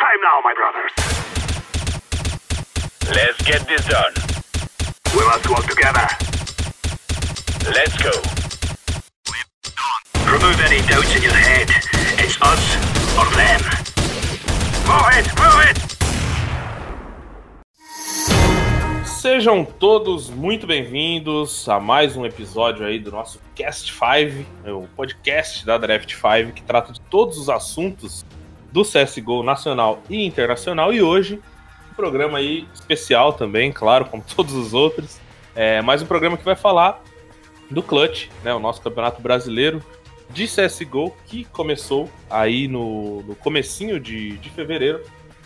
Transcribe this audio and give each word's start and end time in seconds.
time 0.00 0.20
now, 0.22 0.40
my 0.42 0.54
brothers. 0.54 0.92
Let's 3.14 3.36
get 3.42 3.68
this 3.68 3.84
done. 3.84 4.14
We 5.14 5.22
must 5.26 5.46
work 5.50 5.66
together. 5.66 6.08
Let's 7.68 7.96
go. 8.00 8.12
Remove 10.24 10.58
any 10.64 10.80
doubts 10.88 11.14
in 11.14 11.22
your 11.22 11.34
head. 11.34 11.68
It's 12.16 12.40
us 12.40 12.64
or 13.18 13.28
them. 13.36 13.60
Move 14.88 15.10
it, 15.18 15.26
move 15.38 15.60
it! 15.68 15.78
Sejam 19.06 19.66
todos 19.66 20.30
muito 20.30 20.66
bem-vindos 20.66 21.68
a 21.68 21.78
mais 21.78 22.16
um 22.16 22.24
episódio 22.24 22.86
aí 22.86 22.98
do 22.98 23.10
nosso 23.10 23.38
Cast 23.54 23.92
5, 23.92 24.46
o 24.66 24.88
podcast 24.96 25.66
da 25.66 25.76
Draft 25.76 26.14
5 26.14 26.52
que 26.52 26.62
trata 26.62 26.90
de 26.90 27.00
todos 27.02 27.36
os 27.36 27.50
assuntos 27.50 28.24
do 28.72 28.82
CSGO 28.82 29.42
nacional 29.42 30.02
e 30.08 30.24
internacional. 30.24 30.92
E 30.92 31.02
hoje 31.02 31.40
um 31.90 31.94
programa 31.94 32.38
aí 32.38 32.66
especial 32.72 33.32
também, 33.32 33.72
claro, 33.72 34.06
como 34.06 34.24
todos 34.34 34.54
os 34.54 34.72
outros, 34.72 35.18
é 35.54 35.82
mais 35.82 36.02
um 36.02 36.06
programa 36.06 36.36
que 36.36 36.44
vai 36.44 36.56
falar 36.56 37.02
do 37.70 37.82
Clutch, 37.82 38.28
né, 38.42 38.52
o 38.52 38.58
nosso 38.58 38.80
campeonato 38.80 39.20
brasileiro 39.20 39.82
de 40.30 40.46
CSGO 40.46 41.14
que 41.26 41.44
começou 41.44 42.08
aí 42.28 42.68
no, 42.68 43.22
no 43.22 43.34
comecinho 43.34 43.98
de, 43.98 44.36
de 44.38 44.50
fevereiro. 44.50 45.02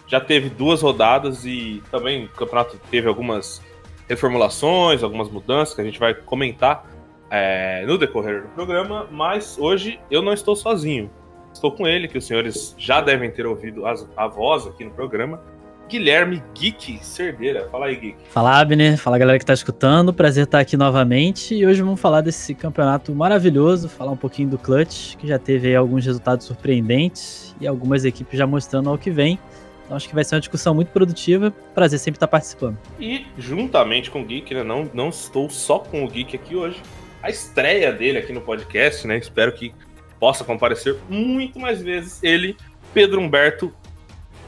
Já 0.06 0.20
teve 0.20 0.50
duas 0.50 0.82
rodadas 0.82 1.44
e 1.46 1.82
também 1.90 2.26
o 2.26 2.28
campeonato 2.28 2.78
teve 2.90 3.08
algumas 3.08 3.62
reformulações, 4.08 5.02
algumas 5.02 5.30
mudanças 5.30 5.74
que 5.74 5.80
a 5.80 5.84
gente 5.84 5.98
vai 5.98 6.14
comentar 6.14 6.86
é, 7.30 7.84
no 7.86 7.96
decorrer 7.96 8.42
do 8.42 8.48
programa, 8.48 9.08
mas 9.10 9.56
hoje 9.58 9.98
eu 10.10 10.20
não 10.20 10.32
estou 10.32 10.54
sozinho. 10.54 11.10
Estou 11.54 11.70
com 11.70 11.86
ele, 11.86 12.08
que 12.08 12.18
os 12.18 12.26
senhores 12.26 12.74
já 12.76 13.00
devem 13.00 13.30
ter 13.30 13.46
ouvido 13.46 13.86
as, 13.86 14.06
a 14.16 14.26
voz 14.26 14.66
aqui 14.66 14.84
no 14.84 14.90
programa. 14.90 15.40
Guilherme 15.88 16.42
Geek 16.52 16.98
Cerdeira. 17.00 17.68
Fala 17.70 17.86
aí, 17.86 17.94
Geek. 17.94 18.16
Fala, 18.28 18.58
Abner. 18.58 18.98
Fala, 18.98 19.16
galera 19.16 19.38
que 19.38 19.44
está 19.44 19.54
escutando. 19.54 20.12
Prazer 20.12 20.44
estar 20.44 20.58
aqui 20.58 20.76
novamente. 20.76 21.54
E 21.54 21.64
hoje 21.64 21.80
vamos 21.80 22.00
falar 22.00 22.22
desse 22.22 22.54
campeonato 22.54 23.14
maravilhoso, 23.14 23.88
falar 23.88 24.10
um 24.10 24.16
pouquinho 24.16 24.48
do 24.48 24.58
Clutch, 24.58 25.14
que 25.16 25.28
já 25.28 25.38
teve 25.38 25.68
aí 25.68 25.76
alguns 25.76 26.04
resultados 26.04 26.44
surpreendentes 26.44 27.54
e 27.60 27.68
algumas 27.68 28.04
equipes 28.04 28.36
já 28.36 28.46
mostrando 28.46 28.90
ao 28.90 28.98
que 28.98 29.10
vem. 29.10 29.38
Então 29.84 29.96
acho 29.96 30.08
que 30.08 30.14
vai 30.14 30.24
ser 30.24 30.34
uma 30.34 30.40
discussão 30.40 30.74
muito 30.74 30.88
produtiva. 30.88 31.52
Prazer 31.72 32.00
sempre 32.00 32.16
estar 32.16 32.26
participando. 32.28 32.76
E 32.98 33.26
juntamente 33.38 34.10
com 34.10 34.22
o 34.22 34.24
Geek, 34.24 34.52
né? 34.54 34.64
Não, 34.64 34.90
não 34.92 35.10
estou 35.10 35.48
só 35.48 35.78
com 35.78 36.04
o 36.04 36.08
Geek 36.08 36.34
aqui 36.34 36.56
hoje. 36.56 36.82
A 37.22 37.30
estreia 37.30 37.92
dele 37.92 38.18
aqui 38.18 38.32
no 38.32 38.40
podcast, 38.40 39.06
né? 39.06 39.18
Espero 39.18 39.52
que 39.52 39.72
possa 40.18 40.44
comparecer 40.44 40.96
muito 41.08 41.58
mais 41.58 41.82
vezes. 41.82 42.22
Ele, 42.22 42.56
Pedro 42.92 43.20
Humberto, 43.20 43.72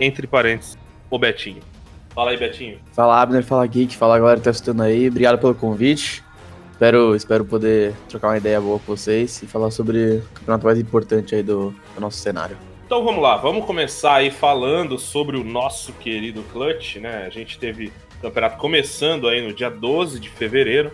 entre 0.00 0.27
parênteses, 0.27 0.77
o 1.11 1.19
Betinho. 1.19 1.62
Fala 2.14 2.31
aí, 2.31 2.36
Betinho. 2.36 2.78
Fala 2.92 3.20
Abner, 3.20 3.45
fala 3.45 3.67
Geek, 3.67 3.94
fala 3.97 4.19
galera 4.19 4.39
que 4.39 4.44
tá 4.44 4.50
assistindo 4.50 4.83
aí. 4.83 5.09
Obrigado 5.09 5.39
pelo 5.39 5.55
convite. 5.55 6.25
Espero, 6.72 7.17
espero 7.17 7.44
poder 7.44 7.94
trocar 8.09 8.28
uma 8.28 8.37
ideia 8.37 8.61
boa 8.61 8.78
com 8.78 8.94
vocês 8.94 9.42
e 9.42 9.47
falar 9.47 9.70
sobre 9.70 10.19
o 10.19 10.28
campeonato 10.34 10.67
mais 10.67 10.78
importante 10.78 11.34
aí 11.34 11.42
do, 11.42 11.75
do 11.94 12.00
nosso 12.00 12.19
cenário. 12.19 12.56
Então 12.84 13.03
vamos 13.03 13.22
lá, 13.22 13.37
vamos 13.37 13.64
começar 13.64 14.17
aí 14.17 14.31
falando 14.31 14.98
sobre 14.98 15.37
o 15.37 15.42
nosso 15.42 15.92
querido 15.94 16.42
Clutch, 16.53 16.97
né? 16.97 17.25
A 17.27 17.31
gente 17.31 17.59
teve 17.59 17.92
o 18.19 18.22
campeonato 18.22 18.59
começando 18.59 19.27
aí 19.27 19.41
no 19.47 19.53
dia 19.55 19.70
12 19.70 20.20
de 20.20 20.28
fevereiro, 20.28 20.92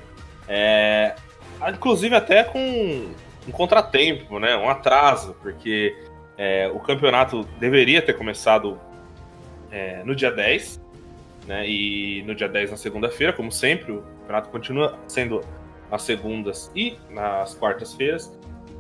é... 0.48 1.14
inclusive 1.68 2.14
até 2.14 2.44
com 2.44 3.10
um 3.46 3.50
contratempo, 3.50 4.38
né? 4.38 4.56
Um 4.56 4.68
atraso, 4.68 5.36
porque 5.42 5.96
é, 6.36 6.68
o 6.68 6.78
campeonato 6.80 7.44
deveria 7.58 8.00
ter 8.02 8.14
começado 8.14 8.80
é, 9.70 10.02
no 10.04 10.14
dia 10.14 10.30
10, 10.30 10.80
né? 11.46 11.68
E 11.68 12.22
no 12.26 12.34
dia 12.34 12.48
10 12.48 12.70
na 12.70 12.76
segunda-feira, 12.76 13.32
como 13.32 13.50
sempre, 13.50 13.92
o 13.92 14.02
campeonato 14.20 14.48
continua 14.50 14.98
sendo 15.06 15.40
nas 15.90 16.02
segundas 16.02 16.70
e 16.74 16.96
nas 17.10 17.54
quartas-feiras. 17.54 18.32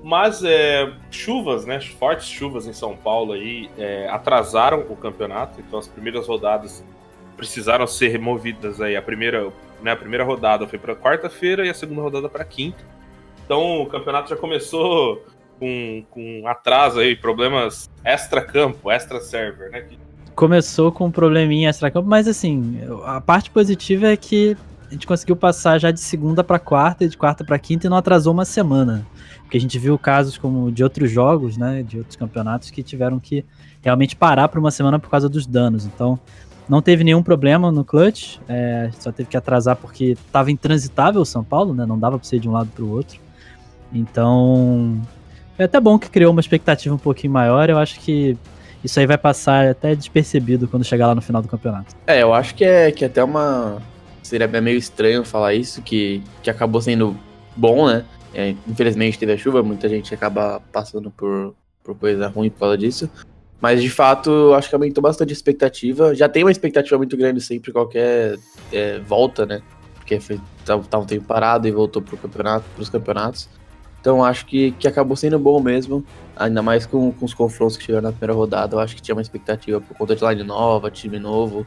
Mas 0.02 0.42
é, 0.42 0.92
chuvas, 1.10 1.64
né? 1.64 1.80
Fortes 1.80 2.26
chuvas 2.26 2.66
em 2.66 2.72
São 2.72 2.96
Paulo 2.96 3.32
aí 3.32 3.70
é, 3.78 4.08
atrasaram 4.08 4.80
o 4.88 4.96
campeonato. 4.96 5.60
Então 5.60 5.78
as 5.78 5.86
primeiras 5.86 6.26
rodadas 6.26 6.82
precisaram 7.36 7.86
ser 7.86 8.08
removidas 8.08 8.80
aí. 8.80 8.96
A 8.96 9.02
primeira, 9.02 9.52
né, 9.80 9.92
a 9.92 9.96
primeira 9.96 10.24
rodada 10.24 10.66
foi 10.66 10.78
para 10.78 10.96
quarta-feira 10.96 11.66
e 11.66 11.70
a 11.70 11.74
segunda 11.74 12.02
rodada 12.02 12.28
para 12.28 12.44
quinta. 12.44 12.84
Então 13.52 13.82
o 13.82 13.86
campeonato 13.86 14.30
já 14.30 14.36
começou 14.36 15.26
com, 15.60 16.02
com 16.10 16.48
atraso 16.48 17.00
aí, 17.00 17.14
problemas 17.14 17.90
extra-campo, 18.02 18.90
extra-server, 18.90 19.70
né? 19.70 19.84
Começou 20.34 20.90
com 20.90 21.04
um 21.04 21.10
probleminha 21.10 21.68
extra-campo, 21.68 22.08
mas 22.08 22.26
assim, 22.26 22.80
a 23.04 23.20
parte 23.20 23.50
positiva 23.50 24.06
é 24.06 24.16
que 24.16 24.56
a 24.88 24.92
gente 24.94 25.06
conseguiu 25.06 25.36
passar 25.36 25.78
já 25.78 25.90
de 25.90 26.00
segunda 26.00 26.42
para 26.42 26.58
quarta 26.58 27.04
e 27.04 27.08
de 27.10 27.18
quarta 27.18 27.44
para 27.44 27.58
quinta 27.58 27.86
e 27.86 27.90
não 27.90 27.98
atrasou 27.98 28.32
uma 28.32 28.46
semana. 28.46 29.06
Porque 29.42 29.58
a 29.58 29.60
gente 29.60 29.78
viu 29.78 29.98
casos 29.98 30.38
como 30.38 30.72
de 30.72 30.82
outros 30.82 31.10
jogos, 31.10 31.58
né, 31.58 31.82
de 31.82 31.98
outros 31.98 32.16
campeonatos 32.16 32.70
que 32.70 32.82
tiveram 32.82 33.20
que 33.20 33.44
realmente 33.82 34.16
parar 34.16 34.48
por 34.48 34.60
uma 34.60 34.70
semana 34.70 34.98
por 34.98 35.10
causa 35.10 35.28
dos 35.28 35.46
danos. 35.46 35.84
Então, 35.84 36.18
não 36.66 36.80
teve 36.80 37.04
nenhum 37.04 37.22
problema 37.22 37.70
no 37.70 37.84
clutch, 37.84 38.38
é, 38.48 38.88
só 38.98 39.12
teve 39.12 39.28
que 39.28 39.36
atrasar 39.36 39.76
porque 39.76 40.12
estava 40.12 40.50
intransitável 40.50 41.20
o 41.20 41.26
São 41.26 41.44
Paulo, 41.44 41.74
né, 41.74 41.84
não 41.84 41.98
dava 41.98 42.18
para 42.18 42.26
ser 42.26 42.40
de 42.40 42.48
um 42.48 42.52
lado 42.52 42.70
para 42.74 42.82
o 42.82 42.90
outro. 42.90 43.20
Então, 43.92 45.00
é 45.58 45.64
até 45.64 45.80
bom 45.80 45.98
que 45.98 46.08
criou 46.08 46.32
uma 46.32 46.40
expectativa 46.40 46.94
um 46.94 46.98
pouquinho 46.98 47.32
maior. 47.32 47.68
Eu 47.68 47.78
acho 47.78 48.00
que 48.00 48.36
isso 48.82 48.98
aí 48.98 49.06
vai 49.06 49.18
passar 49.18 49.68
até 49.68 49.94
despercebido 49.94 50.66
quando 50.66 50.84
chegar 50.84 51.06
lá 51.06 51.14
no 51.14 51.22
final 51.22 51.40
do 51.42 51.48
campeonato. 51.48 51.94
É, 52.06 52.22
eu 52.22 52.32
acho 52.32 52.54
que 52.54 52.64
é 52.64 52.90
que 52.90 53.04
é 53.04 53.06
até 53.06 53.22
uma 53.22 53.80
seria 54.22 54.48
meio 54.48 54.78
estranho 54.78 55.24
falar 55.24 55.54
isso, 55.54 55.82
que, 55.82 56.22
que 56.42 56.48
acabou 56.48 56.80
sendo 56.80 57.16
bom, 57.54 57.86
né? 57.86 58.04
É, 58.34 58.54
infelizmente 58.66 59.18
teve 59.18 59.32
a 59.32 59.36
chuva, 59.36 59.62
muita 59.62 59.88
gente 59.88 60.14
acaba 60.14 60.60
passando 60.72 61.10
por, 61.10 61.54
por 61.84 61.94
coisa 61.94 62.28
ruim 62.28 62.48
por 62.48 62.60
causa 62.60 62.78
disso. 62.78 63.10
Mas 63.60 63.82
de 63.82 63.90
fato, 63.90 64.30
eu 64.30 64.54
acho 64.54 64.68
que 64.68 64.74
aumentou 64.74 65.02
bastante 65.02 65.30
a 65.30 65.32
expectativa. 65.32 66.14
Já 66.14 66.28
tem 66.28 66.42
uma 66.42 66.50
expectativa 66.50 66.96
muito 66.96 67.16
grande 67.16 67.40
sempre 67.40 67.70
qualquer 67.70 68.38
é, 68.72 68.98
volta, 69.00 69.46
né? 69.46 69.62
Porque 69.94 70.18
foi, 70.18 70.40
tava, 70.64 70.82
tava 70.84 71.04
um 71.04 71.06
tempo 71.06 71.26
parado 71.26 71.68
e 71.68 71.70
voltou 71.70 72.02
pro 72.02 72.16
campeonato, 72.16 72.64
pros 72.74 72.88
campeonatos. 72.88 73.48
Então 74.02 74.24
acho 74.24 74.44
que, 74.46 74.72
que 74.72 74.88
acabou 74.88 75.16
sendo 75.16 75.38
bom 75.38 75.62
mesmo. 75.62 76.04
Ainda 76.34 76.60
mais 76.60 76.84
com, 76.84 77.12
com 77.12 77.24
os 77.24 77.32
confrontos 77.32 77.76
que 77.76 77.84
tiveram 77.84 78.02
na 78.02 78.10
primeira 78.10 78.34
rodada. 78.34 78.74
Eu 78.74 78.80
acho 78.80 78.96
que 78.96 79.00
tinha 79.00 79.14
uma 79.14 79.22
expectativa 79.22 79.80
por 79.80 79.96
conta 79.96 80.16
de 80.16 80.24
line 80.24 80.42
nova, 80.42 80.90
time 80.90 81.20
novo. 81.20 81.64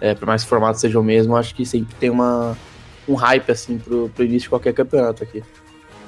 É, 0.00 0.12
por 0.12 0.26
mais 0.26 0.42
que 0.42 0.46
o 0.46 0.50
formato 0.50 0.80
seja 0.80 0.98
o 0.98 1.02
mesmo, 1.02 1.36
acho 1.36 1.54
que 1.54 1.64
sempre 1.64 1.94
tem 1.94 2.10
uma, 2.10 2.58
um 3.08 3.14
hype 3.14 3.50
assim 3.50 3.78
pro, 3.78 4.08
pro 4.08 4.24
início 4.24 4.46
de 4.46 4.48
qualquer 4.48 4.74
campeonato 4.74 5.22
aqui. 5.22 5.44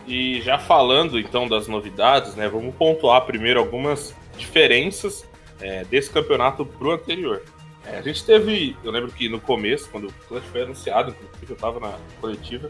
E 0.05 0.43
já 0.43 0.59
falando 0.59 1.19
então 1.19 1.47
das 1.47 1.69
novidades, 1.69 2.35
né? 2.35 2.49
Vamos 2.49 2.75
pontuar 2.75 3.25
primeiro 3.25 3.61
algumas 3.61 4.13
diferenças 4.37 5.25
é, 5.61 5.85
desse 5.85 6.11
campeonato 6.11 6.67
pro 6.67 6.91
anterior. 6.91 7.41
É, 7.87 7.99
a 7.99 8.03
gente 8.03 8.25
teve, 8.25 8.77
eu 8.83 8.91
lembro 8.91 9.13
que 9.13 9.29
no 9.29 9.41
começo, 9.41 9.89
quando 9.91 10.09
o 10.09 10.13
Clutch 10.27 10.45
foi 10.51 10.63
anunciado, 10.63 11.11
inclusive 11.11 11.53
eu 11.53 11.55
estava 11.55 11.79
na 11.79 11.95
coletiva, 12.21 12.69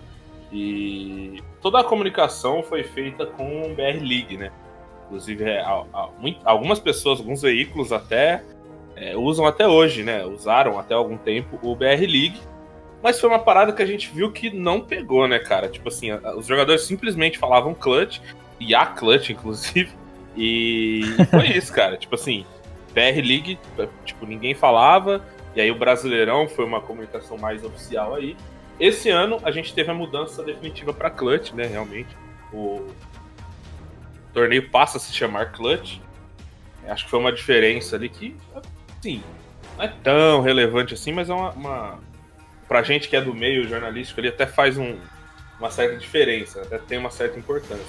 e 0.52 1.42
toda 1.60 1.80
a 1.80 1.84
comunicação 1.84 2.62
foi 2.62 2.82
feita 2.82 3.26
com 3.26 3.62
o 3.62 3.74
BR 3.74 4.00
League, 4.00 4.36
né? 4.36 4.50
Inclusive, 5.06 5.44
é, 5.44 5.60
a, 5.60 5.84
a, 5.92 6.08
muito, 6.18 6.40
algumas 6.44 6.78
pessoas, 6.78 7.18
alguns 7.18 7.42
veículos 7.42 7.92
até 7.92 8.42
é, 8.96 9.16
usam 9.16 9.46
até 9.46 9.66
hoje, 9.66 10.02
né? 10.02 10.24
Usaram 10.24 10.78
até 10.78 10.94
algum 10.94 11.16
tempo 11.16 11.58
o 11.62 11.74
BR 11.74 12.00
League 12.00 12.40
mas 13.02 13.20
foi 13.20 13.28
uma 13.28 13.38
parada 13.38 13.72
que 13.72 13.82
a 13.82 13.86
gente 13.86 14.10
viu 14.12 14.32
que 14.32 14.50
não 14.50 14.80
pegou, 14.80 15.28
né, 15.28 15.38
cara? 15.38 15.68
Tipo 15.68 15.88
assim, 15.88 16.10
os 16.36 16.46
jogadores 16.46 16.82
simplesmente 16.82 17.38
falavam 17.38 17.72
clutch, 17.72 18.20
e 18.58 18.74
a 18.74 18.86
clutch, 18.86 19.30
inclusive. 19.30 19.90
E 20.36 21.02
foi 21.30 21.48
isso, 21.56 21.72
cara. 21.72 21.96
Tipo 21.96 22.14
assim, 22.14 22.44
BR 22.92 23.20
League, 23.24 23.58
tipo, 24.04 24.26
ninguém 24.26 24.54
falava. 24.54 25.24
E 25.54 25.60
aí 25.60 25.70
o 25.70 25.78
Brasileirão 25.78 26.48
foi 26.48 26.64
uma 26.64 26.80
comunicação 26.80 27.38
mais 27.38 27.64
oficial 27.64 28.14
aí. 28.14 28.36
Esse 28.78 29.10
ano 29.10 29.38
a 29.42 29.50
gente 29.50 29.74
teve 29.74 29.90
a 29.90 29.94
mudança 29.94 30.42
definitiva 30.42 30.92
para 30.92 31.10
Clutch, 31.10 31.52
né? 31.52 31.66
Realmente. 31.66 32.16
O 32.52 32.86
torneio 34.32 34.70
passa 34.70 34.98
a 34.98 35.00
se 35.00 35.12
chamar 35.12 35.52
Clutch. 35.52 35.98
Acho 36.86 37.04
que 37.04 37.10
foi 37.10 37.20
uma 37.20 37.32
diferença 37.32 37.96
ali 37.96 38.08
que, 38.08 38.34
sim, 39.02 39.22
não 39.76 39.84
é 39.84 39.88
tão 39.88 40.40
relevante 40.40 40.94
assim, 40.94 41.12
mas 41.12 41.28
é 41.28 41.34
uma, 41.34 41.50
uma 41.50 41.98
pra 42.66 42.82
gente 42.82 43.08
que 43.08 43.16
é 43.16 43.20
do 43.20 43.34
meio 43.34 43.66
jornalístico, 43.68 44.20
ele 44.20 44.28
até 44.28 44.46
faz 44.46 44.76
um, 44.76 44.96
uma 45.58 45.70
certa 45.70 45.96
diferença, 45.96 46.62
até 46.62 46.78
tem 46.78 46.98
uma 46.98 47.10
certa 47.10 47.38
importância. 47.38 47.86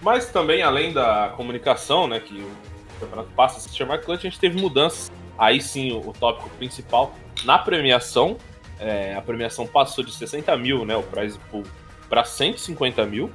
Mas 0.00 0.30
também, 0.30 0.62
além 0.62 0.92
da 0.92 1.32
comunicação, 1.36 2.06
né, 2.06 2.20
que 2.20 2.34
o 2.34 3.00
campeonato 3.00 3.30
passa 3.30 3.58
a 3.58 3.60
se 3.60 3.74
chamar 3.74 3.98
clutch, 3.98 4.20
a 4.20 4.28
gente 4.28 4.40
teve 4.40 4.60
mudanças. 4.60 5.10
Aí 5.38 5.60
sim, 5.60 5.92
o, 5.92 6.08
o 6.08 6.12
tópico 6.12 6.48
principal 6.50 7.14
na 7.44 7.58
premiação. 7.58 8.36
É, 8.78 9.14
a 9.14 9.22
premiação 9.22 9.66
passou 9.66 10.04
de 10.04 10.12
60 10.12 10.56
mil, 10.56 10.84
né, 10.84 10.96
o 10.96 11.02
prize 11.02 11.38
pool, 11.50 11.62
para 12.08 12.24
150 12.24 13.04
mil. 13.06 13.30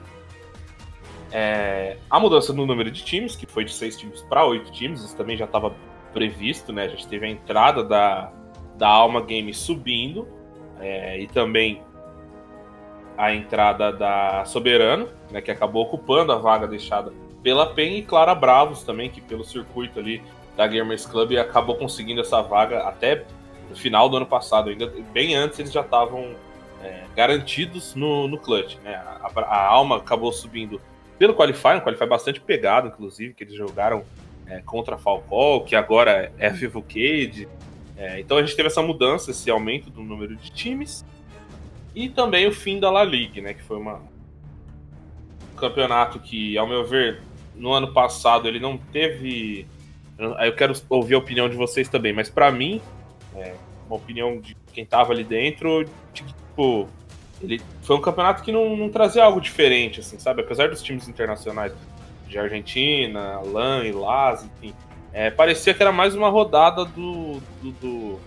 É, 1.31 1.97
a 2.09 2.19
mudança 2.19 2.51
no 2.51 2.65
número 2.65 2.89
de 2.89 3.03
times, 3.03 3.35
que 3.35 3.45
foi 3.45 3.63
de 3.63 3.73
6 3.73 3.97
times 3.97 4.21
para 4.23 4.45
8 4.45 4.71
times, 4.71 5.01
isso 5.03 5.15
também 5.15 5.37
já 5.37 5.45
estava 5.45 5.73
previsto, 6.11 6.73
né? 6.73 6.85
A 6.85 6.87
gente 6.87 7.07
teve 7.07 7.25
a 7.25 7.29
entrada 7.29 7.83
da, 7.83 8.31
da 8.75 8.87
Alma 8.87 9.21
Game 9.21 9.53
subindo 9.53 10.27
é, 10.79 11.19
e 11.19 11.27
também 11.27 11.83
a 13.17 13.33
entrada 13.33 13.91
da 13.91 14.45
Soberano, 14.45 15.09
né, 15.29 15.41
que 15.41 15.51
acabou 15.51 15.83
ocupando 15.83 16.31
a 16.31 16.37
vaga 16.37 16.65
deixada 16.67 17.11
pela 17.43 17.73
PEN 17.73 17.97
e 17.97 18.01
Clara 18.01 18.33
Bravos 18.33 18.83
também, 18.83 19.09
que 19.09 19.19
pelo 19.19 19.43
circuito 19.43 19.99
ali 19.99 20.21
da 20.55 20.65
Gamers 20.65 21.05
Club 21.05 21.37
acabou 21.37 21.75
conseguindo 21.75 22.21
essa 22.21 22.41
vaga 22.41 22.87
até 22.87 23.25
no 23.69 23.75
final 23.75 24.09
do 24.09 24.17
ano 24.17 24.25
passado, 24.25 24.69
ainda 24.69 24.91
bem 25.13 25.35
antes 25.35 25.59
eles 25.59 25.71
já 25.71 25.81
estavam 25.81 26.35
é, 26.83 27.03
garantidos 27.15 27.93
no, 27.95 28.27
no 28.27 28.37
clutch. 28.37 28.75
Né? 28.83 28.95
A, 28.95 29.29
a, 29.41 29.65
Alma 29.67 29.97
acabou 29.97 30.31
subindo 30.31 30.81
pelo 31.17 31.33
Qualify, 31.35 31.75
um 31.75 31.81
Qualify 31.81 32.07
bastante 32.07 32.39
pegado, 32.39 32.87
inclusive, 32.87 33.33
que 33.33 33.43
eles 33.43 33.53
jogaram 33.53 34.03
é, 34.47 34.61
contra 34.61 34.95
a 34.95 34.97
Falcol, 34.97 35.63
que 35.63 35.75
agora 35.75 36.31
é 36.37 36.47
a 36.47 36.51
Cade. 36.51 37.47
É, 37.97 38.19
então 38.19 38.37
a 38.37 38.41
gente 38.41 38.55
teve 38.55 38.67
essa 38.67 38.81
mudança, 38.81 39.31
esse 39.31 39.51
aumento 39.51 39.89
do 39.89 40.01
número 40.01 40.35
de 40.35 40.49
times. 40.51 41.05
E 41.93 42.07
também 42.07 42.47
o 42.47 42.51
fim 42.51 42.79
da 42.79 42.89
La 42.89 43.03
Liga, 43.03 43.41
né? 43.41 43.53
Que 43.53 43.61
foi 43.61 43.77
uma, 43.77 43.95
um 45.53 45.57
campeonato 45.57 46.19
que, 46.19 46.57
ao 46.57 46.65
meu 46.65 46.85
ver, 46.85 47.21
no 47.55 47.73
ano 47.73 47.91
passado 47.91 48.47
ele 48.47 48.59
não 48.59 48.77
teve. 48.77 49.67
Eu 50.17 50.53
quero 50.53 50.73
ouvir 50.89 51.15
a 51.15 51.17
opinião 51.17 51.49
de 51.49 51.55
vocês 51.55 51.87
também, 51.89 52.13
mas 52.13 52.29
para 52.29 52.51
mim, 52.51 52.81
é, 53.35 53.55
uma 53.87 53.95
opinião 53.95 54.39
de 54.39 54.55
quem 54.73 54.85
tava 54.85 55.13
ali 55.13 55.23
dentro, 55.23 55.83
de, 56.13 56.23
tipo, 56.23 56.87
ele 57.41 57.61
foi 57.81 57.95
um 57.95 58.01
campeonato 58.01 58.43
que 58.43 58.51
não, 58.51 58.75
não 58.75 58.89
trazia 58.89 59.23
algo 59.23 59.39
diferente, 59.39 59.99
assim, 59.99 60.19
sabe? 60.19 60.41
Apesar 60.41 60.69
dos 60.69 60.81
times 60.81 61.07
internacionais 61.07 61.73
de 62.27 62.37
Argentina, 62.37 63.39
LAN 63.39 63.85
e 63.85 63.91
LAS, 63.91 64.45
enfim, 64.45 64.73
é, 65.11 65.31
parecia 65.31 65.73
que 65.73 65.81
era 65.81 65.91
mais 65.91 66.15
uma 66.15 66.29
rodada 66.29 66.85
do, 66.85 67.39
do, 67.61 67.71
do, 67.71 68.19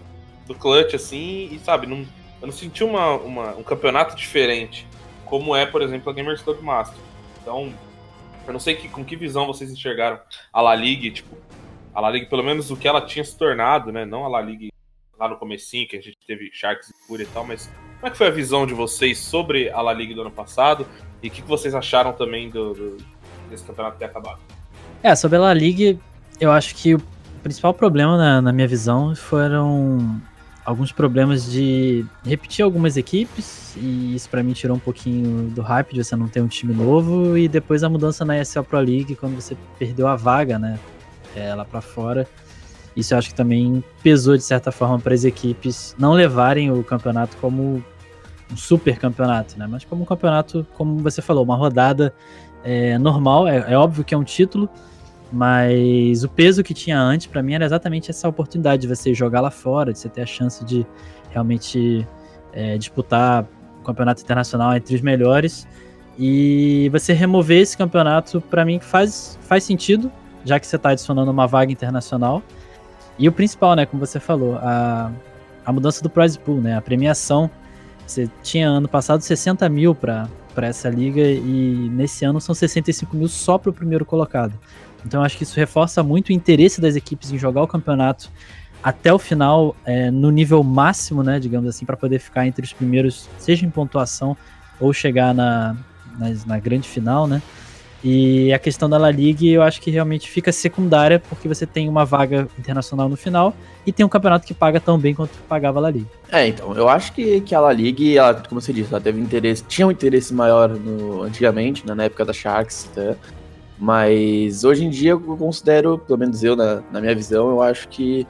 do 0.46 0.54
clutch, 0.54 0.94
assim, 0.94 1.48
e 1.52 1.60
sabe, 1.62 1.86
não, 1.86 1.98
eu 2.40 2.46
não 2.46 2.52
senti 2.52 2.82
uma, 2.82 3.14
uma, 3.16 3.54
um 3.54 3.62
campeonato 3.62 4.16
diferente, 4.16 4.86
como 5.24 5.54
é, 5.54 5.64
por 5.64 5.80
exemplo, 5.82 6.10
a 6.10 6.12
Gamers 6.12 6.42
Club 6.42 6.60
Master. 6.60 6.98
Então, 7.40 7.72
eu 8.46 8.52
não 8.52 8.60
sei 8.60 8.74
que, 8.74 8.88
com 8.88 9.04
que 9.04 9.14
visão 9.14 9.46
vocês 9.46 9.70
enxergaram 9.70 10.18
a 10.52 10.60
La 10.60 10.74
Liga, 10.74 11.10
tipo, 11.10 11.36
a 11.94 12.00
La 12.00 12.10
Liga, 12.10 12.26
pelo 12.26 12.42
menos 12.42 12.70
o 12.70 12.76
que 12.76 12.88
ela 12.88 13.00
tinha 13.00 13.24
se 13.24 13.36
tornado, 13.36 13.92
né? 13.92 14.04
Não 14.04 14.24
a 14.24 14.28
La 14.28 14.40
Liga 14.40 14.72
lá 15.18 15.28
no 15.28 15.36
comecinho, 15.36 15.86
que 15.86 15.96
a 15.96 16.00
gente 16.00 16.18
teve 16.26 16.50
Sharks 16.52 16.90
e 16.90 17.06
Fúria 17.06 17.24
e 17.24 17.26
tal, 17.28 17.46
mas 17.46 17.66
como 17.96 18.06
é 18.06 18.10
que 18.10 18.16
foi 18.16 18.26
a 18.26 18.30
visão 18.30 18.66
de 18.66 18.74
vocês 18.74 19.18
sobre 19.18 19.70
a 19.70 19.80
La 19.80 19.92
Liga 19.92 20.14
do 20.14 20.22
ano 20.22 20.30
passado 20.30 20.86
e 21.22 21.28
o 21.28 21.30
que, 21.30 21.42
vocês 21.42 21.74
acharam 21.74 22.12
também 22.12 22.50
do, 22.50 22.74
do, 22.74 22.96
desse 23.48 23.64
campeonato 23.64 23.98
ter 23.98 24.06
acabado? 24.06 24.40
É, 25.02 25.14
sobre 25.14 25.36
a 25.38 25.40
La 25.40 25.54
Liga, 25.54 25.96
eu 26.40 26.50
acho 26.50 26.74
que 26.74 26.94
o 26.94 27.02
principal 27.42 27.72
problema 27.72 28.16
na, 28.16 28.42
na 28.42 28.52
minha 28.52 28.66
visão 28.66 29.14
foram 29.14 30.20
alguns 30.64 30.92
problemas 30.92 31.50
de 31.50 32.04
repetir 32.24 32.64
algumas 32.64 32.96
equipes, 32.96 33.74
e 33.76 34.14
isso 34.14 34.28
para 34.28 34.42
mim 34.42 34.52
tirou 34.52 34.76
um 34.76 34.80
pouquinho 34.80 35.50
do 35.50 35.60
hype 35.60 35.92
de 35.94 36.04
você 36.04 36.14
não 36.14 36.28
ter 36.28 36.40
um 36.40 36.48
time 36.48 36.72
novo, 36.72 37.36
e 37.36 37.48
depois 37.48 37.82
a 37.82 37.88
mudança 37.88 38.24
na 38.24 38.40
ESL 38.40 38.62
Pro 38.62 38.78
League, 38.78 39.16
quando 39.16 39.34
você 39.34 39.56
perdeu 39.78 40.06
a 40.06 40.16
vaga, 40.16 40.58
né, 40.58 40.78
é, 41.34 41.54
lá 41.54 41.64
para 41.64 41.80
fora. 41.80 42.28
Isso 42.96 43.14
eu 43.14 43.18
acho 43.18 43.30
que 43.30 43.34
também 43.34 43.82
pesou 44.02 44.36
de 44.36 44.42
certa 44.42 44.70
forma 44.70 44.98
para 44.98 45.14
as 45.14 45.24
equipes 45.24 45.94
não 45.98 46.12
levarem 46.12 46.70
o 46.70 46.84
campeonato 46.84 47.36
como 47.38 47.82
um 48.50 48.56
super 48.56 48.98
campeonato, 48.98 49.58
né, 49.58 49.66
mas 49.66 49.84
como 49.84 50.02
um 50.02 50.04
campeonato, 50.04 50.66
como 50.74 50.98
você 50.98 51.22
falou, 51.22 51.42
uma 51.42 51.56
rodada 51.56 52.14
é, 52.62 52.98
normal, 52.98 53.48
é, 53.48 53.72
é 53.72 53.78
óbvio 53.78 54.04
que 54.04 54.14
é 54.14 54.18
um 54.18 54.24
título, 54.24 54.68
mas 55.32 56.22
o 56.22 56.28
peso 56.28 56.62
que 56.62 56.74
tinha 56.74 57.00
antes, 57.00 57.26
para 57.26 57.42
mim, 57.42 57.54
era 57.54 57.64
exatamente 57.64 58.10
essa 58.10 58.28
oportunidade 58.28 58.82
de 58.82 58.88
você 58.88 59.14
jogar 59.14 59.40
lá 59.40 59.50
fora, 59.50 59.90
de 59.90 59.98
você 59.98 60.08
ter 60.08 60.20
a 60.20 60.26
chance 60.26 60.62
de 60.62 60.86
realmente 61.30 62.06
é, 62.52 62.76
disputar 62.76 63.46
o 63.80 63.82
campeonato 63.82 64.20
internacional 64.20 64.76
entre 64.76 64.94
os 64.94 65.00
melhores. 65.00 65.66
E 66.18 66.90
você 66.92 67.14
remover 67.14 67.62
esse 67.62 67.76
campeonato, 67.76 68.42
para 68.42 68.62
mim, 68.62 68.78
faz, 68.78 69.38
faz 69.42 69.64
sentido, 69.64 70.12
já 70.44 70.60
que 70.60 70.66
você 70.66 70.76
está 70.76 70.90
adicionando 70.90 71.30
uma 71.30 71.46
vaga 71.46 71.72
internacional. 71.72 72.42
E 73.18 73.28
o 73.28 73.32
principal, 73.32 73.74
né, 73.76 73.86
como 73.86 74.04
você 74.04 74.18
falou, 74.18 74.56
a, 74.56 75.10
a 75.64 75.72
mudança 75.72 76.02
do 76.02 76.10
prize 76.10 76.38
pool, 76.38 76.60
né, 76.60 76.76
a 76.76 76.80
premiação. 76.80 77.50
Você 78.06 78.28
tinha 78.42 78.68
ano 78.68 78.88
passado 78.88 79.20
60 79.20 79.68
mil 79.68 79.94
para 79.94 80.28
essa 80.56 80.88
liga 80.88 81.22
e 81.22 81.88
nesse 81.92 82.24
ano 82.24 82.40
são 82.40 82.54
65 82.54 83.16
mil 83.16 83.28
só 83.28 83.58
para 83.58 83.70
o 83.70 83.72
primeiro 83.72 84.04
colocado. 84.04 84.52
Então 85.06 85.22
acho 85.22 85.36
que 85.36 85.44
isso 85.44 85.56
reforça 85.56 86.02
muito 86.02 86.28
o 86.28 86.32
interesse 86.32 86.80
das 86.80 86.96
equipes 86.96 87.32
em 87.32 87.38
jogar 87.38 87.62
o 87.62 87.66
campeonato 87.66 88.30
até 88.82 89.12
o 89.12 89.18
final, 89.18 89.76
é, 89.84 90.10
no 90.10 90.30
nível 90.30 90.62
máximo, 90.64 91.22
né, 91.22 91.38
digamos 91.38 91.68
assim, 91.68 91.86
para 91.86 91.96
poder 91.96 92.18
ficar 92.18 92.46
entre 92.46 92.64
os 92.64 92.72
primeiros, 92.72 93.28
seja 93.38 93.64
em 93.64 93.70
pontuação 93.70 94.36
ou 94.80 94.92
chegar 94.92 95.32
na, 95.32 95.76
na, 96.18 96.28
na, 96.44 96.58
grande 96.58 96.88
final, 96.88 97.28
né? 97.28 97.40
E 98.04 98.52
a 98.52 98.58
questão 98.58 98.90
da 98.90 98.98
La 98.98 99.10
Liga 99.10 99.44
eu 99.44 99.62
acho 99.62 99.80
que 99.80 99.90
realmente 99.90 100.28
fica 100.28 100.50
secundária 100.50 101.20
porque 101.20 101.46
você 101.46 101.64
tem 101.64 101.88
uma 101.88 102.04
vaga 102.04 102.48
internacional 102.58 103.08
no 103.08 103.16
final 103.16 103.54
e 103.86 103.92
tem 103.92 104.04
um 104.04 104.08
campeonato 104.08 104.44
que 104.46 104.52
paga 104.52 104.80
tão 104.80 104.98
bem 104.98 105.14
quanto 105.14 105.30
pagava 105.48 105.78
a 105.78 105.82
La 105.82 105.90
Liga. 105.90 106.08
É, 106.30 106.46
então, 106.48 106.74
eu 106.74 106.88
acho 106.88 107.12
que, 107.12 107.40
que 107.42 107.54
a 107.54 107.60
La 107.60 107.72
Liga, 107.72 108.04
ela, 108.18 108.34
como 108.48 108.60
você 108.60 108.72
disse, 108.72 108.92
ela 108.92 109.00
teve 109.00 109.20
interesse, 109.20 109.62
tinha 109.64 109.86
um 109.86 109.90
interesse 109.90 110.34
maior 110.34 110.68
no, 110.70 111.22
antigamente, 111.22 111.86
né, 111.86 111.94
na 111.94 112.04
época 112.04 112.24
da 112.24 112.32
Sharks, 112.32 112.90
tá? 112.94 113.14
Mas 113.78 114.64
hoje 114.64 114.84
em 114.84 114.90
dia 114.90 115.10
eu 115.10 115.20
considero, 115.20 115.98
pelo 115.98 116.18
menos 116.18 116.42
eu, 116.44 116.54
na, 116.54 116.82
na 116.92 117.00
minha 117.00 117.14
visão, 117.14 117.50
eu 117.50 117.62
acho 117.62 117.88
que, 117.88 118.26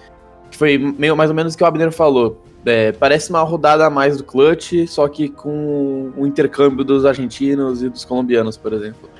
que, 0.50 0.56
foi 0.56 0.78
meio 0.78 1.16
mais 1.16 1.30
ou 1.30 1.36
menos 1.36 1.54
o 1.54 1.58
que 1.58 1.62
o 1.62 1.66
Abner 1.66 1.92
falou. 1.92 2.42
É, 2.64 2.92
parece 2.92 3.28
uma 3.28 3.42
rodada 3.42 3.84
a 3.84 3.90
mais 3.90 4.16
do 4.16 4.24
clutch, 4.24 4.86
só 4.86 5.08
que 5.08 5.28
com 5.28 6.12
o 6.16 6.26
intercâmbio 6.26 6.84
dos 6.84 7.04
argentinos 7.04 7.82
e 7.82 7.88
dos 7.88 8.04
colombianos, 8.04 8.56
por 8.56 8.72
exemplo. 8.72 9.10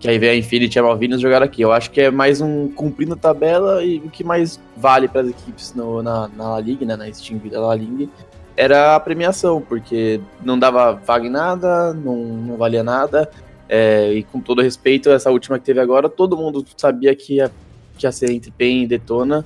Que 0.00 0.08
aí 0.08 0.18
vem 0.18 0.30
a 0.30 0.36
Infinity 0.36 0.76
e 0.76 0.80
a 0.80 0.82
Malvinas 0.82 1.20
jogar 1.20 1.42
aqui. 1.42 1.60
Eu 1.60 1.70
acho 1.70 1.90
que 1.90 2.00
é 2.00 2.10
mais 2.10 2.40
um 2.40 2.68
cumprindo 2.68 3.12
a 3.12 3.16
tabela 3.16 3.84
e 3.84 3.98
o 3.98 4.08
que 4.08 4.24
mais 4.24 4.58
vale 4.76 5.06
para 5.06 5.20
as 5.20 5.28
equipes 5.28 5.74
no, 5.74 6.02
na, 6.02 6.26
na 6.28 6.48
La 6.48 6.60
Liga, 6.60 6.86
né, 6.86 6.96
na 6.96 7.12
Steam 7.12 7.38
da 7.50 7.60
La 7.60 7.74
Liga, 7.74 8.10
era 8.56 8.96
a 8.96 9.00
premiação, 9.00 9.60
porque 9.60 10.20
não 10.42 10.58
dava 10.58 10.92
vaga 10.92 11.26
em 11.26 11.30
nada, 11.30 11.92
não, 11.92 12.16
não 12.16 12.56
valia 12.56 12.82
nada. 12.82 13.30
É, 13.68 14.12
e 14.12 14.22
com 14.24 14.40
todo 14.40 14.62
respeito, 14.62 15.10
essa 15.10 15.30
última 15.30 15.58
que 15.58 15.64
teve 15.64 15.80
agora, 15.80 16.08
todo 16.08 16.36
mundo 16.36 16.64
sabia 16.76 17.14
que 17.14 17.36
ia, 17.36 17.50
que 17.96 18.06
ia 18.06 18.12
ser 18.12 18.30
entre 18.30 18.50
PEN 18.50 18.82
e 18.82 18.86
Detona, 18.86 19.44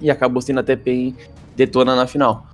e 0.00 0.10
acabou 0.10 0.40
sendo 0.40 0.60
até 0.60 0.74
PEN 0.74 1.14
Detona 1.54 1.94
na 1.94 2.06
final. 2.06 2.46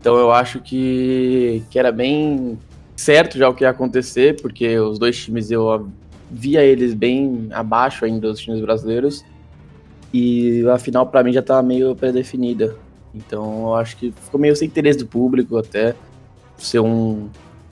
Então 0.00 0.16
eu 0.16 0.32
acho 0.32 0.60
que, 0.60 1.62
que 1.70 1.78
era 1.78 1.92
bem 1.92 2.58
certo 2.96 3.36
já 3.36 3.48
o 3.48 3.54
que 3.54 3.64
ia 3.64 3.70
acontecer, 3.70 4.40
porque 4.40 4.78
os 4.78 4.98
dois 4.98 5.16
times 5.16 5.50
eu 5.50 5.88
via 6.34 6.62
eles 6.62 6.94
bem 6.94 7.48
abaixo 7.52 8.04
ainda 8.04 8.28
dos 8.28 8.40
times 8.40 8.60
brasileiros, 8.60 9.24
e 10.12 10.64
a 10.68 10.78
final 10.78 11.06
para 11.06 11.22
mim 11.22 11.32
já 11.32 11.40
estava 11.40 11.62
meio 11.62 11.94
pré-definida. 11.94 12.76
Então 13.14 13.68
eu 13.68 13.74
acho 13.74 13.96
que 13.96 14.12
ficou 14.12 14.40
meio 14.40 14.56
sem 14.56 14.66
interesse 14.66 14.98
do 14.98 15.06
público 15.06 15.56
até 15.56 15.94
ser 16.56 16.80
um, 16.80 17.28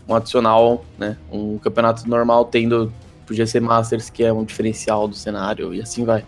um 0.08 0.14
adicional, 0.14 0.84
né? 0.96 1.16
Um 1.30 1.58
campeonato 1.58 2.08
normal 2.08 2.44
tendo 2.44 2.92
o 3.28 3.34
GC 3.34 3.60
Masters, 3.60 4.10
que 4.10 4.22
é 4.22 4.32
um 4.32 4.44
diferencial 4.44 5.08
do 5.08 5.14
cenário, 5.14 5.74
e 5.74 5.80
assim 5.80 6.04
vai. 6.04 6.24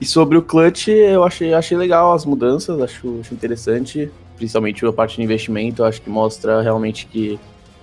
E 0.00 0.04
sobre 0.04 0.36
o 0.36 0.42
clutch, 0.42 0.88
eu 0.88 1.24
achei, 1.24 1.54
achei 1.54 1.76
legal 1.76 2.12
as 2.12 2.26
mudanças, 2.26 2.80
acho, 2.80 3.20
acho 3.20 3.32
interessante, 3.32 4.10
principalmente 4.36 4.84
a 4.84 4.92
parte 4.92 5.16
de 5.16 5.22
investimento, 5.22 5.84
acho 5.84 6.02
que 6.02 6.10
mostra 6.10 6.60
realmente 6.60 7.06
que 7.06 7.38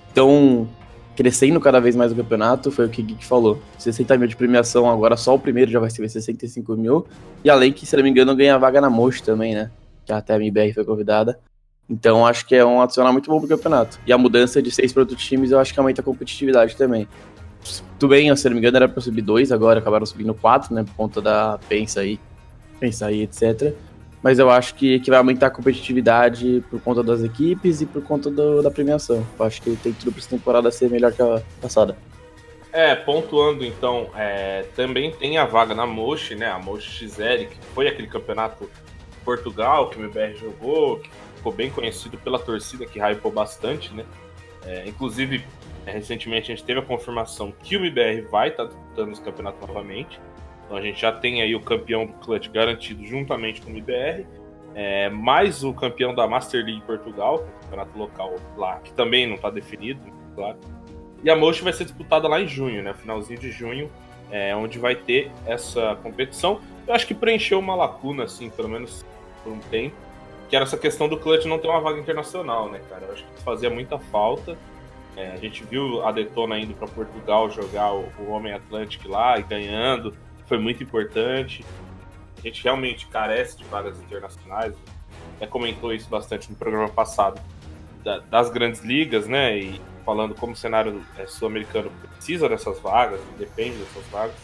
estão 0.09 0.67
crescendo 1.15 1.59
cada 1.59 1.79
vez 1.79 1.95
mais 1.95 2.11
o 2.11 2.15
campeonato, 2.15 2.71
foi 2.71 2.85
o 2.85 2.89
que 2.89 3.01
o 3.01 3.05
Geek 3.05 3.25
falou. 3.25 3.59
60 3.77 4.17
mil 4.17 4.27
de 4.27 4.35
premiação, 4.35 4.89
agora 4.89 5.15
só 5.15 5.35
o 5.35 5.39
primeiro 5.39 5.71
já 5.71 5.79
vai 5.79 5.89
ser 5.89 6.07
65 6.07 6.75
mil, 6.75 7.05
e 7.43 7.49
além 7.49 7.71
que, 7.71 7.85
se 7.85 7.95
não 7.95 8.03
me 8.03 8.09
engano, 8.09 8.35
ganha 8.35 8.57
vaga 8.57 8.81
na 8.81 8.89
Mosh 8.89 9.21
também, 9.21 9.53
né? 9.53 9.71
Que 10.05 10.11
até 10.11 10.33
a 10.33 10.37
MBR 10.37 10.73
foi 10.73 10.85
convidada. 10.85 11.39
Então 11.89 12.25
acho 12.25 12.45
que 12.45 12.55
é 12.55 12.65
um 12.65 12.81
adicional 12.81 13.11
muito 13.11 13.29
bom 13.29 13.39
pro 13.39 13.47
campeonato. 13.47 13.99
E 14.07 14.13
a 14.13 14.17
mudança 14.17 14.61
de 14.61 14.71
seis 14.71 14.93
para 14.93 15.01
outros 15.01 15.23
times 15.23 15.51
eu 15.51 15.59
acho 15.59 15.73
que 15.73 15.79
aumenta 15.79 16.01
a 16.01 16.03
competitividade 16.03 16.75
também. 16.75 17.07
Tudo 17.99 18.09
bem, 18.09 18.35
se 18.35 18.45
não 18.45 18.53
me 18.53 18.59
engano, 18.59 18.77
era 18.77 18.89
para 18.89 19.01
subir 19.01 19.21
dois, 19.21 19.51
agora 19.51 19.79
acabaram 19.79 20.05
subindo 20.05 20.33
quatro, 20.33 20.73
né? 20.73 20.83
Por 20.83 20.93
conta 20.95 21.21
da 21.21 21.59
pensa 21.69 22.01
aí, 22.01 22.19
pensa 22.79 23.05
aí, 23.05 23.21
etc. 23.21 23.73
Mas 24.23 24.39
eu 24.39 24.49
acho 24.49 24.73
que, 24.75 25.01
que 25.01 25.09
vai 25.09 25.19
aumentar 25.19 25.47
a 25.47 25.51
competitividade 25.51 26.63
por 26.69 26.81
conta 26.81 27.03
das 27.03 27.21
equipes 27.21 27.81
e 27.81 27.85
por 27.85 28.01
conta 28.01 28.31
do, 28.31 28.63
da 28.63 28.71
premiação. 28.71 29.27
Eu 29.37 29.45
acho 29.45 29.61
que 29.61 29.75
tem 29.75 29.91
tudo 29.91 30.13
para 30.13 30.21
essa 30.21 30.29
temporada 30.29 30.71
ser 30.71 30.89
melhor 30.89 31.11
que 31.11 31.21
a 31.21 31.41
passada. 31.61 31.97
É, 32.71 32.95
pontuando 32.95 33.63
então, 33.63 34.09
é, 34.15 34.65
também 34.75 35.11
tem 35.11 35.37
a 35.37 35.45
vaga 35.45 35.75
na 35.75 35.85
Moshi, 35.85 36.35
né? 36.35 36.47
A 36.47 36.57
Moshi 36.57 37.07
XL, 37.07 37.45
que 37.49 37.57
foi 37.75 37.87
aquele 37.87 38.07
campeonato 38.07 38.67
Portugal 39.25 39.89
que 39.89 39.99
o 39.99 40.01
MBR 40.01 40.35
jogou, 40.37 40.99
que 40.99 41.09
ficou 41.35 41.51
bem 41.51 41.69
conhecido 41.69 42.17
pela 42.17 42.39
torcida, 42.39 42.85
que 42.85 42.99
hypou 42.99 43.31
bastante, 43.31 43.93
né? 43.93 44.05
É, 44.65 44.87
inclusive, 44.87 45.45
é, 45.85 45.91
recentemente 45.91 46.51
a 46.51 46.55
gente 46.55 46.65
teve 46.65 46.79
a 46.79 46.83
confirmação 46.83 47.53
que 47.61 47.75
o 47.75 47.79
MBR 47.79 48.21
vai 48.29 48.47
estar 48.47 48.65
tá 48.65 48.69
disputando 48.69 49.11
esse 49.11 49.21
campeonato 49.21 49.67
novamente. 49.67 50.19
Então 50.65 50.77
a 50.77 50.81
gente 50.81 51.01
já 51.01 51.11
tem 51.11 51.41
aí 51.41 51.55
o 51.55 51.61
campeão 51.61 52.05
do 52.05 52.13
Clutch 52.13 52.49
garantido 52.49 53.05
juntamente 53.05 53.61
com 53.61 53.71
o 53.71 53.77
IBR, 53.77 54.25
é, 54.75 55.09
mais 55.09 55.63
o 55.63 55.73
campeão 55.73 56.15
da 56.15 56.27
Master 56.27 56.65
League 56.65 56.81
Portugal, 56.81 57.45
é 57.45 57.63
campeonato 57.63 57.97
local 57.97 58.35
lá, 58.57 58.79
que 58.79 58.91
também 58.93 59.27
não 59.27 59.35
está 59.35 59.49
definido, 59.49 60.01
claro. 60.35 60.57
E 61.23 61.29
a 61.29 61.35
Mosh 61.35 61.61
vai 61.61 61.71
ser 61.71 61.85
disputada 61.85 62.27
lá 62.27 62.41
em 62.41 62.47
junho, 62.47 62.81
né? 62.83 62.93
Finalzinho 62.93 63.39
de 63.39 63.51
junho, 63.51 63.89
é, 64.31 64.55
onde 64.55 64.79
vai 64.79 64.95
ter 64.95 65.31
essa 65.45 65.95
competição. 66.01 66.59
Eu 66.87 66.93
acho 66.93 67.07
que 67.07 67.13
preencheu 67.13 67.59
uma 67.59 67.75
lacuna, 67.75 68.23
assim, 68.23 68.49
pelo 68.49 68.67
menos 68.67 69.05
por 69.43 69.53
um 69.53 69.59
tempo, 69.59 69.95
que 70.49 70.55
era 70.55 70.65
essa 70.65 70.77
questão 70.77 71.07
do 71.07 71.17
Clutch 71.17 71.45
não 71.45 71.59
ter 71.59 71.67
uma 71.67 71.79
vaga 71.79 71.99
internacional, 71.99 72.69
né, 72.69 72.81
cara? 72.89 73.05
Eu 73.05 73.13
acho 73.13 73.23
que 73.23 73.41
fazia 73.41 73.69
muita 73.69 73.97
falta. 73.97 74.57
É, 75.15 75.31
a 75.31 75.37
gente 75.37 75.63
viu 75.63 76.05
a 76.05 76.11
Detona 76.11 76.57
indo 76.57 76.73
para 76.73 76.87
Portugal 76.87 77.49
jogar 77.49 77.93
o, 77.93 78.05
o 78.19 78.31
Homem 78.31 78.51
Atlantic 78.51 79.05
lá 79.05 79.37
e 79.37 79.43
ganhando, 79.43 80.13
foi 80.47 80.57
muito 80.57 80.83
importante. 80.83 81.65
A 82.37 82.41
gente 82.41 82.63
realmente 82.63 83.07
carece 83.07 83.57
de 83.57 83.63
vagas 83.65 83.99
internacionais. 83.99 84.75
Até 85.35 85.47
comentou 85.47 85.93
isso 85.93 86.09
bastante 86.09 86.49
no 86.49 86.55
programa 86.55 86.89
passado 86.89 87.41
da, 88.03 88.19
das 88.19 88.49
grandes 88.49 88.81
ligas, 88.81 89.27
né? 89.27 89.57
E 89.57 89.81
falando 90.05 90.35
como 90.35 90.53
o 90.53 90.55
cenário 90.55 91.03
é, 91.17 91.25
sul-americano 91.25 91.91
precisa 92.15 92.49
dessas 92.49 92.79
vagas, 92.79 93.19
depende 93.37 93.77
dessas 93.77 94.05
vagas. 94.07 94.35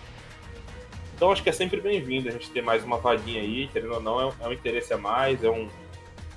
Então 1.15 1.31
acho 1.31 1.43
que 1.43 1.49
é 1.49 1.53
sempre 1.53 1.81
bem-vindo 1.81 2.29
a 2.29 2.31
gente 2.31 2.49
ter 2.49 2.61
mais 2.61 2.83
uma 2.83 2.97
vaguinha 2.97 3.41
aí, 3.41 3.67
querendo 3.67 3.95
ou 3.95 4.01
não, 4.01 4.21
é 4.21 4.25
um, 4.25 4.31
é 4.39 4.47
um 4.47 4.53
interesse 4.53 4.93
a 4.93 4.97
mais, 4.97 5.43
é 5.43 5.49
um, 5.49 5.67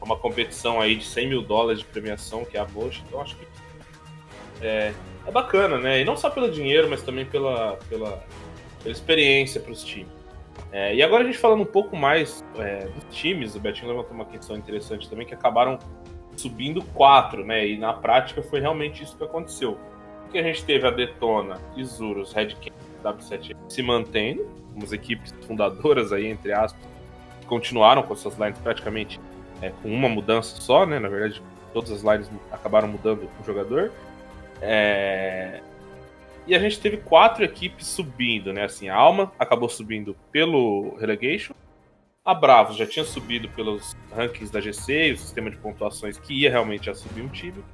é 0.01 0.05
uma 0.05 0.17
competição 0.17 0.81
aí 0.81 0.97
de 0.97 1.05
100 1.05 1.29
mil 1.29 1.43
dólares 1.43 1.79
de 1.79 1.85
premiação, 1.85 2.45
que 2.45 2.57
é 2.57 2.61
a 2.61 2.67
Mocha, 2.67 3.01
então 3.07 3.21
acho 3.21 3.37
que 3.37 3.47
é, 4.61 4.93
é 5.25 5.31
bacana, 5.31 5.79
né? 5.79 6.01
E 6.01 6.05
não 6.05 6.17
só 6.17 6.29
pelo 6.29 6.51
dinheiro, 6.51 6.91
mas 6.91 7.01
também 7.03 7.25
pela, 7.25 7.79
pela, 7.89 8.25
pela 8.83 8.93
experiência 8.93 9.61
para 9.61 9.73
os 9.73 9.85
times. 9.85 10.23
É, 10.71 10.95
e 10.95 11.03
agora 11.03 11.23
a 11.23 11.27
gente 11.27 11.39
falando 11.39 11.63
um 11.63 11.67
pouco 11.67 11.97
mais 11.97 12.43
é, 12.57 12.87
dos 12.87 13.17
times, 13.17 13.55
o 13.55 13.61
Betinho 13.61 13.89
levantou 13.89 14.13
uma 14.13 14.25
questão 14.25 14.57
interessante 14.57 15.09
também, 15.09 15.27
que 15.27 15.35
acabaram 15.35 15.79
subindo 16.37 16.83
quatro, 16.95 17.45
né? 17.45 17.67
E 17.67 17.79
na 17.79 17.93
prática 17.93 18.43
foi 18.43 18.61
realmente 18.61 19.03
isso 19.03 19.17
que 19.17 19.25
aconteceu. 19.25 19.79
Porque 20.23 20.39
a 20.39 20.43
gente 20.43 20.65
teve 20.65 20.87
a 20.87 20.91
Detona, 20.91 21.61
Isurus, 21.77 22.33
Red 22.33 22.55
King, 22.61 22.75
W7 23.05 23.55
se 23.69 23.83
mantendo, 23.83 24.49
umas 24.75 24.93
equipes 24.93 25.35
fundadoras 25.47 26.13
aí, 26.13 26.27
entre 26.27 26.53
aspas, 26.53 26.83
continuaram 27.47 28.03
com 28.03 28.17
suas 28.17 28.39
lines 28.39 28.59
praticamente 28.59 29.21
é, 29.61 29.71
com 29.83 29.89
uma 29.89 30.09
mudança 30.09 30.59
só, 30.61 30.87
né? 30.87 30.99
Na 30.99 31.09
verdade, 31.09 31.43
todas 31.73 31.91
as 31.91 32.03
lines 32.03 32.31
acabaram 32.51 32.89
mudando 32.89 33.29
o 33.41 33.45
jogador. 33.45 33.93
É... 34.61 35.61
E 36.47 36.55
a 36.55 36.59
gente 36.59 36.81
teve 36.81 36.97
quatro 36.97 37.45
equipes 37.45 37.87
subindo, 37.87 38.53
né? 38.53 38.65
Assim, 38.65 38.89
a 38.89 38.97
Alma 38.97 39.33
acabou 39.39 39.69
subindo 39.69 40.17
pelo 40.33 40.97
Relegation. 40.99 41.55
A 42.25 42.35
Bravos 42.35 42.77
já 42.77 42.87
tinha 42.87 43.05
subido 43.05 43.49
pelos 43.49 43.97
rankings 44.15 44.53
da 44.53 44.61
GC 44.61 45.09
e 45.09 45.13
o 45.13 45.19
sistema 45.19 45.51
de 45.51 45.57
pontuações 45.57 46.19
que 46.19 46.35
ia 46.35 46.51
realmente 46.51 46.87
já 46.87 46.95
subir 46.95 47.23
um 47.23 47.29
time. 47.29 47.65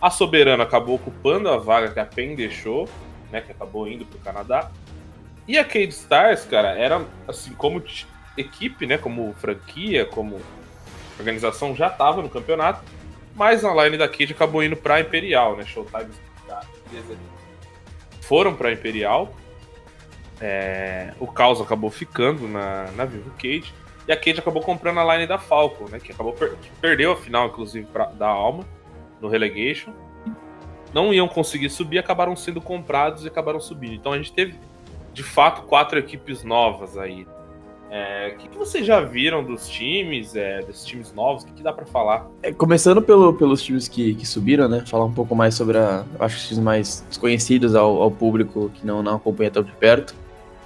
A 0.00 0.10
Soberana 0.10 0.64
acabou 0.64 0.96
ocupando 0.96 1.48
a 1.48 1.56
vaga 1.56 1.92
que 1.92 2.00
a 2.00 2.04
PEN 2.04 2.34
deixou, 2.34 2.88
né? 3.30 3.40
Que 3.40 3.52
acabou 3.52 3.88
indo 3.88 4.04
pro 4.04 4.18
Canadá. 4.18 4.70
E 5.46 5.56
a 5.56 5.64
Cade 5.64 5.88
Stars, 5.88 6.44
cara, 6.44 6.70
era 6.70 7.04
assim, 7.26 7.52
como 7.54 7.82
equipe, 8.36 8.86
né? 8.86 8.98
Como 8.98 9.32
franquia, 9.34 10.04
como 10.04 10.40
organização, 11.18 11.74
já 11.74 11.86
estava 11.86 12.22
no 12.22 12.28
campeonato. 12.28 12.82
Mas 13.34 13.64
a 13.64 13.84
line 13.84 13.96
da 13.96 14.08
Cade 14.08 14.32
acabou 14.32 14.62
indo 14.62 14.76
pra 14.76 15.00
Imperial, 15.00 15.56
né? 15.56 15.64
Showtime 15.64 16.10
foram 18.26 18.54
para 18.54 18.72
Imperial. 18.72 19.32
É, 20.40 21.14
o 21.18 21.26
Caos 21.26 21.60
acabou 21.60 21.90
ficando 21.90 22.46
na, 22.46 22.90
na 22.92 23.04
Vivo 23.04 23.30
Cage. 23.38 23.72
E 24.06 24.12
a 24.12 24.16
Cage 24.16 24.38
acabou 24.38 24.62
comprando 24.62 25.00
a 25.00 25.14
line 25.14 25.26
da 25.26 25.38
Falcon, 25.38 25.86
né? 25.90 25.98
Que 25.98 26.12
acabou 26.12 26.32
per 26.32 26.56
que 26.56 26.70
perdeu 26.80 27.12
a 27.12 27.16
final, 27.16 27.48
inclusive, 27.48 27.86
pra, 27.86 28.06
da 28.06 28.28
Alma 28.28 28.64
no 29.20 29.28
Relegation. 29.28 29.92
Não 30.92 31.12
iam 31.12 31.28
conseguir 31.28 31.70
subir, 31.70 31.98
acabaram 31.98 32.36
sendo 32.36 32.60
comprados 32.60 33.24
e 33.24 33.28
acabaram 33.28 33.60
subindo. 33.60 33.94
Então 33.94 34.12
a 34.12 34.16
gente 34.16 34.32
teve, 34.32 34.58
de 35.12 35.22
fato, 35.22 35.62
quatro 35.62 35.98
equipes 35.98 36.44
novas 36.44 36.96
aí. 36.96 37.26
É, 37.90 38.32
o 38.34 38.38
que, 38.38 38.48
que, 38.48 38.58
vocês 38.58 38.84
já 38.84 39.00
viram 39.00 39.44
dos 39.44 39.68
times, 39.68 40.34
é, 40.34 40.60
desses 40.62 40.84
times 40.84 41.12
novos? 41.12 41.44
O 41.44 41.46
que, 41.46 41.52
que 41.52 41.62
dá 41.62 41.72
para 41.72 41.86
falar? 41.86 42.26
É, 42.42 42.52
começando 42.52 43.00
pelo, 43.00 43.32
pelos 43.34 43.62
times 43.62 43.86
que, 43.86 44.14
que, 44.14 44.26
subiram, 44.26 44.68
né? 44.68 44.82
Falar 44.86 45.04
um 45.04 45.12
pouco 45.12 45.36
mais 45.36 45.54
sobre 45.54 45.78
a, 45.78 46.04
acho 46.18 46.36
os 46.36 46.48
times 46.48 46.62
mais 46.62 47.04
desconhecidos 47.08 47.74
ao, 47.74 48.02
ao, 48.02 48.10
público 48.10 48.70
que 48.74 48.84
não, 48.84 49.02
não 49.02 49.16
acompanha 49.16 49.50
tão 49.50 49.62
de 49.62 49.72
perto. 49.72 50.14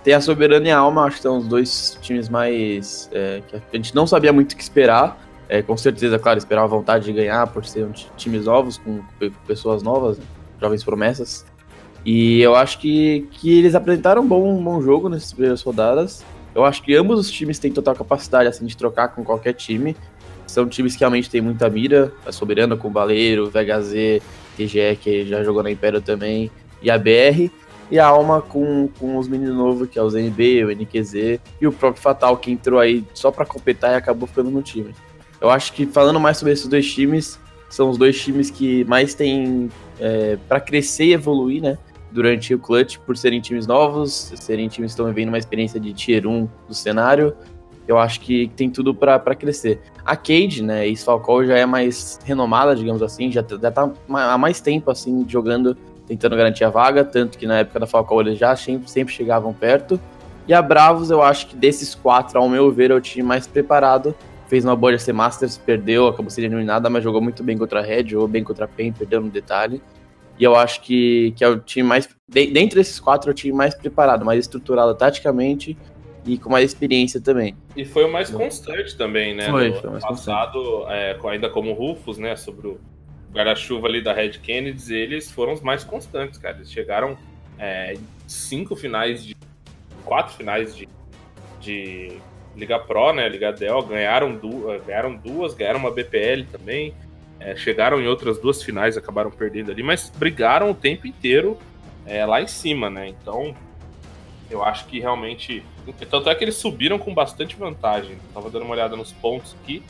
Tem 0.02 0.14
a 0.14 0.20
Soberana 0.20 0.66
e 0.66 0.70
a 0.70 0.78
Alma, 0.78 1.04
acho 1.04 1.16
que 1.16 1.22
são 1.22 1.38
os 1.38 1.46
dois 1.46 1.98
times 2.00 2.28
mais. 2.28 3.10
É, 3.12 3.42
que 3.46 3.56
a 3.56 3.76
gente 3.76 3.94
não 3.94 4.06
sabia 4.06 4.32
muito 4.32 4.52
o 4.52 4.56
que 4.56 4.62
esperar. 4.62 5.18
É, 5.46 5.62
com 5.62 5.76
certeza, 5.76 6.18
claro, 6.18 6.38
esperava 6.38 6.66
a 6.66 6.68
vontade 6.68 7.04
de 7.04 7.12
ganhar 7.12 7.46
por 7.48 7.66
ser 7.66 7.84
um 7.84 7.92
times 8.16 8.44
novos, 8.46 8.78
com, 8.78 9.00
com 9.18 9.30
pessoas 9.46 9.82
novas, 9.82 10.16
né? 10.16 10.24
jovens 10.60 10.84
promessas. 10.84 11.44
E 12.04 12.40
eu 12.40 12.54
acho 12.54 12.78
que, 12.78 13.28
que 13.32 13.58
eles 13.58 13.74
apresentaram 13.74 14.22
um 14.22 14.26
bom, 14.26 14.48
um 14.48 14.62
bom 14.62 14.80
jogo 14.80 15.08
nessas 15.08 15.32
primeiras 15.32 15.60
rodadas. 15.62 16.24
Eu 16.61 16.67
acho 16.67 16.83
que 16.83 16.95
ambos 16.95 17.19
os 17.19 17.31
times 17.31 17.59
têm 17.59 17.73
total 17.73 17.95
capacidade 17.95 18.49
assim, 18.49 18.67
de 18.67 18.76
trocar 18.76 19.09
com 19.09 19.25
qualquer 19.25 19.55
time. 19.55 19.97
São 20.47 20.69
times 20.69 20.95
que 20.95 21.00
realmente 21.00 21.31
têm 21.31 21.40
muita 21.40 21.69
mira. 21.71 22.12
A 22.26 22.33
Soberana 22.33 22.76
com 22.76 22.88
o 22.88 22.90
Baleiro, 22.90 23.50
VHZ, 23.50 24.23
TGE, 24.57 24.97
que 25.00 25.26
já 25.26 25.43
jogou 25.43 25.62
na 25.62 25.71
Império 25.71 26.02
também, 26.02 26.50
e 26.83 26.90
a 26.90 26.99
BR. 26.99 27.50
E 27.90 27.99
a 27.99 28.07
Alma 28.07 28.40
com, 28.40 28.88
com 28.99 29.17
os 29.17 29.26
meninos 29.26 29.57
novos, 29.57 29.88
que 29.88 29.99
é 29.99 30.02
o 30.02 30.11
ZNB, 30.11 30.64
o 30.64 30.71
NQZ, 30.71 31.40
e 31.61 31.67
o 31.67 31.73
próprio 31.73 32.02
Fatal, 32.02 32.37
que 32.37 32.52
entrou 32.52 32.79
aí 32.79 33.05
só 33.14 33.31
para 33.31 33.45
completar 33.45 33.93
e 33.93 33.95
acabou 33.97 34.29
ficando 34.29 34.50
no 34.50 34.62
time. 34.62 34.95
Eu 35.40 35.50
acho 35.50 35.73
que 35.73 35.87
falando 35.87 36.21
mais 36.21 36.37
sobre 36.37 36.52
esses 36.52 36.69
dois 36.69 36.93
times, 36.93 37.38
são 37.69 37.88
os 37.88 37.97
dois 37.97 38.21
times 38.21 38.50
que 38.50 38.85
mais 38.85 39.14
têm 39.14 39.71
é, 39.99 40.37
para 40.49 40.61
crescer 40.61 41.07
e 41.07 41.12
evoluir, 41.14 41.62
né? 41.62 41.79
Durante 42.11 42.55
o 42.55 42.59
clutch 42.59 42.99
por 42.99 43.17
serem 43.17 43.40
times 43.40 43.67
novos, 43.67 44.33
serem 44.37 44.69
times 44.69 44.90
que 44.90 44.93
estão 44.93 45.07
vivendo 45.07 45.29
uma 45.29 45.38
experiência 45.38 45.79
de 45.79 45.93
tier 45.93 46.26
1 46.26 46.49
do 46.69 46.75
cenário. 46.75 47.35
Eu 47.87 47.99
acho 47.99 48.21
que 48.21 48.49
tem 48.55 48.71
tudo 48.71 48.95
para 48.95 49.19
crescer. 49.35 49.81
A 50.05 50.17
Cade, 50.17 50.62
né, 50.62 50.87
e 50.87 50.97
Falcão 50.97 51.45
já 51.45 51.57
é 51.57 51.67
mais 51.67 52.19
renomada, 52.25 52.75
digamos 52.75 53.02
assim, 53.02 53.31
já, 53.33 53.45
já 53.49 53.71
tá 53.71 53.90
há 54.09 54.38
mais 54.38 54.61
tempo 54.61 54.90
assim 54.90 55.25
jogando, 55.29 55.76
tentando 56.07 56.37
garantir 56.37 56.64
a 56.64 56.71
vaga, 56.71 57.05
tanto 57.05 57.38
que 57.38 57.47
na 57.47 57.59
época 57.59 57.81
da 57.81 57.87
Falcão 57.87 58.21
eles 58.21 58.38
já 58.38 58.55
sempre, 58.55 58.88
sempre 58.90 59.12
chegavam 59.12 59.52
perto. 59.52 60.00
E 60.47 60.55
a 60.55 60.61
Bravos, 60.61 61.11
eu 61.11 61.23
acho 61.23 61.47
que 61.49 61.57
desses 61.57 61.95
quatro, 61.95 62.38
ao 62.38 62.49
meu 62.49 62.71
ver, 62.71 62.90
é 62.90 62.95
o 62.95 63.00
time 63.00 63.23
mais 63.23 63.47
preparado. 63.47 64.14
Fez 64.49 64.64
uma 64.64 64.75
boa 64.75 64.93
GC 64.93 65.12
Masters, 65.12 65.57
perdeu, 65.57 66.09
acabou 66.09 66.29
sendo 66.29 66.47
eliminada, 66.47 66.90
mas 66.90 67.05
jogou 67.05 67.21
muito 67.21 67.45
bem 67.45 67.57
contra 67.57 67.79
a 67.79 67.83
Red, 67.83 68.09
jogou 68.09 68.26
bem 68.26 68.43
contra 68.43 68.64
a 68.64 68.69
PEN, 68.69 68.93
perdeu 68.93 69.21
no 69.21 69.31
detalhe. 69.31 69.81
E 70.40 70.44
eu 70.44 70.56
acho 70.56 70.80
que, 70.80 71.35
que 71.37 71.44
é 71.44 71.49
o 71.49 71.61
time 71.61 71.87
mais. 71.87 72.09
Dentre 72.26 72.76
desses 72.76 72.99
quatro, 72.99 73.28
é 73.28 73.32
o 73.32 73.35
time 73.35 73.52
mais 73.52 73.75
preparado, 73.75 74.25
mais 74.25 74.40
estruturado 74.40 74.94
taticamente 74.94 75.76
e 76.25 76.38
com 76.38 76.49
mais 76.49 76.64
experiência 76.64 77.20
também. 77.20 77.54
E 77.76 77.85
foi 77.85 78.04
o 78.06 78.12
mais 78.12 78.30
constante 78.30 78.97
também, 78.97 79.35
né? 79.35 79.50
Foi, 79.50 79.68
no 79.68 79.76
foi 79.76 79.90
mais 79.90 80.02
passado, 80.02 80.87
é, 80.88 81.14
ainda 81.28 81.50
como 81.50 81.75
Rufus, 81.75 82.16
né? 82.16 82.37
Sobre 82.37 82.68
o 82.68 82.80
guarda-chuva 83.30 83.87
ali 83.87 84.00
da 84.02 84.14
Red 84.14 84.38
Kennedy, 84.42 84.94
eles 84.94 85.30
foram 85.30 85.52
os 85.52 85.61
mais 85.61 85.85
constantes, 85.85 86.38
cara. 86.38 86.56
Eles 86.56 86.73
chegaram 86.73 87.18
é, 87.59 87.99
cinco 88.26 88.75
finais 88.75 89.23
de. 89.23 89.37
quatro 90.06 90.35
finais 90.35 90.75
de, 90.75 90.88
de 91.61 92.16
Liga 92.56 92.78
Pro, 92.78 93.12
né? 93.12 93.28
Liga 93.28 93.52
Del, 93.52 93.82
ganharam, 93.82 94.35
du 94.35 94.64
ganharam 94.87 95.14
duas, 95.16 95.52
ganharam 95.52 95.80
uma 95.80 95.90
BPL 95.90 96.44
também. 96.50 96.94
É, 97.40 97.56
chegaram 97.56 98.00
em 98.00 98.06
outras 98.06 98.38
duas 98.38 98.62
finais, 98.62 98.99
acabaram 98.99 99.30
perdendo 99.30 99.70
ali, 99.70 99.82
mas 99.82 100.12
brigaram 100.14 100.70
o 100.70 100.75
tempo 100.75 101.06
inteiro 101.06 101.59
é, 102.04 102.25
lá 102.26 102.42
em 102.42 102.47
cima, 102.47 102.90
né? 102.90 103.09
Então, 103.09 103.54
eu 104.50 104.62
acho 104.62 104.87
que 104.87 105.00
realmente. 105.00 105.64
Tanto 106.11 106.28
é 106.28 106.35
que 106.35 106.44
eles 106.44 106.56
subiram 106.56 106.99
com 106.99 107.14
bastante 107.14 107.56
vantagem. 107.56 108.12
Eu 108.12 108.35
tava 108.35 108.50
dando 108.50 108.64
uma 108.64 108.75
olhada 108.75 108.97
nos 108.97 109.12
pontos 109.12 109.56
aqui. 109.62 109.82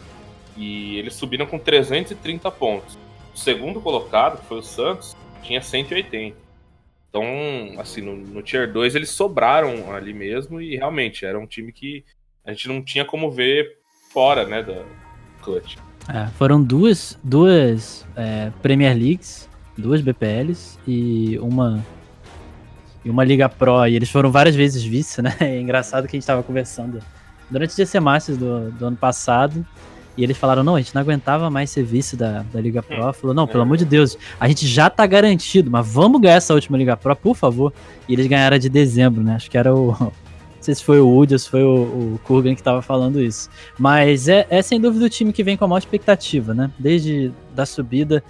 E 0.57 0.99
eles 0.99 1.15
subiram 1.15 1.47
com 1.47 1.59
330 1.59 2.51
pontos. 2.51 2.99
O 3.35 3.39
segundo 3.39 3.81
colocado, 3.81 4.39
que 4.41 4.47
foi 4.47 4.59
o 4.59 4.63
Santos, 4.63 5.17
tinha 5.43 5.63
180. 5.63 6.37
Então, 7.09 7.25
assim, 7.79 8.03
no, 8.03 8.17
no 8.17 8.43
Tier 8.43 8.71
2 8.71 8.95
eles 8.95 9.11
sobraram 9.11 9.93
ali 9.93 10.13
mesmo. 10.13 10.61
E 10.61 10.77
realmente 10.77 11.25
era 11.25 11.39
um 11.39 11.47
time 11.47 11.73
que 11.73 12.05
a 12.45 12.53
gente 12.53 12.69
não 12.69 12.83
tinha 12.83 13.05
como 13.05 13.31
ver 13.31 13.79
fora, 14.13 14.45
né, 14.45 14.63
da 14.63 14.85
Clutch. 15.43 15.77
É, 16.13 16.27
foram 16.37 16.61
duas, 16.61 17.17
duas 17.23 18.05
é, 18.17 18.51
Premier 18.61 18.97
Leagues, 18.97 19.49
duas 19.79 20.01
BPLs 20.01 20.77
e 20.87 21.39
uma 21.41 21.85
e 23.05 23.11
uma 23.11 23.25
Liga 23.25 23.49
Pro. 23.49 23.87
E 23.87 23.95
eles 23.95 24.11
foram 24.11 24.31
várias 24.31 24.55
vezes 24.55 24.83
vice, 24.83 25.23
né? 25.23 25.35
É 25.41 25.61
engraçado 25.61 26.07
que 26.07 26.17
a 26.17 26.17
gente 26.17 26.23
estava 26.23 26.43
conversando 26.43 27.01
durante 27.49 27.73
o 27.73 27.77
GC 27.77 28.01
Masters 28.01 28.39
do, 28.39 28.71
do 28.73 28.87
ano 28.87 28.97
passado. 28.97 29.65
E 30.17 30.25
eles 30.25 30.37
falaram, 30.37 30.65
não, 30.65 30.75
a 30.75 30.81
gente 30.81 30.95
não 30.95 31.01
aguentava 31.01 31.49
mais 31.49 31.71
ser 31.71 31.85
vice 31.85 32.17
da, 32.17 32.45
da 32.53 32.61
Liga 32.61 32.83
Pro. 32.83 33.09
Hum. 33.09 33.13
Falou, 33.13 33.35
não, 33.35 33.47
pelo 33.47 33.61
é. 33.61 33.65
amor 33.65 33.77
de 33.77 33.85
Deus, 33.85 34.19
a 34.39 34.49
gente 34.49 34.67
já 34.67 34.91
tá 34.91 35.07
garantido, 35.07 35.71
mas 35.71 35.87
vamos 35.87 36.21
ganhar 36.21 36.35
essa 36.35 36.53
última 36.53 36.77
Liga 36.77 36.97
Pro, 36.97 37.15
por 37.15 37.37
favor. 37.37 37.73
E 38.09 38.13
eles 38.13 38.27
ganharam 38.27 38.59
de 38.59 38.69
dezembro, 38.69 39.23
né? 39.23 39.37
Acho 39.37 39.49
que 39.49 39.57
era 39.57 39.75
o, 39.75 40.13
sei 40.61 40.75
se 40.75 40.85
foi 40.85 41.01
o 41.01 41.09
Woody 41.09 41.35
ou 41.35 41.39
se 41.39 41.49
foi 41.49 41.63
o, 41.63 42.15
o 42.15 42.21
Kurgan 42.25 42.55
que 42.55 42.61
estava 42.61 42.83
falando 42.83 43.21
isso. 43.21 43.49
Mas 43.79 44.29
é, 44.29 44.47
é 44.51 44.63
sem 44.63 44.81
dúvida 44.81 45.07
o 45.07 45.09
time 45.09 45.33
que 45.33 45.43
vem 45.43 45.57
com 45.57 45.65
a 45.65 45.69
maior 45.69 45.79
expectativa, 45.79 46.55
né? 46.55 46.71
Desde 46.79 47.33
da 47.55 47.65
subida, 47.65 48.23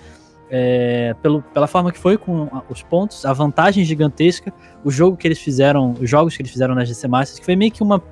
é, 0.51 1.15
pelo, 1.23 1.43
pela 1.43 1.67
forma 1.67 1.93
que 1.93 1.99
foi 1.99 2.19
com 2.19 2.49
os 2.69 2.83
pontos, 2.83 3.25
a 3.25 3.33
vantagem 3.33 3.85
gigantesca, 3.85 4.53
o 4.85 4.91
jogo 4.91 5.17
que 5.17 5.27
eles 5.29 5.39
fizeram, 5.39 5.95
os 6.01 6.11
jogos 6.11 6.37
que 6.37 6.43
eles 6.43 6.51
fizeram 6.51 6.75
nas 6.75 6.89
GC 6.89 7.07
Masters, 7.07 7.39
que 7.39 7.45
foi 7.45 7.55
meio 7.55 7.71
que 7.71 7.83
uma, 7.83 8.03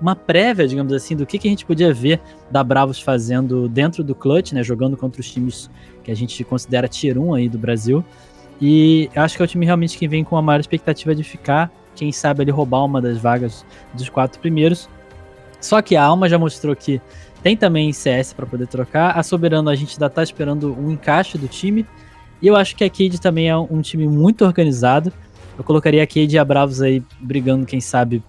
uma 0.00 0.14
prévia, 0.14 0.68
digamos 0.68 0.92
assim, 0.92 1.16
do 1.16 1.26
que, 1.26 1.38
que 1.38 1.48
a 1.48 1.50
gente 1.50 1.66
podia 1.66 1.92
ver 1.92 2.20
da 2.50 2.62
Bravos 2.62 3.00
fazendo 3.00 3.68
dentro 3.68 4.04
do 4.04 4.14
clutch, 4.14 4.52
né? 4.52 4.62
Jogando 4.62 4.96
contra 4.96 5.20
os 5.20 5.30
times 5.30 5.68
que 6.02 6.10
a 6.10 6.14
gente 6.14 6.42
considera 6.44 6.86
tier 6.86 7.18
1 7.18 7.34
aí 7.34 7.48
do 7.48 7.58
Brasil. 7.58 8.04
E 8.60 9.10
acho 9.16 9.36
que 9.36 9.42
é 9.42 9.44
o 9.44 9.48
time 9.48 9.64
realmente 9.64 9.96
que 9.96 10.06
vem 10.06 10.22
com 10.22 10.36
a 10.36 10.42
maior 10.42 10.60
expectativa 10.60 11.14
de 11.14 11.24
ficar, 11.24 11.72
quem 12.00 12.12
sabe 12.12 12.42
ele 12.42 12.50
roubar 12.50 12.82
uma 12.82 12.98
das 12.98 13.18
vagas 13.18 13.62
dos 13.92 14.08
quatro 14.08 14.40
primeiros. 14.40 14.88
Só 15.60 15.82
que 15.82 15.96
a 15.96 16.02
Alma 16.02 16.30
já 16.30 16.38
mostrou 16.38 16.74
que 16.74 16.98
tem 17.42 17.54
também 17.54 17.92
CS 17.92 18.32
para 18.32 18.46
poder 18.46 18.66
trocar. 18.66 19.18
A 19.18 19.22
Soberano 19.22 19.68
a 19.68 19.74
gente 19.74 19.92
ainda 19.92 20.08
tá 20.08 20.22
esperando 20.22 20.74
um 20.74 20.90
encaixe 20.92 21.36
do 21.36 21.46
time. 21.46 21.84
E 22.40 22.46
eu 22.46 22.56
acho 22.56 22.74
que 22.74 22.84
a 22.84 22.88
Cade 22.88 23.20
também 23.20 23.50
é 23.50 23.56
um 23.56 23.82
time 23.82 24.08
muito 24.08 24.46
organizado. 24.46 25.12
Eu 25.58 25.62
colocaria 25.62 26.02
a 26.02 26.06
Cade 26.06 26.36
e 26.36 26.38
a 26.38 26.44
Bravos 26.44 26.80
aí 26.80 27.02
brigando, 27.20 27.66
quem 27.66 27.82
sabe, 27.82 28.22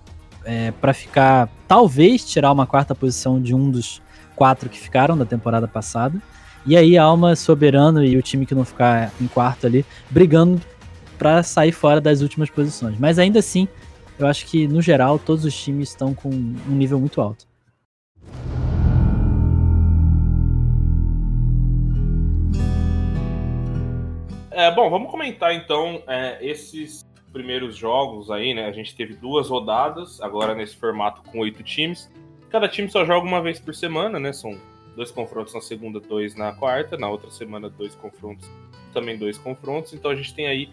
é, 0.44 0.72
para 0.72 0.94
ficar, 0.94 1.48
talvez 1.66 2.26
tirar 2.26 2.52
uma 2.52 2.68
quarta 2.68 2.94
posição 2.94 3.42
de 3.42 3.56
um 3.56 3.72
dos 3.72 4.02
quatro 4.36 4.68
que 4.68 4.78
ficaram 4.78 5.18
da 5.18 5.24
temporada 5.24 5.66
passada. 5.66 6.22
E 6.66 6.76
aí 6.76 6.98
Alma, 6.98 7.38
Soberano 7.38 8.04
e 8.04 8.18
o 8.18 8.22
time 8.22 8.46
que 8.46 8.54
não 8.54 8.66
ficar 8.66 9.14
em 9.22 9.28
quarto 9.28 9.66
ali, 9.66 9.86
brigando 10.10 10.62
para 11.22 11.44
sair 11.44 11.72
fora 11.72 12.02
das 12.02 12.22
últimas 12.22 12.50
posições. 12.50 12.98
Mas 12.98 13.20
ainda 13.20 13.38
assim, 13.38 13.68
eu 14.18 14.26
acho 14.26 14.48
que 14.48 14.68
no 14.68 14.82
geral 14.82 15.20
todos 15.20 15.46
os 15.46 15.56
times 15.56 15.90
estão 15.90 16.16
com 16.16 16.30
um 16.30 16.72
nível 16.72 17.00
muito 17.00 17.22
alto. 17.22 17.46
É, 24.50 24.72
bom, 24.72 24.90
vamos 24.90 25.12
comentar 25.12 25.54
então 25.54 26.02
é, 26.08 26.40
esses 26.42 27.06
primeiros 27.32 27.76
jogos 27.78 28.32
aí, 28.32 28.56
né? 28.56 28.66
A 28.66 28.72
gente 28.72 28.96
teve 28.96 29.14
duas 29.14 29.48
rodadas, 29.48 30.20
agora 30.22 30.56
nesse 30.56 30.76
formato 30.76 31.22
com 31.30 31.38
oito 31.38 31.62
times. 31.62 32.10
Cada 32.50 32.68
time 32.68 32.90
só 32.90 33.06
joga 33.06 33.28
uma 33.28 33.44
vez 33.44 33.60
por 33.60 33.76
semana, 33.76 34.20
né? 34.20 34.34
São 34.34 34.58
dois 34.96 35.12
confrontos 35.12 35.54
na 35.54 35.62
segunda, 35.62 36.00
dois 36.00 36.34
na 36.34 36.52
quarta, 36.52 36.98
na 36.98 37.08
outra 37.08 37.30
semana 37.30 37.70
dois 37.70 37.94
confrontos, 37.94 38.50
também 38.92 39.20
dois 39.20 39.38
confrontos. 39.38 39.94
Então 39.94 40.10
a 40.10 40.16
gente 40.16 40.34
tem 40.34 40.48
aí 40.48 40.70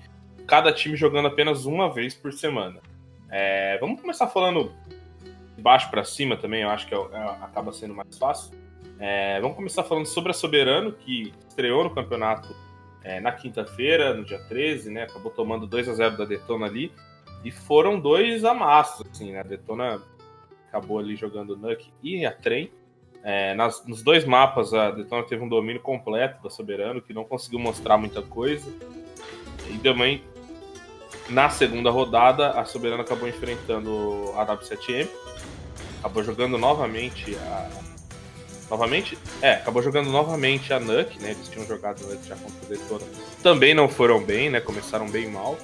cada 0.49 0.73
time 0.73 0.97
jogando 0.97 1.28
apenas 1.28 1.67
uma 1.67 1.93
vez 1.93 2.14
por 2.14 2.33
semana. 2.33 2.81
É, 3.31 3.76
vamos 3.78 4.00
começar 4.00 4.26
falando 4.26 4.73
de 5.55 5.62
baixo 5.62 5.90
para 5.90 6.02
cima 6.02 6.37
também, 6.37 6.62
eu 6.62 6.71
acho 6.71 6.88
que 6.88 6.95
é, 6.95 6.99
é, 6.99 7.19
acaba 7.43 7.71
sendo 7.73 7.95
mais 7.95 8.17
fácil. 8.19 8.57
É, 8.99 9.38
vamos 9.40 9.57
começar 9.57 9.85
falando 9.85 10.07
sobre 10.07 10.31
a 10.31 10.35
Soberano, 10.35 10.93
que 10.93 11.33
estreou 11.47 11.85
no 11.85 11.90
campeonato 11.90 12.49
é, 13.05 13.21
na 13.21 13.31
quinta-feira, 13.31 14.14
no 14.14 14.25
dia 14.25 14.38
13, 14.49 14.90
né? 14.90 15.02
Acabou 15.05 15.31
tomando 15.31 15.67
2 15.67 15.88
a 15.88 15.95
0 15.95 16.17
da 16.17 16.25
Detona 16.25 16.67
ali. 16.67 16.90
E 17.45 17.50
foram 17.52 18.00
dois 18.00 18.45
amassos, 18.45 19.07
assim, 19.09 19.33
né? 19.33 19.40
A 19.40 19.45
Detona 19.45 20.02
acabou 20.69 20.99
ali 20.99 21.14
jogando 21.14 21.57
Nuke 21.57 21.93
e 22.02 22.25
a 22.25 22.33
Trem. 22.33 22.73
É, 23.23 23.55
nas, 23.55 23.87
nos 23.87 24.02
dois 24.02 24.25
mapas, 24.25 24.73
a 24.73 24.90
Detona 24.90 25.23
teve 25.23 25.45
um 25.45 25.49
domínio 25.49 25.81
completo 25.81 26.43
da 26.43 26.50
Soberano, 26.50 27.02
que 27.02 27.12
não 27.12 27.25
conseguiu 27.25 27.59
mostrar 27.59 27.99
muita 27.99 28.23
coisa. 28.23 28.69
E 29.71 29.78
também, 29.78 30.23
na 31.29 31.50
segunda 31.50 31.91
rodada, 31.91 32.50
a 32.50 32.65
Soberano 32.65 33.03
acabou 33.03 33.29
enfrentando 33.29 34.33
a 34.37 34.47
W7M. 34.47 35.09
Acabou 36.00 36.23
jogando 36.23 36.57
novamente 36.57 37.37
a. 37.37 37.71
Novamente? 38.71 39.19
É, 39.41 39.55
acabou 39.55 39.83
jogando 39.83 40.11
novamente 40.11 40.73
a 40.73 40.81
Nuke, 40.81 41.19
né? 41.21 41.31
Eles 41.31 41.49
tinham 41.49 41.67
jogado 41.67 42.05
antes 42.11 42.27
já 42.27 42.37
contra 42.37 42.67
a 42.67 42.69
Detona. 42.69 43.05
Também 43.43 43.75
não 43.75 43.88
foram 43.88 44.23
bem, 44.23 44.51
né? 44.51 44.61
Começaram 44.61 45.09
bem 45.09 45.31
mal. 45.31 45.59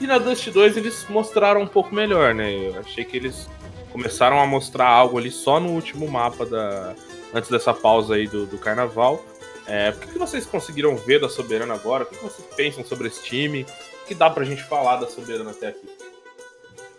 E 0.00 0.06
na 0.06 0.18
Dust 0.18 0.48
2 0.48 0.76
eles 0.76 1.06
mostraram 1.08 1.62
um 1.62 1.66
pouco 1.66 1.94
melhor, 1.94 2.34
né? 2.34 2.52
Eu 2.52 2.80
achei 2.80 3.04
que 3.04 3.16
eles 3.16 3.48
começaram 3.92 4.40
a 4.40 4.46
mostrar 4.46 4.88
algo 4.88 5.18
ali 5.18 5.30
só 5.30 5.58
no 5.58 5.70
último 5.70 6.08
mapa 6.08 6.44
da 6.44 6.94
antes 7.34 7.50
dessa 7.50 7.74
pausa 7.74 8.14
aí 8.14 8.26
do, 8.26 8.46
do 8.46 8.58
carnaval. 8.58 9.24
É, 9.66 9.90
o 9.90 9.98
que, 9.98 10.18
vocês 10.18 10.46
conseguiram 10.46 10.96
ver 10.96 11.20
da 11.20 11.28
Soberana 11.28 11.74
agora? 11.74 12.04
O 12.04 12.06
que, 12.06 12.16
vocês 12.16 12.46
pensam 12.56 12.84
sobre 12.84 13.08
esse 13.08 13.22
time? 13.22 13.66
Que 14.08 14.14
dá 14.14 14.30
pra 14.30 14.42
gente 14.42 14.64
falar 14.64 14.96
da 14.96 15.06
Soberana 15.06 15.50
até 15.50 15.68
aqui? 15.68 15.86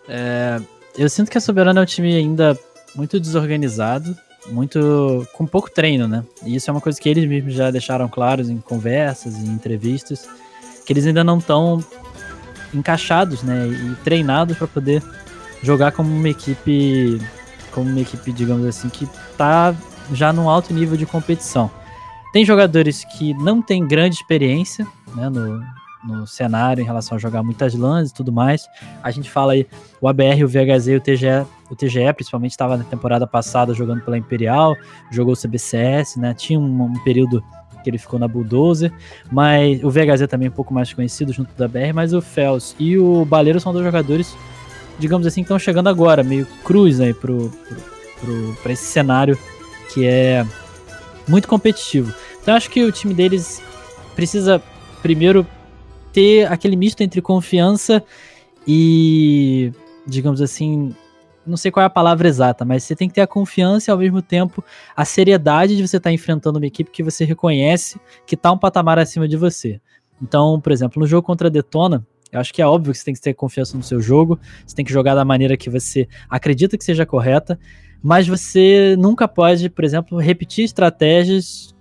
É, 0.07 0.61
eu 0.95 1.09
sinto 1.09 1.31
que 1.31 1.37
a 1.39 1.41
Soberana 1.41 1.81
é 1.81 1.83
um 1.83 1.85
time 1.85 2.15
ainda 2.15 2.57
muito 2.95 3.19
desorganizado, 3.19 4.15
muito 4.47 5.27
com 5.33 5.45
pouco 5.47 5.71
treino, 5.71 6.07
né? 6.07 6.23
E 6.45 6.55
isso 6.55 6.69
é 6.69 6.71
uma 6.71 6.81
coisa 6.81 7.01
que 7.01 7.09
eles 7.09 7.27
mesmos 7.27 7.55
já 7.55 7.71
deixaram 7.71 8.07
claros 8.07 8.47
em 8.47 8.59
conversas 8.59 9.37
e 9.37 9.47
entrevistas, 9.47 10.29
que 10.85 10.93
eles 10.93 11.07
ainda 11.07 11.23
não 11.23 11.39
estão 11.39 11.83
encaixados, 12.73 13.41
né, 13.41 13.67
e 13.67 13.95
treinados 14.03 14.55
para 14.55 14.67
poder 14.67 15.03
jogar 15.63 15.91
como 15.91 16.15
uma 16.15 16.29
equipe, 16.29 17.19
como 17.71 17.89
uma 17.89 18.01
equipe, 18.01 18.31
digamos 18.31 18.67
assim, 18.67 18.87
que 18.87 19.09
tá 19.35 19.75
já 20.13 20.31
num 20.31 20.47
alto 20.47 20.73
nível 20.73 20.95
de 20.95 21.07
competição. 21.07 21.71
Tem 22.31 22.45
jogadores 22.45 23.03
que 23.03 23.33
não 23.33 23.61
têm 23.61 23.87
grande 23.87 24.15
experiência 24.15 24.85
né, 25.15 25.27
no, 25.29 25.63
no 26.03 26.25
cenário 26.25 26.81
em 26.81 26.85
relação 26.85 27.17
a 27.17 27.19
jogar 27.19 27.43
muitas 27.43 27.73
LANs 27.73 28.09
e 28.09 28.13
tudo 28.13 28.31
mais. 28.31 28.67
A 29.03 29.11
gente 29.11 29.29
fala 29.29 29.53
aí, 29.53 29.67
o 30.01 30.07
ABR, 30.07 30.43
o 30.43 30.47
VHZ 30.47 30.87
e 30.87 30.95
o 30.95 31.01
TGE, 31.01 31.45
o 31.69 31.75
TGE 31.75 32.13
principalmente 32.13 32.51
estava 32.51 32.77
na 32.77 32.83
temporada 32.83 33.27
passada 33.27 33.73
jogando 33.73 34.01
pela 34.01 34.17
Imperial, 34.17 34.75
jogou 35.11 35.33
o 35.33 35.37
CBCS, 35.37 36.17
né? 36.17 36.33
Tinha 36.33 36.59
um, 36.59 36.83
um 36.83 37.03
período 37.03 37.43
que 37.83 37.89
ele 37.89 37.97
ficou 37.97 38.19
na 38.19 38.27
Bulldozer, 38.27 38.91
mas 39.31 39.83
o 39.83 39.89
VHZ 39.89 40.27
também 40.27 40.47
é 40.47 40.51
um 40.51 40.53
pouco 40.53 40.73
mais 40.73 40.93
conhecido 40.93 41.31
junto 41.31 41.53
da 41.55 41.67
BR, 41.67 41.93
mas 41.93 42.13
o 42.13 42.21
Fels 42.21 42.75
e 42.77 42.97
o 42.97 43.23
Baleiro 43.23 43.59
são 43.59 43.71
dois 43.71 43.85
jogadores 43.85 44.35
digamos 44.99 45.25
assim, 45.25 45.41
que 45.41 45.45
estão 45.45 45.57
chegando 45.57 45.87
agora, 45.87 46.21
meio 46.21 46.45
cruz 46.63 46.99
aí 46.99 47.13
pro, 47.13 47.49
pro, 47.49 47.77
pro, 48.19 48.53
pra 48.61 48.73
esse 48.73 48.83
cenário 48.83 49.39
que 49.93 50.05
é 50.05 50.45
muito 51.27 51.47
competitivo. 51.47 52.13
Então 52.41 52.53
acho 52.53 52.69
que 52.69 52.83
o 52.83 52.91
time 52.91 53.13
deles 53.13 53.63
precisa 54.15 54.61
primeiro 55.01 55.47
ter 56.19 56.51
aquele 56.51 56.75
misto 56.75 56.99
entre 56.99 57.21
confiança 57.21 58.03
e, 58.67 59.71
digamos 60.05 60.41
assim, 60.41 60.93
não 61.47 61.55
sei 61.55 61.71
qual 61.71 61.81
é 61.81 61.87
a 61.87 61.89
palavra 61.89 62.27
exata, 62.27 62.65
mas 62.65 62.83
você 62.83 62.93
tem 62.93 63.07
que 63.07 63.15
ter 63.15 63.21
a 63.21 63.27
confiança 63.27 63.89
e 63.89 63.91
ao 63.93 63.97
mesmo 63.97 64.21
tempo 64.21 64.61
a 64.93 65.05
seriedade 65.05 65.77
de 65.77 65.87
você 65.87 65.95
estar 65.95 66.09
tá 66.09 66.13
enfrentando 66.13 66.59
uma 66.59 66.65
equipe 66.65 66.91
que 66.91 67.01
você 67.01 67.23
reconhece 67.23 68.01
que 68.25 68.35
está 68.35 68.51
um 68.51 68.57
patamar 68.57 68.99
acima 68.99 69.29
de 69.29 69.37
você. 69.37 69.79
Então, 70.21 70.59
por 70.59 70.73
exemplo, 70.73 70.99
no 70.99 71.07
jogo 71.07 71.25
contra 71.25 71.47
a 71.47 71.49
Detona, 71.51 72.05
eu 72.33 72.39
acho 72.41 72.53
que 72.53 72.61
é 72.61 72.67
óbvio 72.67 72.91
que 72.91 72.99
você 72.99 73.05
tem 73.05 73.13
que 73.13 73.21
ter 73.21 73.33
confiança 73.33 73.77
no 73.77 73.83
seu 73.83 74.01
jogo, 74.01 74.37
você 74.67 74.75
tem 74.75 74.83
que 74.83 74.91
jogar 74.91 75.15
da 75.15 75.23
maneira 75.23 75.55
que 75.55 75.69
você 75.69 76.05
acredita 76.29 76.77
que 76.77 76.83
seja 76.83 77.05
correta, 77.05 77.57
mas 78.03 78.27
você 78.27 78.97
nunca 78.99 79.25
pode, 79.25 79.69
por 79.69 79.85
exemplo, 79.85 80.17
repetir 80.17 80.65
estratégias 80.65 81.73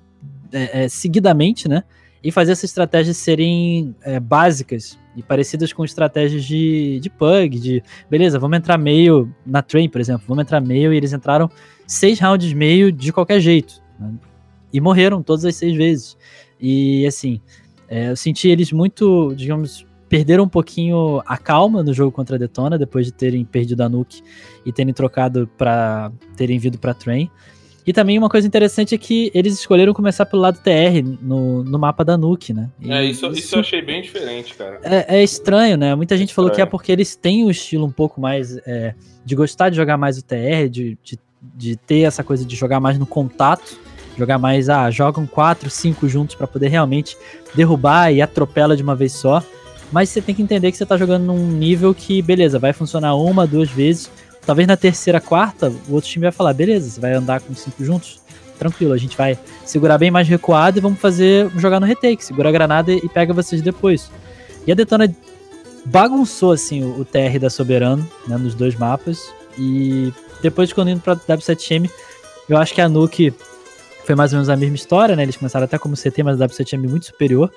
é, 0.53 0.85
é, 0.85 0.89
seguidamente, 0.89 1.69
né? 1.69 1.83
E 2.23 2.33
fazer 2.33 2.53
essas 2.53 2.65
estratégias 2.65 3.17
serem 3.17 3.95
é, 4.03 4.19
básicas 4.19 4.99
e 5.17 5.23
parecidas 5.23 5.73
com 5.73 5.85
estratégias 5.85 6.45
de, 6.45 6.99
de 7.01 7.11
pug, 7.11 7.59
de 7.59 7.83
beleza, 8.11 8.39
vamos 8.39 8.59
entrar 8.59 8.77
meio 8.77 9.33
na 9.47 9.63
train, 9.63 9.89
por 9.89 10.01
exemplo, 10.01 10.25
vamos 10.27 10.43
entrar 10.43 10.61
meio 10.61 10.93
e 10.93 10.97
eles 10.97 11.13
entraram 11.13 11.51
seis 11.87 12.19
rounds 12.19 12.53
meio 12.53 12.91
de 12.91 13.13
qualquer 13.13 13.41
jeito. 13.41 13.81
Né? 13.99 14.13
E 14.73 14.81
morreram 14.81 15.23
todas 15.23 15.45
as 15.45 15.55
seis 15.57 15.77
vezes. 15.77 16.17
E 16.61 17.07
assim, 17.07 17.41
é, 17.89 18.11
eu 18.11 18.17
senti 18.17 18.49
eles 18.49 18.73
muito, 18.73 19.35
digamos, 19.35 19.87
perderam 20.09 20.45
um 20.45 20.49
pouquinho 20.49 21.23
a 21.27 21.37
calma 21.37 21.83
no 21.83 21.93
jogo 21.93 22.11
contra 22.11 22.37
a 22.37 22.39
Detona, 22.39 22.79
depois 22.79 23.07
de 23.07 23.13
terem 23.13 23.45
perdido 23.45 23.83
a 23.83 23.89
Nuke 23.89 24.23
e 24.65 24.73
terem 24.73 24.93
trocado 24.93 25.49
para 25.57 26.11
terem 26.37 26.59
vindo 26.59 26.79
para 26.79 26.95
Train. 26.95 27.31
E 27.89 27.93
também 27.95 28.19
uma 28.19 28.29
coisa 28.29 28.47
interessante 28.47 28.95
é 28.95 28.99
que 28.99 29.31
eles 29.33 29.55
escolheram 29.55 29.95
começar 29.95 30.27
pelo 30.27 30.43
lado 30.43 30.61
TR 30.61 31.03
no, 31.23 31.65
no 31.65 31.79
mapa 31.79 32.05
da 32.05 32.19
Nuke, 32.19 32.53
né? 32.53 32.69
E 32.83 32.93
é, 32.93 33.03
isso, 33.03 33.25
isso, 33.29 33.39
isso 33.39 33.55
eu 33.57 33.61
achei 33.61 33.81
bem 33.81 34.03
diferente, 34.03 34.55
cara. 34.55 34.79
É, 34.83 35.21
é 35.21 35.25
estranho, 35.25 35.79
né? 35.79 35.95
Muita 35.95 36.15
gente 36.15 36.35
falou 36.35 36.51
que 36.51 36.61
é 36.61 36.67
porque 36.67 36.93
eles 36.93 37.17
têm 37.17 37.47
um 37.47 37.51
estilo 37.51 37.87
um 37.87 37.91
pouco 37.91 38.21
mais 38.21 38.59
é, 38.67 38.95
de 39.25 39.35
gostar 39.35 39.71
de 39.71 39.77
jogar 39.77 39.97
mais 39.97 40.19
o 40.19 40.23
TR, 40.23 40.69
de, 40.71 40.99
de, 41.03 41.19
de 41.41 41.77
ter 41.77 42.01
essa 42.01 42.23
coisa 42.23 42.45
de 42.45 42.55
jogar 42.55 42.79
mais 42.79 42.99
no 42.99 43.07
contato 43.07 43.81
jogar 44.19 44.37
mais, 44.37 44.69
ah, 44.69 44.91
jogam 44.91 45.25
quatro, 45.29 45.71
cinco 45.71 46.09
juntos 46.09 46.35
para 46.35 46.49
poder 46.49 46.67
realmente 46.67 47.17
derrubar 47.55 48.13
e 48.13 48.21
atropela 48.21 48.77
de 48.77 48.83
uma 48.83 48.97
vez 48.97 49.13
só 49.13 49.41
mas 49.91 50.11
você 50.11 50.21
tem 50.21 50.35
que 50.35 50.43
entender 50.43 50.71
que 50.71 50.77
você 50.77 50.87
tá 50.87 50.97
jogando 50.97 51.25
num 51.25 51.47
nível 51.47 51.95
que, 51.95 52.21
beleza, 52.21 52.59
vai 52.59 52.73
funcionar 52.73 53.15
uma, 53.15 53.47
duas 53.47 53.71
vezes. 53.71 54.11
Talvez 54.45 54.67
na 54.67 54.77
terceira, 54.77 55.21
quarta, 55.21 55.73
o 55.89 55.95
outro 55.95 56.09
time 56.09 56.23
vai 56.23 56.33
falar, 56.33 56.55
beleza, 56.55 56.91
você 56.91 57.01
vai 57.01 57.13
andar 57.13 57.41
com 57.41 57.55
cinco 57.55 57.85
juntos, 57.85 58.21
tranquilo, 58.59 58.93
a 58.93 58.97
gente 58.97 59.17
vai 59.17 59.39
segurar 59.65 59.99
bem 59.99 60.11
mais 60.11 60.27
recuado 60.27 60.79
e 60.79 60.81
vamos 60.81 60.99
fazer 60.99 61.51
jogar 61.57 61.81
no 61.81 61.87
retake, 61.87 62.25
segura 62.25 62.49
a 62.49 62.53
granada 62.53 62.93
e 62.93 63.09
pega 63.09 63.33
vocês 63.33 63.61
depois. 63.61 64.11
E 64.67 64.73
a 64.73 64.75
Detona 64.75 65.15
bagunçou 65.85 66.53
assim 66.53 66.83
o, 66.83 67.01
o 67.01 67.05
TR 67.05 67.39
da 67.41 67.51
Soberano, 67.51 68.09
né, 68.27 68.37
nos 68.37 68.55
dois 68.55 68.75
mapas. 68.75 69.33
E 69.59 70.13
depois, 70.43 70.73
quando 70.73 70.91
indo 70.91 71.01
pra 71.01 71.17
W7M, 71.17 71.91
eu 72.49 72.57
acho 72.57 72.75
que 72.75 72.81
a 72.81 72.89
Nuke 72.89 73.33
foi 74.05 74.15
mais 74.15 74.33
ou 74.33 74.37
menos 74.37 74.49
a 74.49 74.57
mesma 74.57 74.77
história, 74.77 75.15
né? 75.17 75.23
Eles 75.23 75.37
começaram 75.37 75.65
até 75.65 75.77
como 75.79 75.95
CT, 75.97 76.23
mas 76.23 76.41
a 76.41 76.47
W7M 76.47 76.89
muito 76.89 77.07
superior. 77.07 77.53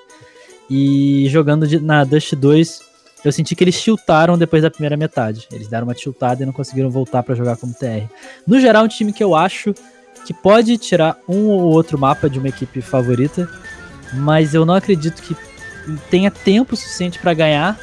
E 0.68 1.26
jogando 1.28 1.66
de, 1.66 1.78
na 1.78 2.04
Dust 2.04 2.34
2, 2.34 2.80
eu 3.24 3.32
senti 3.32 3.54
que 3.54 3.62
eles 3.62 3.80
tiltaram 3.80 4.36
depois 4.36 4.62
da 4.62 4.70
primeira 4.70 4.96
metade. 4.96 5.46
Eles 5.52 5.68
deram 5.68 5.86
uma 5.86 5.94
tiltada 5.94 6.42
e 6.42 6.46
não 6.46 6.52
conseguiram 6.52 6.90
voltar 6.90 7.22
para 7.22 7.34
jogar 7.34 7.56
como 7.56 7.74
TR. 7.74 8.06
No 8.46 8.60
geral, 8.60 8.84
um 8.84 8.88
time 8.88 9.12
que 9.12 9.22
eu 9.22 9.34
acho 9.34 9.74
que 10.24 10.34
pode 10.34 10.76
tirar 10.78 11.16
um 11.28 11.48
ou 11.48 11.60
outro 11.60 11.98
mapa 11.98 12.28
de 12.28 12.38
uma 12.38 12.48
equipe 12.48 12.80
favorita, 12.80 13.48
mas 14.14 14.54
eu 14.54 14.64
não 14.64 14.74
acredito 14.74 15.22
que 15.22 15.36
tenha 16.10 16.30
tempo 16.30 16.76
suficiente 16.76 17.18
para 17.18 17.34
ganhar 17.34 17.78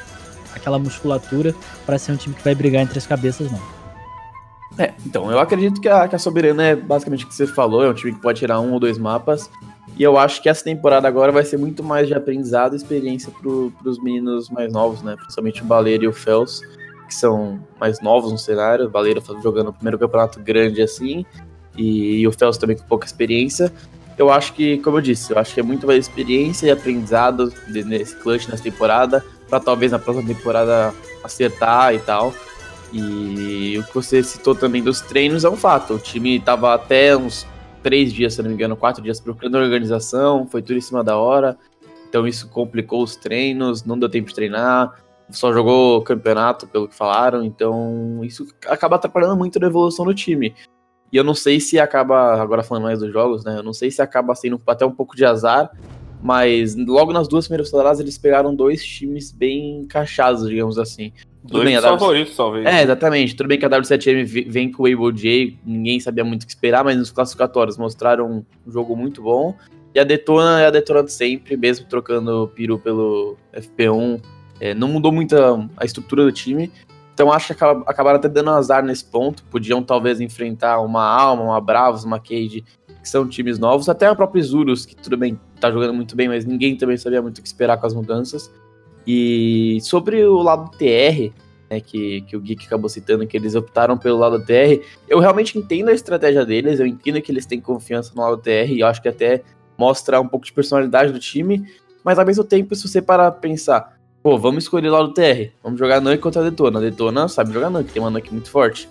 aquela 0.56 0.80
musculatura 0.80 1.54
para 1.86 1.98
ser 1.98 2.12
um 2.12 2.16
time 2.16 2.36
que 2.36 2.44
vai 2.44 2.56
brigar 2.56 2.82
entre 2.82 2.98
as 2.98 3.06
cabeças, 3.06 3.52
não. 3.52 3.62
É, 4.78 4.94
então, 5.06 5.30
eu 5.30 5.40
acredito 5.40 5.82
que 5.82 5.90
a, 5.90 6.08
que 6.08 6.16
a 6.16 6.20
Soberana 6.20 6.64
é 6.64 6.76
basicamente 6.76 7.26
o 7.26 7.28
que 7.28 7.36
você 7.36 7.48
falou, 7.48 7.84
é 7.84 7.90
um 7.90 7.94
time 7.94 8.14
que 8.14 8.22
pode 8.22 8.40
tirar 8.40 8.60
um 8.60 8.72
ou 8.72 8.80
dois 8.80 8.98
mapas. 8.98 9.50
E 10.00 10.04
eu 10.04 10.18
acho 10.18 10.42
que 10.42 10.48
essa 10.48 10.64
temporada 10.64 11.10
agora 11.10 11.30
vai 11.30 11.44
ser 11.44 11.58
muito 11.58 11.84
mais 11.84 12.08
de 12.08 12.14
aprendizado 12.14 12.72
e 12.72 12.78
experiência 12.78 13.30
para 13.32 13.90
os 13.90 14.02
meninos 14.02 14.50
mais 14.50 14.72
novos, 14.72 15.02
né? 15.02 15.18
Principalmente 15.18 15.62
o 15.62 15.66
Baleiro 15.66 16.06
e 16.06 16.08
o 16.08 16.14
Fels, 16.14 16.62
que 17.06 17.14
são 17.14 17.60
mais 17.78 18.02
novos 18.02 18.32
no 18.32 18.38
cenário. 18.38 18.86
O 18.86 18.90
Baleiro 18.90 19.22
jogando 19.44 19.68
o 19.68 19.74
primeiro 19.74 20.00
campeonato 20.00 20.40
grande 20.40 20.82
assim, 20.82 21.26
e, 21.78 22.22
e 22.22 22.28
o 22.28 22.32
Fels 22.32 22.58
também 22.58 22.78
com 22.78 22.86
pouca 22.86 23.06
experiência. 23.06 23.74
Eu 24.18 24.32
acho 24.32 24.54
que, 24.54 24.78
como 24.78 24.98
eu 24.98 25.02
disse, 25.02 25.34
eu 25.34 25.38
acho 25.38 25.54
que 25.54 25.60
é 25.60 25.64
muito 25.64 25.86
mais 25.86 26.08
experiência 26.08 26.68
e 26.68 26.72
aprendizado 26.72 27.52
nesse 27.68 28.16
clutch 28.16 28.48
nessa 28.48 28.64
temporada, 28.64 29.24
para 29.50 29.60
talvez 29.60 29.92
na 29.92 30.00
próxima 30.00 30.26
temporada 30.26 30.94
acertar 31.22 31.94
e 31.94 32.00
tal. 32.00 32.34
E 32.94 33.78
o 33.78 33.84
que 33.84 33.94
você 33.94 34.24
citou 34.24 34.56
também 34.56 34.82
dos 34.82 35.02
treinos 35.02 35.44
é 35.44 35.50
um 35.50 35.58
fato. 35.58 35.96
O 35.96 36.00
time 36.00 36.38
estava 36.38 36.74
até 36.74 37.18
uns 37.18 37.46
três 37.82 38.14
dias, 38.14 38.34
se 38.34 38.42
não 38.42 38.50
me 38.50 38.56
engano, 38.56 38.76
quatro 38.76 39.02
dias 39.02 39.20
procurando 39.20 39.58
organização, 39.58 40.46
foi 40.48 40.62
tudo 40.62 40.78
em 40.78 40.82
cima 40.82 41.04
da 41.04 41.18
hora. 41.18 41.58
Então 42.08 42.28
isso 42.28 42.50
complicou 42.50 43.04
os 43.04 43.16
treinos, 43.16 43.84
não 43.84 43.98
deu 43.98 44.10
tempo 44.10 44.30
de 44.30 44.36
treinar, 44.36 45.00
só 45.30 45.54
jogou 45.54 46.02
campeonato, 46.02 46.68
pelo 46.68 46.88
que 46.88 46.96
falaram. 46.96 47.44
Então 47.44 48.22
isso 48.24 48.48
acaba 48.68 48.96
atrapalhando 48.96 49.38
muito 49.38 49.64
a 49.64 49.68
evolução 49.68 50.06
do 50.06 50.14
time. 50.14 50.54
E 51.12 51.18
eu 51.18 51.24
não 51.24 51.34
sei 51.34 51.60
se 51.60 51.80
acaba, 51.80 52.42
agora 52.42 52.64
falando 52.64 52.84
mais 52.84 53.00
dos 53.00 53.12
jogos, 53.12 53.44
né? 53.44 53.58
Eu 53.58 53.64
não 53.64 53.74
sei 53.74 53.90
se 53.90 54.02
acaba 54.02 54.36
sendo 54.36 54.62
até 54.68 54.86
um 54.86 54.92
pouco 54.92 55.16
de 55.16 55.26
azar, 55.26 55.72
mas 56.22 56.76
logo 56.76 57.12
nas 57.12 57.28
duas 57.28 57.48
primeiras 57.48 57.72
rodadas 57.72 58.00
eles 58.00 58.18
pegaram 58.18 58.54
dois 58.54 58.86
times 58.86 59.32
bem 59.32 59.80
encaixados, 59.80 60.48
digamos 60.48 60.78
assim. 60.78 61.12
Tudo 61.48 61.64
bem, 61.64 61.80
favoritos, 61.80 62.36
talvez. 62.36 62.66
É, 62.66 62.84
exatamente. 62.84 63.36
Tudo 63.36 63.48
bem 63.48 63.58
que 63.58 63.66
a 63.66 63.70
W7M 63.70 64.50
vem 64.50 64.72
com 64.72 64.84
o 64.84 64.86
Able 64.86 65.18
J, 65.18 65.58
ninguém 65.66 66.00
sabia 66.00 66.24
muito 66.24 66.44
o 66.44 66.46
que 66.46 66.52
esperar, 66.52 66.84
mas 66.84 66.98
nos 66.98 67.12
classificatórios 67.12 67.78
mostraram 67.78 68.30
um 68.30 68.72
jogo 68.72 68.96
muito 68.96 69.22
bom. 69.22 69.56
E 69.94 70.00
a 70.00 70.04
Detona 70.04 70.62
é 70.62 70.68
a 70.68 70.72
Detona 70.72 71.04
de 71.04 71.12
sempre, 71.12 71.58
mesmo 71.58 71.86
trocando 71.88 72.44
o 72.44 72.48
Piru 72.48 72.78
pelo 72.78 73.38
FP1. 73.54 74.22
É, 74.60 74.74
não 74.74 74.90
mudou 74.90 75.12
muito 75.12 75.36
a, 75.36 75.68
a, 75.78 75.86
estrutura 75.86 76.24
do 76.24 76.32
time. 76.32 76.72
Então 77.14 77.32
acho 77.32 77.56
que 77.56 77.64
acabaram 77.64 78.18
até 78.18 78.30
dando 78.30 78.52
azar 78.52 78.84
nesse 78.84 79.06
ponto. 79.06 79.44
Podiam 79.46 79.82
talvez 79.82 80.22
enfrentar 80.22 80.80
uma 80.82 81.04
Alma, 81.04 81.44
uma 81.44 81.62
Bravos, 81.62 82.04
uma 82.04 82.20
Cade, 82.20 82.64
que 83.02 83.10
são 83.10 83.28
times 83.28 83.58
novos. 83.58 83.90
Até 83.90 84.08
a 84.08 84.16
própria 84.16 84.44
Zurus, 84.44 84.86
que 84.86 84.96
tudo 84.96 85.18
bem, 85.18 85.40
tá 85.60 85.72
jogando 85.72 85.94
muito 85.94 86.16
bem, 86.16 86.28
mas 86.28 86.46
ninguém 86.46 86.76
também 86.76 86.98
sabia 86.98 87.22
muito 87.22 87.40
o 87.40 87.42
que 87.42 87.48
esperar 87.48 87.78
com 87.78 87.88
as 87.88 87.94
mudanças. 87.94 88.52
E 89.12 89.80
sobre 89.82 90.24
o 90.24 90.40
lado 90.44 90.70
TR, 90.78 91.34
né, 91.68 91.80
que, 91.80 92.22
que 92.22 92.38
o 92.38 92.40
Geek 92.40 92.68
acabou 92.68 92.88
citando, 92.88 93.26
que 93.26 93.36
eles 93.36 93.56
optaram 93.56 93.98
pelo 93.98 94.20
lado 94.20 94.40
TR, 94.46 94.86
eu 95.08 95.18
realmente 95.18 95.58
entendo 95.58 95.90
a 95.90 95.94
estratégia 95.94 96.46
deles, 96.46 96.80
eu 96.80 96.86
entendo 96.86 97.20
que 97.20 97.32
eles 97.32 97.48
têm 97.48 97.60
confiança 97.60 98.12
no 98.16 98.22
lado 98.22 98.38
TR, 98.38 98.70
e 98.70 98.82
eu 98.82 98.86
acho 98.88 99.02
que 99.02 99.10
até 99.10 99.42
mostra 99.76 100.22
um 100.22 100.28
pouco 100.28 100.46
de 100.46 100.54
personalidade 100.54 101.12
do 101.12 101.18
time, 101.18 101.68
mas 102.04 102.20
ao 102.20 102.26
mesmo 102.26 102.44
tempo, 102.44 102.76
se 102.76 102.88
você 102.88 103.02
parar 103.02 103.32
pra 103.32 103.42
pensar, 103.42 103.98
pô, 104.22 104.38
vamos 104.38 104.66
escolher 104.66 104.90
o 104.90 104.92
lado 104.92 105.12
TR, 105.12 105.50
vamos 105.64 105.80
jogar 105.80 106.00
Nuke 106.00 106.20
contra 106.20 106.42
a 106.42 106.48
Detona. 106.48 106.78
A 106.78 106.82
Detona 106.84 107.28
sabe 107.28 107.52
jogar 107.52 107.72
Nuke, 107.72 107.92
tem 107.92 108.04
uma 108.04 108.12
Nuke 108.12 108.32
muito 108.32 108.52
forte. 108.52 108.88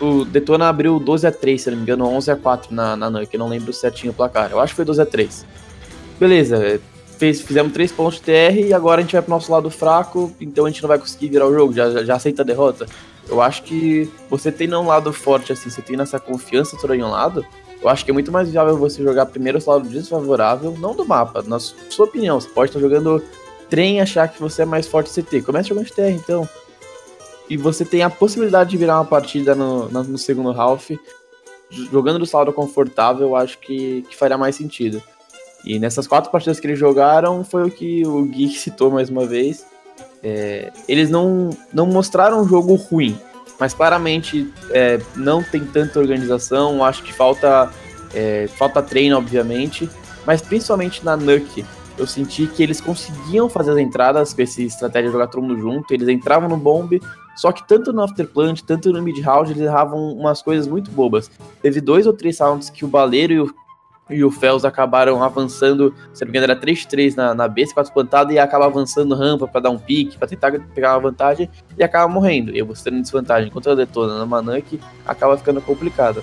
O 0.00 0.24
Detona 0.24 0.68
abriu 0.68 0.98
12 0.98 1.28
a 1.28 1.30
3 1.30 1.62
se 1.62 1.70
não 1.70 1.76
me 1.76 1.84
engano, 1.84 2.08
11 2.08 2.32
a 2.32 2.36
4 2.36 2.74
na, 2.74 2.96
na 2.96 3.08
Nuke, 3.08 3.38
não 3.38 3.48
lembro 3.48 3.72
certinho 3.72 4.10
o 4.10 4.16
placar, 4.16 4.50
eu 4.50 4.58
acho 4.58 4.72
que 4.72 4.76
foi 4.78 4.84
12 4.84 5.00
a 5.00 5.06
3 5.06 5.46
Beleza, 6.18 6.80
fez, 7.18 7.40
fizemos 7.40 7.72
três 7.72 7.90
pontos 7.90 8.14
de 8.14 8.22
TR 8.22 8.58
e 8.58 8.72
agora 8.72 9.00
a 9.00 9.02
gente 9.02 9.12
vai 9.12 9.22
pro 9.22 9.30
nosso 9.30 9.50
lado 9.50 9.68
fraco, 9.70 10.32
então 10.40 10.64
a 10.64 10.70
gente 10.70 10.82
não 10.82 10.88
vai 10.88 10.98
conseguir 10.98 11.28
virar 11.28 11.46
o 11.46 11.52
jogo, 11.52 11.72
já, 11.72 12.04
já, 12.04 12.14
aceita 12.14 12.42
a 12.42 12.44
derrota. 12.44 12.86
Eu 13.28 13.42
acho 13.42 13.62
que 13.64 14.10
você 14.30 14.50
tem 14.50 14.72
um 14.72 14.86
lado 14.86 15.12
forte 15.12 15.52
assim, 15.52 15.68
você 15.68 15.82
tem 15.82 16.00
essa 16.00 16.18
confiança 16.18 16.76
toda 16.80 16.96
em 16.96 17.02
um 17.02 17.10
lado, 17.10 17.44
eu 17.80 17.88
acho 17.88 18.04
que 18.04 18.10
é 18.10 18.14
muito 18.14 18.32
mais 18.32 18.50
viável 18.50 18.76
você 18.76 19.02
jogar 19.02 19.26
primeiro 19.26 19.58
o 19.58 19.70
lado 19.70 19.88
desfavorável, 19.88 20.76
não 20.78 20.94
do 20.94 21.04
mapa, 21.04 21.42
na 21.42 21.58
sua 21.60 22.06
opinião. 22.06 22.40
Você 22.40 22.48
pode 22.48 22.70
estar 22.70 22.80
jogando 22.80 23.22
trem 23.70 23.98
e 23.98 24.00
achar 24.00 24.26
que 24.28 24.40
você 24.40 24.62
é 24.62 24.64
mais 24.64 24.86
forte 24.86 25.10
CT. 25.10 25.42
Comece 25.42 25.68
jogando 25.68 25.86
de 25.86 25.92
TR, 25.92 26.10
então. 26.10 26.48
E 27.48 27.56
você 27.56 27.84
tem 27.84 28.02
a 28.02 28.10
possibilidade 28.10 28.70
de 28.70 28.76
virar 28.76 28.96
uma 28.96 29.04
partida 29.04 29.54
no, 29.54 29.88
no 29.88 30.18
segundo 30.18 30.50
half. 30.50 30.90
Jogando 31.70 32.18
do 32.18 32.26
saldo 32.26 32.52
confortável, 32.52 33.28
eu 33.28 33.36
acho 33.36 33.58
que, 33.58 34.02
que 34.02 34.16
faria 34.16 34.36
mais 34.36 34.56
sentido. 34.56 35.00
E 35.64 35.78
nessas 35.78 36.06
quatro 36.06 36.30
partidas 36.30 36.60
que 36.60 36.66
eles 36.66 36.78
jogaram, 36.78 37.44
foi 37.44 37.64
o 37.64 37.70
que 37.70 38.06
o 38.06 38.24
Geek 38.24 38.58
citou 38.58 38.90
mais 38.90 39.10
uma 39.10 39.26
vez. 39.26 39.66
É, 40.22 40.72
eles 40.88 41.10
não, 41.10 41.50
não 41.72 41.86
mostraram 41.86 42.42
um 42.42 42.48
jogo 42.48 42.74
ruim, 42.74 43.18
mas 43.58 43.74
claramente 43.74 44.52
é, 44.70 45.00
não 45.16 45.42
tem 45.42 45.64
tanta 45.64 45.98
organização. 45.98 46.84
Acho 46.84 47.02
que 47.02 47.12
falta, 47.12 47.70
é, 48.14 48.48
falta 48.56 48.82
treino, 48.82 49.16
obviamente, 49.16 49.88
mas 50.26 50.40
principalmente 50.40 51.04
na 51.04 51.16
Nuke. 51.16 51.64
Eu 51.96 52.06
senti 52.06 52.46
que 52.46 52.62
eles 52.62 52.80
conseguiam 52.80 53.48
fazer 53.48 53.72
as 53.72 53.78
entradas 53.78 54.32
com 54.32 54.40
essa 54.40 54.62
estratégia 54.62 55.08
de 55.08 55.12
jogar 55.12 55.26
todo 55.26 55.42
mundo 55.42 55.60
junto. 55.60 55.92
Eles 55.92 56.08
entravam 56.08 56.48
no 56.48 56.56
bomb, 56.56 57.00
só 57.34 57.50
que 57.50 57.66
tanto 57.66 57.92
no 57.92 58.02
Afterplant, 58.02 58.62
tanto 58.62 58.92
no 58.92 59.02
Mid 59.02 59.18
Round, 59.20 59.50
eles 59.50 59.62
erravam 59.62 60.12
umas 60.12 60.40
coisas 60.40 60.68
muito 60.68 60.92
bobas. 60.92 61.28
Teve 61.60 61.80
dois 61.80 62.06
ou 62.06 62.12
três 62.12 62.38
rounds 62.38 62.70
que 62.70 62.84
o 62.84 62.88
Baleiro 62.88 63.32
e 63.32 63.40
o 63.40 63.54
e 64.10 64.24
o 64.24 64.30
Fels 64.30 64.64
acabaram 64.64 65.22
avançando, 65.22 65.94
se 66.12 66.24
não 66.24 66.32
me 66.32 66.38
engano, 66.38 66.52
era 66.52 66.60
3-3 66.60 67.14
na, 67.14 67.34
na 67.34 67.48
B, 67.48 67.66
4 67.66 67.92
plantado, 67.92 68.32
e 68.32 68.38
acaba 68.38 68.66
avançando 68.66 69.14
rampa 69.14 69.46
para 69.46 69.62
dar 69.62 69.70
um 69.70 69.78
pique, 69.78 70.16
para 70.16 70.28
tentar 70.28 70.52
pegar 70.74 70.94
uma 70.94 71.10
vantagem, 71.10 71.48
e 71.76 71.82
acaba 71.82 72.12
morrendo. 72.12 72.56
E 72.56 72.62
você 72.62 72.90
tendo 72.90 73.02
desvantagem 73.02 73.50
contra 73.50 73.72
a 73.72 73.74
Detona 73.74 74.18
na 74.18 74.26
Manunk, 74.26 74.80
acaba 75.06 75.36
ficando 75.36 75.60
complicado. 75.60 76.22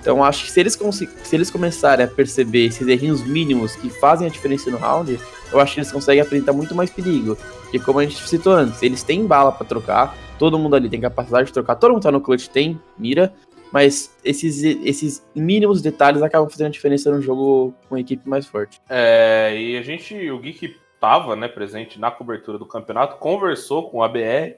Então 0.00 0.22
acho 0.22 0.44
que 0.44 0.52
se 0.52 0.60
eles, 0.60 0.78
se 1.24 1.36
eles 1.36 1.50
começarem 1.50 2.06
a 2.06 2.08
perceber 2.08 2.66
esses 2.66 2.86
errinhos 2.86 3.22
mínimos 3.22 3.74
que 3.74 3.90
fazem 3.90 4.26
a 4.26 4.30
diferença 4.30 4.70
no 4.70 4.78
round, 4.78 5.18
eu 5.52 5.60
acho 5.60 5.74
que 5.74 5.80
eles 5.80 5.90
conseguem 5.90 6.22
apresentar 6.22 6.52
muito 6.52 6.74
mais 6.74 6.90
perigo. 6.90 7.36
Porque 7.62 7.80
como 7.80 7.98
a 7.98 8.04
gente 8.04 8.16
citou 8.28 8.52
antes, 8.52 8.80
eles 8.82 9.02
têm 9.02 9.26
bala 9.26 9.50
para 9.50 9.66
trocar, 9.66 10.16
todo 10.38 10.58
mundo 10.58 10.76
ali 10.76 10.88
tem 10.88 11.00
capacidade 11.00 11.48
de 11.48 11.52
trocar, 11.52 11.74
todo 11.74 11.92
mundo 11.92 12.02
tá 12.02 12.12
no 12.12 12.20
clutch 12.20 12.46
tem 12.46 12.80
mira, 12.96 13.34
mas 13.72 14.16
esses, 14.24 14.62
esses 14.62 15.26
mínimos 15.34 15.82
detalhes 15.82 16.22
acabam 16.22 16.48
fazendo 16.48 16.72
diferença 16.72 17.10
no 17.10 17.20
jogo 17.20 17.74
com 17.88 17.98
equipe 17.98 18.28
mais 18.28 18.46
forte. 18.46 18.80
É, 18.88 19.56
e 19.58 19.76
a 19.76 19.82
gente, 19.82 20.30
o 20.30 20.38
Geek 20.38 20.76
estava 20.94 21.36
né, 21.36 21.48
presente 21.48 22.00
na 22.00 22.10
cobertura 22.10 22.58
do 22.58 22.66
campeonato, 22.66 23.16
conversou 23.16 23.90
com 23.90 23.98
o 23.98 24.02
ABR, 24.02 24.56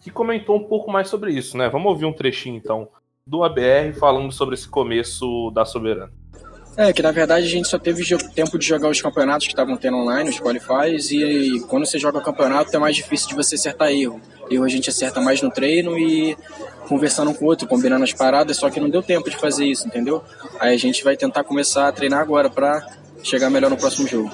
que 0.00 0.10
comentou 0.10 0.56
um 0.56 0.64
pouco 0.64 0.90
mais 0.90 1.08
sobre 1.08 1.32
isso, 1.32 1.56
né? 1.56 1.68
Vamos 1.68 1.88
ouvir 1.88 2.04
um 2.04 2.12
trechinho 2.12 2.56
então 2.56 2.88
do 3.26 3.42
ABR 3.42 3.92
falando 3.98 4.32
sobre 4.32 4.54
esse 4.54 4.68
começo 4.68 5.50
da 5.50 5.64
Soberana. 5.64 6.12
É, 6.78 6.92
que 6.92 7.02
na 7.02 7.10
verdade 7.10 7.44
a 7.44 7.48
gente 7.48 7.66
só 7.66 7.76
teve 7.76 8.04
tempo 8.36 8.56
de 8.56 8.64
jogar 8.64 8.88
os 8.88 9.02
campeonatos 9.02 9.48
que 9.48 9.52
estavam 9.52 9.76
tendo 9.76 9.96
online, 9.96 10.30
os 10.30 10.38
qualifiers, 10.38 11.10
e 11.10 11.58
quando 11.66 11.84
você 11.84 11.98
joga 11.98 12.20
campeonato 12.20 12.74
é 12.76 12.78
mais 12.78 12.94
difícil 12.94 13.30
de 13.30 13.34
você 13.34 13.56
acertar 13.56 13.90
erro. 13.90 14.20
Erro 14.48 14.62
a 14.62 14.68
gente 14.68 14.88
acerta 14.88 15.20
mais 15.20 15.42
no 15.42 15.50
treino 15.50 15.98
e 15.98 16.36
conversando 16.88 17.34
com 17.34 17.44
o 17.44 17.48
outro, 17.48 17.66
combinando 17.66 18.04
as 18.04 18.12
paradas, 18.12 18.58
só 18.58 18.70
que 18.70 18.78
não 18.78 18.88
deu 18.88 19.02
tempo 19.02 19.28
de 19.28 19.36
fazer 19.36 19.66
isso, 19.66 19.88
entendeu? 19.88 20.22
Aí 20.60 20.72
a 20.72 20.78
gente 20.78 21.02
vai 21.02 21.16
tentar 21.16 21.42
começar 21.42 21.88
a 21.88 21.92
treinar 21.92 22.20
agora 22.20 22.48
para 22.48 22.86
chegar 23.24 23.50
melhor 23.50 23.70
no 23.70 23.76
próximo 23.76 24.06
jogo. 24.06 24.30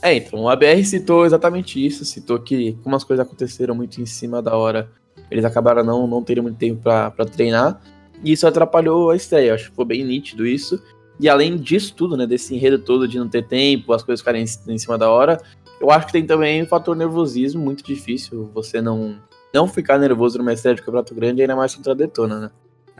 É, 0.00 0.14
então, 0.14 0.40
o 0.40 0.48
ABR 0.48 0.82
citou 0.82 1.26
exatamente 1.26 1.84
isso, 1.84 2.06
citou 2.06 2.40
que 2.40 2.72
como 2.82 2.96
as 2.96 3.04
coisas 3.04 3.26
aconteceram 3.26 3.74
muito 3.74 4.00
em 4.00 4.06
cima 4.06 4.40
da 4.40 4.56
hora, 4.56 4.90
eles 5.30 5.44
acabaram 5.44 5.84
não, 5.84 6.06
não 6.06 6.22
tendo 6.24 6.42
muito 6.42 6.56
tempo 6.56 6.80
para 6.80 7.26
treinar, 7.26 7.82
e 8.24 8.32
isso 8.32 8.46
atrapalhou 8.46 9.10
a 9.10 9.16
estreia, 9.16 9.54
acho 9.54 9.68
que 9.68 9.76
foi 9.76 9.84
bem 9.84 10.02
nítido 10.02 10.46
isso. 10.46 10.82
E 11.20 11.28
além 11.28 11.56
disso 11.56 11.94
tudo, 11.94 12.16
né, 12.16 12.26
desse 12.26 12.54
enredo 12.54 12.78
todo 12.78 13.08
de 13.08 13.18
não 13.18 13.28
ter 13.28 13.46
tempo, 13.46 13.92
as 13.92 14.02
coisas 14.02 14.20
ficarem 14.20 14.42
em, 14.42 14.78
cima 14.78 14.96
da 14.96 15.10
hora, 15.10 15.40
eu 15.80 15.90
acho 15.90 16.06
que 16.06 16.12
tem 16.12 16.24
também 16.24 16.62
o 16.62 16.66
fator 16.66 16.94
nervosismo, 16.94 17.62
muito 17.62 17.84
difícil 17.84 18.50
você 18.54 18.80
não 18.80 19.16
não 19.52 19.66
ficar 19.66 19.98
nervoso 19.98 20.36
numa 20.36 20.52
estreia 20.52 20.74
de 20.74 20.82
campeonato 20.82 21.14
grande, 21.14 21.40
ainda 21.40 21.56
mais 21.56 21.74
contra 21.74 21.92
a 21.92 21.96
Detona, 21.96 22.38
né? 22.38 22.50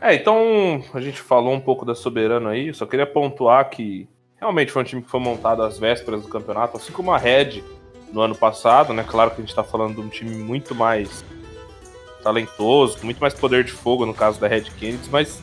É, 0.01 0.15
então 0.15 0.83
a 0.93 0.99
gente 0.99 1.21
falou 1.21 1.53
um 1.53 1.59
pouco 1.59 1.85
da 1.85 1.93
Soberano 1.93 2.47
aí, 2.47 2.73
só 2.73 2.85
queria 2.85 3.05
pontuar 3.05 3.69
que 3.69 4.07
realmente 4.37 4.71
foi 4.71 4.81
um 4.81 4.85
time 4.85 5.01
que 5.01 5.09
foi 5.09 5.19
montado 5.19 5.61
às 5.61 5.77
vésperas 5.77 6.23
do 6.23 6.27
campeonato, 6.27 6.77
assim 6.77 6.91
como 6.91 7.11
a 7.11 7.17
Red 7.17 7.61
no 8.11 8.21
ano 8.21 8.35
passado, 8.35 8.93
né? 8.93 9.05
Claro 9.07 9.31
que 9.31 9.41
a 9.41 9.45
gente 9.45 9.53
tá 9.53 9.63
falando 9.63 9.95
de 9.95 10.01
um 10.01 10.09
time 10.09 10.35
muito 10.35 10.73
mais 10.73 11.23
talentoso, 12.23 12.97
com 12.97 13.05
muito 13.05 13.19
mais 13.19 13.33
poder 13.33 13.63
de 13.63 13.71
fogo 13.71 14.05
no 14.05 14.13
caso 14.13 14.39
da 14.39 14.47
Red 14.47 14.63
Kennedy, 14.79 15.09
mas 15.11 15.41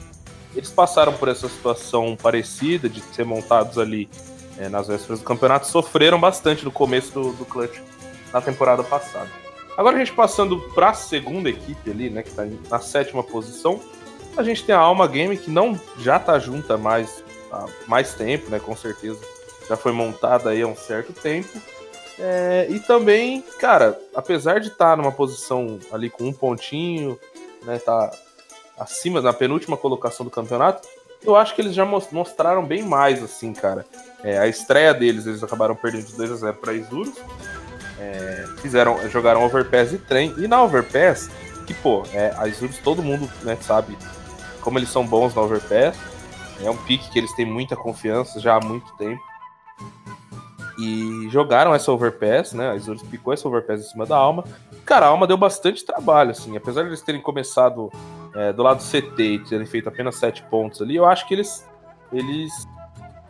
eles 0.57 0.71
passaram 0.71 1.13
por 1.13 1.29
essa 1.29 1.49
situação 1.49 2.17
parecida 2.21 2.89
de 2.89 3.01
ser 3.01 3.25
montados 3.25 3.79
ali 3.79 4.09
é, 4.59 4.69
nas 4.69 4.89
vésperas 4.89 5.21
do 5.21 5.25
campeonato, 5.25 5.67
sofreram 5.67 6.19
bastante 6.19 6.65
no 6.65 6.73
começo 6.73 7.13
do, 7.13 7.33
do 7.33 7.45
clutch 7.45 7.79
na 8.33 8.41
temporada 8.41 8.83
passada. 8.83 9.29
Agora 9.77 9.97
a 9.97 9.99
gente 9.99 10.13
passando 10.13 10.59
para 10.75 10.91
a 10.91 10.95
segunda 10.95 11.51
equipe 11.51 11.91
ali, 11.91 12.09
né, 12.09 12.23
que 12.23 12.31
está 12.31 12.47
na 12.71 12.79
sétima 12.79 13.23
posição, 13.23 13.79
a 14.37 14.43
gente 14.43 14.65
tem 14.65 14.75
a 14.75 14.79
Alma 14.79 15.07
Game 15.07 15.37
que 15.37 15.51
não 15.51 15.79
já 15.99 16.19
tá 16.19 16.39
junta 16.39 16.77
mais 16.79 17.23
há 17.53 17.67
mais 17.87 18.15
tempo, 18.15 18.51
né, 18.51 18.59
com 18.59 18.75
certeza. 18.75 19.21
Já 19.69 19.77
foi 19.77 19.93
montada 19.93 20.51
aí 20.51 20.63
há 20.63 20.67
um 20.67 20.77
certo 20.77 21.13
tempo. 21.13 21.61
É, 22.19 22.67
e 22.71 22.81
também, 22.81 23.43
cara, 23.59 23.99
apesar 24.15 24.61
de 24.61 24.69
estar 24.69 24.91
tá 24.91 24.97
numa 24.97 25.13
posição 25.13 25.79
ali 25.93 26.09
com 26.09 26.25
um 26.25 26.33
pontinho, 26.33 27.19
né, 27.63 27.79
tá 27.79 28.11
acima 28.79 29.21
na 29.21 29.33
penúltima 29.33 29.77
colocação 29.77 30.25
do 30.25 30.31
campeonato, 30.31 30.87
eu 31.23 31.35
acho 31.35 31.55
que 31.55 31.61
eles 31.61 31.75
já 31.75 31.85
mostraram 31.85 32.65
bem 32.65 32.83
mais, 32.83 33.23
assim, 33.23 33.53
cara. 33.53 33.87
É, 34.23 34.39
a 34.39 34.47
estreia 34.47 34.93
deles, 34.93 35.27
eles 35.27 35.43
acabaram 35.43 35.75
perdendo 35.75 36.07
de 36.07 36.17
2 36.17 36.33
a 36.33 36.37
0 36.37 36.55
para 36.55 36.73
Isurus. 36.73 37.15
É, 37.99 38.45
fizeram, 38.59 39.09
jogaram 39.09 39.45
Overpass 39.45 39.93
e 39.93 39.99
trem. 39.99 40.35
E 40.39 40.47
na 40.47 40.63
Overpass, 40.63 41.31
que, 41.67 41.75
pô, 41.75 42.05
é, 42.13 42.35
a 42.37 42.47
Isurus 42.47 42.79
todo 42.79 43.03
mundo 43.03 43.29
né, 43.43 43.57
sabe 43.61 43.97
como 44.61 44.79
eles 44.79 44.91
são 44.91 45.07
bons 45.07 45.35
na 45.35 45.43
Overpass. 45.43 45.97
É 46.63 46.71
um 46.71 46.77
pique 46.77 47.11
que 47.11 47.19
eles 47.19 47.35
têm 47.35 47.47
muita 47.47 47.75
confiança 47.77 48.41
já 48.41 48.57
há 48.57 48.61
muito 48.61 48.93
tempo. 48.97 49.23
E 50.79 51.29
jogaram 51.31 51.75
essa 51.75 51.91
Overpass, 51.91 52.53
né? 52.53 52.71
A 52.71 52.77
Isurus 52.77 53.03
picou 53.03 53.33
essa 53.33 53.49
Overpass 53.49 53.81
em 53.81 53.89
cima 53.89 54.05
da 54.05 54.17
Alma. 54.17 54.45
Cara, 54.85 55.07
a 55.07 55.09
Alma 55.09 55.27
deu 55.27 55.37
bastante 55.37 55.85
trabalho, 55.85 56.31
assim. 56.31 56.57
Apesar 56.57 56.83
de 56.83 56.89
eles 56.91 57.01
terem 57.01 57.21
começado 57.21 57.91
é, 58.37 58.53
do 58.53 58.63
lado 58.63 58.83
CT 58.83 59.23
e 59.23 59.39
terem 59.41 59.67
feito 59.67 59.89
apenas 59.89 60.17
7 60.17 60.43
pontos 60.45 60.83
ali, 60.83 60.95
eu 60.95 61.07
acho 61.07 61.27
que 61.27 61.35
eles, 61.35 61.67
eles 62.13 62.53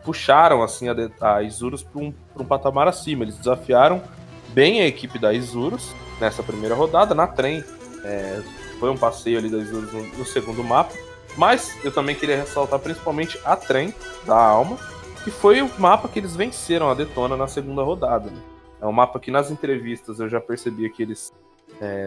puxaram, 0.03 0.61
assim, 0.61 0.87
a, 0.89 0.95
a 1.35 1.43
Isurus 1.43 1.81
para 1.81 2.01
um, 2.01 2.13
um 2.37 2.45
patamar 2.45 2.87
acima. 2.87 3.23
Eles 3.23 3.37
desafiaram 3.37 4.01
bem 4.49 4.81
a 4.81 4.85
equipe 4.85 5.17
da 5.17 5.33
Isurus 5.33 5.95
nessa 6.19 6.43
primeira 6.43 6.75
rodada. 6.75 7.15
Na 7.15 7.25
trem, 7.25 7.63
é, 8.03 8.41
foi 8.79 8.89
um 8.89 8.97
passeio 8.97 9.37
ali 9.37 9.49
da 9.49 9.57
Isurus 9.57 9.91
no, 9.93 10.03
no 10.17 10.25
segundo 10.25 10.63
mapa. 10.63 10.93
Mas 11.37 11.77
eu 11.85 11.91
também 11.91 12.15
queria 12.15 12.37
ressaltar 12.37 12.79
principalmente 12.79 13.39
a 13.45 13.55
trem 13.55 13.93
da 14.25 14.35
Alma, 14.35 14.77
que 15.23 15.31
foi 15.31 15.61
o 15.61 15.69
mapa 15.79 16.07
que 16.07 16.19
eles 16.19 16.35
venceram 16.35 16.89
a 16.89 16.93
Detona 16.93 17.37
na 17.37 17.47
segunda 17.47 17.83
rodada. 17.83 18.29
Né? 18.29 18.41
É 18.81 18.85
um 18.85 18.91
mapa 18.91 19.19
que 19.19 19.29
nas 19.29 19.51
entrevistas 19.51 20.19
eu 20.19 20.27
já 20.27 20.41
percebia 20.41 20.89
que 20.89 21.03
eles 21.03 21.31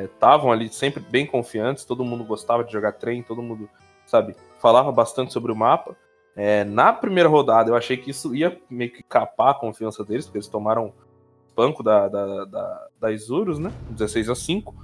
estavam 0.05 0.51
é, 0.51 0.55
ali 0.55 0.69
sempre 0.69 1.01
bem 1.01 1.27
confiantes, 1.27 1.85
todo 1.85 2.05
mundo 2.05 2.25
gostava 2.25 2.65
de 2.65 2.73
jogar 2.73 2.93
trem, 2.93 3.23
todo 3.23 3.43
mundo, 3.43 3.69
sabe, 4.07 4.35
falava 4.59 4.91
bastante 4.91 5.33
sobre 5.33 5.53
o 5.53 5.57
mapa. 5.57 5.97
É, 6.37 6.65
na 6.65 6.93
primeira 6.93 7.29
rodada 7.29 7.71
eu 7.71 7.77
achei 7.77 7.97
que 7.97 8.11
isso 8.11 8.35
ia 8.35 8.61
meio 8.69 8.93
que 8.93 9.03
capar 9.03 9.51
a 9.51 9.55
confiança 9.55 10.05
deles, 10.05 10.27
porque 10.27 10.39
eles 10.39 10.49
tomaram 10.49 10.93
banco 11.55 11.83
da, 11.83 12.09
da, 12.09 12.45
da, 12.45 12.87
da 13.01 13.13
Isurus, 13.13 13.59
né? 13.59 13.73
16 13.91 14.31
a 14.31 14.35
5. 14.35 14.75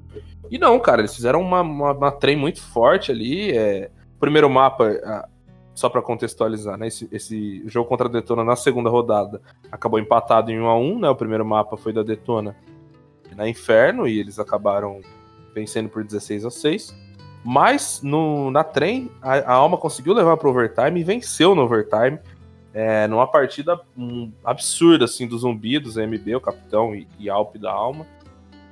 E 0.50 0.58
não, 0.58 0.78
cara, 0.78 1.00
eles 1.00 1.14
fizeram 1.14 1.40
uma, 1.40 1.60
uma, 1.62 1.92
uma 1.92 2.12
trem 2.12 2.36
muito 2.36 2.60
forte 2.60 3.10
ali. 3.10 3.56
É, 3.56 3.90
primeiro 4.18 4.50
mapa, 4.50 4.90
só 5.74 5.88
para 5.88 6.02
contextualizar, 6.02 6.76
né? 6.76 6.88
Esse, 6.88 7.08
esse, 7.12 7.62
jogo 7.68 7.88
contra 7.88 8.08
a 8.08 8.10
Detona 8.10 8.42
na 8.42 8.56
segunda 8.56 8.90
rodada 8.90 9.40
acabou 9.70 9.98
empatado 9.98 10.50
em 10.50 10.60
1 10.60 10.66
a 10.66 10.78
1 10.78 10.98
né? 11.00 11.10
O 11.10 11.16
primeiro 11.16 11.44
mapa 11.44 11.76
foi 11.76 11.92
da 11.92 12.02
Detona 12.02 12.56
na 13.36 13.48
Inferno 13.48 14.08
e 14.08 14.18
eles 14.18 14.38
acabaram 14.38 15.00
vencendo 15.54 15.88
por 15.88 16.02
16 16.02 16.44
a 16.44 16.50
6. 16.50 16.94
Mas 17.44 18.00
no, 18.02 18.50
na 18.50 18.64
trem, 18.64 19.10
a, 19.22 19.34
a 19.34 19.52
Alma 19.52 19.76
conseguiu 19.76 20.12
levar 20.12 20.36
para 20.36 20.48
overtime 20.48 21.00
e 21.00 21.04
venceu 21.04 21.54
no 21.54 21.62
overtime. 21.62 22.18
É, 22.74 23.06
numa 23.06 23.26
partida 23.26 23.80
um, 23.96 24.30
absurda 24.44 25.06
assim 25.06 25.26
do 25.26 25.38
zumbi, 25.38 25.78
do 25.78 25.90
ZMB, 25.90 26.34
o 26.36 26.40
capitão 26.40 26.94
e, 26.94 27.06
e 27.18 27.30
Alp 27.30 27.56
da 27.56 27.72
Alma. 27.72 28.06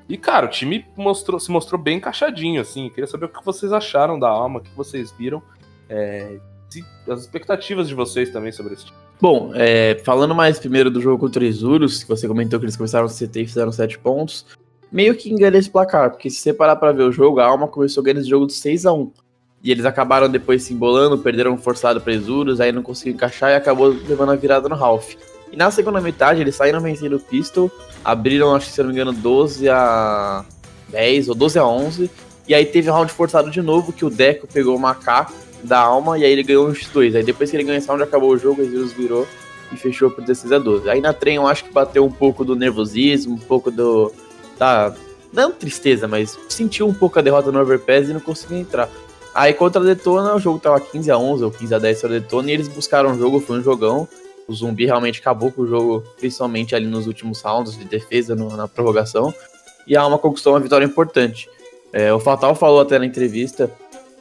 E, 0.09 0.19
cara, 0.19 0.47
o 0.47 0.51
time 0.51 0.85
mostrou, 0.97 1.41
se 1.41 1.51
mostrou 1.51 1.81
bem 1.81 1.97
encaixadinho, 1.97 2.61
assim. 2.61 2.91
Queria 2.91 3.07
saber 3.07 3.27
o 3.27 3.29
que 3.29 3.43
vocês 3.45 3.73
acharam 3.73 4.19
da 4.19 4.29
Alma, 4.29 4.59
o 4.59 4.63
que 4.63 4.75
vocês 4.77 5.11
viram. 5.13 5.43
É, 5.89 6.39
as 7.09 7.21
expectativas 7.21 7.89
de 7.89 7.95
vocês 7.95 8.31
também 8.31 8.53
sobre 8.53 8.75
esse 8.75 8.87
time. 8.87 9.04
Bom, 9.21 9.53
é, 9.55 10.01
falando 10.05 10.35
mais 10.35 10.59
primeiro 10.59 10.91
do 10.91 11.01
jogo 11.01 11.19
contra 11.19 11.43
o 11.43 11.47
Isurus, 11.47 12.03
que 12.03 12.09
você 12.09 12.29
comentou 12.29 12.59
que 12.59 12.67
eles 12.67 12.77
começaram 12.77 13.09
CT 13.09 13.43
e 13.43 13.47
fizeram 13.47 13.73
7 13.73 13.99
pontos, 13.99 14.45
meio 14.91 15.15
que 15.15 15.33
engana 15.33 15.57
esse 15.57 15.71
placar, 15.71 16.11
porque 16.11 16.29
se 16.29 16.37
você 16.37 16.53
parar 16.53 16.77
pra 16.77 16.93
ver 16.93 17.05
o 17.05 17.13
jogo, 17.13 17.41
a 17.41 17.47
Alma 17.47 17.69
começou 17.69 18.03
ganhando 18.03 18.21
esse 18.21 18.29
jogo 18.29 18.47
de 18.47 18.53
6 18.53 18.87
a 18.87 18.93
1 18.93 19.11
E 19.63 19.71
eles 19.71 19.85
acabaram 19.85 20.29
depois 20.29 20.63
se 20.63 20.75
embolando, 20.75 21.19
perderam 21.19 21.57
forçado 21.57 22.01
pra 22.01 22.13
Isurus, 22.13 22.61
aí 22.61 22.73
não 22.73 22.83
conseguiram 22.83 23.17
encaixar 23.17 23.51
e 23.51 23.55
acabou 23.55 23.89
levando 23.89 24.33
a 24.33 24.37
virada 24.37 24.69
no 24.69 24.75
Ralph. 24.75 25.15
E 25.51 25.57
na 25.57 25.71
segunda 25.71 26.01
metade, 26.01 26.41
eles 26.41 26.57
saíram 26.57 26.81
vencendo 26.81 27.17
o 27.17 27.21
Pistol, 27.21 27.71
abriram, 28.05 28.55
acho 28.55 28.67
que 28.67 28.73
se 28.73 28.83
não 28.83 28.89
me 28.89 28.95
engano, 28.95 29.13
12 29.13 29.69
a 29.69 30.45
10 30.89 31.29
ou 31.29 31.35
12 31.35 31.59
a 31.59 31.67
11. 31.67 32.11
E 32.47 32.55
aí 32.55 32.67
teve 32.67 32.91
round 32.91 33.11
forçado 33.11 33.51
de 33.51 33.63
novo, 33.63 33.93
que 33.93 34.05
o 34.05 34.11
Deco 34.11 34.47
pegou 34.47 34.77
uma 34.77 34.95
K 34.95 35.31
da 35.65 35.79
alma 35.79 36.19
e 36.19 36.25
aí 36.25 36.31
ele 36.31 36.43
ganhou 36.43 36.69
uns 36.69 36.87
dois. 36.89 37.15
Aí 37.15 37.23
depois 37.23 37.51
que 37.51 37.57
ele 37.57 37.65
ganhou 37.65 37.79
esse 37.79 37.89
round, 37.89 38.03
acabou 38.03 38.31
o 38.31 38.39
jogo, 38.39 38.63
o 38.63 38.71
Zeus 38.71 38.93
virou 38.93 39.27
e 39.73 39.77
fechou 39.77 40.11
por 40.11 40.23
16 40.23 40.53
a 40.53 40.59
12. 40.59 40.91
Aí 40.91 41.01
na 41.01 41.13
trem 41.13 41.37
eu 41.37 41.47
acho 41.47 41.65
que 41.65 41.73
bateu 41.73 42.05
um 42.05 42.13
pouco 42.13 42.45
do 42.45 42.55
nervosismo, 42.55 43.35
um 43.35 43.39
pouco 43.39 43.71
do. 43.71 44.13
da. 44.59 44.95
não 45.33 45.53
tristeza, 45.53 46.07
mas 46.07 46.39
sentiu 46.49 46.87
um 46.87 46.95
pouco 46.95 47.19
a 47.19 47.23
derrota 47.23 47.51
no 47.51 47.61
Overpass 47.61 48.09
e 48.09 48.13
não 48.13 48.21
conseguiu 48.21 48.59
entrar. 48.59 48.89
Aí 49.35 49.53
contra 49.53 49.83
a 49.83 49.85
Detona, 49.85 50.35
o 50.35 50.39
jogo 50.39 50.61
tava 50.61 50.79
15 50.79 51.11
a 51.11 51.19
11 51.19 51.45
ou 51.45 51.51
15 51.51 51.75
a 51.75 51.79
10 51.79 52.01
para 52.01 52.09
a 52.09 52.13
Detona 52.13 52.51
e 52.51 52.55
eles 52.55 52.69
buscaram 52.69 53.13
o 53.13 53.19
jogo, 53.19 53.41
foi 53.41 53.59
um 53.59 53.63
jogão. 53.63 54.09
O 54.47 54.53
Zumbi 54.53 54.85
realmente 54.85 55.21
acabou 55.21 55.51
com 55.51 55.63
o 55.63 55.67
jogo, 55.67 56.05
principalmente 56.19 56.75
ali 56.75 56.87
nos 56.87 57.07
últimos 57.07 57.41
rounds 57.41 57.77
de 57.77 57.85
defesa, 57.85 58.37
no, 58.37 58.55
na 58.55 58.69
prorrogação. 58.69 59.35
E 59.87 59.97
a 59.97 60.03
Alma 60.03 60.19
conquistou 60.19 60.53
uma 60.53 60.61
vitória 60.61 60.85
importante. 60.85 61.49
É, 61.93 62.13
o 62.13 62.21
Fatal 62.21 62.55
falou 62.55 62.81
até 62.81 62.99
na 62.99 63.07
entrevista 63.07 63.71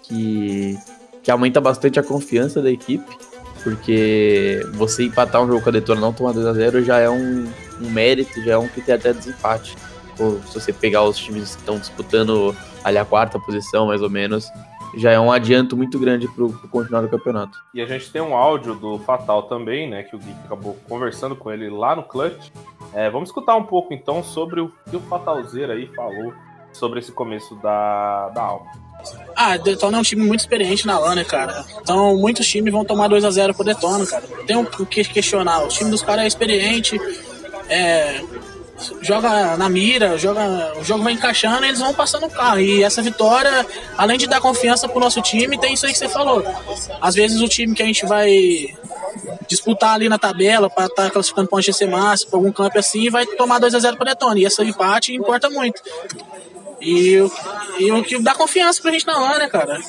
que 0.03 0.77
que 1.23 1.31
aumenta 1.31 1.61
bastante 1.61 1.99
a 1.99 2.03
confiança 2.03 2.61
da 2.61 2.69
equipe, 2.69 3.17
porque 3.63 4.61
você 4.73 5.05
empatar 5.05 5.41
um 5.41 5.47
jogo 5.47 5.61
com 5.61 5.69
a 5.69 5.71
Detona 5.71 6.01
não 6.01 6.11
tomar 6.11 6.33
2x0 6.33 6.83
já 6.83 6.99
é 6.99 7.09
um, 7.09 7.49
um, 7.81 7.89
mérito, 7.89 8.43
já 8.43 8.53
é 8.53 8.57
um 8.57 8.67
critério 8.67 8.99
até 8.99 9.13
desempate. 9.13 9.75
Se 10.17 10.59
você 10.59 10.73
pegar 10.73 11.03
os 11.03 11.17
times 11.17 11.55
que 11.55 11.61
estão 11.61 11.79
disputando 11.79 12.55
ali 12.83 12.97
a 12.97 13.05
quarta 13.05 13.39
posição, 13.39 13.87
mais 13.87 14.01
ou 14.01 14.09
menos, 14.09 14.51
já 14.95 15.11
é 15.11 15.19
um 15.19 15.31
adianto 15.31 15.75
muito 15.75 15.97
grande 15.97 16.27
para 16.27 16.43
o 16.43 16.53
continuar 16.67 17.01
do 17.01 17.09
campeonato. 17.09 17.57
E 17.73 17.81
a 17.81 17.85
gente 17.85 18.11
tem 18.11 18.21
um 18.21 18.35
áudio 18.35 18.75
do 18.75 18.99
Fatal 18.99 19.43
também, 19.43 19.89
né? 19.89 20.03
Que 20.03 20.15
o 20.15 20.19
Gui 20.19 20.35
acabou 20.45 20.77
conversando 20.87 21.35
com 21.35 21.51
ele 21.51 21.69
lá 21.69 21.95
no 21.95 22.03
Clutch. 22.03 22.51
É, 22.93 23.09
vamos 23.09 23.29
escutar 23.29 23.55
um 23.55 23.63
pouco 23.63 23.93
então 23.93 24.21
sobre 24.21 24.61
o 24.61 24.71
que 24.89 24.95
o 24.95 24.99
Fatalzeira 24.99 25.73
aí 25.73 25.87
falou 25.95 26.33
sobre 26.71 26.99
esse 26.99 27.11
começo 27.11 27.55
da, 27.55 28.29
da 28.29 28.41
alma. 28.41 28.82
Ah, 29.35 29.57
Detona 29.57 29.97
é 29.97 29.99
um 29.99 30.03
time 30.03 30.23
muito 30.23 30.41
experiente 30.41 30.85
na 30.85 30.99
LAN, 30.99 31.15
né, 31.15 31.23
cara? 31.23 31.65
Então 31.81 32.15
muitos 32.17 32.47
times 32.47 32.71
vão 32.71 32.85
tomar 32.85 33.07
2 33.07 33.25
a 33.25 33.31
0 33.31 33.53
pro 33.53 33.63
Detona, 33.63 34.05
cara. 34.05 34.23
Tem 34.45 34.55
o 34.55 34.65
que 34.85 35.03
questionar. 35.03 35.63
O 35.63 35.67
time 35.67 35.89
dos 35.89 36.03
caras 36.03 36.23
é 36.23 36.27
experiente, 36.27 36.99
é, 37.69 38.21
joga 39.01 39.57
na 39.57 39.69
mira, 39.69 40.17
joga, 40.17 40.73
o 40.79 40.83
jogo 40.83 41.03
vai 41.03 41.13
encaixando 41.13 41.65
e 41.65 41.69
eles 41.69 41.79
vão 41.79 41.93
passando 41.93 42.25
o 42.25 42.29
carro. 42.29 42.59
E 42.59 42.83
essa 42.83 43.01
vitória, 43.01 43.65
além 43.97 44.17
de 44.17 44.27
dar 44.27 44.41
confiança 44.41 44.87
pro 44.87 44.99
nosso 44.99 45.21
time, 45.21 45.57
tem 45.57 45.73
isso 45.73 45.85
aí 45.85 45.91
que 45.91 45.97
você 45.97 46.09
falou. 46.09 46.43
Às 47.01 47.15
vezes 47.15 47.41
o 47.41 47.47
time 47.47 47.73
que 47.73 47.83
a 47.83 47.85
gente 47.85 48.05
vai 48.05 48.75
disputar 49.47 49.95
ali 49.95 50.09
na 50.09 50.17
tabela 50.17 50.69
para 50.69 50.85
estar 50.85 51.03
tá 51.03 51.11
classificando 51.11 51.47
para 51.47 51.59
um 51.59 51.61
GC 51.61 51.85
Massa, 51.85 52.25
para 52.27 52.37
algum 52.37 52.51
campo 52.51 52.77
assim, 52.79 53.09
vai 53.09 53.25
tomar 53.25 53.59
2 53.59 53.75
a 53.75 53.79
0 53.79 53.97
para 53.97 54.11
Detona. 54.11 54.39
E 54.39 54.45
esse 54.45 54.61
empate 54.63 55.13
importa 55.13 55.49
muito. 55.49 55.81
E, 56.83 57.15
e 57.79 57.91
o 57.91 58.03
que 58.03 58.21
dá 58.21 58.35
confiança 58.35 58.81
pra 58.81 58.91
gente 58.91 59.07
na 59.07 59.17
LAN, 59.17 59.39
né, 59.39 59.47
cara? 59.47 59.79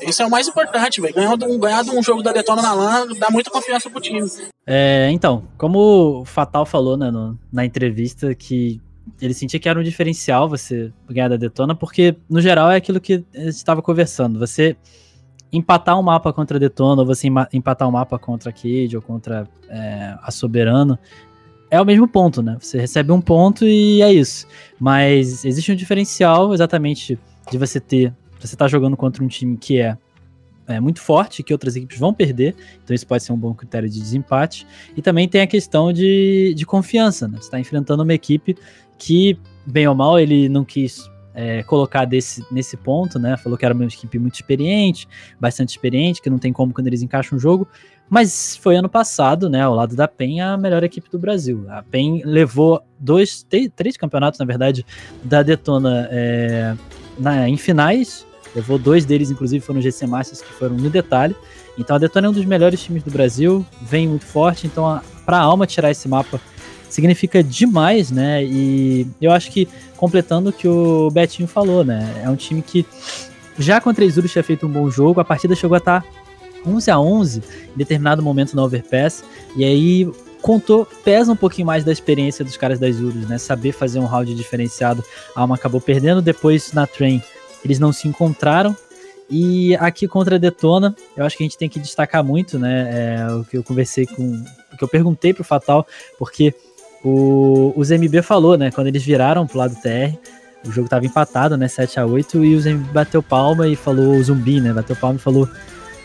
Isso 0.00 0.22
é 0.22 0.26
o 0.26 0.30
mais 0.30 0.46
importante, 0.46 1.00
velho. 1.00 1.14
Ganhar, 1.14 1.36
ganhar 1.36 1.82
um 1.82 2.02
jogo 2.02 2.22
da 2.22 2.32
Detona 2.32 2.62
na 2.62 2.72
LAN 2.72 3.08
dá 3.18 3.28
muita 3.30 3.50
confiança 3.50 3.90
pro 3.90 4.00
time. 4.00 4.20
É, 4.66 5.08
então, 5.10 5.44
como 5.58 6.20
o 6.20 6.24
Fatal 6.24 6.64
falou 6.64 6.96
né, 6.96 7.10
no, 7.10 7.38
na 7.52 7.64
entrevista, 7.64 8.34
que 8.34 8.80
ele 9.20 9.34
sentia 9.34 9.60
que 9.60 9.68
era 9.68 9.78
um 9.78 9.82
diferencial 9.82 10.48
você 10.48 10.92
ganhar 11.08 11.28
da 11.28 11.36
Detona, 11.36 11.74
porque 11.74 12.16
no 12.28 12.40
geral 12.40 12.70
é 12.70 12.76
aquilo 12.76 13.00
que 13.00 13.24
a 13.34 13.40
gente 13.40 13.48
estava 13.48 13.82
conversando. 13.82 14.38
Você 14.38 14.76
empatar 15.52 15.98
um 15.98 16.02
mapa 16.02 16.32
contra 16.32 16.56
a 16.56 16.60
Detona, 16.60 17.02
ou 17.02 17.06
você 17.06 17.28
empatar 17.52 17.88
um 17.88 17.92
mapa 17.92 18.18
contra 18.18 18.50
a 18.50 18.52
Cade 18.52 18.96
ou 18.96 19.02
contra 19.02 19.48
é, 19.68 20.14
a 20.22 20.30
Soberano, 20.30 20.98
é 21.74 21.80
o 21.80 21.84
mesmo 21.84 22.06
ponto, 22.06 22.42
né? 22.42 22.56
Você 22.60 22.78
recebe 22.78 23.10
um 23.12 23.20
ponto 23.20 23.64
e 23.64 24.00
é 24.00 24.12
isso. 24.12 24.46
Mas 24.78 25.44
existe 25.44 25.72
um 25.72 25.74
diferencial 25.74 26.54
exatamente 26.54 27.18
de 27.50 27.58
você 27.58 27.80
ter. 27.80 28.14
Você 28.40 28.56
tá 28.56 28.68
jogando 28.68 28.96
contra 28.96 29.24
um 29.24 29.28
time 29.28 29.56
que 29.56 29.80
é, 29.80 29.96
é 30.66 30.78
muito 30.78 31.00
forte, 31.00 31.42
que 31.42 31.52
outras 31.52 31.74
equipes 31.74 31.98
vão 31.98 32.14
perder. 32.14 32.54
Então 32.82 32.94
isso 32.94 33.06
pode 33.06 33.22
ser 33.22 33.32
um 33.32 33.36
bom 33.36 33.54
critério 33.54 33.88
de 33.88 33.98
desempate. 33.98 34.66
E 34.96 35.02
também 35.02 35.28
tem 35.28 35.40
a 35.40 35.46
questão 35.46 35.92
de, 35.92 36.54
de 36.54 36.64
confiança, 36.64 37.26
né? 37.26 37.38
Você 37.40 37.50
tá 37.50 37.58
enfrentando 37.58 38.02
uma 38.02 38.14
equipe 38.14 38.56
que, 38.98 39.36
bem 39.66 39.88
ou 39.88 39.94
mal, 39.94 40.18
ele 40.18 40.48
não 40.48 40.64
quis 40.64 41.10
é, 41.34 41.64
colocar 41.64 42.04
desse, 42.04 42.44
nesse 42.50 42.76
ponto, 42.76 43.18
né? 43.18 43.36
Falou 43.36 43.58
que 43.58 43.64
era 43.64 43.74
uma 43.74 43.84
equipe 43.84 44.18
muito 44.18 44.34
experiente, 44.34 45.08
bastante 45.40 45.70
experiente, 45.70 46.22
que 46.22 46.30
não 46.30 46.38
tem 46.38 46.52
como 46.52 46.72
quando 46.72 46.86
eles 46.86 47.02
encaixam 47.02 47.36
um 47.36 47.40
jogo. 47.40 47.66
Mas 48.08 48.56
foi 48.56 48.76
ano 48.76 48.88
passado, 48.88 49.48
né? 49.48 49.62
Ao 49.62 49.74
lado 49.74 49.96
da 49.96 50.06
PEN, 50.06 50.40
a 50.40 50.56
melhor 50.56 50.84
equipe 50.84 51.10
do 51.10 51.18
Brasil. 51.18 51.64
A 51.68 51.82
PEN 51.82 52.22
levou 52.24 52.82
dois, 52.98 53.46
três 53.74 53.96
campeonatos, 53.96 54.38
na 54.38 54.46
verdade, 54.46 54.84
da 55.22 55.42
Detona 55.42 56.08
é, 56.10 56.74
na, 57.18 57.48
em 57.48 57.56
finais. 57.56 58.26
Levou 58.54 58.78
dois 58.78 59.04
deles, 59.04 59.30
inclusive, 59.30 59.64
foram 59.64 59.80
GC 59.80 60.06
Masters, 60.06 60.42
que 60.42 60.52
foram 60.52 60.76
no 60.76 60.90
detalhe. 60.90 61.34
Então 61.76 61.96
a 61.96 61.98
Detona 61.98 62.28
é 62.28 62.30
um 62.30 62.32
dos 62.32 62.44
melhores 62.44 62.80
times 62.82 63.02
do 63.02 63.10
Brasil, 63.10 63.66
vem 63.82 64.06
muito 64.06 64.24
forte. 64.24 64.66
Então, 64.66 65.00
para 65.26 65.38
a 65.38 65.40
Alma 65.40 65.66
tirar 65.66 65.90
esse 65.90 66.06
mapa 66.08 66.40
significa 66.88 67.42
demais, 67.42 68.12
né? 68.12 68.44
E 68.44 69.06
eu 69.20 69.32
acho 69.32 69.50
que, 69.50 69.68
completando 69.96 70.50
o 70.50 70.52
que 70.52 70.68
o 70.68 71.10
Betinho 71.10 71.48
falou, 71.48 71.84
né? 71.84 72.22
É 72.22 72.30
um 72.30 72.36
time 72.36 72.62
que 72.62 72.86
já 73.58 73.80
contra 73.80 74.04
Isurus 74.04 74.30
tinha 74.30 74.44
feito 74.44 74.66
um 74.66 74.70
bom 74.70 74.88
jogo, 74.88 75.20
a 75.20 75.24
partida 75.24 75.56
chegou 75.56 75.74
a 75.74 75.78
estar 75.78 76.02
tá 76.02 76.08
11 76.66 76.90
a 76.90 76.98
11 76.98 77.42
em 77.74 77.76
determinado 77.76 78.22
momento 78.22 78.54
na 78.54 78.64
Overpass, 78.64 79.24
e 79.56 79.64
aí 79.64 80.10
contou, 80.42 80.86
pesa 81.04 81.32
um 81.32 81.36
pouquinho 81.36 81.66
mais 81.66 81.84
da 81.84 81.92
experiência 81.92 82.44
dos 82.44 82.56
caras 82.56 82.78
das 82.78 82.96
Isurus, 82.96 83.26
né? 83.28 83.38
Saber 83.38 83.72
fazer 83.72 83.98
um 83.98 84.04
round 84.04 84.34
diferenciado. 84.34 85.02
A 85.34 85.40
Alma 85.40 85.54
acabou 85.54 85.80
perdendo, 85.80 86.20
depois 86.20 86.72
na 86.72 86.86
Train 86.86 87.22
eles 87.64 87.78
não 87.78 87.92
se 87.92 88.06
encontraram, 88.06 88.76
e 89.30 89.74
aqui 89.76 90.06
contra 90.06 90.36
a 90.36 90.38
Detona, 90.38 90.94
eu 91.16 91.24
acho 91.24 91.36
que 91.36 91.42
a 91.42 91.46
gente 91.46 91.56
tem 91.56 91.68
que 91.68 91.80
destacar 91.80 92.22
muito, 92.22 92.58
né? 92.58 92.90
É, 92.92 93.32
o 93.32 93.44
que 93.44 93.56
eu 93.56 93.62
conversei 93.62 94.06
com. 94.06 94.44
O 94.72 94.76
que 94.76 94.84
eu 94.84 94.88
perguntei 94.88 95.32
pro 95.32 95.44
Fatal, 95.44 95.86
porque 96.18 96.54
o, 97.02 97.72
o 97.74 97.84
ZMB 97.84 98.22
falou, 98.22 98.58
né? 98.58 98.70
Quando 98.70 98.88
eles 98.88 99.02
viraram 99.02 99.46
pro 99.46 99.58
lado 99.58 99.74
TR, 99.76 100.14
o 100.66 100.70
jogo 100.70 100.88
tava 100.88 101.06
empatado, 101.06 101.56
né? 101.56 101.68
7 101.68 102.00
a 102.00 102.06
8 102.06 102.44
e 102.44 102.54
o 102.54 102.60
ZMB 102.60 102.92
bateu 102.92 103.22
palma 103.22 103.66
e 103.68 103.76
falou, 103.76 104.16
o 104.16 104.22
zumbi, 104.22 104.60
né? 104.60 104.72
Bateu 104.72 104.96
palma 104.96 105.16
e 105.16 105.22
falou: 105.22 105.48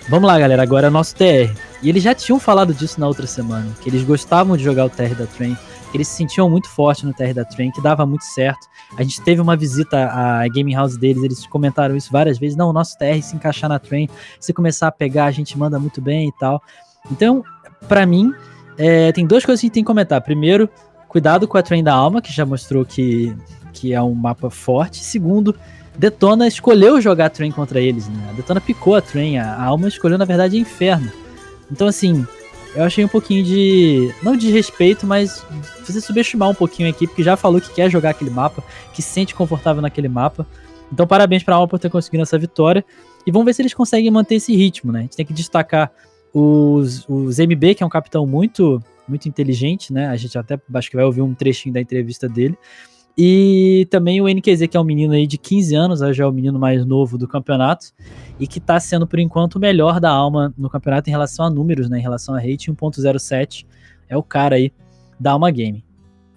Vamos 0.10 0.28
lá, 0.28 0.40
galera, 0.40 0.64
agora 0.64 0.88
é 0.88 0.90
nosso 0.90 1.16
TR. 1.16 1.56
E 1.84 1.88
eles 1.88 2.02
já 2.02 2.16
tinham 2.16 2.40
falado 2.40 2.74
disso 2.74 3.00
na 3.00 3.08
outra 3.08 3.28
semana, 3.28 3.70
que 3.80 3.88
eles 3.88 4.04
gostavam 4.04 4.58
de 4.58 4.64
jogar 4.64 4.86
o 4.86 4.90
TR 4.90 5.14
da 5.16 5.28
Train, 5.28 5.56
que 5.92 5.98
eles 5.98 6.08
se 6.08 6.16
sentiam 6.16 6.50
muito 6.50 6.68
forte 6.68 7.06
no 7.06 7.14
TR 7.14 7.32
da 7.34 7.46
Train, 7.46 7.70
que 7.70 7.80
dava 7.80 8.08
muito 8.08 8.24
certo. 8.24 8.68
A 8.98 9.04
gente 9.04 9.22
teve 9.22 9.40
uma 9.40 9.56
visita 9.56 10.10
à 10.12 10.48
gaming 10.48 10.74
house 10.74 10.98
deles, 10.98 11.22
eles 11.22 11.46
comentaram 11.46 11.96
isso 11.96 12.12
várias 12.12 12.40
vezes. 12.40 12.58
Não, 12.58 12.72
o 12.72 12.74
nosso 12.74 12.98
TR 12.98 13.22
se 13.22 13.36
encaixar 13.36 13.70
na 13.70 13.78
Train, 13.78 14.10
se 14.40 14.52
começar 14.52 14.88
a 14.88 14.92
pegar, 14.92 15.26
a 15.26 15.32
gente 15.32 15.56
manda 15.56 15.78
muito 15.78 16.02
bem 16.02 16.28
e 16.28 16.32
tal. 16.40 16.60
Então, 17.12 17.44
para 17.88 18.04
mim, 18.04 18.34
é, 18.80 19.12
tem 19.12 19.28
duas 19.28 19.46
coisas 19.46 19.62
que 19.62 19.66
a 19.66 19.68
gente 19.68 19.74
tem 19.76 19.84
que 19.84 19.88
comentar. 19.88 20.20
Primeiro, 20.22 20.68
Cuidado 21.10 21.48
com 21.48 21.58
a 21.58 21.64
Train 21.64 21.84
da 21.84 21.92
Alma, 21.92 22.22
que 22.22 22.32
já 22.32 22.46
mostrou 22.46 22.86
que, 22.86 23.36
que 23.74 23.94
é 23.94 24.02
um 24.02 24.14
mapa 24.14 24.52
forte. 24.52 25.04
Segundo, 25.04 25.56
Detona 26.00 26.48
escolheu 26.48 27.02
jogar 27.02 27.26
a 27.26 27.30
Train 27.30 27.52
contra 27.52 27.82
eles, 27.82 28.08
né? 28.08 28.30
A 28.30 28.32
Detona 28.32 28.62
picou 28.62 28.96
a 28.96 29.02
Train, 29.02 29.38
a, 29.38 29.62
Alma 29.62 29.90
escolheu, 29.90 30.18
na 30.18 30.24
verdade, 30.24 30.58
Inferno. 30.58 31.12
Então, 31.70 31.90
assim, 31.90 32.26
eu 32.74 32.86
achei 32.86 33.04
um 33.04 33.08
pouquinho 33.10 33.44
de. 33.44 34.10
Não 34.24 34.38
de 34.38 34.50
respeito, 34.50 35.06
mas 35.06 35.46
você 35.86 36.00
subestimar 36.00 36.50
um 36.50 36.56
pouquinho 36.56 36.88
a 36.88 36.90
equipe 36.90 37.14
que 37.14 37.22
já 37.22 37.36
falou 37.36 37.60
que 37.60 37.74
quer 37.74 37.92
jogar 37.92 38.12
aquele 38.12 38.30
mapa, 38.30 38.64
que 38.94 39.02
se 39.02 39.10
sente 39.10 39.36
confortável 39.36 39.82
naquele 39.82 40.08
mapa. 40.08 40.48
Então, 40.90 41.06
parabéns 41.06 41.44
para 41.44 41.56
a 41.56 41.58
Alma 41.58 41.68
por 41.68 41.78
ter 41.78 41.90
conseguido 41.90 42.24
essa 42.24 42.38
vitória. 42.38 42.86
E 43.28 43.32
vamos 43.32 43.46
ver 43.46 43.54
se 43.54 43.62
eles 43.62 43.74
conseguem 43.74 44.10
manter 44.10 44.36
esse 44.36 44.56
ritmo, 44.56 44.94
né? 44.94 45.00
A 45.00 45.02
gente 45.02 45.18
tem 45.18 45.26
que 45.26 45.34
destacar 45.34 45.92
os, 46.34 47.06
os 47.10 47.40
MB, 47.40 47.76
que 47.76 47.84
é 47.84 47.86
um 47.86 47.90
capitão 47.90 48.26
muito 48.26 48.82
muito 49.06 49.28
inteligente, 49.28 49.92
né? 49.92 50.08
A 50.08 50.16
gente 50.16 50.38
até 50.38 50.58
acho 50.76 50.90
que 50.90 50.96
vai 50.96 51.04
ouvir 51.04 51.22
um 51.22 51.34
trechinho 51.34 51.74
da 51.74 51.82
entrevista 51.82 52.30
dele. 52.30 52.56
E 53.22 53.86
também 53.90 54.22
o 54.22 54.30
NQZ, 54.30 54.66
que 54.68 54.78
é 54.78 54.80
um 54.80 54.84
menino 54.86 55.12
aí 55.12 55.28
de 55.28 55.38
15 55.38 55.76
anos, 55.76 56.00
já 56.16 56.24
é 56.24 56.26
o 56.26 56.32
menino 56.32 56.58
mais 56.58 56.86
novo 56.86 57.18
do 57.18 57.28
campeonato, 57.28 57.88
e 58.40 58.48
que 58.48 58.60
está 58.60 58.80
sendo, 58.80 59.06
por 59.06 59.20
enquanto, 59.20 59.56
o 59.56 59.60
melhor 59.60 60.00
da 60.00 60.10
alma 60.10 60.54
no 60.58 60.70
campeonato 60.70 61.10
em 61.10 61.12
relação 61.12 61.46
a 61.46 61.50
números, 61.50 61.90
né? 61.90 62.00
Em 62.00 62.02
relação 62.02 62.34
a 62.34 62.40
rate 62.40 62.72
1.07. 62.72 63.66
É 64.08 64.16
o 64.16 64.24
cara 64.24 64.56
aí 64.56 64.72
da 65.20 65.34
Alma 65.34 65.52
Game. 65.52 65.84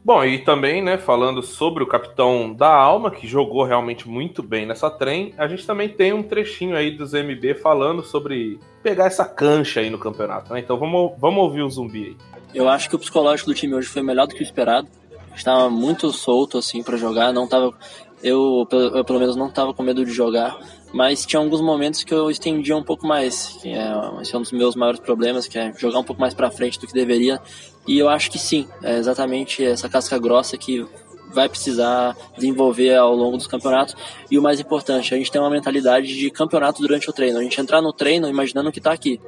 Bom, 0.04 0.24
e 0.24 0.40
também, 0.40 0.82
né, 0.82 0.98
falando 0.98 1.40
sobre 1.40 1.84
o 1.84 1.86
capitão 1.86 2.52
da 2.52 2.74
Alma, 2.74 3.12
que 3.12 3.28
jogou 3.28 3.62
realmente 3.62 4.08
muito 4.08 4.42
bem 4.42 4.66
nessa 4.66 4.90
trem, 4.90 5.32
a 5.38 5.46
gente 5.46 5.64
também 5.64 5.88
tem 5.88 6.12
um 6.12 6.24
trechinho 6.24 6.74
aí 6.74 6.90
dos 6.90 7.12
MB 7.12 7.54
falando 7.62 8.02
sobre 8.02 8.58
pegar 8.82 9.06
essa 9.06 9.24
cancha 9.24 9.78
aí 9.78 9.88
no 9.88 9.98
campeonato, 9.98 10.52
né? 10.52 10.58
Então 10.58 10.76
vamos, 10.76 11.12
vamos 11.16 11.44
ouvir 11.44 11.62
o 11.62 11.70
zumbi 11.70 12.06
aí. 12.06 12.16
Eu 12.52 12.68
acho 12.68 12.90
que 12.90 12.96
o 12.96 12.98
psicológico 12.98 13.50
do 13.50 13.54
time 13.54 13.72
hoje 13.72 13.86
foi 13.86 14.02
melhor 14.02 14.26
do 14.26 14.34
que 14.34 14.40
o 14.40 14.42
esperado. 14.42 14.88
Estava 15.34 15.68
muito 15.70 16.12
solto 16.12 16.58
assim 16.58 16.82
para 16.82 16.96
jogar, 16.96 17.32
não 17.32 17.46
tava 17.46 17.74
eu, 18.22 18.66
eu, 18.70 19.04
pelo 19.04 19.18
menos 19.18 19.34
não 19.34 19.48
estava 19.48 19.74
com 19.74 19.82
medo 19.82 20.04
de 20.04 20.12
jogar, 20.12 20.56
mas 20.92 21.26
tinha 21.26 21.40
alguns 21.40 21.60
momentos 21.60 22.04
que 22.04 22.14
eu 22.14 22.30
estendia 22.30 22.76
um 22.76 22.82
pouco 22.82 23.06
mais, 23.06 23.58
que 23.60 23.70
é, 23.70 23.92
esse 24.20 24.34
é 24.34 24.38
um 24.38 24.42
dos 24.42 24.52
meus 24.52 24.76
maiores 24.76 25.00
problemas, 25.00 25.48
que 25.48 25.58
é 25.58 25.72
jogar 25.76 25.98
um 25.98 26.04
pouco 26.04 26.20
mais 26.20 26.32
para 26.32 26.50
frente 26.50 26.78
do 26.78 26.86
que 26.86 26.92
deveria. 26.92 27.40
E 27.86 27.98
eu 27.98 28.08
acho 28.08 28.30
que 28.30 28.38
sim, 28.38 28.68
é 28.82 28.96
exatamente 28.96 29.64
essa 29.64 29.88
casca 29.88 30.18
grossa 30.18 30.56
que 30.56 30.86
vai 31.32 31.48
precisar 31.48 32.16
desenvolver 32.36 32.94
ao 32.94 33.16
longo 33.16 33.36
dos 33.36 33.46
campeonatos. 33.46 33.96
E 34.30 34.38
o 34.38 34.42
mais 34.42 34.60
importante, 34.60 35.12
a 35.14 35.16
gente 35.16 35.32
tem 35.32 35.40
uma 35.40 35.50
mentalidade 35.50 36.14
de 36.14 36.30
campeonato 36.30 36.80
durante 36.80 37.08
o 37.08 37.12
treino. 37.12 37.38
A 37.38 37.42
gente 37.42 37.60
entrar 37.60 37.80
no 37.80 37.92
treino 37.92 38.28
imaginando 38.28 38.70
que 38.70 38.78
está 38.78 38.92
aqui. 38.92 39.18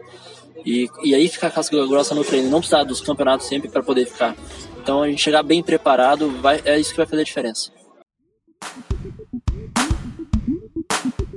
E, 0.64 0.88
e 1.03 1.14
aí 1.14 1.29
ficar 1.29 1.50
casca 1.50 1.87
grossa 1.87 2.14
no 2.14 2.24
treino, 2.24 2.50
não 2.50 2.59
precisar 2.61 2.85
dos 2.85 3.00
campeonatos 3.00 3.46
sempre 3.46 3.68
para 3.68 3.83
poder 3.83 4.07
ficar. 4.07 4.35
Então 4.83 5.03
a 5.03 5.09
gente 5.09 5.22
chegar 5.22 5.42
bem 5.42 5.62
preparado, 5.62 6.31
vai, 6.40 6.61
é 6.64 6.79
isso 6.79 6.90
que 6.90 6.96
vai 6.96 7.07
fazer 7.07 7.22
a 7.22 7.24
diferença. 7.24 7.70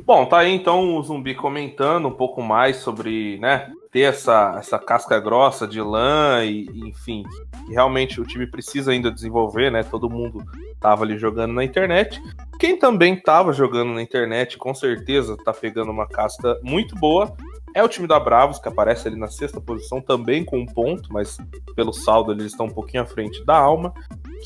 Bom, 0.06 0.26
tá 0.26 0.40
aí 0.40 0.54
então 0.54 0.96
o 0.96 1.04
Zumbi 1.04 1.36
comentando 1.36 2.08
um 2.08 2.14
pouco 2.14 2.42
mais 2.42 2.78
sobre, 2.78 3.38
né, 3.40 3.70
ter 3.92 4.04
essa, 4.04 4.56
essa 4.58 4.80
casca 4.80 5.20
grossa 5.20 5.68
de 5.68 5.82
lã 5.82 6.46
e, 6.46 6.66
enfim, 6.88 7.24
que 7.66 7.74
realmente 7.74 8.22
o 8.22 8.26
time 8.26 8.48
precisa 8.48 8.92
ainda 8.92 9.12
desenvolver, 9.12 9.70
né? 9.70 9.84
Todo 9.84 10.10
mundo 10.10 10.46
tava 10.80 11.04
ali 11.04 11.18
jogando 11.18 11.54
na 11.54 11.64
internet. 11.64 12.22
Quem 12.58 12.78
também 12.78 13.20
tava 13.20 13.52
jogando 13.52 13.94
na 13.94 14.02
internet, 14.02 14.58
com 14.58 14.74
certeza 14.74 15.36
tá 15.44 15.52
pegando 15.52 15.92
uma 15.92 16.08
casca 16.08 16.58
muito 16.64 16.96
boa, 16.96 17.36
é 17.78 17.84
o 17.84 17.88
time 17.88 18.08
da 18.08 18.20
Bravos, 18.20 18.58
que 18.58 18.68
aparece 18.68 19.08
ali 19.08 19.16
na 19.16 19.28
sexta 19.28 19.62
posição, 19.62 20.02
também 20.02 20.44
com 20.44 20.58
um 20.58 20.66
ponto, 20.66 21.14
mas 21.14 21.38
pelo 21.76 21.94
saldo 21.94 22.32
eles 22.32 22.48
estão 22.48 22.66
um 22.66 22.72
pouquinho 22.72 23.04
à 23.04 23.06
frente 23.06 23.46
da 23.46 23.56
Alma. 23.56 23.94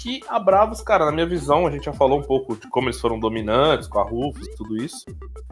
Que 0.01 0.21
a 0.27 0.37
Bravos, 0.37 0.81
cara, 0.81 1.05
na 1.05 1.13
minha 1.13 1.25
visão, 1.25 1.65
a 1.65 1.71
gente 1.71 1.85
já 1.85 1.93
falou 1.93 2.19
um 2.19 2.23
pouco 2.23 2.57
de 2.57 2.67
como 2.67 2.89
eles 2.89 2.99
foram 2.99 3.17
dominantes, 3.17 3.87
com 3.87 3.99
a 3.99 4.03
Rufus 4.03 4.47
e 4.47 4.55
tudo 4.57 4.75
isso. 4.75 5.05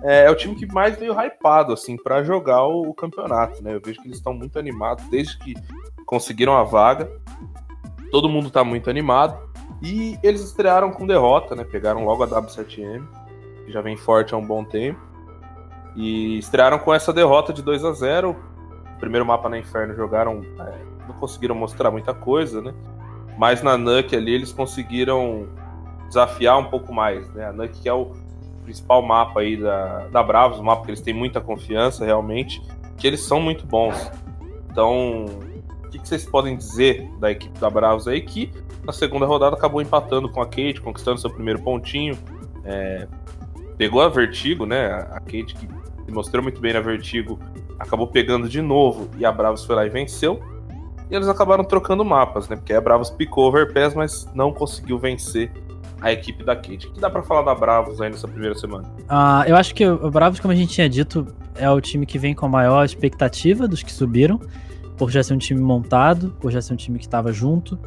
É, 0.04 0.26
é, 0.26 0.30
o 0.30 0.36
time 0.36 0.56
que 0.56 0.66
mais 0.66 0.98
veio 0.98 1.14
hypado, 1.14 1.72
assim, 1.72 1.96
para 1.96 2.22
jogar 2.22 2.66
o, 2.66 2.90
o, 2.90 2.94
campeonato, 2.94 3.64
né? 3.64 3.74
Eu 3.74 3.82
vejo 3.82 4.02
que 4.02 4.08
eles 4.10 4.18
estão 4.18 4.34
muito 4.34 4.60
animados 4.60 5.06
desde 5.06 5.38
que 5.38 5.54
conseguiram 6.06 6.58
a 6.58 6.64
vaga. 6.64 7.10
Todo 8.12 8.28
mundo 8.28 8.52
tá 8.52 8.62
muito 8.62 8.90
animado. 8.90 9.40
E 9.82 10.20
eles 10.22 10.42
estrearam 10.42 10.92
com 10.92 11.08
derrota, 11.08 11.56
né? 11.56 11.64
Pegaram 11.64 12.04
logo 12.04 12.24
a 12.24 12.28
W7M, 12.28 13.08
que 13.66 13.72
já 13.72 13.80
vem 13.80 13.96
forte 13.96 14.34
há 14.34 14.38
um 14.38 14.46
bom 14.46 14.66
tempo. 14.66 15.09
E 16.00 16.38
estrearam 16.38 16.80
com 16.80 16.94
essa 16.94 17.12
derrota 17.12 17.52
de 17.52 17.62
2 17.62 17.84
a 17.84 17.92
0 17.92 18.34
Primeiro 19.02 19.26
mapa 19.26 19.50
na 19.50 19.60
Inferno 19.60 19.94
jogaram. 19.94 20.46
É, 20.58 20.78
não 21.06 21.14
conseguiram 21.16 21.54
mostrar 21.54 21.92
muita 21.92 22.14
coisa, 22.14 22.62
né? 22.62 22.74
Mas 23.38 23.62
na 23.62 23.78
Nuke 23.78 24.16
ali 24.16 24.34
eles 24.34 24.54
conseguiram 24.54 25.50
desafiar 26.08 26.58
um 26.58 26.66
pouco 26.66 26.94
mais, 26.94 27.30
né? 27.34 27.48
A 27.48 27.52
Nuke 27.52 27.82
que 27.82 27.90
é 27.90 27.94
o 27.94 28.14
principal 28.64 29.02
mapa 29.02 29.42
aí 29.42 29.58
da, 29.58 30.08
da 30.08 30.24
Bravos, 30.24 30.60
um 30.60 30.64
mapa 30.64 30.86
que 30.86 30.92
eles 30.92 31.02
têm 31.02 31.14
muita 31.14 31.42
confiança 31.42 32.06
realmente, 32.06 32.62
que 32.98 33.06
eles 33.06 33.20
são 33.20 33.42
muito 33.42 33.66
bons. 33.66 34.10
Então, 34.72 35.26
o 35.84 35.90
que, 35.90 36.00
que 36.00 36.08
vocês 36.08 36.26
podem 36.26 36.56
dizer 36.56 37.10
da 37.20 37.30
equipe 37.30 37.60
da 37.60 37.70
Bravos 37.70 38.08
aí 38.08 38.22
que 38.22 38.54
na 38.86 38.94
segunda 38.94 39.26
rodada 39.26 39.58
acabou 39.58 39.82
empatando 39.82 40.30
com 40.30 40.42
a 40.42 40.46
Kate, 40.46 40.80
conquistando 40.82 41.20
seu 41.20 41.30
primeiro 41.30 41.62
pontinho. 41.62 42.18
É, 42.64 43.06
pegou 43.78 44.02
a 44.02 44.08
Vertigo, 44.08 44.66
né? 44.66 44.88
A 45.12 45.20
Kate 45.20 45.56
que 45.56 45.79
mostrou 46.10 46.44
muito 46.44 46.60
bem 46.60 46.74
na 46.74 46.80
Vertigo, 46.80 47.40
acabou 47.80 48.08
pegando 48.08 48.50
de 48.50 48.62
novo 48.62 49.10
e 49.18 49.26
a 49.26 49.32
Bravos 49.32 49.64
foi 49.66 49.76
lá 49.76 49.86
e 49.86 49.90
venceu. 49.90 50.42
E 51.10 51.16
eles 51.16 51.28
acabaram 51.28 51.64
trocando 51.64 52.06
mapas, 52.06 52.48
né? 52.48 52.56
Porque 52.56 52.74
a 52.74 52.80
Bravos 52.80 53.10
picou 53.10 53.48
Overpass, 53.48 53.96
mas 53.96 54.28
não 54.34 54.54
conseguiu 54.54 55.00
vencer 55.00 55.52
a 56.02 56.12
equipe 56.12 56.44
da 56.44 56.56
Kate. 56.56 56.88
O 56.88 56.92
que 56.92 57.00
dá 57.00 57.10
para 57.10 57.24
falar 57.24 57.42
da 57.42 57.56
Bravos 57.56 58.00
aí 58.00 58.10
nessa 58.10 58.28
primeira 58.28 58.56
semana? 58.56 58.88
Ah, 59.08 59.44
eu 59.48 59.56
acho 59.56 59.74
que 59.74 59.86
o 59.88 60.12
Bravos, 60.12 60.40
como 60.40 60.52
a 60.52 60.56
gente 60.56 60.74
tinha 60.74 60.88
dito, 60.88 61.26
é 61.56 61.70
o 61.70 61.82
time 61.82 62.06
que 62.06 62.20
vem 62.20 62.34
com 62.34 62.46
a 62.46 62.50
maior 62.50 62.86
expectativa 62.86 63.68
dos 63.68 63.84
que 63.84 63.92
subiram, 63.92 64.40
por 64.98 65.10
já 65.10 65.24
ser 65.24 65.34
um 65.34 65.38
time 65.38 65.60
montado, 65.60 66.36
por 66.40 66.52
já 66.52 66.62
ser 66.62 66.74
um 66.74 66.78
time 66.78 67.00
que 67.00 67.06
estava 67.06 67.32
junto 67.32 67.78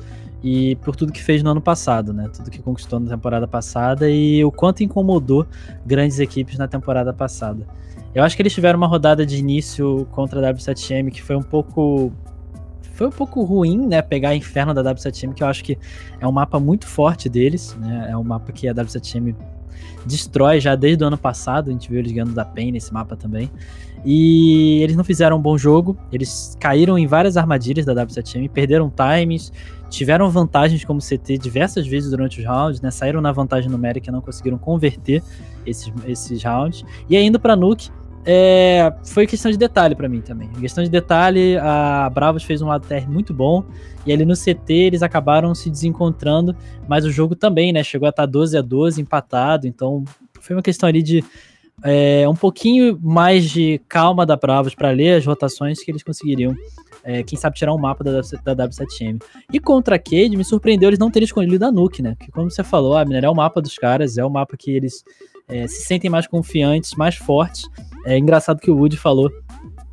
e 0.43 0.77
por 0.77 0.97
tudo 0.97 1.13
que 1.13 1.23
fez 1.23 1.43
no 1.43 1.51
ano 1.51 1.61
passado, 1.61 2.13
né? 2.13 2.29
Tudo 2.35 2.51
que 2.51 2.61
conquistou 2.61 2.99
na 2.99 3.11
temporada 3.11 3.47
passada 3.47 4.11
e 4.11 4.45
o 4.45 4.51
quanto 4.51 4.83
incomodou 4.83 5.47
grandes 5.87 6.19
equipes 6.19 6.59
na 6.59 6.67
temporada 6.67 7.13
passada. 7.13 7.67
Eu 8.15 8.23
acho 8.23 8.37
que 8.37 8.43
eles 8.43 8.53
tiveram 8.53 8.77
uma 8.77 8.87
rodada 8.87 9.25
de 9.25 9.37
início 9.37 10.07
contra 10.11 10.49
a 10.49 10.53
W7M 10.53 11.11
que 11.11 11.23
foi 11.23 11.37
um 11.37 11.43
pouco 11.43 12.13
foi 12.95 13.07
um 13.07 13.11
pouco 13.11 13.43
ruim, 13.43 13.87
né, 13.87 14.03
pegar 14.03 14.31
a 14.31 14.37
Inferno 14.37 14.75
da 14.75 14.83
W7M, 14.95 15.33
que 15.33 15.43
eu 15.43 15.47
acho 15.47 15.65
que 15.65 15.79
é 16.21 16.27
um 16.27 16.33
mapa 16.33 16.61
muito 16.61 16.87
forte 16.87 17.29
deles, 17.29 17.77
né? 17.81 18.09
É 18.11 18.17
um 18.17 18.23
mapa 18.23 18.53
que 18.53 18.69
a 18.69 18.75
W7M 18.75 19.35
destrói 20.05 20.61
já 20.61 20.75
desde 20.75 21.03
o 21.03 21.07
ano 21.07 21.17
passado. 21.19 21.71
A 21.71 21.73
gente 21.73 21.89
viu 21.89 21.99
eles 21.99 22.13
ganhando 22.13 22.35
da 22.35 22.45
PEN 22.45 22.73
nesse 22.73 22.93
mapa 22.93 23.17
também. 23.17 23.51
E 24.05 24.81
eles 24.83 24.97
não 24.97 25.05
fizeram 25.05 25.37
um 25.37 25.41
bom 25.41 25.57
jogo, 25.57 25.97
eles 26.13 26.57
caíram 26.59 26.99
em 26.99 27.07
várias 27.07 27.37
armadilhas 27.37 27.87
da 27.87 27.95
W7M, 27.95 28.51
perderam 28.51 28.91
times, 28.91 29.53
tiveram 29.89 30.29
vantagens 30.29 30.85
como 30.85 31.01
CT 31.01 31.39
diversas 31.39 31.87
vezes 31.87 32.11
durante 32.11 32.41
os 32.41 32.47
rounds, 32.47 32.81
né? 32.81 32.91
Saíram 32.91 33.21
na 33.21 33.31
vantagem 33.31 33.71
numérica 33.71 34.11
e 34.11 34.13
não 34.13 34.21
conseguiram 34.21 34.59
converter 34.59 35.23
esses, 35.65 35.93
esses 36.07 36.43
rounds. 36.43 36.85
E 37.09 37.17
ainda 37.17 37.39
para 37.39 37.55
Nuke, 37.55 37.91
é, 38.25 38.93
foi 39.05 39.27
questão 39.27 39.51
de 39.51 39.59
detalhe 39.59 39.95
para 39.95 40.09
mim 40.09 40.21
também. 40.21 40.49
Em 40.57 40.61
questão 40.61 40.83
de 40.85 40.91
detalhe, 40.91 41.57
a 41.59 42.09
Bravos 42.11 42.45
fez 42.45 42.63
um 42.63 42.69
lado 42.69 42.87
TR 42.87 43.09
muito 43.09 43.35
bom. 43.35 43.65
E 44.07 44.13
ali 44.13 44.25
no 44.25 44.35
CT 44.35 44.73
eles 44.73 45.03
acabaram 45.03 45.55
se 45.55 45.71
desencontrando. 45.71 46.57
Mas 46.89 47.05
o 47.05 47.11
jogo 47.11 47.35
também, 47.35 47.73
né? 47.73 47.83
Chegou 47.83 48.07
a 48.07 48.11
estar 48.11 48.27
12 48.27 48.57
a 48.57 48.63
12 48.63 49.01
empatado. 49.01 49.67
Então 49.67 50.05
foi 50.41 50.55
uma 50.55 50.63
questão 50.63 50.89
ali 50.89 51.03
de 51.03 51.25
é, 51.83 52.29
um 52.29 52.35
pouquinho 52.35 52.99
mais 53.03 53.51
de 53.51 53.81
calma 53.89 54.25
da 54.25 54.37
Bravos 54.37 54.75
para 54.75 54.91
ler 54.91 55.17
as 55.17 55.27
rotações 55.27 55.83
que 55.83 55.91
eles 55.91 56.03
conseguiriam. 56.03 56.55
É, 57.05 57.25
quem 57.25 57.37
sabe 57.37 57.57
tirar 57.57 57.75
um 57.75 57.79
mapa 57.79 58.05
da, 58.05 58.21
da 58.45 58.69
W7M. 58.69 59.21
E 59.53 59.59
contra 59.59 59.97
a 59.97 59.99
Cade, 59.99 60.37
me 60.37 60.45
surpreendeu 60.45 60.89
eles 60.89 61.01
não 61.01 61.11
terem 61.11 61.25
escolhido 61.25 61.65
a 61.67 61.73
Nuke, 61.73 62.01
né? 62.01 62.15
Porque 62.17 62.31
como 62.31 62.49
você 62.49 62.63
falou, 62.63 62.97
a 62.97 63.05
Minerva 63.05 63.27
é 63.27 63.31
o 63.31 63.35
mapa 63.35 63.61
dos 63.61 63.77
caras, 63.77 64.17
é 64.17 64.25
o 64.25 64.31
mapa 64.31 64.57
que 64.57 64.71
eles 64.71 65.03
é, 65.49 65.67
se 65.67 65.83
sentem 65.83 66.09
mais 66.09 66.29
confiantes, 66.29 66.95
mais 66.95 67.17
fortes. 67.17 67.69
É 68.05 68.19
engraçado 68.19 68.61
que 68.61 68.71
o 68.71 68.77
Woody 68.77 68.97
falou 68.97 69.31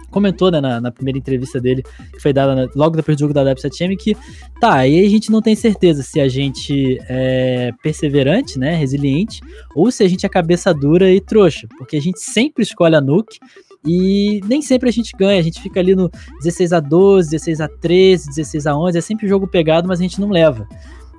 comentou 0.09 0.51
né, 0.51 0.59
na, 0.59 0.81
na, 0.81 0.91
primeira 0.91 1.17
entrevista 1.17 1.59
dele, 1.59 1.83
que 2.11 2.19
foi 2.19 2.33
dada 2.33 2.69
logo 2.75 2.95
depois 2.95 3.15
do 3.15 3.21
jogo 3.21 3.33
da 3.33 3.43
W7M, 3.43 3.95
que 3.97 4.17
tá, 4.59 4.73
aí 4.73 5.05
a 5.05 5.09
gente 5.09 5.31
não 5.31 5.41
tem 5.41 5.55
certeza 5.55 6.03
se 6.03 6.19
a 6.19 6.27
gente 6.27 6.97
é 7.07 7.71
perseverante, 7.81 8.57
né, 8.57 8.75
resiliente, 8.75 9.41
ou 9.75 9.91
se 9.91 10.03
a 10.03 10.07
gente 10.07 10.25
é 10.25 10.29
cabeça 10.29 10.73
dura 10.73 11.09
e 11.11 11.21
trouxa, 11.21 11.67
porque 11.77 11.97
a 11.97 12.01
gente 12.01 12.19
sempre 12.19 12.63
escolhe 12.63 12.95
a 12.95 13.01
Nuke, 13.01 13.39
e 13.85 14.41
nem 14.45 14.61
sempre 14.61 14.89
a 14.89 14.91
gente 14.91 15.15
ganha, 15.17 15.39
a 15.39 15.43
gente 15.43 15.61
fica 15.61 15.79
ali 15.79 15.95
no 15.95 16.11
16 16.41 16.73
a 16.73 16.79
12, 16.81 17.29
16 17.29 17.61
a 17.61 17.67
13, 17.67 18.27
16 18.27 18.67
a 18.67 18.75
11, 18.75 18.97
é 18.97 19.01
sempre 19.01 19.27
jogo 19.27 19.47
pegado, 19.47 19.87
mas 19.87 19.99
a 19.99 20.03
gente 20.03 20.19
não 20.19 20.29
leva. 20.29 20.67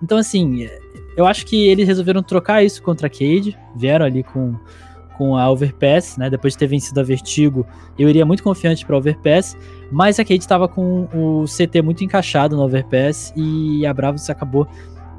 Então 0.02 0.18
assim, 0.18 0.68
eu 1.16 1.26
acho 1.26 1.46
que 1.46 1.68
eles 1.68 1.88
resolveram 1.88 2.22
trocar 2.22 2.62
isso 2.62 2.82
contra 2.82 3.06
a 3.06 3.10
Cade, 3.10 3.56
vieram 3.74 4.04
ali 4.04 4.22
com, 4.22 4.54
com 5.20 5.36
a 5.36 5.50
Overpass, 5.50 6.16
né? 6.16 6.30
Depois 6.30 6.54
de 6.54 6.60
ter 6.60 6.66
vencido 6.66 6.98
a 6.98 7.02
Vertigo, 7.02 7.66
eu 7.98 8.08
iria 8.08 8.24
muito 8.24 8.42
confiante 8.42 8.86
para 8.86 8.96
Overpass, 8.96 9.54
mas 9.92 10.18
a 10.18 10.24
Cade 10.24 10.40
estava 10.40 10.66
com 10.66 11.06
o 11.12 11.44
CT 11.44 11.82
muito 11.82 12.02
encaixado 12.02 12.56
no 12.56 12.62
Overpass 12.62 13.30
e 13.36 13.84
a 13.84 13.92
Bravos 13.92 14.30
acabou 14.30 14.66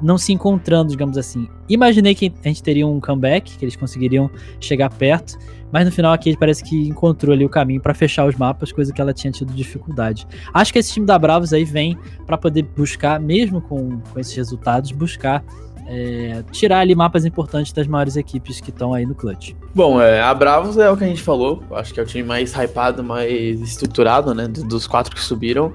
não 0.02 0.18
se 0.18 0.32
encontrando, 0.32 0.90
digamos 0.90 1.16
assim. 1.16 1.48
Imaginei 1.68 2.16
que 2.16 2.32
a 2.44 2.48
gente 2.48 2.64
teria 2.64 2.84
um 2.84 2.98
comeback, 2.98 3.56
que 3.56 3.64
eles 3.64 3.76
conseguiriam 3.76 4.28
chegar 4.58 4.90
perto, 4.90 5.38
mas 5.70 5.84
no 5.84 5.92
final 5.92 6.12
a 6.12 6.18
Cade 6.18 6.36
parece 6.36 6.64
que 6.64 6.88
encontrou 6.88 7.32
ali 7.32 7.44
o 7.44 7.48
caminho 7.48 7.80
para 7.80 7.94
fechar 7.94 8.26
os 8.26 8.34
mapas, 8.34 8.72
coisa 8.72 8.92
que 8.92 9.00
ela 9.00 9.14
tinha 9.14 9.30
tido 9.30 9.52
dificuldade. 9.52 10.26
Acho 10.52 10.72
que 10.72 10.80
esse 10.80 10.92
time 10.92 11.06
da 11.06 11.16
Bravos 11.16 11.52
aí 11.52 11.64
vem 11.64 11.96
para 12.26 12.36
poder 12.36 12.64
buscar, 12.76 13.20
mesmo 13.20 13.60
com, 13.60 14.00
com 14.00 14.18
esses 14.18 14.34
resultados, 14.34 14.90
buscar 14.90 15.44
é, 15.86 16.42
tirar 16.50 16.80
ali 16.80 16.94
mapas 16.94 17.24
importantes 17.24 17.72
das 17.72 17.86
maiores 17.86 18.16
equipes 18.16 18.60
que 18.60 18.70
estão 18.70 18.94
aí 18.94 19.04
no 19.04 19.14
clutch. 19.14 19.54
Bom, 19.74 20.00
é, 20.00 20.20
a 20.20 20.32
Bravos 20.34 20.76
é 20.78 20.90
o 20.90 20.96
que 20.96 21.04
a 21.04 21.06
gente 21.06 21.22
falou, 21.22 21.62
acho 21.72 21.92
que 21.92 22.00
é 22.00 22.02
o 22.02 22.06
time 22.06 22.22
mais 22.22 22.52
hypado, 22.54 23.02
mais 23.02 23.60
estruturado, 23.60 24.34
né, 24.34 24.48
dos 24.48 24.86
quatro 24.86 25.14
que 25.14 25.20
subiram. 25.20 25.72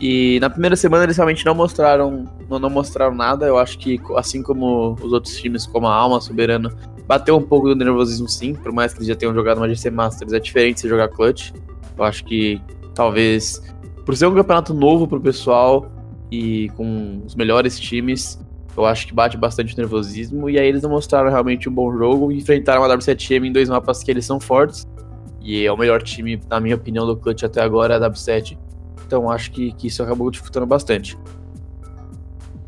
E 0.00 0.40
na 0.40 0.48
primeira 0.48 0.74
semana 0.76 1.04
eles 1.04 1.16
realmente 1.16 1.44
não 1.44 1.54
mostraram, 1.54 2.24
não, 2.48 2.58
não 2.58 2.70
mostraram 2.70 3.14
nada. 3.14 3.44
Eu 3.46 3.58
acho 3.58 3.78
que 3.78 4.00
assim 4.16 4.42
como 4.42 4.96
os 5.02 5.12
outros 5.12 5.36
times, 5.36 5.66
como 5.66 5.86
a 5.86 5.94
Alma, 5.94 6.20
Soberano, 6.22 6.70
bateu 7.06 7.36
um 7.36 7.42
pouco 7.42 7.68
do 7.68 7.76
nervosismo 7.76 8.26
sim, 8.26 8.54
por 8.54 8.72
mais 8.72 8.94
que 8.94 9.00
eles 9.00 9.08
já 9.08 9.14
tenham 9.14 9.34
jogado 9.34 9.58
uma 9.58 9.68
GC 9.68 9.90
Masters, 9.90 10.32
é 10.32 10.38
diferente 10.38 10.80
se 10.80 10.88
jogar 10.88 11.08
clutch. 11.08 11.52
Eu 11.98 12.04
acho 12.04 12.24
que 12.24 12.58
talvez 12.94 13.60
por 14.06 14.16
ser 14.16 14.26
um 14.26 14.34
campeonato 14.34 14.72
novo 14.72 15.06
pro 15.06 15.20
pessoal 15.20 15.86
e 16.30 16.70
com 16.76 17.22
os 17.26 17.34
melhores 17.34 17.78
times, 17.78 18.40
eu 18.80 18.86
acho 18.86 19.06
que 19.06 19.14
bate 19.14 19.36
bastante 19.36 19.76
nervosismo. 19.76 20.48
E 20.48 20.58
aí 20.58 20.66
eles 20.66 20.82
não 20.82 20.90
mostraram 20.90 21.30
realmente 21.30 21.68
um 21.68 21.72
bom 21.72 21.92
jogo. 21.96 22.32
Enfrentaram 22.32 22.82
a 22.82 22.88
W7M 22.88 23.46
em 23.46 23.52
dois 23.52 23.68
mapas 23.68 24.02
que 24.02 24.10
eles 24.10 24.24
são 24.24 24.40
fortes. 24.40 24.86
E 25.40 25.64
é 25.64 25.72
o 25.72 25.76
melhor 25.76 26.02
time, 26.02 26.40
na 26.48 26.60
minha 26.60 26.74
opinião, 26.74 27.06
do 27.06 27.16
clutch 27.16 27.44
até 27.44 27.62
agora, 27.62 27.96
a 27.96 28.10
W7. 28.10 28.58
Então 29.06 29.30
acho 29.30 29.50
que, 29.50 29.72
que 29.72 29.86
isso 29.86 30.02
acabou 30.02 30.30
dificultando 30.30 30.66
bastante. 30.66 31.18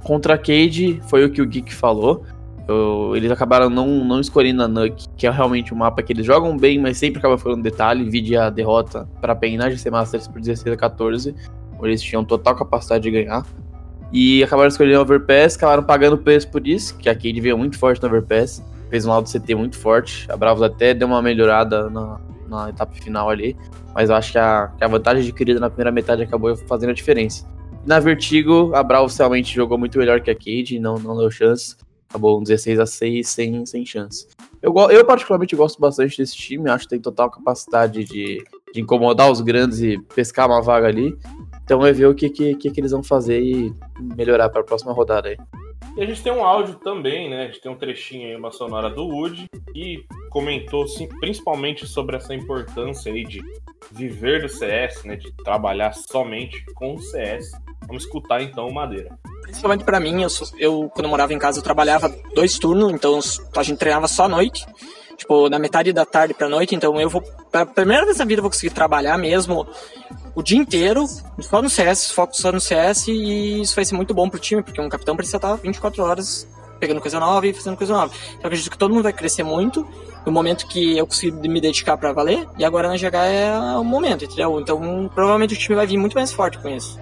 Contra 0.02 0.34
a 0.34 0.38
Cade, 0.38 1.00
foi 1.08 1.24
o 1.24 1.30
que 1.30 1.40
o 1.40 1.46
Geek 1.46 1.72
falou. 1.72 2.24
Eu, 2.66 3.12
eles 3.16 3.30
acabaram 3.30 3.68
não, 3.68 4.04
não 4.04 4.20
escolhendo 4.20 4.62
a 4.62 4.68
Nuke, 4.68 5.06
que 5.16 5.26
é 5.26 5.30
realmente 5.30 5.74
um 5.74 5.76
mapa 5.76 6.02
que 6.02 6.12
eles 6.12 6.24
jogam 6.24 6.56
bem, 6.56 6.78
mas 6.78 6.96
sempre 6.96 7.18
acaba 7.18 7.36
ficando 7.36 7.62
detalhe. 7.62 8.08
Vide 8.08 8.36
a 8.36 8.50
derrota 8.50 9.08
para 9.20 9.32
a 9.32 9.36
PEN 9.36 9.56
na 9.56 9.70
GC 9.70 9.90
Masters 9.90 10.28
por 10.28 10.40
16 10.40 10.74
a 10.74 10.76
14, 10.76 11.34
onde 11.78 11.88
eles 11.88 12.02
tinham 12.02 12.24
total 12.24 12.56
capacidade 12.56 13.02
de 13.02 13.10
ganhar. 13.10 13.44
E 14.12 14.44
acabaram 14.44 14.68
escolhendo 14.68 14.98
o 14.98 15.02
Overpass, 15.02 15.56
acabaram 15.56 15.82
pagando 15.82 16.14
o 16.14 16.18
preço 16.18 16.50
por 16.50 16.66
isso, 16.66 16.96
que 16.98 17.08
a 17.08 17.14
Cade 17.14 17.40
veio 17.40 17.56
muito 17.56 17.78
forte 17.78 18.02
no 18.02 18.08
Overpass, 18.08 18.62
fez 18.90 19.06
um 19.06 19.10
lado 19.10 19.30
CT 19.30 19.54
muito 19.54 19.78
forte. 19.78 20.30
A 20.30 20.36
Bravos 20.36 20.62
até 20.62 20.92
deu 20.92 21.08
uma 21.08 21.22
melhorada 21.22 21.88
na, 21.88 22.20
na 22.46 22.68
etapa 22.68 22.92
final 22.92 23.30
ali, 23.30 23.56
mas 23.94 24.10
eu 24.10 24.16
acho 24.16 24.32
que 24.32 24.38
a, 24.38 24.70
que 24.76 24.84
a 24.84 24.88
vantagem 24.88 25.22
adquirida 25.22 25.58
na 25.58 25.70
primeira 25.70 25.90
metade 25.90 26.22
acabou 26.22 26.54
fazendo 26.54 26.90
a 26.90 26.94
diferença. 26.94 27.46
Na 27.86 27.98
Vertigo, 27.98 28.70
a 28.74 28.82
Bravos 28.82 29.16
realmente 29.16 29.54
jogou 29.54 29.78
muito 29.78 29.98
melhor 29.98 30.20
que 30.20 30.30
a 30.30 30.34
Cade, 30.34 30.78
não, 30.78 30.96
não 30.96 31.16
deu 31.16 31.30
chance. 31.30 31.74
Acabou 32.08 32.38
um 32.38 32.42
16 32.42 32.78
a 32.78 32.86
6 32.86 33.26
sem, 33.26 33.66
sem 33.66 33.86
chance. 33.86 34.26
Eu, 34.60 34.74
eu 34.90 35.04
particularmente 35.04 35.56
gosto 35.56 35.80
bastante 35.80 36.18
desse 36.18 36.36
time, 36.36 36.70
acho 36.70 36.84
que 36.84 36.90
tem 36.90 37.00
total 37.00 37.30
capacidade 37.30 38.04
de, 38.04 38.44
de 38.72 38.80
incomodar 38.80 39.30
os 39.30 39.40
grandes 39.40 39.80
e 39.80 39.98
pescar 40.14 40.46
uma 40.46 40.60
vaga 40.60 40.86
ali. 40.86 41.16
Então 41.64 41.84
é 41.86 41.92
ver 41.92 42.06
o 42.06 42.14
que, 42.14 42.28
que, 42.28 42.54
que, 42.54 42.80
eles 42.80 42.90
vão 42.90 43.02
fazer 43.02 43.40
e 43.40 43.74
melhorar 44.16 44.48
para 44.48 44.60
a 44.60 44.64
próxima 44.64 44.92
rodada 44.92 45.28
aí. 45.28 45.36
E 45.96 46.02
a 46.02 46.06
gente 46.06 46.22
tem 46.22 46.32
um 46.32 46.44
áudio 46.44 46.76
também, 46.76 47.28
né? 47.28 47.42
A 47.42 47.46
gente 47.46 47.60
tem 47.60 47.70
um 47.70 47.76
trechinho 47.76 48.28
aí, 48.28 48.36
uma 48.36 48.50
sonora 48.50 48.88
do 48.88 49.06
Wood, 49.06 49.46
que 49.72 50.06
comentou 50.30 50.86
sim, 50.88 51.06
principalmente 51.20 51.86
sobre 51.86 52.16
essa 52.16 52.34
importância 52.34 53.12
aí 53.12 53.24
de 53.24 53.42
viver 53.90 54.42
do 54.42 54.48
CS, 54.48 55.04
né? 55.04 55.16
De 55.16 55.30
trabalhar 55.32 55.92
somente 55.92 56.64
com 56.74 56.94
o 56.94 56.98
CS. 56.98 57.52
Vamos 57.86 58.04
escutar 58.04 58.42
então 58.42 58.68
o 58.68 58.74
Madeira. 58.74 59.18
Principalmente 59.42 59.84
para 59.84 60.00
mim, 60.00 60.22
eu, 60.22 60.28
eu 60.58 60.90
quando 60.94 61.04
eu 61.04 61.10
morava 61.10 61.34
em 61.34 61.38
casa 61.38 61.58
eu 61.58 61.62
trabalhava 61.62 62.08
dois 62.34 62.58
turnos, 62.58 62.90
então 62.92 63.20
a 63.56 63.62
gente 63.62 63.78
treinava 63.78 64.08
só 64.08 64.24
à 64.24 64.28
noite 64.28 64.64
tipo, 65.22 65.48
na 65.48 65.58
metade 65.58 65.92
da 65.92 66.04
tarde 66.04 66.34
pra 66.34 66.48
noite, 66.48 66.74
então 66.74 67.00
eu 67.00 67.08
vou, 67.08 67.22
pela 67.50 67.64
primeira 67.64 68.04
vez 68.04 68.18
na 68.18 68.24
vida 68.24 68.40
eu 68.40 68.42
vou 68.42 68.50
conseguir 68.50 68.74
trabalhar 68.74 69.16
mesmo 69.16 69.66
o 70.34 70.42
dia 70.42 70.58
inteiro, 70.58 71.06
só 71.40 71.62
no 71.62 71.70
CS, 71.70 72.10
foco 72.10 72.36
só 72.36 72.50
no 72.50 72.60
CS, 72.60 73.08
e 73.08 73.62
isso 73.62 73.74
vai 73.74 73.84
ser 73.84 73.94
muito 73.94 74.12
bom 74.12 74.28
pro 74.28 74.38
time, 74.38 74.62
porque 74.62 74.80
um 74.80 74.88
capitão 74.88 75.16
precisa 75.16 75.38
estar 75.38 75.54
24 75.54 76.02
horas 76.02 76.48
pegando 76.80 77.00
coisa 77.00 77.20
nova 77.20 77.46
e 77.46 77.52
fazendo 77.52 77.76
coisa 77.76 77.92
nova. 77.92 78.12
Então 78.12 78.40
eu 78.42 78.46
acredito 78.46 78.70
que 78.70 78.78
todo 78.78 78.92
mundo 78.92 79.04
vai 79.04 79.12
crescer 79.12 79.44
muito 79.44 79.86
no 80.26 80.32
momento 80.32 80.66
que 80.66 80.98
eu 80.98 81.06
consigo 81.06 81.40
me 81.48 81.60
dedicar 81.60 81.96
para 81.96 82.12
valer, 82.12 82.48
e 82.58 82.64
agora 82.64 82.88
na 82.88 82.96
GH 82.96 83.14
é 83.14 83.76
o 83.76 83.84
momento, 83.84 84.24
entendeu? 84.24 84.60
Então 84.60 85.10
provavelmente 85.14 85.54
o 85.54 85.58
time 85.58 85.76
vai 85.76 85.86
vir 85.86 85.98
muito 85.98 86.14
mais 86.14 86.32
forte 86.32 86.58
com 86.58 86.68
isso. 86.68 86.98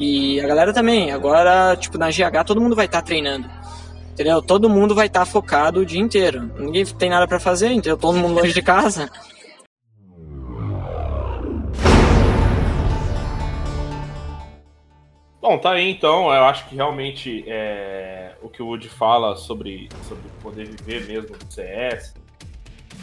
E 0.00 0.40
a 0.40 0.46
galera 0.46 0.72
também, 0.72 1.10
agora, 1.10 1.76
tipo, 1.76 1.98
na 1.98 2.08
GH 2.08 2.44
todo 2.46 2.60
mundo 2.60 2.76
vai 2.76 2.86
estar 2.86 3.02
treinando. 3.02 3.50
Entendeu? 4.18 4.42
Todo 4.42 4.68
mundo 4.68 4.96
vai 4.96 5.06
estar 5.06 5.20
tá 5.20 5.26
focado 5.26 5.78
o 5.78 5.86
dia 5.86 6.00
inteiro. 6.00 6.50
Ninguém 6.58 6.84
tem 6.84 7.08
nada 7.08 7.28
para 7.28 7.38
fazer, 7.38 7.68
entendeu? 7.68 7.96
Todo 7.96 8.18
mundo 8.18 8.34
longe 8.34 8.52
de 8.52 8.60
casa. 8.60 9.08
Bom, 15.40 15.56
tá 15.56 15.70
aí 15.70 15.88
então. 15.88 16.34
Eu 16.34 16.46
acho 16.46 16.68
que 16.68 16.74
realmente 16.74 17.44
é, 17.46 18.32
o 18.42 18.48
que 18.48 18.60
o 18.60 18.66
Wood 18.66 18.88
fala 18.88 19.36
sobre, 19.36 19.88
sobre 20.08 20.24
poder 20.42 20.66
viver 20.66 21.06
mesmo 21.06 21.38
do 21.38 21.54
CS, 21.54 22.12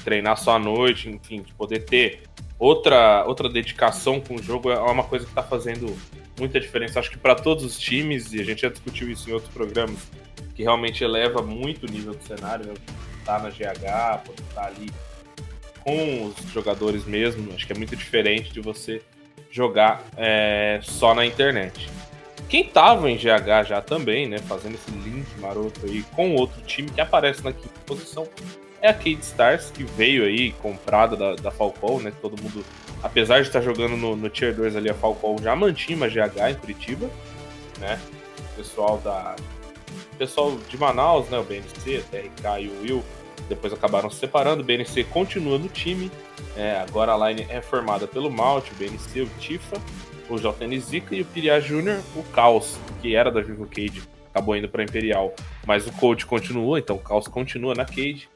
treinar 0.03 0.35
só 0.35 0.57
à 0.57 0.59
noite, 0.59 1.07
enfim, 1.07 1.43
de 1.43 1.53
poder 1.53 1.85
ter 1.85 2.23
outra, 2.59 3.23
outra 3.25 3.47
dedicação 3.47 4.19
com 4.19 4.35
o 4.35 4.43
jogo 4.43 4.69
é 4.69 4.77
uma 4.77 5.05
coisa 5.05 5.25
que 5.25 5.33
tá 5.33 5.41
fazendo 5.41 5.95
muita 6.37 6.59
diferença. 6.59 6.99
Acho 6.99 7.11
que 7.11 7.17
para 7.17 7.35
todos 7.35 7.63
os 7.63 7.79
times, 7.79 8.33
e 8.33 8.41
a 8.41 8.43
gente 8.43 8.63
já 8.63 8.69
discutiu 8.69 9.09
isso 9.09 9.29
em 9.29 9.33
outros 9.33 9.53
programas, 9.53 10.11
que 10.55 10.63
realmente 10.63 11.03
eleva 11.03 11.41
muito 11.41 11.85
o 11.85 11.91
nível 11.91 12.13
do 12.13 12.23
cenário, 12.23 12.65
né? 12.65 12.73
Tá 13.25 13.39
na 13.39 13.49
GH, 13.49 14.23
poder 14.25 14.41
estar 14.41 14.61
tá 14.61 14.67
ali 14.67 14.91
com 15.83 16.25
os 16.25 16.51
jogadores 16.51 17.05
mesmo, 17.05 17.53
acho 17.53 17.65
que 17.67 17.73
é 17.73 17.75
muito 17.75 17.95
diferente 17.95 18.51
de 18.51 18.59
você 18.59 19.01
jogar 19.51 20.03
é, 20.17 20.79
só 20.81 21.13
na 21.13 21.25
internet. 21.25 21.89
Quem 22.49 22.63
tava 22.63 23.09
em 23.09 23.15
GH 23.15 23.67
já 23.67 23.81
também, 23.81 24.27
né, 24.27 24.37
fazendo 24.39 24.75
esse 24.75 24.91
link 24.91 25.27
maroto 25.39 25.85
aí 25.85 26.03
com 26.15 26.35
outro 26.35 26.61
time 26.63 26.89
que 26.89 27.01
aparece 27.01 27.43
na 27.43 27.53
quinta 27.53 27.79
posição, 27.85 28.27
é 28.81 28.89
a 28.89 28.93
Cade 28.93 29.19
Stars, 29.21 29.71
que 29.71 29.83
veio 29.83 30.25
aí 30.25 30.51
comprada 30.53 31.15
da, 31.15 31.35
da 31.35 31.51
Falcão, 31.51 31.99
né, 31.99 32.11
todo 32.21 32.41
mundo, 32.41 32.63
apesar 33.01 33.41
de 33.41 33.47
estar 33.47 33.61
jogando 33.61 33.95
no, 33.95 34.15
no 34.15 34.29
Tier 34.29 34.53
2 34.53 34.75
ali, 34.75 34.89
a 34.89 34.93
Falcão 34.93 35.37
já 35.41 35.55
mantinha 35.55 35.97
uma 35.97 36.07
GH 36.07 36.51
em 36.51 36.55
Curitiba, 36.55 37.09
né, 37.79 37.99
o 38.39 38.55
pessoal 38.57 38.97
da 38.99 39.35
pessoal 40.17 40.57
de 40.69 40.77
Manaus, 40.77 41.29
né, 41.29 41.37
o 41.37 41.43
BNC, 41.43 42.03
TRK 42.09 42.61
e 42.61 42.67
o 42.67 42.81
Will, 42.81 43.03
depois 43.47 43.71
acabaram 43.73 44.09
se 44.09 44.17
separando. 44.17 44.61
O 44.61 44.65
BNC 44.65 45.03
continua 45.05 45.57
no 45.57 45.67
time. 45.67 46.11
É, 46.55 46.79
agora 46.79 47.13
a 47.13 47.29
line 47.29 47.45
é 47.49 47.61
formada 47.61 48.07
pelo 48.07 48.31
Malte, 48.31 48.71
o 48.71 48.75
BNC, 48.75 49.21
o 49.21 49.29
Tifa, 49.39 49.77
o 50.29 50.37
JN 50.37 50.79
Zika 50.79 51.15
e 51.15 51.21
o 51.21 51.25
Piria 51.25 51.59
Jr., 51.59 52.01
o 52.15 52.23
Caos, 52.31 52.77
que 53.01 53.15
era 53.15 53.31
da 53.31 53.41
Vivo 53.41 53.67
Cage, 53.67 54.03
acabou 54.29 54.55
indo 54.55 54.67
para 54.67 54.83
Imperial. 54.83 55.33
Mas 55.65 55.85
o 55.85 55.91
Coach 55.93 56.25
continua, 56.25 56.79
então 56.79 56.95
o 56.95 56.99
Caos 56.99 57.27
continua 57.27 57.75
na 57.75 57.85
Cage. 57.85 58.27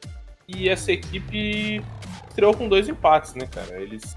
E 0.46 0.68
essa 0.68 0.92
equipe 0.92 1.82
estreou 2.28 2.54
com 2.54 2.68
dois 2.68 2.88
empates, 2.88 3.34
né, 3.34 3.46
cara? 3.46 3.80
Eles 3.80 4.16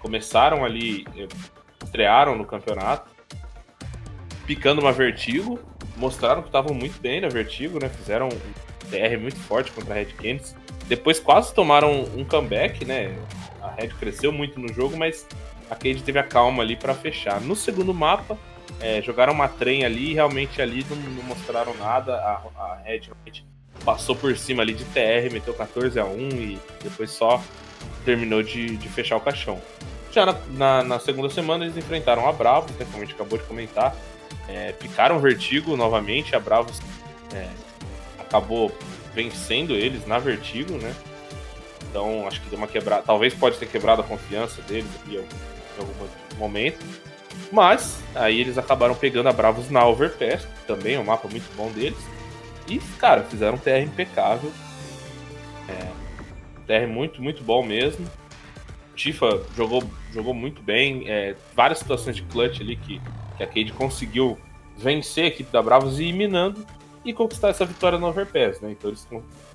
começaram 0.00 0.64
ali, 0.64 1.06
eh, 1.16 1.28
estrearam 1.84 2.36
no 2.36 2.44
campeonato, 2.44 3.10
picando 4.46 4.80
uma 4.80 4.92
Vertigo, 4.92 5.58
mostraram 5.98 6.42
que 6.42 6.48
estavam 6.48 6.74
muito 6.74 7.00
bem 7.00 7.20
na 7.20 7.28
Vertigo, 7.28 7.78
né? 7.78 7.88
Fizeram 7.88 8.28
um 8.28 8.88
TR 8.90 9.18
muito 9.20 9.38
forte 9.40 9.70
contra 9.72 9.94
a 9.94 9.96
Red 9.96 10.06
Canids. 10.06 10.54
Depois 10.86 11.20
quase 11.20 11.52
tomaram 11.54 12.04
um 12.16 12.24
comeback, 12.24 12.84
né? 12.84 13.14
A 13.60 13.70
Red 13.70 13.88
cresceu 13.88 14.32
muito 14.32 14.58
no 14.58 14.72
jogo, 14.72 14.96
mas 14.96 15.26
a 15.70 15.74
Cade 15.74 16.02
teve 16.02 16.18
a 16.18 16.22
calma 16.22 16.62
ali 16.62 16.76
para 16.76 16.94
fechar. 16.94 17.40
No 17.40 17.54
segundo 17.54 17.92
mapa, 17.92 18.38
é, 18.80 19.02
jogaram 19.02 19.32
uma 19.32 19.48
trem 19.48 19.84
ali 19.84 20.10
e 20.10 20.14
realmente 20.14 20.62
ali 20.62 20.84
não, 20.88 20.96
não 20.96 21.22
mostraram 21.24 21.74
nada. 21.74 22.14
A, 22.14 22.42
a 22.62 22.80
Red 22.84 23.00
realmente 23.00 23.46
passou 23.84 24.16
por 24.16 24.36
cima 24.36 24.62
ali 24.62 24.74
de 24.74 24.84
TR, 24.84 25.32
meteu 25.32 25.54
14 25.54 25.98
a 25.98 26.04
1 26.04 26.28
e 26.30 26.58
depois 26.82 27.10
só 27.10 27.42
terminou 28.04 28.42
de, 28.42 28.76
de 28.76 28.88
fechar 28.88 29.16
o 29.16 29.20
caixão. 29.20 29.60
Já 30.10 30.24
na, 30.24 30.32
na, 30.50 30.82
na, 30.82 30.98
segunda 30.98 31.28
semana 31.28 31.64
eles 31.64 31.76
enfrentaram 31.76 32.26
a 32.26 32.32
Bravos, 32.32 32.70
né, 32.72 32.86
como 32.90 33.02
a 33.02 33.06
gente 33.06 33.14
acabou 33.14 33.38
de 33.38 33.44
comentar. 33.44 33.94
É, 34.48 34.72
picaram 34.72 35.18
Vertigo 35.20 35.76
novamente, 35.76 36.34
a 36.34 36.40
Bravos 36.40 36.80
é, 37.34 37.48
acabou 38.18 38.74
vencendo 39.14 39.74
eles 39.74 40.06
na 40.06 40.18
Vertigo, 40.18 40.74
né? 40.74 40.94
Então 41.90 42.26
acho 42.26 42.40
que 42.40 42.48
deu 42.48 42.58
uma 42.58 42.68
quebrada. 42.68 43.02
Talvez 43.02 43.34
pode 43.34 43.58
ter 43.58 43.66
quebrado 43.66 44.02
a 44.02 44.04
confiança 44.04 44.62
deles 44.62 44.88
aqui 45.00 45.16
em 45.16 45.80
algum, 45.80 46.38
momento. 46.38 46.84
Mas 47.52 48.00
aí 48.14 48.40
eles 48.40 48.58
acabaram 48.58 48.94
pegando 48.94 49.28
a 49.28 49.32
Bravos 49.32 49.70
na 49.70 49.86
Overpass, 49.86 50.46
também 50.66 50.94
é 50.94 51.00
um 51.00 51.04
mapa 51.04 51.28
muito 51.28 51.54
bom 51.56 51.70
deles. 51.70 51.98
E, 52.68 52.78
cara, 52.98 53.22
fizeram 53.24 53.54
um 53.54 53.58
TR 53.58 53.82
impecável. 53.82 54.52
É, 55.68 55.88
TR 56.66 56.86
muito, 56.86 57.22
muito 57.22 57.42
bom 57.42 57.64
mesmo. 57.64 58.06
Tifa 58.94 59.42
jogou, 59.56 59.82
jogou 60.12 60.34
muito 60.34 60.62
bem. 60.62 61.04
É, 61.08 61.34
várias 61.56 61.78
situações 61.78 62.16
de 62.16 62.22
clutch 62.22 62.60
ali 62.60 62.76
que, 62.76 63.00
que 63.38 63.44
a 63.44 63.46
Cade 63.46 63.72
conseguiu 63.72 64.36
vencer 64.76 65.24
a 65.24 65.28
equipe 65.28 65.50
da 65.50 65.62
Bravos 65.62 65.98
e 65.98 66.04
ir 66.04 66.12
minando 66.12 66.66
e 67.04 67.14
conquistar 67.14 67.48
essa 67.48 67.64
vitória 67.64 67.98
no 67.98 68.08
Overpass, 68.08 68.60
né? 68.60 68.72
Então 68.72 68.90
eles 68.90 69.08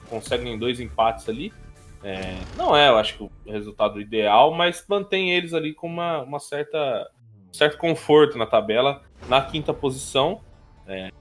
conseguem 0.10 0.58
dois 0.58 0.80
empates 0.80 1.30
ali. 1.30 1.54
É, 2.04 2.38
não 2.58 2.76
é, 2.76 2.90
eu 2.90 2.98
acho 2.98 3.18
que 3.18 3.24
o 3.24 3.32
resultado 3.46 4.02
ideal, 4.02 4.54
mas 4.54 4.84
mantém 4.88 5.32
eles 5.32 5.54
ali 5.54 5.74
com 5.74 5.88
uma, 5.88 6.22
uma 6.22 6.40
certa 6.40 7.10
certo 7.52 7.78
conforto 7.78 8.38
na 8.38 8.48
tabela, 8.48 9.04
na 9.30 9.42
quinta 9.42 9.74
posição. 9.74 10.42
É, 10.88 11.12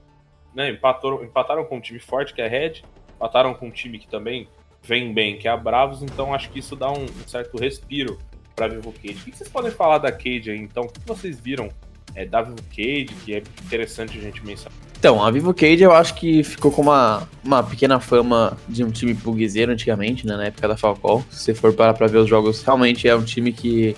né, 0.53 0.71
empataram, 0.71 1.23
empataram 1.23 1.65
com 1.65 1.77
um 1.77 1.81
time 1.81 1.99
forte, 1.99 2.33
que 2.33 2.41
é 2.41 2.45
a 2.45 2.49
Red, 2.49 2.83
empataram 3.15 3.53
com 3.53 3.67
um 3.67 3.71
time 3.71 3.99
que 3.99 4.07
também 4.07 4.47
vem 4.81 5.13
bem, 5.13 5.37
que 5.37 5.47
é 5.47 5.51
a 5.51 5.57
Bravos, 5.57 6.03
então 6.03 6.33
acho 6.33 6.49
que 6.49 6.59
isso 6.59 6.75
dá 6.75 6.91
um, 6.91 7.05
um 7.05 7.27
certo 7.27 7.57
respiro 7.57 8.19
para 8.55 8.65
a 8.65 8.69
Vivo 8.69 8.91
Cage. 8.91 9.21
O 9.21 9.23
que 9.23 9.37
vocês 9.37 9.49
podem 9.49 9.71
falar 9.71 9.99
da 9.99 10.11
Cage 10.11 10.51
aí, 10.51 10.59
então? 10.59 10.83
O 10.83 10.91
que 10.91 10.99
vocês 11.05 11.39
viram 11.39 11.69
é, 12.15 12.25
da 12.25 12.41
Vivo 12.41 12.57
Cage, 12.75 13.09
que 13.25 13.35
é 13.35 13.43
interessante 13.65 14.17
a 14.17 14.21
gente 14.21 14.45
mencionar? 14.45 14.77
Então, 14.97 15.21
a 15.21 15.29
Vivo 15.29 15.53
Cage 15.53 15.83
eu 15.83 15.91
acho 15.91 16.15
que 16.15 16.43
ficou 16.43 16.71
com 16.71 16.81
uma, 16.81 17.27
uma 17.43 17.61
pequena 17.61 17.99
fama 17.99 18.57
de 18.69 18.83
um 18.83 18.89
time 18.89 19.13
pugzeiro 19.13 19.71
antigamente, 19.71 20.25
né, 20.25 20.37
na 20.37 20.45
época 20.45 20.67
da 20.67 20.77
Falcon. 20.77 21.21
Se 21.29 21.39
você 21.43 21.53
for 21.53 21.73
parar 21.73 21.93
pra 21.93 22.07
ver 22.07 22.19
os 22.19 22.29
jogos, 22.29 22.63
realmente 22.63 23.07
é 23.07 23.15
um 23.15 23.23
time 23.23 23.51
que, 23.51 23.97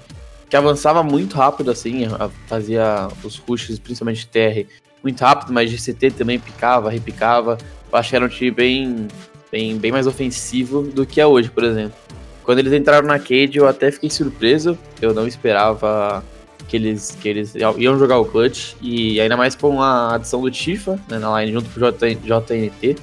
que 0.50 0.56
avançava 0.56 1.04
muito 1.04 1.36
rápido, 1.36 1.70
assim, 1.70 2.08
fazia 2.48 3.08
os 3.24 3.38
rushes, 3.38 3.78
principalmente 3.78 4.28
TR, 4.28 4.68
muito 5.04 5.22
rápido, 5.22 5.54
mas 5.54 5.70
GCT 5.70 6.10
também 6.12 6.40
picava, 6.40 6.90
repicava. 6.90 7.58
Eu 7.92 8.00
acho 8.00 8.10
que 8.10 8.16
era 8.16 8.26
um 8.26 8.30
time 8.30 8.50
bem, 8.50 9.08
bem, 9.52 9.78
bem 9.78 9.92
mais 9.92 10.08
ofensivo 10.08 10.82
do 10.82 11.06
que 11.06 11.22
é 11.22 11.28
hoje, 11.28 11.52
por 11.52 11.64
exemplo. 11.64 11.96
Quando 12.44 12.60
eles 12.60 12.74
entraram 12.74 13.08
na 13.08 13.20
Cade, 13.20 13.58
eu 13.58 13.68
até 13.68 13.92
fiquei 13.92 14.10
surpreso. 14.10 14.78
Eu 15.00 15.14
não 15.14 15.28
esperava 15.28 16.24
que 16.68 16.76
eles, 16.76 17.18
que 17.20 17.30
eles 17.30 17.54
iam 17.56 17.98
jogar 17.98 18.20
o 18.20 18.26
clutch. 18.26 18.74
E 18.82 19.20
ainda 19.20 19.38
mais 19.38 19.56
com 19.56 19.82
a 19.82 20.16
adição 20.16 20.42
do 20.42 20.52
Tifa 20.52 21.00
né, 21.10 21.20
na 21.20 21.42
line 21.42 21.54
junto 21.54 21.70
com 21.70 21.86
o 21.86 21.92
JNT. 21.92 22.96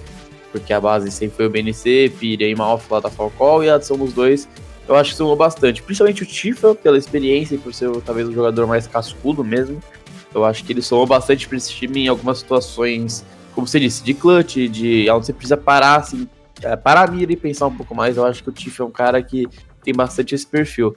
Porque 0.50 0.72
a 0.72 0.80
base 0.80 1.10
sempre 1.10 1.36
foi 1.36 1.46
o 1.46 1.50
BNC, 1.50 2.12
Pire 2.18 2.44
e 2.44 2.54
Malf 2.54 2.90
lá 2.90 3.00
da. 3.00 3.10
E 3.64 3.68
a 3.70 3.76
adição 3.76 3.96
dos 3.96 4.12
dois 4.12 4.48
eu 4.88 4.96
acho 4.96 5.12
que 5.12 5.16
somou 5.16 5.36
bastante. 5.36 5.82
Principalmente 5.82 6.22
o 6.22 6.26
Tifa, 6.26 6.74
pela 6.74 6.98
experiência 6.98 7.54
e 7.54 7.58
por 7.58 7.72
ser 7.72 7.90
talvez 8.02 8.28
o 8.28 8.32
jogador 8.32 8.66
mais 8.66 8.86
cascudo 8.86 9.44
mesmo. 9.44 9.80
Eu 10.34 10.44
acho 10.44 10.64
que 10.64 10.72
ele 10.72 10.82
somou 10.82 11.06
bastante 11.06 11.46
para 11.46 11.56
esse 11.56 11.72
time 11.72 12.04
em 12.04 12.08
algumas 12.08 12.38
situações, 12.38 13.24
como 13.54 13.66
você 13.66 13.78
disse, 13.78 14.02
de 14.02 14.14
clutch, 14.14 14.68
de 14.68 15.08
onde 15.10 15.26
você 15.26 15.32
precisa 15.32 15.56
parar, 15.56 15.96
assim, 15.96 16.26
é, 16.62 16.74
parar 16.74 17.08
a 17.08 17.10
mira 17.10 17.32
e 17.32 17.36
pensar 17.36 17.66
um 17.66 17.76
pouco 17.76 17.94
mais. 17.94 18.16
Eu 18.16 18.24
acho 18.24 18.42
que 18.42 18.48
o 18.48 18.52
Tiff 18.52 18.80
é 18.80 18.84
um 18.84 18.90
cara 18.90 19.22
que 19.22 19.46
tem 19.84 19.94
bastante 19.94 20.34
esse 20.34 20.46
perfil. 20.46 20.96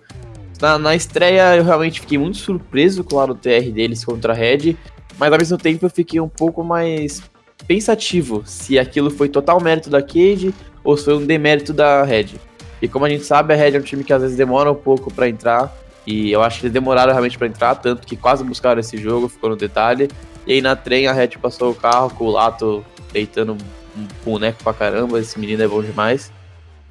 Na, 0.62 0.80
na 0.80 0.95
estreia, 0.95 1.56
eu 1.56 1.64
realmente 1.64 1.99
fiquei 1.99 2.18
muito 2.18 2.38
surpreso 2.38 3.03
com 3.03 3.18
o 3.18 3.36
TR 3.36 3.72
deles 3.74 4.03
contra 4.06 4.34
a 4.34 4.36
Red, 4.36 4.76
mas 5.18 5.32
ao 5.32 5.38
mesmo 5.38 5.58
tempo 5.58 5.86
eu 5.86 5.89
fiquei 5.89 6.20
um 6.20 6.30
pouco 6.30 6.64
mais 6.64 7.22
pensativo 7.68 8.43
se 8.45 8.78
aquilo 8.78 9.10
foi 9.10 9.28
total 9.28 9.62
mérito 9.62 9.89
da 9.89 10.01
Cade 10.01 10.53
ou 10.84 10.95
se 10.95 11.06
foi 11.06 11.16
um 11.16 11.26
demérito 11.26 11.74
da 11.74 12.03
Red. 12.03 12.36
E 12.82 12.88
como 12.88 13.06
a 13.06 13.10
gente 13.10 13.24
sabe, 13.24 13.53
a 13.53 13.58
Red 13.58 13.76
é 13.76 13.80
um 13.80 13.84
time 13.84 14.03
que 14.03 14.14
às 14.14 14.22
vezes 14.22 14.38
demora 14.38 14.72
um 14.72 14.76
pouco 14.76 15.12
para 15.12 15.28
entrar, 15.28 15.74
e 16.06 16.32
eu 16.32 16.41
acho 16.43 16.60
que 16.60 16.66
eles 16.66 16.74
demoraram 16.74 17.12
realmente 17.12 17.38
para 17.38 17.47
entrar, 17.47 17.76
tanto 17.76 18.06
que 18.06 18.16
quase 18.16 18.43
buscaram 18.43 18.80
esse 18.80 18.97
jogo, 18.97 19.28
ficou 19.28 19.49
no 19.49 19.56
detalhe. 19.56 20.08
E 20.45 20.53
aí 20.53 20.62
na 20.62 20.76
trem 20.76 21.08
a 21.08 21.14
Red 21.14 21.30
passou 21.41 21.72
o 21.72 21.76
carro 21.76 22.12
com 22.12 22.26
o 22.26 22.32
Lato 22.32 22.86
deitando 23.12 23.53
um 23.97 24.08
boneco 24.24 24.64
pra 24.64 24.74
caramba, 24.74 25.20
esse 25.20 25.39
menino 25.39 25.64
é 25.64 25.68
bom 25.68 25.82
demais. 25.82 26.32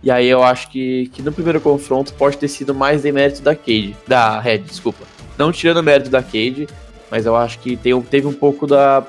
E 0.04 0.10
aí 0.10 0.28
eu 0.28 0.42
acho 0.42 0.68
que, 0.68 1.08
que 1.14 1.22
no 1.22 1.32
primeiro 1.32 1.58
confronto 1.62 2.12
pode 2.12 2.36
ter 2.36 2.48
sido 2.48 2.74
mais 2.74 3.02
demérito 3.02 3.40
da 3.40 3.56
Cade, 3.56 3.96
da 4.06 4.38
Red, 4.38 4.58
desculpa. 4.58 5.02
Não 5.38 5.50
tirando 5.50 5.78
o 5.78 5.82
mérito 5.82 6.10
da 6.10 6.22
Cade, 6.22 6.68
mas 7.10 7.24
eu 7.24 7.34
acho 7.34 7.58
que 7.60 7.74
tem, 7.74 7.98
teve 8.02 8.26
um 8.26 8.32
pouco 8.32 8.66
da, 8.66 9.02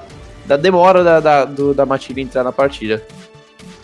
da 0.46 0.56
demora 0.56 1.04
da, 1.04 1.20
da, 1.20 1.44
do, 1.44 1.74
da 1.74 1.86
Matilda 1.86 2.22
entrar 2.22 2.46
na 2.46 2.52
partida. 2.54 3.04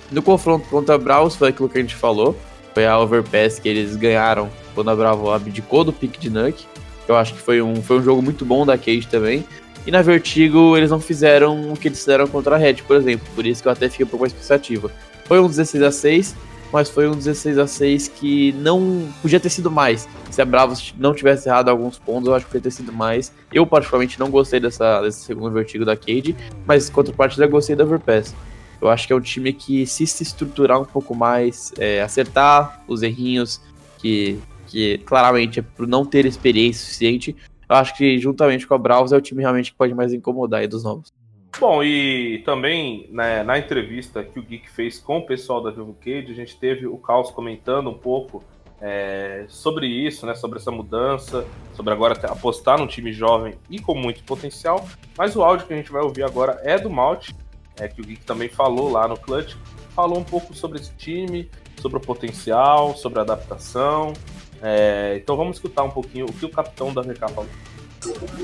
No 0.09 0.21
confronto 0.21 0.69
contra 0.69 0.95
a 0.95 0.97
Braus 0.97 1.35
foi 1.35 1.49
aquilo 1.49 1.67
que 1.67 1.77
a 1.77 1.81
gente 1.81 1.95
falou, 1.95 2.33
foi 2.73 2.85
a 2.87 2.97
overpass 2.97 3.59
que 3.59 3.67
eles 3.67 3.97
ganharam 3.97 4.49
quando 4.73 4.89
a 4.89 4.95
Bravo 4.95 5.31
abdicou 5.31 5.83
do 5.83 5.91
pick 5.91 6.17
de 6.17 6.29
Nuke. 6.29 6.65
Eu 7.09 7.17
acho 7.17 7.33
que 7.33 7.41
foi 7.41 7.61
um, 7.61 7.75
foi 7.81 7.99
um 7.99 8.03
jogo 8.03 8.21
muito 8.21 8.45
bom 8.45 8.65
da 8.65 8.77
Cage 8.77 9.05
também. 9.07 9.43
E 9.85 9.91
na 9.91 10.01
Vertigo 10.01 10.77
eles 10.77 10.89
não 10.89 11.01
fizeram 11.01 11.73
o 11.73 11.75
que 11.75 11.89
eles 11.89 11.99
fizeram 11.99 12.25
contra 12.25 12.55
a 12.55 12.57
Red, 12.57 12.75
por 12.87 12.95
exemplo. 12.95 13.27
Por 13.35 13.45
isso 13.45 13.61
que 13.61 13.67
eu 13.67 13.71
até 13.73 13.89
fiquei 13.89 14.05
um 14.05 14.09
pouco 14.09 14.23
mais 14.23 14.31
pensativo. 14.31 14.89
Foi 15.25 15.41
um 15.41 15.47
16 15.47 15.83
a 15.83 15.91
6 15.91 16.35
mas 16.71 16.89
foi 16.89 17.07
um 17.07 17.13
16 17.13 17.57
a 17.57 17.67
6 17.67 18.07
que 18.07 18.51
não 18.53 19.07
podia 19.21 19.39
ter 19.39 19.49
sido 19.49 19.69
mais. 19.69 20.07
Se 20.29 20.41
a 20.41 20.45
Bravos 20.45 20.93
não 20.97 21.13
tivesse 21.13 21.49
errado 21.49 21.69
alguns 21.69 21.99
pontos, 21.99 22.27
eu 22.27 22.35
acho 22.35 22.45
que 22.45 22.51
podia 22.51 22.63
ter 22.63 22.71
sido 22.71 22.93
mais. 22.93 23.33
Eu, 23.51 23.65
particularmente, 23.65 24.19
não 24.19 24.29
gostei 24.29 24.59
dessa, 24.59 25.01
desse 25.01 25.21
segundo 25.21 25.53
Vertigo 25.53 25.83
da 25.83 25.95
Cade, 25.95 26.35
mas 26.65 26.89
contrapartida, 26.89 27.45
gostei 27.47 27.75
da 27.75 27.83
Overpass. 27.83 28.33
Eu 28.81 28.89
acho 28.89 29.05
que 29.05 29.13
é 29.13 29.15
um 29.15 29.21
time 29.21 29.53
que, 29.53 29.85
se 29.85 30.07
se 30.07 30.23
estruturar 30.23 30.81
um 30.81 30.85
pouco 30.85 31.13
mais, 31.13 31.71
é, 31.77 32.01
acertar 32.01 32.83
os 32.87 33.03
errinhos 33.03 33.61
que 33.99 34.39
que 34.71 34.99
claramente 34.99 35.59
é 35.59 35.61
por 35.61 35.85
não 35.85 36.05
ter 36.05 36.25
experiência 36.25 36.85
suficiente, 36.85 37.35
eu 37.69 37.75
acho 37.75 37.95
que 37.95 38.17
juntamente 38.17 38.65
com 38.65 38.73
a 38.73 38.77
Bravos 38.77 39.11
é 39.11 39.17
o 39.17 39.21
time 39.21 39.41
realmente 39.41 39.71
que 39.71 39.77
pode 39.77 39.93
mais 39.93 40.13
incomodar 40.13 40.61
aí 40.61 40.67
dos 40.67 40.83
novos. 40.83 41.11
Bom, 41.59 41.83
e 41.83 42.41
também 42.45 43.07
né, 43.11 43.43
na 43.43 43.59
entrevista 43.59 44.23
que 44.23 44.39
o 44.39 44.41
Geek 44.41 44.69
fez 44.69 44.99
com 44.99 45.19
o 45.19 45.25
pessoal 45.25 45.61
da 45.61 45.69
Vivo 45.69 45.95
Cage, 46.03 46.31
a 46.31 46.35
gente 46.35 46.57
teve 46.57 46.87
o 46.87 46.97
Caos 46.97 47.29
comentando 47.29 47.89
um 47.89 47.97
pouco 47.97 48.43
é, 48.81 49.45
sobre 49.47 49.85
isso, 49.85 50.25
né, 50.25 50.33
sobre 50.33 50.57
essa 50.57 50.71
mudança, 50.71 51.45
sobre 51.75 51.93
agora 51.93 52.13
apostar 52.27 52.79
num 52.79 52.87
time 52.87 53.13
jovem 53.13 53.53
e 53.69 53.79
com 53.79 53.93
muito 53.93 54.23
potencial. 54.23 54.87
Mas 55.15 55.35
o 55.35 55.43
áudio 55.43 55.67
que 55.67 55.73
a 55.73 55.77
gente 55.77 55.91
vai 55.91 56.01
ouvir 56.01 56.23
agora 56.23 56.59
é 56.63 56.79
do 56.79 56.89
Malte, 56.89 57.35
é, 57.79 57.87
que 57.87 58.01
o 58.01 58.03
Geek 58.03 58.23
também 58.25 58.49
falou 58.49 58.89
lá 58.89 59.07
no 59.07 59.17
Clutch, 59.17 59.55
falou 59.95 60.17
um 60.17 60.23
pouco 60.23 60.55
sobre 60.55 60.79
esse 60.79 60.93
time, 60.95 61.49
sobre 61.79 61.97
o 61.99 62.01
potencial, 62.01 62.95
sobre 62.95 63.19
a 63.19 63.21
adaptação, 63.21 64.13
é, 64.61 65.15
então 65.17 65.35
vamos 65.35 65.57
escutar 65.57 65.83
um 65.83 65.89
pouquinho 65.89 66.27
o 66.27 66.33
que 66.33 66.45
o 66.45 66.49
capitão 66.49 66.93
da 66.93 67.01
VK 67.01 67.19
falou. 67.33 67.49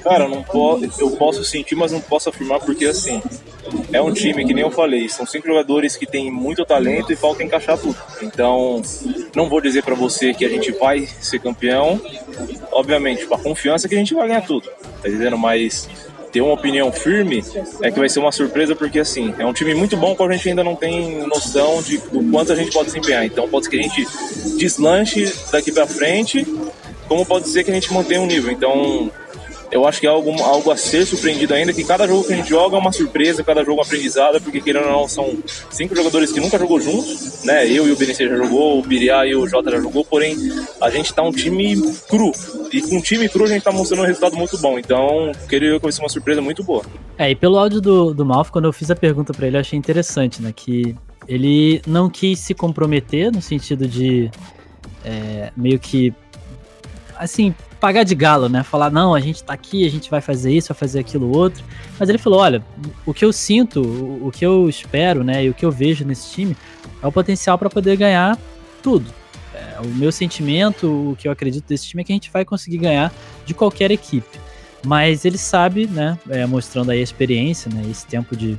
Cara, 0.03 0.27
não 0.27 0.43
po 0.43 0.79
eu 0.99 1.11
posso 1.11 1.43
sentir, 1.43 1.75
mas 1.75 1.91
não 1.91 2.01
posso 2.01 2.29
afirmar 2.29 2.59
porque 2.59 2.85
assim 2.85 3.21
é 3.91 4.01
um 4.01 4.13
time 4.13 4.45
que 4.45 4.53
nem 4.53 4.63
eu 4.63 4.71
falei, 4.71 5.09
são 5.09 5.25
cinco 5.25 5.47
jogadores 5.47 5.95
que 5.95 6.05
têm 6.05 6.31
muito 6.31 6.65
talento 6.65 7.11
e 7.11 7.15
falta 7.15 7.43
encaixar 7.43 7.77
tudo. 7.77 7.97
Então, 8.21 8.81
não 9.35 9.49
vou 9.49 9.61
dizer 9.61 9.83
para 9.83 9.95
você 9.95 10.33
que 10.33 10.45
a 10.45 10.49
gente 10.49 10.71
vai 10.71 11.07
ser 11.19 11.39
campeão, 11.39 11.99
obviamente, 12.71 13.25
com 13.25 13.35
a 13.35 13.39
confiança 13.39 13.87
que 13.87 13.95
a 13.95 13.97
gente 13.97 14.13
vai 14.13 14.27
ganhar 14.27 14.41
tudo, 14.41 14.69
tá 15.01 15.09
entendendo? 15.09 15.37
Mas 15.37 15.89
ter 16.31 16.41
uma 16.41 16.53
opinião 16.53 16.91
firme, 16.91 17.43
é 17.81 17.89
que 17.89 17.99
vai 17.99 18.09
ser 18.09 18.19
uma 18.19 18.31
surpresa, 18.31 18.75
porque 18.75 18.99
assim, 18.99 19.33
é 19.37 19.45
um 19.45 19.53
time 19.53 19.73
muito 19.73 19.95
bom 19.95 20.15
que 20.15 20.23
a 20.23 20.31
gente 20.31 20.49
ainda 20.49 20.63
não 20.63 20.75
tem 20.75 21.25
noção 21.27 21.81
de, 21.81 21.97
do 21.97 22.23
quanto 22.31 22.51
a 22.51 22.55
gente 22.55 22.71
pode 22.71 22.87
desempenhar. 22.87 23.25
Então 23.25 23.47
pode 23.47 23.65
ser 23.65 23.71
que 23.71 23.79
a 23.79 23.81
gente 23.81 24.07
deslanche 24.57 25.33
daqui 25.51 25.71
para 25.71 25.87
frente, 25.87 26.45
como 27.07 27.25
pode 27.25 27.47
ser 27.47 27.63
que 27.63 27.71
a 27.71 27.73
gente 27.73 27.91
mantenha 27.93 28.21
um 28.21 28.25
nível. 28.25 28.51
Então 28.51 29.09
eu 29.71 29.87
acho 29.87 29.99
que 29.99 30.07
é 30.07 30.09
algo, 30.09 30.31
algo 30.41 30.71
a 30.71 30.77
ser 30.77 31.05
surpreendido 31.05 31.53
ainda, 31.53 31.73
que 31.73 31.83
cada 31.83 32.07
jogo 32.07 32.23
que 32.23 32.33
a 32.33 32.35
gente 32.35 32.49
joga 32.49 32.75
é 32.75 32.79
uma 32.79 32.91
surpresa, 32.91 33.43
cada 33.43 33.63
jogo 33.63 33.79
é 33.79 33.83
um 33.83 33.85
aprendizado, 33.85 34.41
porque 34.41 34.61
querendo 34.61 34.85
ou 34.85 34.91
não, 34.91 35.07
são 35.07 35.37
cinco 35.69 35.95
jogadores 35.95 36.31
que 36.31 36.39
nunca 36.39 36.57
jogou 36.57 36.79
juntos, 36.79 37.43
né? 37.43 37.67
Eu 37.69 37.87
e 37.87 37.91
o 37.91 37.95
Benício 37.95 38.27
já 38.27 38.35
jogou, 38.35 38.79
o 38.79 38.81
Biriá 38.81 39.25
e 39.25 39.35
o 39.35 39.47
Jota 39.47 39.71
já 39.71 39.79
jogou, 39.79 40.05
porém 40.05 40.35
a 40.81 40.89
gente 40.89 41.13
tá 41.13 41.21
um 41.21 41.31
time 41.31 41.75
cru. 42.07 42.31
E 42.71 42.81
com 42.81 42.97
um 42.97 43.01
time 43.01 43.27
cru 43.29 43.45
a 43.45 43.47
gente 43.47 43.63
tá 43.63 43.71
mostrando 43.71 44.03
um 44.03 44.05
resultado 44.05 44.35
muito 44.35 44.57
bom. 44.57 44.79
Então, 44.79 45.31
queria 45.49 45.79
que 45.79 45.91
ser 45.91 46.01
uma 46.01 46.09
surpresa 46.09 46.41
muito 46.41 46.63
boa. 46.63 46.83
É, 47.17 47.31
e 47.31 47.35
pelo 47.35 47.57
áudio 47.57 47.81
do, 47.81 48.13
do 48.13 48.25
Malf, 48.25 48.49
quando 48.49 48.65
eu 48.65 48.73
fiz 48.73 48.91
a 48.91 48.95
pergunta 48.95 49.33
para 49.33 49.47
ele, 49.47 49.57
eu 49.57 49.61
achei 49.61 49.77
interessante, 49.77 50.41
né? 50.41 50.53
Que 50.55 50.95
ele 51.27 51.81
não 51.85 52.09
quis 52.09 52.39
se 52.39 52.53
comprometer 52.53 53.31
no 53.31 53.41
sentido 53.41 53.87
de 53.87 54.31
é, 55.03 55.51
meio 55.55 55.79
que 55.79 56.13
assim, 57.17 57.53
pagar 57.79 58.03
de 58.03 58.15
galo, 58.15 58.49
né? 58.49 58.63
Falar, 58.63 58.89
não, 58.89 59.13
a 59.13 59.19
gente 59.19 59.43
tá 59.43 59.53
aqui, 59.53 59.85
a 59.85 59.89
gente 59.89 60.09
vai 60.09 60.21
fazer 60.21 60.51
isso, 60.51 60.69
vai 60.69 60.77
fazer 60.77 60.99
aquilo 60.99 61.35
outro. 61.35 61.63
Mas 61.99 62.09
ele 62.09 62.17
falou, 62.17 62.39
olha, 62.39 62.63
o 63.05 63.13
que 63.13 63.23
eu 63.23 63.31
sinto, 63.31 63.81
o 63.81 64.31
que 64.31 64.45
eu 64.45 64.67
espero, 64.69 65.23
né, 65.23 65.45
e 65.45 65.49
o 65.49 65.53
que 65.53 65.65
eu 65.65 65.71
vejo 65.71 66.05
nesse 66.05 66.31
time 66.31 66.57
é 67.01 67.07
o 67.07 67.11
potencial 67.11 67.57
para 67.57 67.69
poder 67.69 67.95
ganhar 67.95 68.37
tudo. 68.81 69.11
É, 69.53 69.79
o 69.81 69.87
meu 69.87 70.11
sentimento, 70.11 71.11
o 71.11 71.15
que 71.15 71.27
eu 71.27 71.31
acredito 71.31 71.65
desse 71.67 71.87
time 71.87 72.01
é 72.01 72.05
que 72.05 72.11
a 72.11 72.15
gente 72.15 72.31
vai 72.31 72.45
conseguir 72.45 72.77
ganhar 72.77 73.13
de 73.45 73.53
qualquer 73.53 73.91
equipe. 73.91 74.39
Mas 74.85 75.25
ele 75.25 75.37
sabe, 75.37 75.87
né, 75.87 76.17
é, 76.29 76.45
mostrando 76.45 76.91
aí 76.91 76.99
a 76.99 77.03
experiência, 77.03 77.71
né, 77.73 77.83
esse 77.89 78.05
tempo 78.05 78.35
de, 78.35 78.57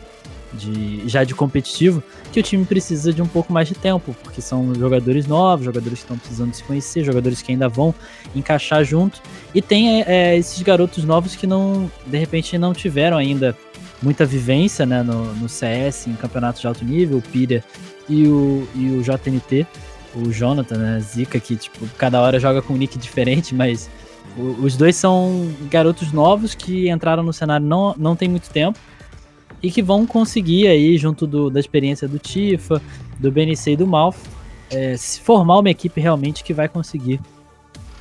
de 0.53 1.09
já 1.09 1.25
de 1.25 1.35
competitivo, 1.35 2.03
que 2.33 2.41
o 2.41 2.43
time 2.43 2.65
precisa 2.65 3.13
de 3.13 3.21
um 3.21 3.27
pouco 3.27 3.53
mais 3.53 3.69
de 3.69 3.75
tempo, 3.75 4.15
porque 4.23 4.41
são 4.41 4.75
jogadores 4.75 5.27
novos, 5.27 5.65
jogadores 5.65 5.99
que 5.99 6.05
estão 6.05 6.19
precisando 6.19 6.55
se 6.55 6.65
conhecer, 6.65 7.05
jogadores 7.05 7.43
que 7.43 7.53
ainda 7.53 7.69
vão 7.69 7.95
encaixar 8.35 8.85
junto, 8.85 9.21
e 9.55 9.61
tem 9.61 10.03
é, 10.03 10.37
esses 10.37 10.61
garotos 10.63 11.05
novos 11.05 11.37
que 11.37 11.47
não, 11.47 11.91
de 12.07 12.19
repente, 12.19 12.57
não 12.59 12.73
tiveram 12.73 13.17
ainda 13.17 13.57
muita 14.03 14.25
vivência 14.25 14.87
né, 14.87 15.03
no, 15.03 15.35
no 15.35 15.49
CS, 15.49 16.07
em 16.07 16.15
campeonatos 16.15 16.61
de 16.61 16.67
alto 16.67 16.85
nível, 16.85 17.19
o 17.19 17.23
Pira 17.23 17.65
e 18.09 18.27
o, 18.27 18.67
e 18.75 18.91
o 18.91 19.03
JNT, 19.03 19.67
o 20.15 20.33
Jonathan, 20.33 20.77
né, 20.77 21.01
Zika, 21.01 21.39
que 21.39 21.57
tipo, 21.57 21.87
cada 21.99 22.21
hora 22.21 22.39
joga 22.41 22.63
com 22.63 22.75
um 22.75 22.77
nick 22.77 22.99
diferente, 22.99 23.55
mas 23.57 23.91
os 24.37 24.77
dois 24.77 24.95
são 24.95 25.51
garotos 25.69 26.13
novos 26.13 26.55
que 26.55 26.89
entraram 26.89 27.23
no 27.23 27.33
cenário 27.33 27.67
não, 27.67 27.95
não 27.99 28.15
tem 28.15 28.29
muito 28.29 28.51
tempo, 28.51 28.79
e 29.63 29.71
que 29.71 29.83
vão 29.83 30.07
conseguir 30.07 30.69
aí, 30.69 30.97
junto 30.97 31.27
do, 31.27 31.51
da 31.51 31.61
experiência 31.61 32.07
do 32.07 32.19
Tifa, 32.19 32.81
do 33.19 33.31
BNC 33.31 33.73
e 33.73 33.77
do 33.77 33.87
Malf, 33.87 34.17
é, 34.71 34.97
se 34.97 35.21
formar 35.21 35.59
uma 35.59 35.71
equipe 35.71 36.01
realmente 36.01 36.45
que 36.45 36.55
vai 36.55 36.69
conseguir, 36.69 37.21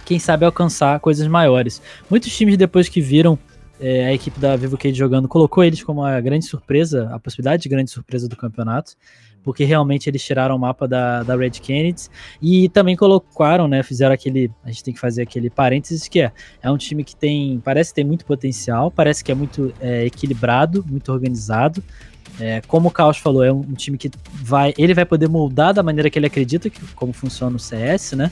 quem 0.06 0.20
sabe, 0.20 0.46
alcançar 0.46 1.00
coisas 1.00 1.28
maiores. 1.28 1.82
Muitos 2.10 2.36
times, 2.36 2.58
depois 2.58 2.88
que 2.88 3.02
viram 3.02 3.38
é, 3.80 4.06
a 4.06 4.14
equipe 4.14 4.40
da 4.40 4.56
Vivo 4.56 4.78
Cade 4.78 4.98
jogando, 4.98 5.28
colocou 5.28 5.64
eles 5.64 5.84
como 5.84 6.04
a 6.04 6.20
grande 6.20 6.46
surpresa, 6.46 7.10
a 7.14 7.20
possibilidade 7.20 7.64
de 7.64 7.70
grande 7.70 7.92
surpresa 7.92 8.28
do 8.28 8.36
campeonato 8.36 8.96
porque 9.48 9.64
realmente 9.64 10.10
eles 10.10 10.22
tiraram 10.22 10.58
o 10.58 10.60
mapa 10.60 10.86
da, 10.86 11.24
da 11.24 11.34
Red 11.34 11.52
Kennedy 11.52 12.10
e 12.42 12.68
também 12.68 12.98
colocaram, 12.98 13.66
né, 13.66 13.82
fizeram 13.82 14.14
aquele, 14.14 14.52
a 14.62 14.68
gente 14.70 14.84
tem 14.84 14.94
que 14.94 15.00
fazer 15.00 15.22
aquele 15.22 15.50
parênteses 15.50 16.06
que 16.10 16.20
é, 16.20 16.34
é 16.62 16.70
um 16.70 16.76
time 16.76 17.02
que 17.02 17.16
tem, 17.16 17.62
parece 17.64 17.94
ter 17.94 18.04
muito 18.04 18.26
potencial, 18.26 18.92
parece 18.92 19.24
que 19.24 19.32
é 19.32 19.36
muito 19.36 19.74
é, 19.80 20.06
equilibrado, 20.06 20.84
muito 20.86 21.14
organizado, 21.14 21.82
é, 22.42 22.60
como 22.68 22.90
o 22.90 22.92
Caos 22.92 23.20
falou, 23.20 23.42
é 23.42 23.50
um, 23.50 23.60
um, 23.60 23.74
time 23.74 23.98
que 23.98 24.12
vai, 24.34 24.74
ele 24.78 24.94
vai 24.94 25.06
poder 25.06 25.30
moldar 25.30 25.74
da 25.74 25.82
maneira 25.82 26.10
que 26.10 26.20
ele 26.20 26.28
acredita 26.28 26.70
que 26.70 26.82
como 26.94 27.14
funciona 27.14 27.56
o 27.56 27.60
CS, 27.60 28.18
né? 28.18 28.30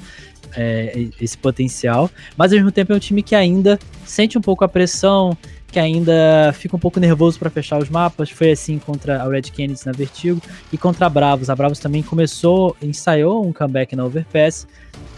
É, 0.57 1.07
esse 1.19 1.37
potencial, 1.37 2.09
mas 2.37 2.51
ao 2.51 2.57
mesmo 2.57 2.71
tempo 2.71 2.91
é 2.91 2.95
um 2.95 2.99
time 2.99 3.23
que 3.23 3.35
ainda 3.35 3.79
sente 4.05 4.37
um 4.37 4.41
pouco 4.41 4.63
a 4.65 4.67
pressão, 4.67 5.35
que 5.75 5.79
ainda 5.79 6.53
fica 6.53 6.73
um 6.73 6.79
pouco 6.79 7.01
nervoso 7.01 7.37
para 7.37 7.49
fechar 7.49 7.77
os 7.77 7.89
mapas. 7.89 8.29
Foi 8.29 8.49
assim 8.49 8.79
contra 8.79 9.21
a 9.21 9.27
Red 9.27 9.41
Kennedy 9.41 9.81
na 9.85 9.91
Vertigo 9.91 10.41
e 10.71 10.77
contra 10.77 11.05
a 11.05 11.09
Bravos. 11.09 11.49
A 11.49 11.55
Bravos 11.55 11.79
também 11.79 12.01
começou, 12.01 12.77
ensaiou 12.81 13.45
um 13.45 13.51
comeback 13.51 13.93
na 13.93 14.05
Overpass. 14.05 14.65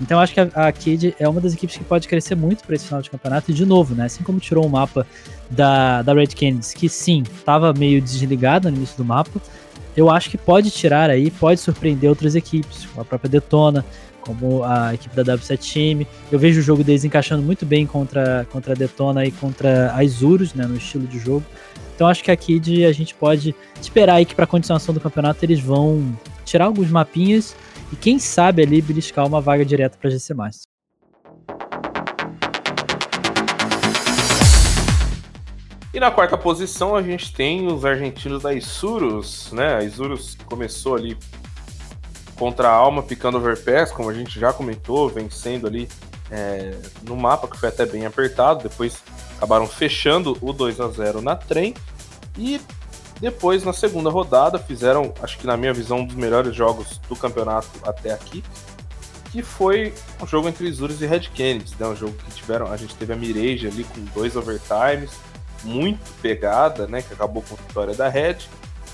Então 0.01 0.19
acho 0.19 0.33
que 0.33 0.39
a, 0.39 0.49
a 0.55 0.71
Kid 0.71 1.15
é 1.19 1.29
uma 1.29 1.39
das 1.39 1.53
equipes 1.53 1.77
que 1.77 1.83
pode 1.83 2.07
crescer 2.07 2.33
muito 2.33 2.63
para 2.63 2.75
esse 2.75 2.85
final 2.85 3.03
de 3.03 3.09
campeonato. 3.11 3.51
E 3.51 3.53
de 3.53 3.67
novo, 3.67 3.93
né? 3.93 4.05
Assim 4.05 4.23
como 4.23 4.39
tirou 4.39 4.65
o 4.65 4.69
mapa 4.69 5.05
da, 5.47 6.01
da 6.01 6.11
Red 6.11 6.29
Kennedy, 6.29 6.73
que 6.75 6.89
sim, 6.89 7.21
estava 7.37 7.71
meio 7.71 8.01
desligado 8.01 8.71
no 8.71 8.77
início 8.77 8.97
do 8.97 9.05
mapa, 9.05 9.39
eu 9.95 10.09
acho 10.09 10.27
que 10.27 10.39
pode 10.39 10.71
tirar 10.71 11.11
aí, 11.11 11.29
pode 11.29 11.59
surpreender 11.59 12.09
outras 12.09 12.33
equipes, 12.33 12.87
a 12.97 13.05
própria 13.05 13.29
Detona 13.29 13.85
como 14.27 14.65
a 14.65 14.93
equipe 14.93 15.15
da 15.15 15.23
W7 15.23 15.73
Team. 15.73 16.05
Eu 16.29 16.37
vejo 16.37 16.59
o 16.59 16.63
jogo 16.63 16.83
deles 16.83 17.05
encaixando 17.05 17.41
muito 17.41 17.65
bem 17.65 17.87
contra, 17.87 18.45
contra 18.51 18.73
a 18.73 18.75
Detona 18.75 19.25
e 19.25 19.31
contra 19.31 19.95
a 19.95 20.03
Isurus, 20.03 20.53
né, 20.53 20.65
no 20.65 20.75
estilo 20.75 21.07
de 21.07 21.17
jogo. 21.17 21.45
Então 21.95 22.07
acho 22.07 22.21
que 22.23 22.29
aqui 22.29 22.59
de, 22.59 22.85
a 22.85 22.91
gente 22.91 23.15
pode 23.15 23.55
esperar 23.81 24.15
aí 24.15 24.25
que 24.25 24.35
para 24.35 24.43
a 24.43 24.47
continuação 24.47 24.93
do 24.93 24.99
campeonato 24.99 25.43
eles 25.45 25.61
vão 25.61 26.13
tirar 26.45 26.65
alguns 26.65 26.91
mapinhas 26.91 27.55
e 27.91 27.95
quem 27.95 28.19
sabe 28.19 28.61
ali 28.61 28.81
beliscar 28.81 29.25
uma 29.25 29.39
vaga 29.39 29.65
direta 29.65 29.97
para 29.99 30.09
GC+. 30.09 30.35
E 35.93 35.99
na 35.99 36.11
quarta 36.11 36.37
posição 36.37 36.95
a 36.95 37.01
gente 37.01 37.33
tem 37.33 37.65
os 37.65 37.83
argentinos 37.83 38.43
da 38.43 38.53
Isurus, 38.53 39.51
né? 39.51 39.77
A 39.77 39.83
Isurus 39.83 40.37
começou 40.45 40.95
ali 40.95 41.17
contra 42.37 42.69
a 42.69 42.71
Alma 42.71 43.03
picando 43.03 43.37
overpass, 43.37 43.91
como 43.91 44.09
a 44.09 44.13
gente 44.13 44.39
já 44.39 44.53
comentou, 44.53 45.09
vencendo 45.09 45.67
ali 45.67 45.89
é, 46.31 46.75
no 47.03 47.15
mapa, 47.15 47.47
que 47.47 47.57
foi 47.57 47.69
até 47.69 47.85
bem 47.85 48.05
apertado. 48.05 48.63
Depois 48.67 49.01
acabaram 49.37 49.67
fechando 49.67 50.37
o 50.41 50.53
2 50.53 50.79
a 50.79 50.87
0 50.87 51.21
na 51.21 51.35
trem. 51.35 51.73
E 52.37 52.61
depois, 53.19 53.63
na 53.63 53.73
segunda 53.73 54.09
rodada, 54.09 54.59
fizeram, 54.59 55.13
acho 55.21 55.37
que 55.37 55.47
na 55.47 55.57
minha 55.57 55.73
visão, 55.73 55.99
um 55.99 56.05
dos 56.05 56.15
melhores 56.15 56.55
jogos 56.55 56.99
do 57.09 57.15
campeonato 57.15 57.67
até 57.83 58.11
aqui. 58.11 58.43
Que 59.31 59.41
foi 59.41 59.93
um 60.21 60.27
jogo 60.27 60.47
entre 60.47 60.67
Isurus 60.67 61.01
e 61.01 61.05
Red 61.05 61.21
Kennedy, 61.33 61.75
né? 61.79 61.87
Um 61.87 61.95
jogo 61.95 62.13
que 62.13 62.31
tiveram. 62.31 62.71
A 62.71 62.77
gente 62.77 62.95
teve 62.95 63.11
a 63.11 63.15
Mirage 63.15 63.67
ali 63.67 63.83
com 63.83 64.01
dois 64.13 64.35
overtimes, 64.35 65.11
muito 65.63 65.99
pegada, 66.21 66.87
né? 66.87 67.01
Que 67.01 67.13
acabou 67.13 67.43
com 67.43 67.55
a 67.55 67.57
vitória 67.57 67.93
da 67.93 68.07
Red. 68.07 68.37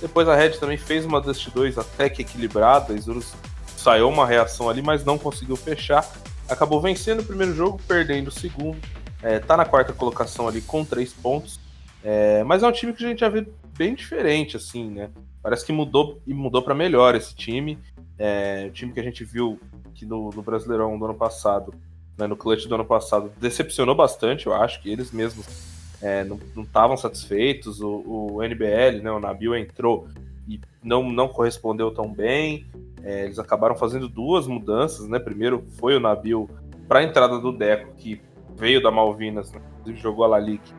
Depois 0.03 0.27
a 0.27 0.35
Red 0.35 0.57
também 0.59 0.75
fez 0.75 1.05
uma 1.05 1.21
Dust 1.21 1.47
2 1.47 1.77
até 1.77 2.09
que 2.09 2.23
equilibrada. 2.23 2.93
Isurus 2.93 3.33
saiu 3.77 4.09
uma 4.09 4.27
reação 4.27 4.69
ali, 4.69 4.81
mas 4.81 5.05
não 5.05 5.17
conseguiu 5.17 5.55
fechar. 5.55 6.05
Acabou 6.49 6.81
vencendo 6.81 7.21
o 7.21 7.23
primeiro 7.23 7.55
jogo, 7.55 7.79
perdendo 7.87 8.27
o 8.27 8.31
segundo. 8.31 8.77
É, 9.21 9.39
tá 9.39 9.55
na 9.55 9.63
quarta 9.63 9.93
colocação 9.93 10.45
ali 10.45 10.59
com 10.59 10.83
três 10.83 11.13
pontos. 11.13 11.57
É, 12.03 12.43
mas 12.43 12.63
é 12.63 12.67
um 12.67 12.71
time 12.73 12.91
que 12.91 13.05
a 13.05 13.07
gente 13.07 13.21
já 13.21 13.29
vê 13.29 13.47
bem 13.77 13.95
diferente, 13.95 14.57
assim, 14.57 14.89
né? 14.89 15.09
Parece 15.41 15.65
que 15.65 15.71
mudou 15.71 16.21
e 16.27 16.33
mudou 16.33 16.61
para 16.61 16.75
melhor 16.75 17.15
esse 17.15 17.33
time. 17.33 17.79
É, 18.19 18.65
o 18.67 18.71
time 18.71 18.91
que 18.91 18.99
a 18.99 19.03
gente 19.03 19.23
viu 19.23 19.57
que 19.95 20.05
no, 20.05 20.31
no 20.31 20.41
Brasileirão 20.41 20.99
do 20.99 21.05
ano 21.05 21.15
passado, 21.15 21.73
né, 22.17 22.27
no 22.27 22.35
clutch 22.35 22.65
do 22.65 22.75
ano 22.75 22.83
passado, 22.83 23.31
decepcionou 23.37 23.95
bastante, 23.95 24.47
eu 24.47 24.53
acho 24.53 24.81
que 24.81 24.91
eles 24.91 25.13
mesmos 25.13 25.72
é, 26.03 26.25
não 26.25 26.37
estavam 26.63 26.97
satisfeitos. 26.97 27.81
O, 27.81 28.03
o, 28.35 28.43
NBL, 28.43 29.01
né, 29.01 29.09
o 29.09 29.21
Nabil 29.21 29.55
entrou 29.55 30.09
e 30.45 30.59
não, 30.83 31.09
não 31.09 31.29
correspondeu 31.29 31.91
tão 31.91 32.11
bem. 32.11 32.65
É, 33.01 33.23
eles 33.23 33.39
acabaram 33.39 33.75
fazendo 33.75 34.09
duas 34.09 34.45
mudanças, 34.45 35.07
né? 35.07 35.17
Primeiro 35.17 35.63
foi 35.79 35.95
o 35.95 36.01
Nabil 36.01 36.49
para 36.89 36.99
a 36.99 37.03
entrada 37.03 37.39
do 37.39 37.53
Deco, 37.53 37.93
que 37.97 38.21
veio 38.55 38.83
da 38.83 38.91
Malvinas, 38.91 39.51
né? 39.53 39.61
jogou 39.95 40.25
a 40.25 40.27
Lalique 40.27 40.73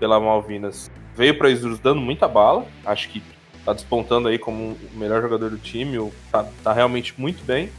pela 0.00 0.18
Malvinas. 0.18 0.90
Veio 1.14 1.36
para 1.36 1.50
Isurus 1.50 1.78
dando 1.78 2.00
muita 2.00 2.26
bala, 2.26 2.66
acho 2.86 3.10
que 3.10 3.22
tá 3.64 3.72
despontando 3.72 4.28
aí 4.28 4.38
como 4.38 4.76
o 4.92 4.98
melhor 4.98 5.22
jogador 5.22 5.50
do 5.50 5.58
time, 5.58 6.10
tá, 6.32 6.48
tá 6.62 6.72
realmente 6.72 7.14
muito 7.18 7.44
bem. 7.44 7.70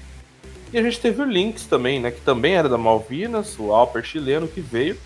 E 0.72 0.78
a 0.78 0.84
gente 0.84 1.00
teve 1.00 1.22
o 1.22 1.26
Lynx 1.26 1.66
também, 1.66 2.00
né? 2.00 2.12
Que 2.12 2.22
também 2.22 2.56
era 2.56 2.70
da 2.70 2.78
Malvinas, 2.78 3.58
o 3.60 3.72
Alper 3.72 4.04
chileno 4.04 4.48
que 4.48 4.62
veio 4.62 4.98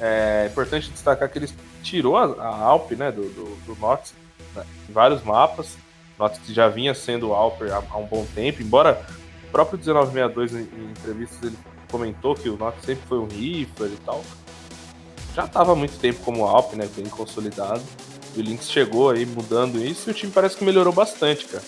é 0.00 0.46
importante 0.50 0.90
destacar 0.90 1.28
que 1.28 1.38
ele 1.38 1.48
tirou 1.82 2.16
a, 2.16 2.24
a 2.42 2.56
Alp 2.56 2.92
né, 2.92 3.12
do, 3.12 3.22
do, 3.22 3.56
do 3.66 3.80
Nox 3.80 4.14
né, 4.56 4.64
em 4.88 4.92
vários 4.92 5.22
mapas. 5.22 5.76
Nox 6.18 6.38
que 6.38 6.54
já 6.54 6.68
vinha 6.68 6.94
sendo 6.94 7.32
Alper 7.32 7.72
há, 7.72 7.82
há, 7.90 7.96
um 7.98 8.06
bom 8.06 8.26
tempo, 8.34 8.62
embora 8.62 9.06
o 9.48 9.50
próprio 9.50 9.78
1962 9.78 10.54
em, 10.54 10.78
em 10.78 10.90
entrevistas 10.90 11.42
ele 11.42 11.58
comentou 11.90 12.34
que 12.34 12.48
o 12.48 12.56
Nox 12.56 12.82
sempre 12.84 13.02
foi 13.06 13.18
um 13.18 13.26
rifler 13.26 13.90
e 13.90 13.96
tal. 13.98 14.24
Já 15.34 15.44
estava 15.44 15.72
há 15.72 15.76
muito 15.76 15.98
tempo 15.98 16.20
como 16.24 16.44
Alp, 16.44 16.74
né, 16.74 16.88
bem 16.96 17.06
consolidado. 17.06 17.82
O 18.36 18.40
Lynx 18.40 18.70
chegou 18.70 19.10
aí 19.10 19.26
mudando 19.26 19.78
isso 19.78 20.08
e 20.08 20.12
o 20.12 20.14
time 20.14 20.32
parece 20.32 20.56
que 20.56 20.64
melhorou 20.64 20.92
bastante, 20.92 21.46
cara. 21.46 21.62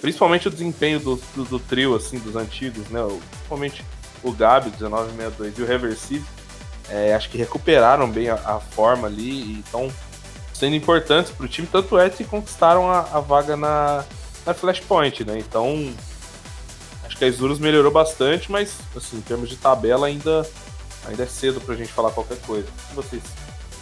Principalmente 0.00 0.48
o 0.48 0.50
desempenho 0.50 1.00
do, 1.00 1.16
do, 1.34 1.44
do 1.44 1.58
trio, 1.58 1.94
assim, 1.94 2.18
dos 2.18 2.36
antigos, 2.36 2.88
né? 2.88 3.00
Principalmente 3.30 3.84
o 4.22 4.30
Gabi, 4.32 4.70
1962, 4.70 5.58
e 5.58 5.62
o 5.62 5.66
Reversive 5.66 6.24
é, 6.88 7.14
acho 7.14 7.30
que 7.30 7.38
recuperaram 7.38 8.10
bem 8.10 8.28
a, 8.28 8.34
a, 8.34 8.60
forma 8.60 9.06
ali 9.06 9.30
e 9.30 9.60
estão 9.60 9.90
sendo 10.52 10.76
importantes 10.76 11.32
pro 11.32 11.48
time, 11.48 11.66
tanto 11.70 11.98
é 11.98 12.08
que 12.08 12.24
conquistaram 12.24 12.90
a, 12.90 13.00
a 13.00 13.20
vaga 13.20 13.56
na, 13.56 14.04
na 14.46 14.54
Flashpoint, 14.54 15.24
né? 15.24 15.38
Então, 15.38 15.92
acho 17.04 17.16
que 17.16 17.24
a 17.24 17.28
Isurus 17.28 17.58
melhorou 17.58 17.90
bastante, 17.90 18.50
mas, 18.50 18.74
assim, 18.96 19.16
em 19.16 19.22
termos 19.22 19.48
de 19.48 19.56
tabela, 19.56 20.06
ainda, 20.06 20.46
ainda 21.06 21.22
é 21.22 21.26
cedo 21.26 21.60
pra 21.60 21.74
gente 21.74 21.92
falar 21.92 22.10
qualquer 22.10 22.38
coisa. 22.38 22.68
O 22.68 22.88
que 22.88 22.94
vocês 22.94 23.22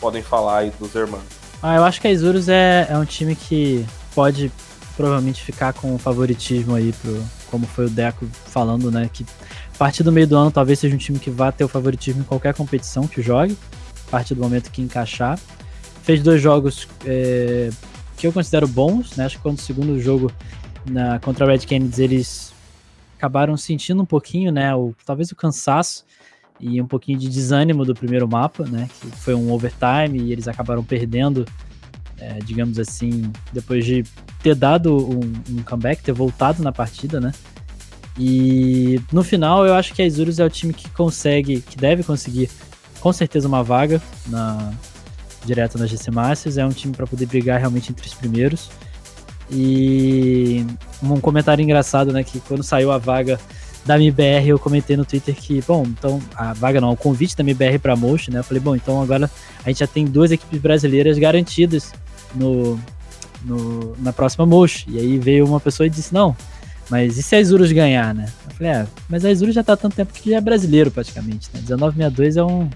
podem 0.01 0.23
falar 0.23 0.59
aí 0.59 0.71
dos 0.79 0.95
irmãos? 0.95 1.23
Ah, 1.63 1.77
eu 1.77 1.85
acho 1.85 2.01
que 2.01 2.09
a 2.09 2.11
Isurus 2.11 2.49
é, 2.49 2.87
é 2.89 2.97
um 2.97 3.05
time 3.05 3.37
que 3.37 3.87
pode 4.15 4.51
provavelmente 4.97 5.43
ficar 5.43 5.73
com 5.73 5.97
favoritismo 5.99 6.75
aí 6.75 6.93
pro, 6.93 7.23
como 7.51 7.67
foi 7.67 7.87
o 7.87 7.91
Deco 7.91 8.27
falando, 8.47 8.91
né, 8.91 9.09
que 9.13 9.25
a 9.72 9.72
partir 9.83 10.05
do 10.05 10.13
meio 10.13 10.29
do 10.29 10.37
ano 10.37 10.49
talvez 10.49 10.79
seja 10.79 10.95
um 10.95 10.99
time 10.99 11.19
que 11.19 11.29
vá 11.29 11.51
ter 11.51 11.65
o 11.65 11.69
favoritismo 11.69 12.21
em 12.21 12.25
qualquer 12.25 12.55
competição 12.55 13.09
que 13.09 13.21
jogue, 13.21 13.59
a 14.07 14.11
partir 14.13 14.33
do 14.33 14.41
momento 14.41 14.71
que 14.71 14.81
encaixar. 14.81 15.37
Fez 16.05 16.23
dois 16.23 16.41
jogos 16.41 16.87
é, 17.05 17.69
que 18.17 18.25
eu 18.25 18.33
considero 18.33 18.69
bons, 18.69 19.17
né, 19.17 19.25
acho 19.25 19.39
que 19.39 19.43
quando 19.43 19.59
o 19.59 19.61
segundo 19.61 20.01
jogo 20.01 20.31
na, 20.89 21.19
contra 21.19 21.45
a 21.45 21.49
Red 21.49 21.67
Canids 21.67 21.99
eles 21.99 22.55
acabaram 23.19 23.57
sentindo 23.57 24.01
um 24.01 24.07
pouquinho, 24.07 24.53
né, 24.53 24.73
o, 24.73 24.95
talvez 25.05 25.33
o 25.33 25.35
cansaço 25.35 26.05
e 26.61 26.81
um 26.81 26.87
pouquinho 26.87 27.19
de 27.19 27.29
desânimo 27.29 27.85
do 27.85 27.93
primeiro 27.93 28.29
mapa, 28.29 28.65
né, 28.65 28.89
que 29.01 29.09
foi 29.09 29.35
um 29.35 29.51
overtime 29.51 30.17
e 30.17 30.31
eles 30.31 30.47
acabaram 30.47 30.85
perdendo 30.85 31.45
é, 32.19 32.39
digamos 32.45 32.79
assim, 32.79 33.33
depois 33.53 33.85
de 33.85 34.05
ter 34.45 34.55
dado 34.55 34.97
um, 34.97 35.33
um, 35.51 35.63
comeback, 35.65 36.05
ter 36.05 36.13
voltado 36.13 36.63
na 36.63 36.71
partida, 36.71 37.21
né? 37.21 37.33
E 38.19 39.01
no 39.11 39.25
final 39.25 39.67
eu 39.67 39.75
acho 39.75 39.95
que 39.95 40.03
a 40.03 40.07
Isurus 40.07 40.39
é 40.39 40.45
o 40.45 40.51
time 40.51 40.73
que 40.73 40.89
consegue, 40.91 41.61
que 41.61 41.77
deve 41.77 42.03
conseguir 42.03 42.51
com 43.01 43.13
certeza 43.13 43.49
uma 43.49 43.63
vaga 43.63 44.01
na 44.29 44.73
direto 45.45 45.77
na 45.77 45.87
GC 45.87 46.11
Masters, 46.11 46.57
é 46.57 46.65
um 46.65 46.71
time 46.71 46.95
para 46.95 47.07
poder 47.07 47.27
brigar 47.27 47.59
realmente 47.59 47.91
entre 47.91 48.07
os 48.07 48.15
primeiros. 48.15 48.71
E 49.51 50.65
um 51.03 51.21
comentário 51.21 51.63
engraçado, 51.63 52.13
né, 52.13 52.23
que 52.23 52.39
quando 52.41 52.63
saiu 52.63 52.93
a 52.93 52.99
vaga 52.99 53.41
da 53.85 53.97
MBR, 53.97 54.49
eu 54.49 54.59
comentei 54.59 54.97
no 54.97 55.05
Twitter 55.05 55.35
que, 55.35 55.61
bom, 55.63 55.83
então 55.85 56.23
a 56.37 56.53
vaga 56.53 56.81
não, 56.81 56.93
o 56.93 56.97
convite 56.97 57.37
da 57.37 57.43
MBR 57.43 57.79
para 57.81 57.97
Motion, 57.97 58.31
né? 58.31 58.39
Eu 58.39 58.45
falei, 58.45 58.63
bom, 58.63 58.77
então 58.77 59.03
agora 59.03 59.29
a 59.65 59.69
gente 59.69 59.81
já 59.81 59.87
tem 59.87 60.05
duas 60.05 60.31
equipes 60.31 60.61
brasileiras 60.61 61.19
garantidas 61.19 61.93
no, 62.35 62.79
no, 63.45 63.97
na 63.99 64.13
próxima 64.13 64.47
Mosh. 64.47 64.85
E 64.89 64.99
aí 64.99 65.19
veio 65.19 65.47
uma 65.47 65.61
pessoa 65.61 65.87
e 65.87 65.91
disse: 65.91 66.15
Não, 66.15 66.37
mas 66.91 67.17
e 67.17 67.23
se 67.23 67.35
a 67.35 67.41
Isurus 67.41 67.73
ganhar, 67.73 68.15
né? 68.15 68.27
Eu 68.49 68.55
falei: 68.55 68.73
É, 68.73 68.87
mas 69.09 69.25
a 69.25 69.31
Isurus 69.31 69.55
já 69.55 69.63
tá 69.63 69.75
há 69.75 69.77
tanto 69.77 69.97
tempo 69.97 70.13
que 70.13 70.31
já 70.31 70.37
é 70.37 70.41
brasileiro 70.41 70.91
praticamente, 70.91 71.49
né? 71.53 71.61
1962 71.61 72.37
é 72.37 72.45
um 72.45 72.69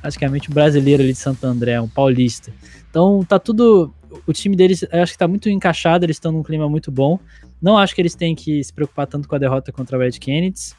praticamente 0.00 0.50
um 0.50 0.54
brasileiro 0.54 1.02
ali 1.02 1.12
de 1.12 1.18
Santo 1.18 1.44
André, 1.44 1.80
um 1.80 1.88
paulista. 1.88 2.52
Então 2.90 3.24
tá 3.24 3.38
tudo. 3.38 3.92
O 4.26 4.32
time 4.32 4.56
deles, 4.56 4.82
eu 4.90 5.02
acho 5.02 5.12
que 5.12 5.18
tá 5.18 5.28
muito 5.28 5.48
encaixado, 5.50 6.04
eles 6.04 6.16
estão 6.16 6.32
num 6.32 6.42
clima 6.42 6.68
muito 6.68 6.90
bom. 6.90 7.18
Não 7.60 7.76
acho 7.76 7.94
que 7.94 8.00
eles 8.00 8.14
têm 8.14 8.34
que 8.34 8.62
se 8.62 8.72
preocupar 8.72 9.06
tanto 9.06 9.28
com 9.28 9.34
a 9.34 9.38
derrota 9.38 9.72
contra 9.72 9.96
a 9.96 10.00
Red 10.00 10.12
Kennedy. 10.12 10.72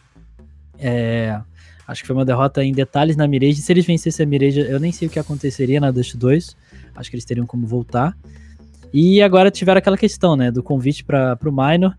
É, 0.79 1.39
acho 1.87 2.01
que 2.01 2.07
foi 2.07 2.15
uma 2.15 2.25
derrota 2.25 2.63
em 2.63 2.71
detalhes 2.71 3.15
na 3.15 3.27
Mirage. 3.27 3.61
Se 3.61 3.71
eles 3.71 3.85
vencessem 3.85 4.25
a 4.25 4.27
Mirage, 4.27 4.59
eu 4.59 4.79
nem 4.79 4.91
sei 4.91 5.07
o 5.07 5.11
que 5.11 5.19
aconteceria 5.19 5.79
na 5.79 5.91
Dust 5.91 6.15
2. 6.15 6.55
Acho 6.95 7.09
que 7.09 7.15
eles 7.15 7.25
teriam 7.25 7.45
como 7.45 7.67
voltar. 7.67 8.17
E 8.93 9.21
agora 9.21 9.51
tiveram 9.51 9.79
aquela 9.79 9.97
questão, 9.97 10.35
né, 10.35 10.49
do 10.49 10.63
convite 10.63 11.03
para 11.03 11.37
o 11.45 11.51
minor 11.51 11.95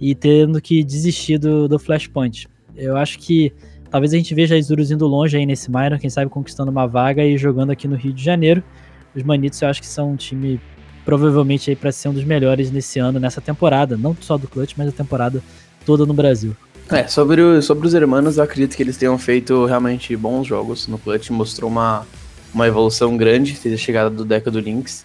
e 0.00 0.14
tendo 0.14 0.60
que 0.60 0.82
desistir 0.82 1.38
do, 1.38 1.68
do 1.68 1.78
Flashpoint. 1.78 2.48
Eu 2.76 2.96
acho 2.96 3.18
que 3.18 3.52
talvez 3.90 4.14
a 4.14 4.16
gente 4.16 4.34
veja 4.34 4.54
a 4.54 4.58
Isurus 4.58 4.90
indo 4.90 5.06
longe 5.06 5.36
aí 5.36 5.44
nesse 5.44 5.70
minor, 5.70 5.98
quem 5.98 6.08
sabe 6.08 6.30
conquistando 6.30 6.70
uma 6.70 6.86
vaga 6.86 7.24
e 7.24 7.36
jogando 7.36 7.70
aqui 7.70 7.86
no 7.86 7.96
Rio 7.96 8.12
de 8.12 8.24
Janeiro. 8.24 8.62
Os 9.14 9.22
Manitos 9.22 9.60
eu 9.60 9.68
acho 9.68 9.80
que 9.80 9.86
são 9.86 10.12
um 10.12 10.16
time 10.16 10.60
provavelmente 11.04 11.70
aí 11.70 11.76
para 11.76 11.90
ser 11.90 12.08
um 12.08 12.14
dos 12.14 12.24
melhores 12.24 12.70
nesse 12.70 12.98
ano, 12.98 13.18
nessa 13.18 13.40
temporada, 13.40 13.96
não 13.96 14.16
só 14.20 14.38
do 14.38 14.48
Clutch, 14.48 14.74
mas 14.76 14.88
a 14.88 14.92
temporada 14.92 15.42
toda 15.84 16.06
no 16.06 16.14
Brasil. 16.14 16.56
É, 16.90 17.06
sobre, 17.06 17.40
o, 17.40 17.62
sobre 17.62 17.86
os 17.86 17.94
hermanos, 17.94 18.36
eu 18.36 18.44
acredito 18.44 18.76
que 18.76 18.82
eles 18.82 18.96
tenham 18.96 19.16
feito 19.16 19.64
realmente 19.64 20.16
bons 20.16 20.46
jogos 20.46 20.88
no 20.88 20.98
Clutch, 20.98 21.30
mostrou 21.30 21.70
uma, 21.70 22.06
uma 22.52 22.66
evolução 22.66 23.16
grande 23.16 23.52
desde 23.52 23.74
a 23.74 23.78
chegada 23.78 24.10
do 24.10 24.24
Deca 24.24 24.50
do 24.50 24.58
Lynx. 24.58 25.04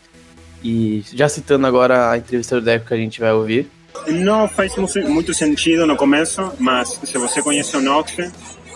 E 0.64 1.04
já 1.14 1.30
citando 1.30 1.68
agora 1.68 2.10
a 2.10 2.18
entrevista 2.18 2.60
do 2.60 2.66
Deco 2.66 2.88
que 2.88 2.94
a 2.94 2.98
gente 2.98 3.20
vai 3.20 3.32
ouvir. 3.32 3.70
Não 4.08 4.48
faz 4.48 4.76
muito 4.76 5.34
sentido 5.34 5.86
no 5.86 5.96
começo, 5.96 6.52
mas 6.60 7.00
se 7.04 7.18
você 7.18 7.42
conhece 7.42 7.76
o 7.76 7.82
Nox, 7.82 8.14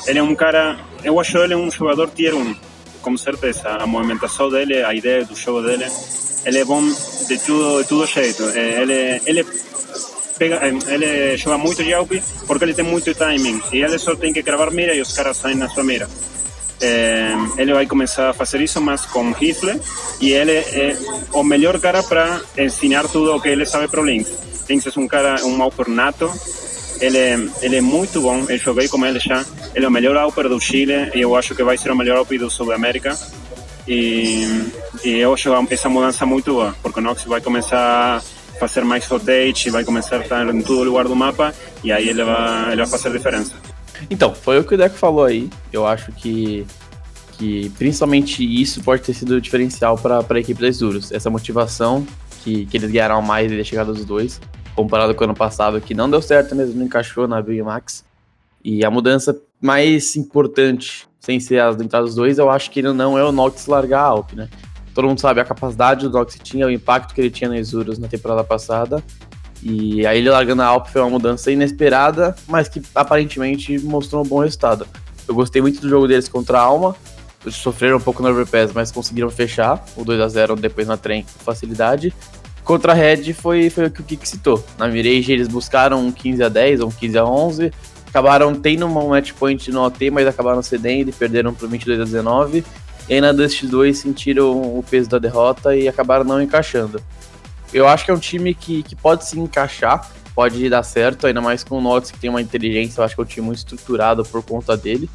ele 0.07 0.19
é 0.19 0.23
um 0.23 0.35
cara, 0.35 0.79
eu 1.03 1.19
acho 1.19 1.37
ele 1.37 1.55
um 1.55 1.69
jogador 1.69 2.09
tier 2.09 2.35
1, 2.35 2.55
com 3.01 3.17
certeza. 3.17 3.69
A 3.69 3.85
movimentação 3.85 4.49
dele, 4.49 4.83
a 4.83 4.93
ideia 4.93 5.25
do 5.25 5.35
jogo 5.35 5.61
dele, 5.61 5.85
ele 6.45 6.57
é 6.57 6.65
bom 6.65 6.81
de 6.83 7.37
tudo, 7.45 7.81
de 7.81 7.87
tudo 7.87 8.05
jeito. 8.05 8.43
Ele, 8.49 9.21
ele, 9.25 9.45
pega, 10.37 10.59
ele 10.65 11.37
joga 11.37 11.57
muito 11.57 11.81
Yaupi 11.81 12.23
porque 12.47 12.63
ele 12.63 12.73
tem 12.73 12.85
muito 12.85 13.13
timing. 13.13 13.61
E 13.71 13.81
ele 13.81 13.99
só 13.99 14.15
tem 14.15 14.33
que 14.33 14.41
gravar 14.41 14.71
mira 14.71 14.95
e 14.95 15.01
os 15.01 15.13
caras 15.13 15.37
saem 15.37 15.57
na 15.57 15.69
sua 15.69 15.83
mira. 15.83 16.09
É, 16.81 17.33
ele 17.57 17.73
vai 17.73 17.85
começar 17.85 18.29
a 18.29 18.33
fazer 18.33 18.61
isso 18.61 18.79
mais 18.79 19.05
com 19.05 19.33
rifle 19.33 19.79
e 20.21 20.31
ele 20.31 20.53
é 20.53 20.97
o 21.33 21.43
melhor 21.43 21.77
cara 21.79 22.01
para 22.01 22.41
ensinar 22.57 23.05
tudo 23.09 23.35
o 23.35 23.41
que 23.41 23.49
ele 23.49 23.65
sabe 23.65 23.89
para 23.89 23.99
o 23.99 24.05
Lynx. 24.05 24.48
Lynx 24.69 24.85
é 24.85 24.99
um 24.99 25.07
cara, 25.07 25.43
um 25.45 25.61
Auper 25.61 25.89
nato, 25.89 26.31
ele, 27.01 27.49
ele 27.61 27.77
é 27.77 27.81
muito 27.81 28.21
bom, 28.21 28.45
eu 28.47 28.57
joguei 28.57 28.87
com 28.87 29.03
ele 29.05 29.19
já, 29.19 29.43
ele 29.73 29.85
é 29.85 29.87
o 29.87 29.91
melhor 29.91 30.15
Auper 30.17 30.47
do 30.47 30.59
Chile 30.59 31.11
e 31.15 31.21
eu 31.21 31.35
acho 31.35 31.55
que 31.55 31.63
vai 31.63 31.77
ser 31.77 31.91
o 31.91 31.95
melhor 31.95 32.17
Auper 32.17 32.39
do 32.39 32.49
Sul 32.49 32.71
América. 32.71 33.17
E, 33.87 34.71
e 35.03 35.17
eu 35.17 35.33
acho 35.33 35.51
essa 35.71 35.89
mudança 35.89 36.25
muito 36.25 36.53
boa, 36.53 36.75
porque 36.83 36.99
o 36.99 37.01
Nox 37.01 37.23
vai 37.23 37.41
começar 37.41 38.17
a 38.17 38.59
fazer 38.59 38.83
mais 38.83 39.07
rotate, 39.07 39.71
vai 39.71 39.83
começar 39.83 40.17
a 40.17 40.19
estar 40.19 40.53
em 40.53 40.61
todo 40.61 40.83
lugar 40.83 41.05
do 41.05 41.15
mapa 41.15 41.53
e 41.83 41.91
aí 41.91 42.09
ele 42.09 42.23
vai, 42.23 42.73
ele 42.73 42.83
vai 42.83 42.87
fazer 42.87 43.11
diferença. 43.11 43.55
Então, 44.09 44.33
foi 44.35 44.59
o 44.59 44.63
que 44.63 44.75
o 44.75 44.77
Deco 44.77 44.95
falou 44.95 45.25
aí. 45.25 45.49
Eu 45.73 45.87
acho 45.87 46.11
que, 46.11 46.65
que 47.37 47.71
principalmente 47.77 48.43
isso 48.43 48.81
pode 48.81 49.01
ter 49.01 49.13
sido 49.13 49.41
diferencial 49.41 49.97
para 49.97 50.23
a 50.29 50.39
equipe 50.39 50.61
das 50.61 50.77
Duros. 50.77 51.11
Essa 51.11 51.29
motivação 51.29 52.05
que, 52.43 52.65
que 52.65 52.77
eles 52.77 52.91
ganharam 52.91 53.21
mais 53.21 53.47
desde 53.47 53.61
a 53.61 53.63
chegada 53.63 53.91
dos 53.91 54.05
dois, 54.05 54.39
comparado 54.75 55.13
com 55.13 55.21
o 55.21 55.25
ano 55.25 55.35
passado, 55.35 55.79
que 55.81 55.93
não 55.93 56.09
deu 56.09 56.21
certo 56.21 56.55
mesmo, 56.55 56.75
não 56.75 56.85
encaixou 56.85 57.27
na 57.27 57.41
Big 57.41 57.61
Max. 57.61 58.03
E 58.63 58.83
a 58.83 58.91
mudança 58.91 59.39
mais 59.61 60.15
importante, 60.15 61.07
sem 61.19 61.39
ser 61.39 61.59
as 61.61 61.79
entradas 61.79 62.15
dois, 62.15 62.37
eu 62.37 62.49
acho 62.49 62.71
que 62.71 62.79
ele 62.79 62.93
não 62.93 63.17
é 63.17 63.23
o 63.23 63.31
Nox 63.31 63.67
largar 63.67 64.01
a 64.01 64.05
Alp, 64.05 64.33
né? 64.33 64.49
Todo 64.93 65.07
mundo 65.07 65.19
sabe 65.19 65.39
a 65.39 65.45
capacidade 65.45 66.07
do 66.07 66.11
Nox 66.11 66.37
tinha, 66.41 66.65
o 66.65 66.71
impacto 66.71 67.13
que 67.13 67.21
ele 67.21 67.29
tinha 67.29 67.49
nas 67.49 67.73
Urus 67.73 67.97
na 67.97 68.07
temporada 68.07 68.43
passada. 68.43 69.03
E 69.61 70.05
aí 70.05 70.19
ele 70.19 70.29
largando 70.29 70.61
a 70.61 70.65
Alp 70.65 70.87
foi 70.87 71.01
uma 71.01 71.09
mudança 71.09 71.51
inesperada, 71.51 72.35
mas 72.47 72.67
que 72.67 72.81
aparentemente 72.95 73.77
mostrou 73.79 74.23
um 74.23 74.27
bom 74.27 74.39
resultado. 74.39 74.87
Eu 75.27 75.35
gostei 75.35 75.61
muito 75.61 75.79
do 75.81 75.87
jogo 75.87 76.07
deles 76.07 76.27
contra 76.27 76.59
a 76.59 76.61
Alma. 76.61 76.95
Eles 77.43 77.55
sofreram 77.55 77.97
um 77.97 78.01
pouco 78.01 78.21
no 78.21 78.29
overpass, 78.29 78.73
mas 78.73 78.91
conseguiram 78.91 79.29
fechar 79.29 79.83
o 79.95 80.03
2 80.03 80.19
a 80.19 80.27
0 80.27 80.55
depois 80.55 80.87
na 80.87 80.97
trem 80.97 81.23
com 81.23 81.43
facilidade. 81.43 82.13
Contra 82.69 82.91
a 82.91 82.95
Red 82.95 83.33
foi, 83.33 83.67
foi 83.71 83.87
o 83.87 83.89
que 83.89 83.99
o 83.99 84.03
Kik 84.03 84.29
citou. 84.29 84.63
Na 84.77 84.87
Mirage 84.87 85.31
eles 85.31 85.47
buscaram 85.47 86.05
um 86.05 86.11
15 86.11 86.43
a 86.43 86.49
10 86.49 86.81
ou 86.81 86.89
um 86.89 86.91
15 86.91 87.17
a 87.17 87.25
11. 87.25 87.73
Acabaram 88.07 88.53
tendo 88.53 88.85
um 88.85 89.09
match 89.09 89.33
point 89.33 89.71
no 89.71 89.83
OT, 89.83 90.11
mas 90.11 90.27
acabaram 90.27 90.61
cedendo 90.61 91.09
e 91.09 91.11
perderam 91.11 91.51
para 91.51 91.67
22 91.67 92.01
a 92.01 92.03
19. 92.03 92.63
E 93.09 93.13
aí 93.15 93.19
na 93.19 93.31
Dust 93.31 93.63
2 93.63 93.97
sentiram 93.97 94.51
o 94.77 94.85
peso 94.87 95.09
da 95.09 95.17
derrota 95.17 95.75
e 95.75 95.87
acabaram 95.87 96.23
não 96.23 96.39
encaixando. 96.39 97.01
Eu 97.73 97.87
acho 97.87 98.05
que 98.05 98.11
é 98.11 98.13
um 98.13 98.19
time 98.19 98.53
que, 98.53 98.83
que 98.83 98.95
pode 98.95 99.25
se 99.25 99.39
encaixar, 99.39 100.07
pode 100.35 100.69
dar 100.69 100.83
certo, 100.83 101.25
ainda 101.25 101.41
mais 101.41 101.63
com 101.63 101.79
o 101.79 101.81
Nox 101.81 102.11
que 102.11 102.19
tem 102.19 102.29
uma 102.29 102.39
inteligência, 102.39 103.01
eu 103.01 103.03
acho 103.03 103.15
que 103.15 103.21
é 103.21 103.23
um 103.23 103.27
time 103.27 103.47
muito 103.47 103.57
estruturado 103.57 104.23
por 104.23 104.43
conta 104.43 104.77
dele. 104.77 105.09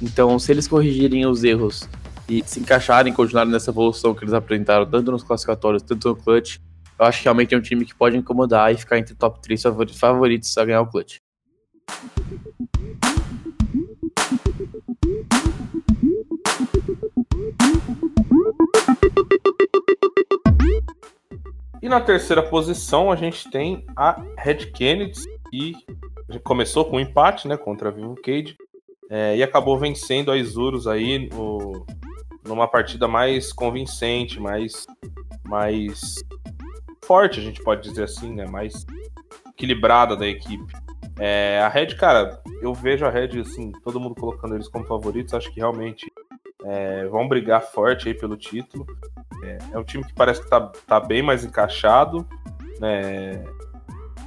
Então, 0.00 0.38
se 0.38 0.52
eles 0.52 0.68
corrigirem 0.68 1.26
os 1.26 1.42
erros 1.42 1.88
e 2.28 2.40
se 2.46 2.60
encaixarem, 2.60 3.12
continuarem 3.12 3.50
nessa 3.50 3.72
evolução 3.72 4.14
que 4.14 4.22
eles 4.22 4.32
apresentaram, 4.32 4.86
tanto 4.86 5.10
nos 5.10 5.24
classificatórios, 5.24 5.82
tanto 5.82 6.10
no 6.10 6.14
clutch, 6.14 6.58
eu 7.00 7.06
acho 7.06 7.18
que 7.18 7.24
realmente 7.24 7.54
é 7.54 7.58
um 7.58 7.62
time 7.62 7.86
que 7.86 7.94
pode 7.94 8.14
incomodar 8.14 8.70
e 8.70 8.76
ficar 8.76 8.98
entre 8.98 9.14
top 9.14 9.40
3 9.40 9.62
favoritos 9.98 10.56
a 10.58 10.64
ganhar 10.66 10.82
o 10.82 10.86
clutch. 10.86 11.16
E 21.82 21.88
na 21.88 22.02
terceira 22.02 22.42
posição 22.42 23.10
a 23.10 23.16
gente 23.16 23.50
tem 23.50 23.86
a 23.96 24.22
Red 24.36 24.66
Kennedy, 24.66 25.22
que 25.50 25.74
começou 26.44 26.84
com 26.84 26.98
um 26.98 27.00
empate 27.00 27.48
né, 27.48 27.56
contra 27.56 27.88
a 27.88 27.92
Vivo 27.92 28.14
Cage 28.16 28.58
é, 29.08 29.38
e 29.38 29.42
acabou 29.42 29.78
vencendo 29.78 30.30
a 30.30 30.36
Isurus 30.36 30.86
aí 30.86 31.30
no, 31.30 31.86
numa 32.46 32.68
partida 32.68 33.08
mais 33.08 33.54
convincente, 33.54 34.38
mais, 34.38 34.86
mais 35.48 36.22
forte, 37.10 37.40
a 37.40 37.42
gente 37.42 37.60
pode 37.60 37.88
dizer 37.88 38.04
assim, 38.04 38.32
né? 38.32 38.46
Mais 38.46 38.86
equilibrada 39.48 40.14
da 40.14 40.28
equipe. 40.28 40.72
É, 41.18 41.60
a 41.60 41.68
Red, 41.68 41.96
cara, 41.96 42.40
eu 42.62 42.72
vejo 42.72 43.04
a 43.04 43.10
Red, 43.10 43.40
assim, 43.40 43.72
todo 43.82 43.98
mundo 43.98 44.14
colocando 44.14 44.54
eles 44.54 44.68
como 44.68 44.86
favoritos, 44.86 45.34
acho 45.34 45.52
que 45.52 45.58
realmente 45.58 46.06
É, 46.62 47.06
vão 47.06 47.26
brigar 47.26 47.62
forte 47.62 48.06
aí 48.06 48.14
pelo 48.14 48.36
título. 48.36 48.86
É, 49.42 49.58
é, 49.72 49.78
um 49.78 49.82
time 49.82 50.04
que 50.04 50.12
parece 50.12 50.42
que 50.42 50.50
tá, 50.50 50.60
tá 50.86 51.00
bem 51.00 51.22
mais 51.22 51.42
encaixado. 51.42 52.26
Né? 52.78 53.42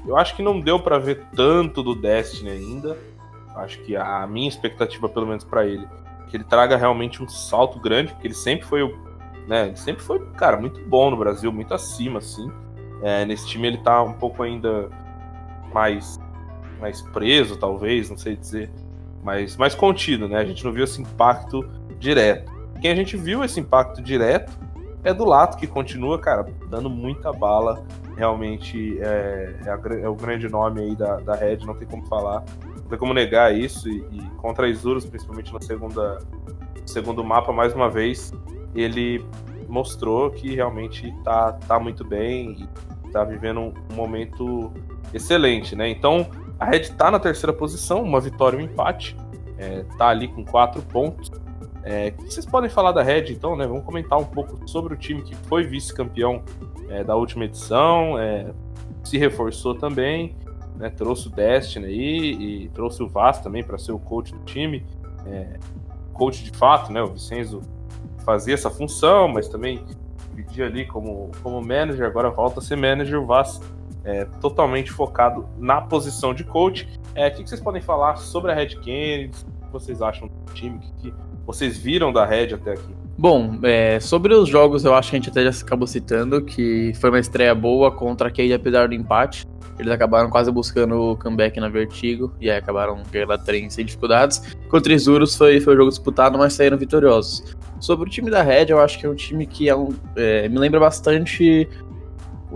Eu 0.06 0.18
acho 0.18 0.36
que 0.36 0.42
não 0.42 0.60
deu 0.60 0.80
para 0.80 0.98
ver 0.98 1.24
tanto 1.36 1.84
do 1.84 1.94
Destiny 1.94 2.50
ainda. 2.50 2.98
Acho 3.56 3.80
que 3.84 3.96
a 3.96 4.26
minha 4.26 4.50
expectativa, 4.50 5.08
pelo 5.08 5.28
menos 5.28 5.44
para 5.44 5.64
ele, 5.66 5.86
é 5.86 6.30
que 6.30 6.36
ele 6.36 6.44
traga 6.44 6.76
realmente 6.76 7.22
um 7.22 7.30
salto 7.30 7.80
grande, 7.80 8.12
porque 8.12 8.28
ele 8.28 8.34
sempre 8.34 8.66
foi 8.66 8.82
o. 8.82 8.98
Né, 9.48 9.68
ele 9.68 9.78
sempre 9.78 10.04
foi, 10.04 10.20
cara, 10.32 10.58
muito 10.58 10.82
bom 10.90 11.12
no 11.12 11.18
Brasil, 11.18 11.52
muito 11.52 11.74
acima, 11.74 12.18
assim. 12.18 12.52
É, 13.04 13.26
nesse 13.26 13.48
time 13.48 13.68
ele 13.68 13.78
tá 13.78 14.02
um 14.02 14.14
pouco 14.14 14.42
ainda 14.42 14.90
mais, 15.74 16.20
mais 16.80 17.02
preso, 17.02 17.58
talvez, 17.58 18.10
não 18.10 18.18
sei 18.18 18.36
dizer. 18.36 18.72
Mas 19.24 19.56
mais 19.58 19.76
contido, 19.76 20.28
né? 20.28 20.38
A 20.38 20.46
gente 20.46 20.64
não 20.64 20.72
viu 20.72 20.84
esse 20.84 21.02
impacto 21.02 21.70
direto. 22.00 22.52
Quem 22.82 22.92
a 22.92 22.96
gente 22.96 23.16
viu 23.16 23.44
esse 23.44 23.60
impacto 23.60 24.02
direto 24.02 24.52
é 25.04 25.14
do 25.14 25.26
Lato, 25.26 25.58
que 25.58 25.68
continua, 25.68 26.18
cara, 26.18 26.46
dando 26.70 26.90
muita 26.90 27.32
bala. 27.32 27.84
Realmente 28.16 29.00
é, 29.02 29.56
é, 29.66 29.70
a, 29.70 29.80
é 30.02 30.08
o 30.08 30.16
grande 30.16 30.48
nome 30.48 30.82
aí 30.82 30.96
da, 30.96 31.18
da 31.18 31.36
Red, 31.36 31.60
não 31.66 31.76
tem 31.76 31.88
como 31.88 32.06
falar 32.08 32.44
tem 32.94 33.00
como 33.00 33.14
negar 33.14 33.56
isso. 33.56 33.90
E, 33.90 34.06
e 34.12 34.22
contra 34.38 34.68
Isurus, 34.68 35.06
principalmente 35.06 35.52
no 35.52 35.62
segunda, 35.62 36.20
segundo 36.86 37.24
mapa, 37.24 37.52
mais 37.52 37.74
uma 37.74 37.90
vez, 37.90 38.34
ele 38.76 39.26
mostrou 39.68 40.30
que 40.32 40.54
realmente 40.54 41.14
tá, 41.24 41.54
tá 41.54 41.80
muito 41.80 42.06
bem 42.06 42.52
e 42.52 42.93
tá 43.14 43.24
vivendo 43.24 43.60
um, 43.60 43.74
momento 43.94 44.72
excelente, 45.14 45.76
né? 45.76 45.90
Então, 45.90 46.28
a 46.60 46.66
Red 46.66 46.90
tá 46.90 47.10
na 47.10 47.20
terceira 47.20 47.54
posição, 47.54 48.02
uma 48.02 48.20
vitória 48.20 48.58
e 48.58 48.62
um 48.62 48.66
empate. 48.66 49.16
É, 49.58 49.86
tá 49.98 50.08
ali 50.08 50.28
com 50.28 50.44
quatro 50.44 50.82
pontos. 50.82 51.32
É, 51.84 52.14
o 52.18 52.24
que 52.24 52.34
vocês 52.34 52.46
podem 52.46 52.70
falar 52.70 52.92
da 52.92 53.04
Red, 53.04 53.32
então, 53.32 53.56
né? 53.56 53.68
Vamos 53.68 53.84
comentar 53.84 54.18
um 54.18 54.26
pouco 54.26 54.68
sobre 54.68 54.94
o 54.94 54.98
time 54.98 55.22
que 55.22 55.36
foi 55.36 55.64
vice-campeão 55.64 56.44
é, 56.90 57.04
da 57.04 57.16
última 57.16 57.46
edição, 57.46 58.18
é, 58.18 58.52
se 59.04 59.18
reforçou 59.18 59.76
também 59.76 60.36
né, 60.76 60.90
trouxe 60.90 61.28
o 61.28 61.32
Destiny 61.32 61.86
aí 61.86 62.32
e 62.34 62.70
trouxe 62.70 63.04
o 63.04 63.08
Vaz 63.08 63.40
também 63.40 63.64
para 63.64 63.78
ser 63.78 63.92
o 63.92 64.00
coach 64.00 64.34
do 64.34 64.44
time. 64.44 64.86
É, 65.26 65.58
coach 66.14 66.44
de 66.44 66.52
fato, 66.58 66.92
né? 66.92 67.02
O 67.02 67.08
Vicenzo 67.08 67.62
fazia 68.26 68.54
essa 68.54 68.70
função, 68.70 69.28
mas 69.28 69.48
também 69.48 69.84
pedia 70.36 70.66
ali 70.66 70.86
como, 70.86 71.32
como 71.42 71.62
manager, 71.62 72.06
agora 72.06 72.30
volta 72.30 72.60
a 72.60 72.64
ser 72.64 72.76
manager, 72.76 73.22
o 73.22 73.26
Vaz 73.26 73.60
é, 74.04 74.26
totalmente 74.42 74.92
focado 74.92 75.48
na 75.58 75.82
posição 75.82 76.34
de 76.34 76.44
coach. 76.44 76.88
É, 77.16 77.28
o 77.28 77.32
que, 77.32 77.50
vocês 77.50 77.62
podem 77.62 77.82
falar 77.82 78.18
sobre 78.18 78.52
a 78.52 78.56
Red 78.56 78.76
Kennedy? 78.82 79.32
O 79.62 79.66
que 79.66 79.72
vocês 79.72 80.02
acham 80.02 80.28
do 80.28 80.54
time? 80.54 80.78
O 80.78 80.80
que, 80.80 81.12
que 81.12 81.14
vocês 81.46 81.78
viram 81.78 82.12
da 82.12 82.26
Red 82.26 82.54
até 82.54 82.74
aqui? 82.74 82.96
Bom, 83.18 83.60
é, 83.64 84.00
sobre 84.00 84.34
os 84.34 84.50
jogos, 84.50 84.84
eu 84.84 84.94
acho 84.96 85.12
que 85.12 85.16
a 85.16 85.20
gente 85.20 85.30
até 85.30 85.50
já 85.50 85.62
acabou 85.62 85.88
citando 85.88 86.44
que 86.44 86.94
foi 87.00 87.10
uma 87.10 87.20
estreia 87.20 87.54
boa 87.54 87.92
contra 87.92 88.28
a 88.28 88.32
Cade, 88.32 88.54
apesar 88.54 88.88
do 88.88 88.96
empate. 88.96 89.46
Eles 89.80 89.92
acabaram 89.92 90.30
quase 90.30 90.52
buscando 90.52 90.96
o 90.96 91.18
comeback 91.18 91.60
na 91.60 91.68
Vertigo 91.68 92.34
e 92.40 92.50
aí 92.50 92.58
acabaram 92.58 93.02
pela 93.12 93.38
trem 93.38 93.70
sem 93.70 93.86
dificuldades. 93.86 94.56
Contra 94.70 94.94
Isurus 94.94 95.36
foi, 95.36 95.60
foi 95.60 95.74
um 95.74 95.78
jogo 95.78 95.90
disputado, 95.90 96.38
mas 96.38 96.54
saíram 96.54 96.78
vitoriosos. 96.78 97.56
Sobre 97.84 98.08
o 98.08 98.10
time 98.10 98.32
da 98.32 98.42
Red, 98.42 98.68
eu 98.70 98.80
acho 98.80 98.98
que 98.98 99.06
é 99.06 99.10
um 99.10 99.14
time 99.14 99.46
que 99.46 99.68
é 99.68 99.76
um, 99.76 99.94
é, 100.16 100.48
me 100.48 100.58
lembra 100.58 100.80
bastante. 100.80 101.68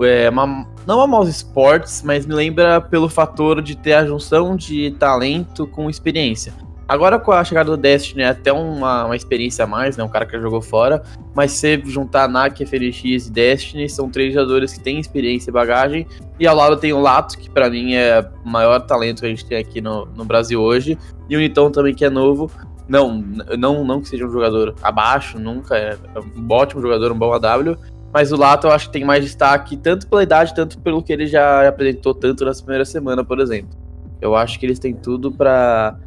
É, 0.02 0.30
uma, 0.30 0.66
não 0.86 1.02
a 1.02 1.08
Mouse 1.08 1.30
Sports, 1.30 2.02
mas 2.02 2.26
me 2.26 2.34
lembra 2.34 2.80
pelo 2.80 3.10
fator 3.10 3.62
de 3.62 3.76
ter 3.76 3.92
a 3.92 4.06
junção 4.06 4.56
de 4.56 4.92
talento 4.92 5.68
com 5.68 5.90
experiência. 5.90 6.54
Agora 6.88 7.20
com 7.20 7.34
a 7.34 7.44
chegada 7.44 7.70
do 7.70 7.76
Destiny 7.76 8.22
é 8.22 8.30
até 8.30 8.54
uma, 8.54 9.04
uma 9.04 9.16
experiência 9.18 9.66
a 9.66 9.68
mais, 9.68 9.98
né? 9.98 10.04
Um 10.06 10.08
cara 10.08 10.26
que 10.26 10.40
jogou 10.40 10.62
fora. 10.62 11.04
Mas 11.36 11.52
se 11.52 11.82
juntar 11.84 12.30
NAC, 12.30 12.66
FNX 12.66 13.28
e 13.28 13.30
Destiny, 13.30 13.90
são 13.90 14.10
três 14.10 14.34
jogadores 14.34 14.72
que 14.72 14.80
têm 14.80 14.98
experiência 14.98 15.50
e 15.50 15.54
bagagem. 15.54 16.08
E 16.40 16.48
ao 16.48 16.56
lado 16.56 16.78
tem 16.78 16.94
o 16.94 17.02
Lato, 17.02 17.38
que 17.38 17.50
para 17.50 17.70
mim 17.70 17.96
é 17.96 18.26
o 18.46 18.48
maior 18.48 18.80
talento 18.80 19.20
que 19.20 19.26
a 19.26 19.30
gente 19.30 19.46
tem 19.46 19.58
aqui 19.58 19.82
no, 19.82 20.06
no 20.06 20.24
Brasil 20.24 20.62
hoje. 20.62 20.98
E 21.30 21.36
o 21.36 21.40
Niton 21.40 21.70
também, 21.70 21.94
que 21.94 22.06
é 22.06 22.10
novo. 22.10 22.50
Não, 22.88 23.22
não, 23.58 23.84
não 23.84 24.02
que 24.02 24.08
seja 24.08 24.26
um 24.26 24.32
jogador 24.32 24.76
abaixo, 24.82 25.40
nunca. 25.40 25.76
É, 25.76 25.98
é 26.16 26.20
um 26.20 26.48
ótimo 26.50 26.82
jogador, 26.82 27.12
um 27.12 27.18
bom 27.18 27.34
AW. 27.34 27.78
Mas 28.14 28.32
o 28.32 28.38
Lato 28.38 28.68
eu 28.68 28.72
acho 28.72 28.88
que 28.88 28.94
tem 28.94 29.04
mais 29.04 29.24
destaque, 29.24 29.76
tanto 29.76 30.08
pela 30.08 30.24
idade, 30.24 30.56
tanto 30.56 30.80
pelo 30.80 31.04
que 31.04 31.12
ele 31.12 31.28
já 31.28 31.68
apresentou 31.68 32.14
tanto 32.14 32.46
nessa 32.46 32.64
primeira 32.64 32.86
semana, 32.86 33.24
por 33.24 33.40
exemplo. 33.40 33.78
Eu 34.22 34.36
acho 34.36 34.60
que 34.60 34.66
eles 34.66 34.80
têm 34.80 34.96
tudo 34.96 35.32
para 35.32 35.98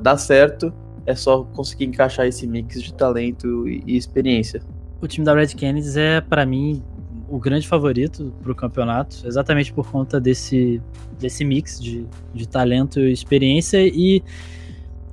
dar 0.00 0.16
certo, 0.16 0.72
é 1.04 1.14
só 1.14 1.42
conseguir 1.42 1.84
encaixar 1.84 2.26
esse 2.26 2.46
mix 2.46 2.80
de 2.80 2.94
talento 2.94 3.68
e 3.68 3.96
experiência. 3.96 4.62
O 5.00 5.08
time 5.08 5.26
da 5.26 5.34
Red 5.34 5.48
Canids 5.48 5.96
é, 5.96 6.20
para 6.20 6.46
mim, 6.46 6.80
o 7.28 7.38
grande 7.38 7.66
favorito 7.66 8.32
para 8.40 8.52
o 8.52 8.54
campeonato, 8.54 9.16
exatamente 9.26 9.72
por 9.72 9.90
conta 9.90 10.20
desse, 10.20 10.80
desse 11.18 11.44
mix 11.44 11.80
de, 11.80 12.06
de 12.32 12.46
talento 12.46 13.00
e 13.00 13.12
experiência. 13.12 13.78
E 13.84 14.22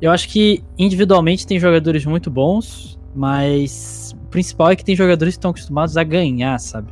eu 0.02 0.12
acho 0.12 0.30
que 0.30 0.64
individualmente 0.78 1.46
tem 1.46 1.60
jogadores 1.60 2.06
muito 2.06 2.30
bons, 2.30 3.00
mas 3.16 4.16
o 4.22 4.28
principal 4.28 4.72
é 4.72 4.76
que 4.76 4.86
tem 4.86 4.96
jogadores 4.96 5.34
que 5.36 5.40
estão 5.40 5.52
acostumados 5.52 5.98
a 5.98 6.04
ganhar, 6.04 6.58
sabe? 6.60 6.92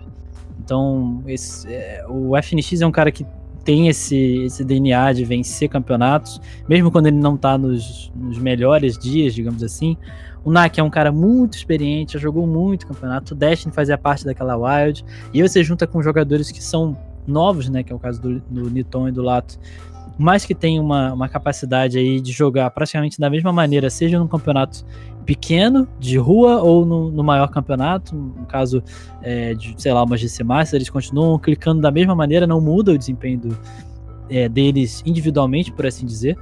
Então, 0.59 1.23
esse, 1.27 1.71
é, 1.71 2.03
o 2.09 2.35
FNX 2.41 2.81
é 2.81 2.87
um 2.87 2.91
cara 2.91 3.11
que 3.11 3.25
tem 3.63 3.87
esse, 3.89 4.43
esse 4.45 4.63
DNA 4.63 5.13
de 5.13 5.25
vencer 5.25 5.69
campeonatos, 5.69 6.39
mesmo 6.69 6.89
quando 6.89 7.07
ele 7.07 7.17
não 7.17 7.35
tá 7.35 7.57
nos, 7.57 8.11
nos 8.15 8.37
melhores 8.37 8.97
dias, 8.97 9.33
digamos 9.33 9.61
assim. 9.61 9.97
O 10.43 10.51
Nak 10.51 10.79
é 10.79 10.83
um 10.83 10.89
cara 10.89 11.11
muito 11.11 11.57
experiente, 11.57 12.13
já 12.13 12.19
jogou 12.19 12.47
muito 12.47 12.87
campeonato. 12.87 13.33
O 13.33 13.37
Destiny 13.37 13.73
fazia 13.73 13.97
parte 13.97 14.23
daquela 14.23 14.55
Wild. 14.55 15.03
E 15.33 15.41
você 15.41 15.61
junta 15.61 15.85
com 15.85 16.01
jogadores 16.01 16.49
que 16.49 16.63
são 16.63 16.97
novos, 17.27 17.67
né? 17.67 17.83
Que 17.83 17.91
é 17.91 17.95
o 17.95 17.99
caso 17.99 18.21
do, 18.21 18.39
do 18.39 18.69
Niton 18.69 19.09
e 19.09 19.11
do 19.11 19.21
Lato. 19.21 19.59
Mas 20.17 20.45
que 20.45 20.55
tem 20.55 20.79
uma, 20.79 21.13
uma 21.13 21.29
capacidade 21.29 21.97
aí 21.97 22.19
de 22.19 22.31
jogar 22.31 22.69
praticamente 22.71 23.19
da 23.19 23.29
mesma 23.29 23.53
maneira, 23.53 23.89
seja 23.89 24.17
num 24.17 24.27
campeonato 24.27 24.83
pequeno, 25.25 25.87
de 25.99 26.17
rua, 26.17 26.61
ou 26.61 26.85
no, 26.85 27.11
no 27.11 27.23
maior 27.23 27.49
campeonato, 27.49 28.15
no 28.15 28.45
caso 28.45 28.81
é, 29.21 29.53
de, 29.53 29.75
sei 29.77 29.91
lá, 29.91 30.03
uma 30.03 30.17
GC 30.17 30.43
eles 30.73 30.89
continuam 30.89 31.37
clicando 31.37 31.81
da 31.81 31.91
mesma 31.91 32.15
maneira, 32.15 32.47
não 32.47 32.61
muda 32.61 32.93
o 32.93 32.97
desempenho 32.97 33.39
do, 33.39 33.59
é, 34.29 34.47
deles 34.47 35.03
individualmente, 35.05 35.71
por 35.71 35.85
assim 35.85 36.05
dizer. 36.05 36.37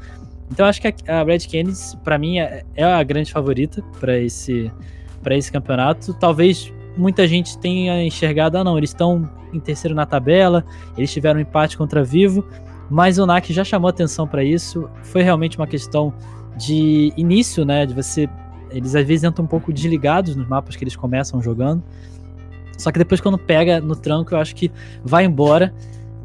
Então 0.52 0.66
acho 0.66 0.80
que 0.82 0.88
a, 0.88 1.22
a 1.22 1.24
Red 1.24 1.40
Kennedy, 1.40 1.78
para 2.04 2.18
mim, 2.18 2.40
é, 2.40 2.64
é, 2.76 2.84
a 2.84 3.02
grande 3.04 3.32
favorita 3.32 3.82
para 4.00 4.18
esse, 4.20 4.72
esse 5.32 5.52
campeonato. 5.52 6.14
Talvez 6.14 6.72
muita 6.96 7.28
gente 7.28 7.58
tenha 7.58 8.04
enxergado, 8.04 8.58
ah 8.58 8.64
não, 8.64 8.78
eles 8.78 8.92
estão 8.92 9.30
em 9.54 9.60
terceiro 9.60 9.96
na 9.96 10.06
tabela, 10.06 10.66
eles 10.98 11.12
tiveram 11.12 11.40
um 11.40 11.42
empate 11.42 11.78
contra 11.78 12.04
Vivo, 12.04 12.46
mas 12.90 13.18
o 13.18 13.26
NAC 13.26 13.52
já 13.52 13.64
chamou 13.64 13.90
atenção 13.90 14.28
para 14.28 14.44
isso. 14.44 14.90
Foi 15.04 15.22
realmente 15.22 15.58
uma 15.58 15.68
questão 15.68 16.14
de 16.58 17.14
início, 17.18 17.66
né, 17.66 17.86
de 17.86 17.94
você 17.94 18.30
eles 18.70 18.96
às 18.96 19.06
vezes 19.06 19.24
entram 19.24 19.46
um 19.46 19.48
pouco 19.48 19.72
desligados 19.72 20.36
nos 20.36 20.48
mapas 20.48 20.76
que 20.76 20.84
eles 20.84 20.96
começam 20.96 21.42
jogando. 21.42 21.82
Só 22.78 22.92
que 22.92 23.00
depois, 23.00 23.22
quando 23.22 23.38
pega 23.38 23.80
no 23.80 23.96
tranco, 23.96 24.34
eu 24.34 24.38
acho 24.38 24.54
que 24.54 24.70
vai 25.04 25.24
embora 25.24 25.74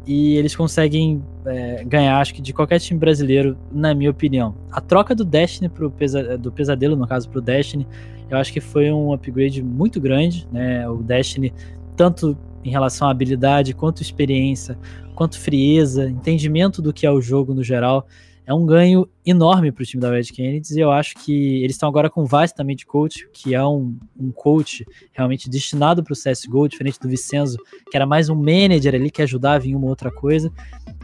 e 0.05 0.35
eles 0.35 0.55
conseguem 0.55 1.23
é, 1.45 1.83
ganhar, 1.85 2.19
acho 2.19 2.33
que 2.33 2.41
de 2.41 2.51
qualquer 2.51 2.79
time 2.79 2.99
brasileiro, 2.99 3.57
na 3.71 3.93
minha 3.93 4.11
opinião. 4.11 4.53
A 4.69 4.81
troca 4.81 5.15
do 5.15 5.23
Destiny 5.23 5.69
pro 5.69 5.89
pesa 5.89 6.37
do 6.37 6.51
Pesadelo, 6.51 6.95
no 6.95 7.07
caso, 7.07 7.29
pro 7.29 7.39
Destiny, 7.39 7.87
eu 8.29 8.37
acho 8.37 8.51
que 8.51 8.59
foi 8.59 8.91
um 8.91 9.13
upgrade 9.13 9.63
muito 9.63 10.01
grande, 10.01 10.47
né? 10.51 10.87
O 10.89 10.97
Destiny, 10.97 11.53
tanto 11.95 12.37
em 12.63 12.69
relação 12.69 13.07
à 13.07 13.11
habilidade, 13.11 13.73
quanto 13.73 14.01
experiência, 14.01 14.77
quanto 15.15 15.39
frieza, 15.39 16.09
entendimento 16.09 16.81
do 16.81 16.93
que 16.93 17.05
é 17.05 17.11
o 17.11 17.21
jogo 17.21 17.53
no 17.53 17.63
geral 17.63 18.07
é 18.45 18.53
um 18.53 18.65
ganho 18.65 19.07
enorme 19.25 19.71
para 19.71 19.83
o 19.83 19.85
time 19.85 20.01
da 20.01 20.11
Red 20.11 20.23
Kennedy 20.23 20.75
e 20.75 20.79
eu 20.79 20.91
acho 20.91 21.15
que 21.15 21.63
eles 21.63 21.75
estão 21.75 21.87
agora 21.87 22.09
com 22.09 22.23
o 22.23 22.25
Vaz 22.25 22.51
também 22.51 22.75
de 22.75 22.85
coach, 22.85 23.27
que 23.31 23.53
é 23.53 23.63
um, 23.63 23.97
um 24.19 24.31
coach 24.31 24.85
realmente 25.13 25.49
destinado 25.49 26.03
para 26.03 26.13
o 26.13 26.15
CSGO, 26.15 26.67
diferente 26.67 26.99
do 26.99 27.07
Vicenzo, 27.07 27.57
que 27.89 27.95
era 27.95 28.05
mais 28.05 28.29
um 28.29 28.35
manager 28.35 28.95
ali 28.95 29.11
que 29.11 29.21
ajudava 29.21 29.67
em 29.67 29.75
uma 29.75 29.87
outra 29.87 30.11
coisa. 30.11 30.51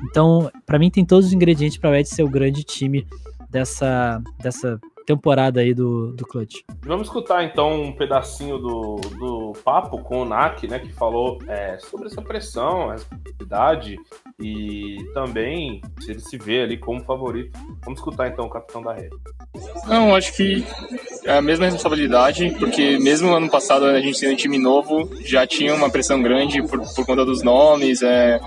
Então, 0.04 0.52
para 0.66 0.80
mim, 0.80 0.90
tem 0.90 1.06
todos 1.06 1.28
os 1.28 1.34
ingredientes 1.34 1.78
para 1.78 1.92
a 1.92 1.94
Red 1.94 2.06
ser 2.06 2.24
o 2.24 2.30
grande 2.30 2.64
time 2.64 3.08
dessa, 3.50 4.22
dessa 4.42 4.80
temporada 5.08 5.62
aí 5.62 5.74
do, 5.74 6.12
do 6.12 6.28
Clutch. 6.28 6.64
Vamos 6.82 7.08
escutar 7.08 7.42
então 7.46 7.82
um 7.82 7.94
pedacinho 7.94 8.58
do, 8.58 8.98
do 9.18 9.54
papo 9.64 10.00
com 10.00 10.24
o 10.24 10.26
Nak, 10.26 10.68
né, 10.68 10.80
que 10.80 10.92
falou 10.92 11.40
é, 11.48 11.78
sobre 11.80 12.08
essa 12.08 12.22
pressão, 12.22 12.90
a 12.90 12.92
responsabilidade 12.92 13.96
e 14.38 14.98
também 15.14 15.82
se 16.02 16.12
ele 16.12 16.20
se 16.20 16.38
vê 16.38 16.62
ali 16.62 16.78
como 16.78 17.02
favorito. 17.06 17.58
Vamos 17.86 18.00
escutar 18.00 18.28
então 18.28 18.46
o 18.46 18.50
capitão 18.50 18.82
da 18.82 18.94
rede. 18.94 19.16
Não, 19.88 20.14
acho 20.14 20.36
que 20.36 20.66
é 21.24 21.38
a 21.38 21.42
mesma 21.42 21.66
responsabilidade, 21.66 22.54
porque 22.60 23.00
mesmo 23.00 23.34
ano 23.34 23.50
passado 23.50 23.86
a 23.86 24.02
gente 24.02 24.18
sendo 24.18 24.34
um 24.34 24.36
time 24.36 24.60
novo, 24.60 25.10
já 25.22 25.48
tinha 25.48 25.74
uma 25.74 25.90
pressão 25.90 26.22
grande 26.22 26.62
por, 26.64 26.82
por 26.82 27.06
conta 27.06 27.24
dos 27.24 27.42
nomes, 27.42 28.02
é, 28.02 28.42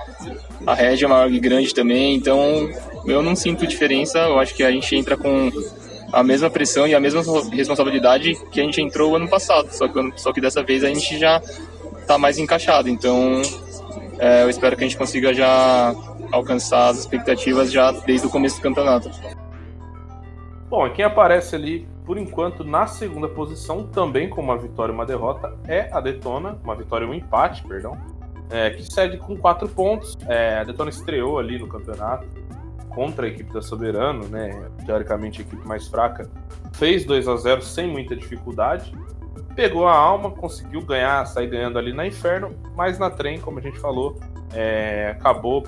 a 0.67 0.75
Red 0.75 1.03
é 1.03 1.09
maior 1.09 1.33
e 1.33 1.41
grande 1.41 1.75
também, 1.75 2.15
então 2.15 2.69
eu 3.07 3.23
não 3.23 3.35
sinto 3.35 3.67
diferença, 3.67 4.19
eu 4.19 4.39
acho 4.39 4.55
que 4.55 4.63
a 4.63 4.71
gente 4.71 4.95
entra 4.95 5.17
com 5.17 5.51
a 6.13 6.23
mesma 6.23 6.51
pressão 6.51 6.87
e 6.87 6.95
a 6.95 7.01
mesma 7.01 7.23
responsabilidade 7.53 8.35
que 8.51 8.61
a 8.61 8.65
gente 8.65 8.81
entrou 8.81 9.17
ano 9.17 9.29
passado, 9.29 9.71
só 9.71 9.89
que, 9.89 10.21
só 10.21 10.33
que 10.33 10.41
dessa 10.41 10.63
vez 10.63 10.83
a 10.85 10.89
gente 10.89 11.19
já 11.19 11.41
está 12.01 12.19
mais 12.19 12.39
encaixado. 12.39 12.89
Então, 12.89 13.43
é, 14.19 14.43
eu 14.43 14.51
espero 14.51 14.77
que 14.77 14.85
a 14.85 14.87
gente 14.87 14.99
consiga 14.99 15.33
já 15.33 15.95
alcançar 16.33 16.89
as 16.89 16.99
expectativas 16.99 17.71
já 17.73 17.93
desde 17.93 18.27
o 18.27 18.31
começo 18.31 18.57
do 18.57 18.63
campeonato. 18.63 19.11
Bom, 20.69 20.87
e 20.87 20.91
quem 20.91 21.05
aparece 21.05 21.57
ali, 21.57 21.89
por 22.05 22.17
enquanto, 22.17 22.63
na 22.63 22.87
segunda 22.87 23.29
posição, 23.29 23.87
também 23.87 24.29
com 24.29 24.41
uma 24.41 24.57
vitória 24.57 24.93
e 24.93 24.95
uma 24.95 25.07
derrota, 25.07 25.57
é 25.67 25.89
a 25.93 26.01
Detona, 26.01 26.59
uma 26.63 26.77
vitória 26.77 27.05
e 27.05 27.09
um 27.09 27.15
empate, 27.15 27.65
perdão, 27.65 27.99
é, 28.49 28.71
que 28.71 28.83
cede 28.83 29.17
com 29.17 29.37
quatro 29.37 29.69
pontos. 29.69 30.17
É, 30.29 30.59
a 30.59 30.65
Detona 30.65 30.91
estreou 30.91 31.39
ali 31.39 31.59
no 31.59 31.67
campeonato 31.67 32.27
contra 32.91 33.27
a 33.27 33.29
equipe 33.29 33.53
da 33.53 33.63
Soberano, 33.63 34.29
né? 34.29 34.69
Teoricamente 34.85 35.41
a 35.41 35.45
equipe 35.45 35.67
mais 35.67 35.89
fraca, 35.89 36.29
fez 36.73 37.05
2 37.05 37.29
a 37.29 37.37
0 37.37 37.63
sem 37.63 37.89
muita 37.89 38.15
dificuldade. 38.15 38.93
Pegou 39.55 39.87
a 39.87 39.95
alma, 39.95 40.31
conseguiu 40.31 40.83
ganhar, 40.83 41.25
sair 41.27 41.49
ganhando 41.49 41.79
ali 41.79 41.93
na 41.93 42.07
Inferno, 42.07 42.55
mas 42.75 42.99
na 42.99 43.11
trem, 43.11 43.41
como 43.41 43.59
a 43.59 43.63
gente 43.63 43.79
falou, 43.79 44.19
é, 44.53 45.15
acabou 45.19 45.67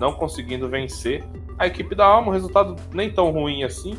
não 0.00 0.14
conseguindo 0.14 0.68
vencer. 0.68 1.22
A 1.58 1.66
equipe 1.66 1.94
da 1.94 2.06
Alma, 2.06 2.28
um 2.28 2.32
resultado 2.32 2.74
nem 2.92 3.12
tão 3.12 3.30
ruim 3.30 3.62
assim. 3.62 3.96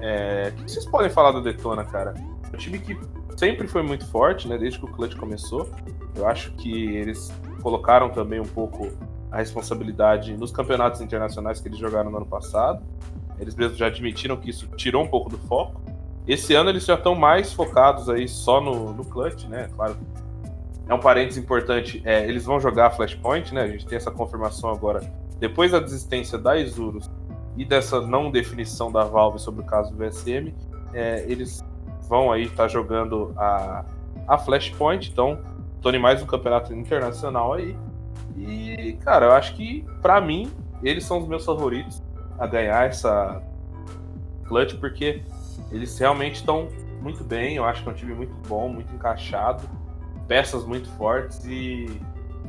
É, 0.00 0.52
o 0.52 0.64
que 0.64 0.72
vocês 0.72 0.84
podem 0.84 1.08
falar 1.08 1.30
da 1.30 1.40
Detona, 1.40 1.84
cara? 1.84 2.14
É 2.52 2.56
um 2.56 2.58
time 2.58 2.78
que 2.78 2.98
sempre 3.36 3.68
foi 3.68 3.82
muito 3.82 4.04
forte, 4.06 4.48
né? 4.48 4.58
Desde 4.58 4.80
que 4.80 4.84
o 4.84 4.88
Clutch 4.88 5.14
começou. 5.16 5.70
Eu 6.16 6.26
acho 6.26 6.50
que 6.54 6.96
eles 6.96 7.32
colocaram 7.62 8.10
também 8.10 8.40
um 8.40 8.46
pouco 8.46 8.88
a 9.30 9.38
responsabilidade 9.38 10.36
nos 10.36 10.50
campeonatos 10.50 11.00
internacionais 11.00 11.60
que 11.60 11.68
eles 11.68 11.78
jogaram 11.78 12.10
no 12.10 12.16
ano 12.16 12.26
passado. 12.26 12.82
Eles 13.38 13.54
mesmos 13.54 13.78
já 13.78 13.86
admitiram 13.86 14.36
que 14.36 14.50
isso 14.50 14.66
tirou 14.76 15.02
um 15.02 15.08
pouco 15.08 15.30
do 15.30 15.38
foco. 15.38 15.80
Esse 16.26 16.54
ano 16.54 16.70
eles 16.70 16.84
já 16.84 16.94
estão 16.94 17.14
mais 17.14 17.52
focados 17.52 18.08
aí 18.08 18.28
só 18.28 18.60
no, 18.60 18.92
no 18.92 19.04
clutch, 19.04 19.44
né? 19.44 19.68
Claro. 19.74 19.96
É 20.88 20.94
um 20.94 21.00
parênteses 21.00 21.42
importante. 21.42 22.02
É, 22.04 22.26
eles 22.26 22.44
vão 22.44 22.58
jogar 22.58 22.90
Flashpoint, 22.90 23.54
né? 23.54 23.62
A 23.62 23.68
gente 23.68 23.86
tem 23.86 23.96
essa 23.96 24.10
confirmação 24.10 24.70
agora. 24.70 25.00
Depois 25.38 25.72
da 25.72 25.78
desistência 25.78 26.36
da 26.36 26.58
Isurus 26.58 27.10
e 27.56 27.64
dessa 27.64 28.00
não 28.00 28.30
definição 28.30 28.90
da 28.90 29.04
Valve 29.04 29.38
sobre 29.38 29.62
o 29.62 29.64
caso 29.64 29.92
do 29.92 29.96
VSM, 29.96 30.54
é, 30.92 31.24
eles 31.28 31.62
vão 32.08 32.32
aí 32.32 32.44
estar 32.44 32.64
tá 32.64 32.68
jogando 32.68 33.32
a, 33.36 33.84
a 34.26 34.38
Flashpoint. 34.38 35.10
Então, 35.10 35.38
Tony 35.80 35.98
mais 35.98 36.22
um 36.22 36.26
campeonato 36.26 36.74
internacional 36.74 37.52
aí. 37.54 37.76
E, 38.38 38.98
cara, 39.00 39.26
eu 39.26 39.32
acho 39.32 39.54
que, 39.54 39.84
para 40.00 40.20
mim, 40.20 40.50
eles 40.82 41.04
são 41.04 41.18
os 41.18 41.28
meus 41.28 41.44
favoritos 41.44 42.02
a 42.38 42.46
ganhar 42.46 42.86
essa 42.86 43.42
clutch, 44.46 44.74
porque 44.74 45.22
eles 45.70 45.98
realmente 45.98 46.36
estão 46.36 46.68
muito 47.02 47.24
bem. 47.24 47.56
Eu 47.56 47.64
acho 47.64 47.82
que 47.82 47.88
é 47.88 47.92
um 47.92 47.94
time 47.94 48.14
muito 48.14 48.34
bom, 48.48 48.68
muito 48.68 48.94
encaixado, 48.94 49.68
peças 50.26 50.64
muito 50.64 50.88
fortes 50.90 51.44
e, 51.44 51.86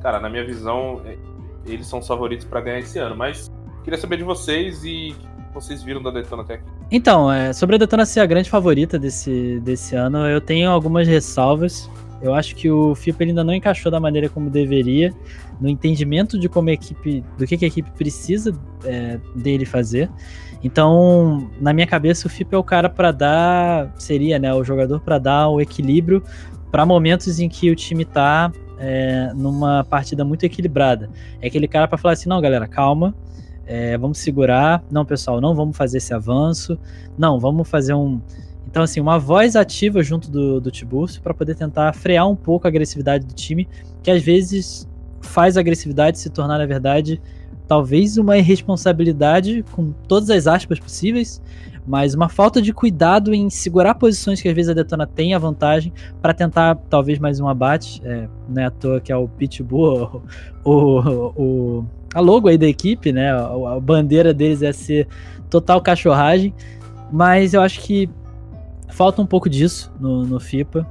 cara, 0.02 0.20
na 0.20 0.30
minha 0.30 0.46
visão, 0.46 1.02
é, 1.06 1.18
eles 1.66 1.88
são 1.88 2.00
os 2.00 2.08
favoritos 2.08 2.46
para 2.46 2.62
ganhar 2.62 2.80
esse 2.80 3.00
ano. 3.00 3.16
Mas 3.16 3.50
queria 3.84 4.00
saber 4.00 4.18
de 4.18 4.24
vocês 4.24 4.84
e 4.84 5.16
o 5.38 5.48
que 5.48 5.54
vocês 5.54 5.84
viram 5.84 6.02
da 6.02 6.12
Detona 6.12 6.44
até 6.44 6.56
aqui. 6.56 6.66
Então, 6.92 7.32
é, 7.32 7.54
sobre 7.54 7.76
a 7.76 7.80
Detona 7.80 8.06
ser 8.06 8.20
a 8.20 8.26
grande 8.26 8.50
favorita 8.50 8.98
desse, 8.98 9.60
desse 9.60 9.96
ano, 9.96 10.28
eu 10.28 10.42
tenho 10.42 10.70
algumas 10.70 11.08
ressalvas. 11.08 11.90
Eu 12.22 12.34
acho 12.34 12.56
que 12.56 12.70
o 12.70 12.94
FIPA 12.96 13.24
ainda 13.24 13.44
não 13.44 13.54
encaixou 13.54 13.92
da 13.92 14.00
maneira 14.00 14.28
como 14.30 14.50
deveria, 14.50 15.14
no 15.60 15.70
entendimento 15.70 16.38
de 16.38 16.50
como 16.50 16.70
a 16.70 16.74
equipe, 16.74 17.24
do 17.38 17.48
que, 17.48 17.64
a 17.64 17.68
equipe 17.68 17.90
precisa 17.92 18.54
é, 18.84 19.20
dele 19.36 19.66
fazer. 19.66 20.10
Então, 20.64 21.50
na 21.62 21.72
minha 21.72 21.88
cabeça, 21.88 22.28
o 22.28 22.30
FIPA 22.30 22.56
é 22.56 22.60
o 22.60 22.64
cara 22.64 22.90
para 22.90 23.12
dar, 23.12 23.94
seria, 23.98 24.38
né, 24.38 24.54
o 24.54 24.64
jogador 24.64 25.00
para 25.00 25.18
dar 25.18 25.50
o 25.50 25.62
equilíbrio 25.62 26.22
para 26.72 26.86
momentos 26.86 27.40
em 27.40 27.48
que 27.48 27.72
o 27.72 27.76
time 27.76 28.04
tá 28.06 28.52
é, 28.78 29.32
numa 29.36 29.84
partida 29.86 30.24
muito 30.26 30.44
equilibrada. 30.44 31.10
É 31.42 31.48
aquele 31.48 31.68
cara 31.68 31.88
para 31.88 31.98
falar 31.98 32.14
assim, 32.14 32.30
não, 32.30 32.42
galera, 32.42 32.68
calma, 32.68 33.16
é, 33.66 33.98
vamos 33.98 34.18
segurar, 34.18 34.84
não, 34.92 35.06
pessoal, 35.06 35.40
não 35.40 35.54
vamos 35.56 35.78
fazer 35.78 35.98
esse 36.00 36.14
avanço, 36.14 36.78
não, 37.18 37.40
vamos 37.40 37.70
fazer 37.70 37.94
um 37.94 38.20
então, 38.70 38.84
assim, 38.84 39.00
uma 39.00 39.18
voz 39.18 39.56
ativa 39.56 40.04
junto 40.04 40.30
do, 40.30 40.62
do 40.62 40.70
Tiburcio 40.70 41.24
para 41.24 41.34
poder 41.34 41.56
tentar 41.56 41.92
frear 41.92 42.30
um 42.30 42.36
pouco 42.36 42.68
a 42.68 42.70
agressividade 42.70 43.26
do 43.26 43.34
time, 43.34 43.68
que 44.04 44.12
às 44.12 44.22
vezes 44.22 44.88
faz 45.22 45.58
a 45.58 45.60
agressividade 45.60 46.20
se 46.20 46.30
tornar, 46.30 46.60
na 46.60 46.68
verdade, 46.68 47.20
talvez 47.68 48.16
uma 48.18 48.38
irresponsabilidade 48.38 49.66
com 49.72 49.92
todas 50.08 50.30
as 50.30 50.46
aspas 50.46 50.80
possíveis, 50.80 51.42
mas 51.88 52.14
uma 52.14 52.30
falta 52.30 52.62
de 52.62 52.72
cuidado 52.72 53.34
em 53.34 53.50
segurar 53.50 53.96
posições 53.96 54.40
que 54.40 54.48
às 54.48 54.54
vezes 54.54 54.70
a 54.70 54.76
Detona 54.76 55.08
tem 55.08 55.34
a 55.34 55.40
vantagem 55.40 55.92
para 56.22 56.32
tentar 56.32 56.76
talvez 56.92 57.18
mais 57.18 57.40
um 57.40 57.48
abate. 57.48 58.00
É, 58.06 58.30
não 58.48 58.62
é 58.62 58.66
à 58.66 58.70
toa 58.70 59.02
que 59.02 59.12
é 59.12 59.18
o 59.18 59.28
Pitbull, 59.28 60.22
o, 60.64 60.72
o, 60.72 61.34
o, 61.36 61.86
a 62.14 62.20
logo 62.20 62.48
aí 62.48 62.58
da 62.58 62.68
equipe, 62.68 63.12
né? 63.12 63.32
A, 63.32 63.46
a 63.46 63.80
bandeira 63.80 64.32
deles 64.32 64.62
é 64.62 64.72
ser 64.72 65.08
total 65.50 65.82
cachorragem. 65.82 66.54
Mas 67.12 67.56
eu 67.56 67.62
acho 67.62 67.82
que 67.82 68.08
falta 68.92 69.22
um 69.22 69.26
pouco 69.26 69.50
disso 69.50 69.92
no, 70.00 70.26
no 70.26 70.40
FIPA. 70.40 70.88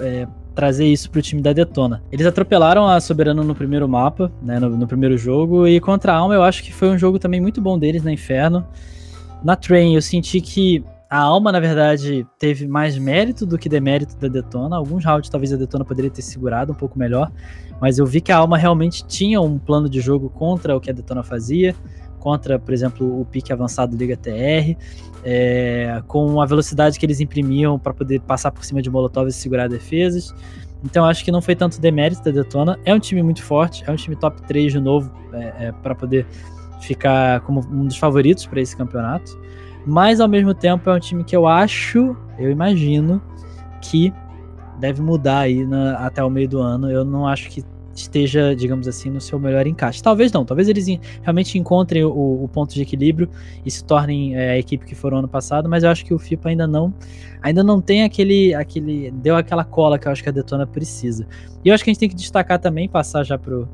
É, 0.00 0.26
trazer 0.54 0.86
isso 0.86 1.10
pro 1.10 1.22
time 1.22 1.40
da 1.40 1.52
Detona. 1.52 2.02
Eles 2.10 2.26
atropelaram 2.26 2.86
a 2.86 3.00
Soberano 3.00 3.42
no 3.42 3.54
primeiro 3.54 3.88
mapa, 3.88 4.30
né, 4.42 4.58
no, 4.58 4.68
no, 4.70 4.86
primeiro 4.86 5.16
jogo, 5.16 5.66
e 5.66 5.80
contra 5.80 6.12
a 6.12 6.16
Alma 6.16 6.34
eu 6.34 6.42
acho 6.42 6.62
que 6.62 6.72
foi 6.72 6.90
um 6.90 6.98
jogo 6.98 7.18
também 7.18 7.40
muito 7.40 7.60
bom 7.60 7.78
deles 7.78 8.02
na 8.02 8.12
Inferno. 8.12 8.66
Na 9.42 9.56
Train 9.56 9.94
eu 9.94 10.02
senti 10.02 10.40
que 10.40 10.84
a 11.08 11.18
Alma, 11.18 11.50
na 11.50 11.60
verdade, 11.60 12.26
teve 12.38 12.66
mais 12.68 12.96
mérito 12.98 13.46
do 13.46 13.58
que 13.58 13.68
demérito 13.68 14.16
da 14.16 14.28
Detona. 14.28 14.76
Alguns 14.76 15.04
rounds 15.04 15.28
talvez 15.28 15.52
a 15.52 15.56
Detona 15.56 15.84
poderia 15.84 16.10
ter 16.10 16.22
segurado 16.22 16.72
um 16.72 16.76
pouco 16.76 16.98
melhor, 16.98 17.32
mas 17.80 17.98
eu 17.98 18.06
vi 18.06 18.20
que 18.20 18.30
a 18.30 18.36
Alma 18.36 18.58
realmente 18.58 19.04
tinha 19.06 19.40
um 19.40 19.58
plano 19.58 19.88
de 19.88 20.00
jogo 20.00 20.28
contra 20.28 20.76
o 20.76 20.80
que 20.80 20.90
a 20.90 20.92
Detona 20.92 21.22
fazia 21.22 21.74
contra, 22.20 22.58
por 22.58 22.72
exemplo, 22.72 23.20
o 23.20 23.24
pique 23.24 23.52
avançado 23.52 23.96
Liga 23.96 24.16
TR, 24.16 24.76
é, 25.24 26.02
com 26.06 26.40
a 26.40 26.46
velocidade 26.46 26.98
que 26.98 27.04
eles 27.04 27.20
imprimiam 27.20 27.78
para 27.78 27.92
poder 27.92 28.20
passar 28.20 28.52
por 28.52 28.64
cima 28.64 28.80
de 28.80 28.88
Molotov 28.88 29.28
e 29.28 29.32
segurar 29.32 29.68
defesas. 29.68 30.32
Então 30.84 31.04
acho 31.04 31.24
que 31.24 31.32
não 31.32 31.42
foi 31.42 31.54
tanto 31.54 31.80
demérito 31.80 32.22
da 32.22 32.30
Detona. 32.30 32.78
É 32.84 32.94
um 32.94 32.98
time 32.98 33.22
muito 33.22 33.42
forte, 33.42 33.84
é 33.86 33.90
um 33.90 33.96
time 33.96 34.16
top 34.16 34.40
3 34.42 34.72
de 34.72 34.80
novo 34.80 35.10
é, 35.32 35.66
é, 35.66 35.72
para 35.72 35.94
poder 35.94 36.26
ficar 36.80 37.40
como 37.40 37.60
um 37.70 37.86
dos 37.86 37.96
favoritos 37.96 38.46
para 38.46 38.60
esse 38.60 38.76
campeonato. 38.76 39.38
Mas 39.86 40.20
ao 40.20 40.28
mesmo 40.28 40.54
tempo 40.54 40.88
é 40.88 40.94
um 40.94 41.00
time 41.00 41.24
que 41.24 41.34
eu 41.34 41.46
acho, 41.46 42.16
eu 42.38 42.50
imagino, 42.50 43.20
que 43.80 44.12
deve 44.78 45.02
mudar 45.02 45.40
aí 45.40 45.66
na, 45.66 45.98
até 45.98 46.22
o 46.24 46.30
meio 46.30 46.48
do 46.48 46.60
ano. 46.60 46.90
Eu 46.90 47.04
não 47.04 47.26
acho 47.26 47.48
que 47.50 47.62
esteja, 47.94 48.54
digamos 48.54 48.86
assim, 48.86 49.10
no 49.10 49.20
seu 49.20 49.38
melhor 49.38 49.66
encaixe. 49.66 50.02
Talvez 50.02 50.32
não, 50.32 50.44
talvez 50.44 50.68
eles 50.68 50.86
realmente 51.22 51.58
encontrem 51.58 52.04
o, 52.04 52.44
o 52.44 52.48
ponto 52.48 52.74
de 52.74 52.82
equilíbrio 52.82 53.28
e 53.64 53.70
se 53.70 53.84
tornem 53.84 54.36
é, 54.36 54.50
a 54.50 54.58
equipe 54.58 54.84
que 54.86 54.94
foram 54.94 55.18
ano 55.18 55.28
passado, 55.28 55.68
mas 55.68 55.84
eu 55.84 55.90
acho 55.90 56.04
que 56.04 56.14
o 56.14 56.18
FIPA 56.18 56.50
ainda 56.50 56.66
não 56.66 56.92
ainda 57.42 57.64
não 57.64 57.80
tem 57.80 58.04
aquele, 58.04 58.54
aquele 58.54 59.10
deu 59.10 59.36
aquela 59.36 59.64
cola 59.64 59.98
que 59.98 60.06
eu 60.06 60.12
acho 60.12 60.22
que 60.22 60.28
a 60.28 60.32
Detona 60.32 60.66
precisa. 60.66 61.26
E 61.64 61.68
eu 61.68 61.74
acho 61.74 61.82
que 61.82 61.90
a 61.90 61.92
gente 61.92 62.00
tem 62.00 62.08
que 62.08 62.14
destacar 62.14 62.58
também, 62.58 62.88
passar 62.88 63.24
já 63.24 63.38
pro 63.38 63.68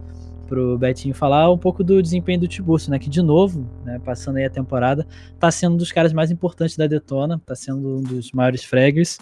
pro 0.46 0.78
Betinho 0.78 1.12
falar 1.12 1.50
um 1.50 1.58
pouco 1.58 1.82
do 1.82 2.00
desempenho 2.00 2.38
do 2.38 2.48
Tiburcio, 2.48 2.90
né, 2.90 3.00
que 3.00 3.10
de 3.10 3.20
novo, 3.20 3.68
né, 3.84 4.00
passando 4.04 4.36
aí 4.36 4.44
a 4.44 4.50
temporada, 4.50 5.04
tá 5.40 5.50
sendo 5.50 5.74
um 5.74 5.76
dos 5.76 5.90
caras 5.90 6.12
mais 6.12 6.30
importantes 6.30 6.76
da 6.76 6.86
Detona, 6.86 7.40
tá 7.44 7.54
sendo 7.54 7.98
um 7.98 8.02
dos 8.02 8.30
maiores 8.30 8.62
fraggers 8.62 9.18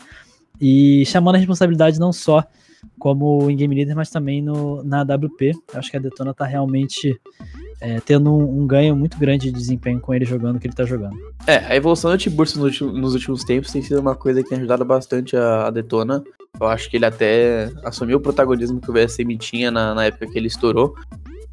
e 0.60 1.04
chamando 1.06 1.36
a 1.36 1.38
responsabilidade 1.38 1.98
não 1.98 2.12
só 2.12 2.44
como 2.98 3.50
em 3.50 3.56
Game 3.56 3.74
Leader, 3.74 3.96
mas 3.96 4.10
também 4.10 4.42
no, 4.42 4.82
na 4.82 5.00
AWP. 5.00 5.52
Acho 5.74 5.90
que 5.90 5.96
a 5.96 6.00
Detona 6.00 6.30
está 6.30 6.44
realmente 6.44 7.18
é, 7.80 8.00
tendo 8.00 8.32
um, 8.32 8.62
um, 8.62 8.66
ganho 8.66 8.96
muito 8.96 9.18
grande 9.18 9.50
de 9.50 9.52
desempenho 9.52 10.00
com 10.00 10.14
ele 10.14 10.24
jogando 10.24 10.56
o 10.56 10.58
que 10.60 10.66
ele 10.66 10.72
está 10.72 10.84
jogando. 10.84 11.16
É, 11.46 11.56
a 11.56 11.76
evolução 11.76 12.10
do 12.10 12.18
Tiburcio 12.18 12.60
nos, 12.60 12.80
nos, 12.80 13.14
últimos 13.14 13.44
tempos 13.44 13.72
tem 13.72 13.82
sido 13.82 14.00
uma 14.00 14.14
coisa 14.14 14.42
que 14.42 14.48
tem 14.48 14.58
ajudado 14.58 14.84
bastante 14.84 15.36
a, 15.36 15.66
a, 15.66 15.70
Detona. 15.70 16.22
Eu 16.58 16.66
acho 16.66 16.88
que 16.88 16.96
ele 16.96 17.06
até 17.06 17.70
assumiu 17.84 18.18
o 18.18 18.20
protagonismo 18.20 18.80
que 18.80 18.90
o 18.90 18.94
VSM 18.94 19.36
tinha 19.38 19.70
na, 19.70 19.94
na 19.94 20.04
época 20.06 20.26
que 20.26 20.38
ele 20.38 20.46
estourou. 20.46 20.94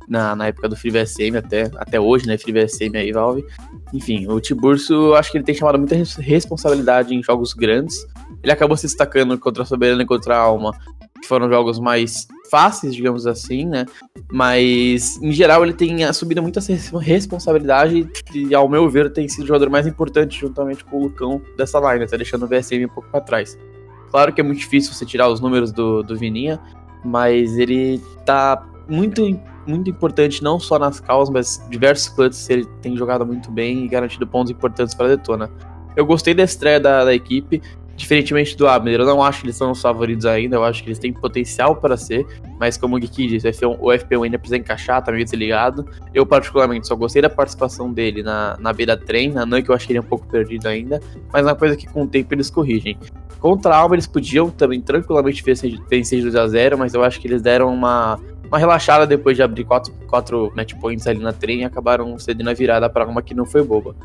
Na, 0.08 0.36
na 0.36 0.48
época 0.48 0.68
do 0.68 0.76
Free 0.76 0.92
VSM, 0.92 1.38
até, 1.38 1.72
até 1.78 2.00
hoje, 2.00 2.28
né? 2.28 2.38
Free 2.38 2.52
VSM 2.52 2.98
aí, 2.98 3.14
Valve. 3.14 3.46
Enfim, 3.94 4.28
o 4.28 4.42
Tiburcio, 4.42 5.16
acho 5.16 5.32
que 5.32 5.38
ele 5.38 5.46
tem 5.46 5.56
chamado 5.56 5.78
muita 5.78 5.96
responsabilidade 6.20 7.16
em 7.16 7.24
jogos 7.24 7.54
grandes. 7.54 8.06
Ele 8.44 8.52
acabou 8.52 8.76
se 8.76 8.88
destacando 8.88 9.38
contra 9.38 9.64
a 9.64 9.66
Soberana 9.66 10.04
e 10.04 10.06
contra 10.06 10.36
a 10.36 10.40
Alma 10.40 10.74
que 11.22 11.28
foram 11.28 11.50
jogos 11.50 11.80
mais 11.80 12.28
fáceis, 12.50 12.94
digamos 12.94 13.26
assim, 13.26 13.66
né? 13.66 13.86
Mas, 14.32 15.22
em 15.22 15.32
geral, 15.32 15.64
ele 15.64 15.74
tem 15.74 16.04
assumido 16.04 16.42
muita 16.42 16.60
responsabilidade 17.00 18.10
e, 18.34 18.54
ao 18.54 18.68
meu 18.68 18.90
ver, 18.90 19.12
tem 19.12 19.28
sido 19.30 19.44
o 19.44 19.48
jogador 19.48 19.70
mais 19.70 19.88
importante, 19.88 20.40
juntamente 20.40 20.84
com 20.84 20.98
o 20.98 21.04
Lucão, 21.04 21.42
dessa 21.58 21.80
line, 21.80 22.06
tá 22.06 22.18
deixando 22.18 22.44
o 22.44 22.48
VSM 22.48 22.86
um 22.86 22.90
pouco 22.90 23.10
para 23.10 23.22
trás. 23.22 23.58
Claro 24.10 24.34
que 24.34 24.42
é 24.42 24.44
muito 24.44 24.60
difícil 24.60 24.94
você 24.94 25.06
tirar 25.06 25.30
os 25.30 25.40
números 25.40 25.72
do, 25.72 26.04
do 26.04 26.18
Vininha, 26.18 26.60
mas 27.04 27.58
ele 27.58 28.02
tá 28.26 28.62
muito, 28.90 29.40
muito 29.66 29.90
importante, 29.90 30.44
não 30.44 30.60
só 30.60 30.78
nas 30.78 31.00
causas, 31.00 31.34
mas 31.34 31.66
diversos 31.70 32.10
clutches 32.10 32.50
ele 32.50 32.66
tem 32.82 32.98
jogado 32.98 33.26
muito 33.26 33.50
bem 33.50 33.86
e 33.86 33.88
garantido 33.88 34.28
pontos 34.28 34.52
importantes 34.52 34.94
para 34.94 35.06
a 35.06 35.10
Detona. 35.16 35.50
eu 35.96 36.06
gostei 36.06 36.34
da 36.34 36.44
estreia 36.44 36.80
da, 36.80 37.06
da 37.06 37.14
equipe. 37.14 37.62
Diferentemente 38.02 38.58
do 38.58 38.68
Abner, 38.68 39.00
eu 39.00 39.06
não 39.06 39.22
acho 39.22 39.42
que 39.42 39.46
eles 39.46 39.56
são 39.56 39.70
os 39.70 39.80
favoritos 39.80 40.26
ainda, 40.26 40.56
eu 40.56 40.64
acho 40.64 40.82
que 40.82 40.90
eles 40.90 40.98
têm 40.98 41.14
potencial 41.14 41.76
para 41.76 41.96
ser, 41.96 42.26
mas 42.60 42.76
como 42.76 42.96
o 42.96 43.00
Geek 43.00 43.28
disse, 43.28 43.48
o 43.48 43.52
FP1, 43.52 43.78
o 43.80 43.86
FP1 43.90 44.24
ainda 44.24 44.40
precisa 44.40 44.58
encaixar, 44.58 45.04
tá 45.04 45.12
meio 45.12 45.24
desligado. 45.24 45.86
Eu, 46.12 46.26
particularmente, 46.26 46.88
só 46.88 46.96
gostei 46.96 47.22
da 47.22 47.30
participação 47.30 47.94
dele 47.94 48.24
na, 48.24 48.58
na 48.60 48.74
beira 48.74 48.98
trem, 48.98 49.32
na 49.32 49.46
NAN, 49.46 49.62
que 49.62 49.70
eu 49.70 49.76
achei 49.76 49.92
ele 49.92 50.00
um 50.00 50.10
pouco 50.10 50.26
perdido 50.26 50.68
ainda, 50.68 51.00
mas 51.32 51.46
é 51.46 51.50
uma 51.50 51.56
coisa 51.56 51.78
que 51.78 51.86
com 51.86 52.02
o 52.02 52.08
tempo 52.08 52.34
eles 52.34 52.50
corrigem. 52.50 52.98
Contra 53.40 53.76
a 53.76 53.78
Alba, 53.78 53.94
eles 53.94 54.08
podiam 54.08 54.50
também 54.50 54.82
tranquilamente 54.82 55.44
vencer, 55.44 55.80
vencer 55.88 56.24
2x0, 56.24 56.78
mas 56.78 56.96
eu 56.96 57.04
acho 57.04 57.22
que 57.22 57.28
eles 57.28 57.44
deram 57.44 57.72
uma, 57.72 58.20
uma 58.48 58.58
relaxada 58.58 59.06
depois 59.06 59.38
de 59.38 59.44
abrir 59.44 59.64
4 59.64 59.94
quatro, 59.94 60.08
quatro 60.08 60.54
match 60.56 60.74
points 60.74 61.06
ali 61.06 61.20
na 61.20 61.34
trem 61.34 61.62
e 61.62 61.66
acabaram 61.66 62.18
cedendo 62.18 62.50
a 62.50 62.54
virada 62.54 62.90
para 62.90 63.06
uma 63.06 63.22
que 63.22 63.36
não 63.36 63.46
foi 63.46 63.64
boba. 63.64 63.96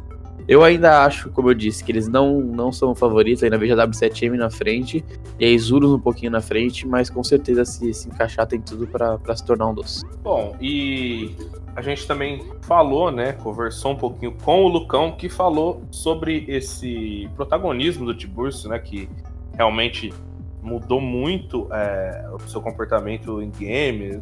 Eu 0.49 0.63
ainda 0.63 1.05
acho, 1.05 1.31
como 1.31 1.51
eu 1.51 1.55
disse, 1.55 1.83
que 1.83 1.91
eles 1.91 2.07
não, 2.07 2.41
não 2.41 2.71
são 2.71 2.95
favoritos, 2.95 3.43
ainda 3.43 3.59
vejo 3.59 3.75
a 3.75 3.87
W7M 3.87 4.37
na 4.37 4.49
frente 4.49 5.05
e 5.39 5.45
a 5.45 5.49
Isurus 5.49 5.91
um 5.91 5.99
pouquinho 5.99 6.31
na 6.31 6.41
frente, 6.41 6.87
mas 6.87 7.11
com 7.11 7.23
certeza 7.25 7.65
se, 7.65 7.93
se 7.93 8.09
encaixar 8.09 8.47
tem 8.47 8.61
tudo 8.61 8.87
para 8.87 9.37
se 9.37 9.45
tornar 9.45 9.69
um 9.69 9.75
doce. 9.75 10.05
Bom, 10.23 10.57
e 10.61 11.35
a 11.75 11.83
gente 11.83 12.07
também 12.07 12.45
falou, 12.63 13.11
né, 13.11 13.33
conversou 13.33 13.93
um 13.93 13.97
pouquinho 13.97 14.33
com 14.45 14.65
o 14.65 14.69
Lucão, 14.69 15.13
que 15.13 15.29
falou 15.29 15.83
sobre 15.91 16.45
esse 16.47 17.29
protagonismo 17.35 18.07
do 18.07 18.15
Tiburcio, 18.15 18.69
né, 18.69 18.79
que 18.79 19.09
realmente 19.55 20.15
mudou 20.63 21.01
muito 21.01 21.69
é, 21.73 22.29
o 22.33 22.49
seu 22.49 22.61
comportamento 22.61 23.43
em 23.43 23.51
game, 23.51 24.21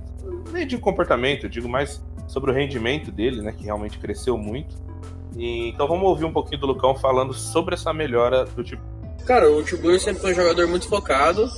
nem 0.52 0.66
de 0.66 0.76
comportamento, 0.78 1.46
eu 1.46 1.50
digo 1.50 1.68
mais 1.68 2.04
sobre 2.26 2.50
o 2.50 2.54
rendimento 2.54 3.12
dele, 3.12 3.42
né, 3.42 3.52
que 3.52 3.64
realmente 3.64 3.98
cresceu 3.98 4.38
muito. 4.38 4.76
E, 5.36 5.68
então 5.68 5.88
vamos 5.88 6.04
ouvir 6.04 6.24
um 6.24 6.32
pouquinho 6.32 6.60
do 6.60 6.66
Lucão 6.66 6.94
falando 6.94 7.34
sobre 7.34 7.74
essa 7.74 7.92
melhora 7.92 8.44
do 8.44 8.62
tipo. 8.62 8.82
Cara, 9.26 9.50
o 9.50 9.62
Tibur 9.62 9.98
sempre 9.98 10.20
foi 10.20 10.32
um 10.32 10.36
jogador 10.36 10.66
muito 10.68 10.88
focado. 10.88 11.50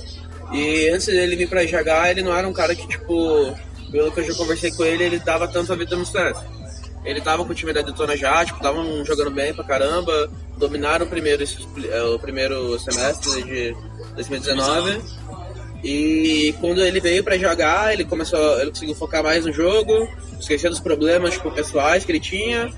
E 0.51 0.89
antes 0.89 1.07
dele 1.07 1.35
vir 1.35 1.49
pra 1.49 1.65
jogar, 1.65 2.09
ele 2.09 2.23
não 2.23 2.33
era 2.33 2.47
um 2.47 2.53
cara 2.53 2.73
que, 2.73 2.87
tipo, 2.87 3.53
pelo 3.91 4.11
que 4.11 4.21
eu 4.21 4.25
já 4.25 4.33
conversei 4.33 4.71
com 4.71 4.85
ele, 4.85 5.03
ele 5.03 5.19
dava 5.19 5.47
tanto 5.47 5.73
a 5.73 5.75
vida 5.75 5.95
no 5.95 6.05
CS. 6.05 6.37
Ele 7.03 7.21
tava 7.21 7.45
com 7.45 7.51
o 7.51 7.55
time 7.55 7.73
da 7.73 7.81
Detona 7.81 8.15
já, 8.15 8.43
tipo, 8.45 8.57
estavam 8.57 9.03
jogando 9.05 9.31
bem 9.31 9.53
pra 9.53 9.63
caramba, 9.63 10.29
dominaram 10.57 11.05
o 11.05 11.09
primeiro, 11.09 11.43
é, 11.89 12.03
o 12.03 12.19
primeiro 12.19 12.79
semestre 12.79 13.43
de 13.43 13.75
2019. 14.15 15.01
E 15.83 16.55
quando 16.59 16.81
ele 16.81 16.99
veio 16.99 17.23
para 17.23 17.37
jogar, 17.37 17.93
ele 17.93 18.03
começou, 18.03 18.59
ele 18.59 18.71
conseguiu 18.71 18.95
focar 18.95 19.23
mais 19.23 19.45
no 19.45 19.53
jogo, 19.53 20.07
esquecer 20.39 20.69
dos 20.69 20.79
problemas 20.79 21.33
tipo, 21.33 21.51
pessoais 21.51 22.03
que 22.03 22.11
ele 22.11 22.19
tinha 22.19 22.73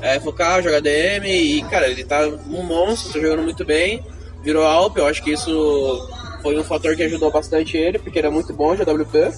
é, 0.00 0.20
focar, 0.20 0.62
jogar 0.62 0.80
DM 0.80 1.26
e, 1.28 1.62
cara, 1.64 1.88
ele 1.88 2.04
tá 2.04 2.26
um 2.26 2.62
monstro, 2.62 3.12
tá 3.12 3.20
jogando 3.20 3.42
muito 3.42 3.64
bem, 3.64 4.04
virou 4.42 4.64
Alp, 4.64 4.98
eu 4.98 5.06
acho 5.06 5.22
que 5.22 5.32
isso 5.32 6.08
foi 6.42 6.58
um 6.58 6.64
fator 6.64 6.94
que 6.94 7.02
ajudou 7.02 7.30
bastante 7.30 7.76
ele, 7.76 7.98
porque 7.98 8.18
ele 8.18 8.26
é 8.26 8.30
muito 8.30 8.52
bom 8.52 8.76
de 8.76 8.82
AWP. 8.82 9.32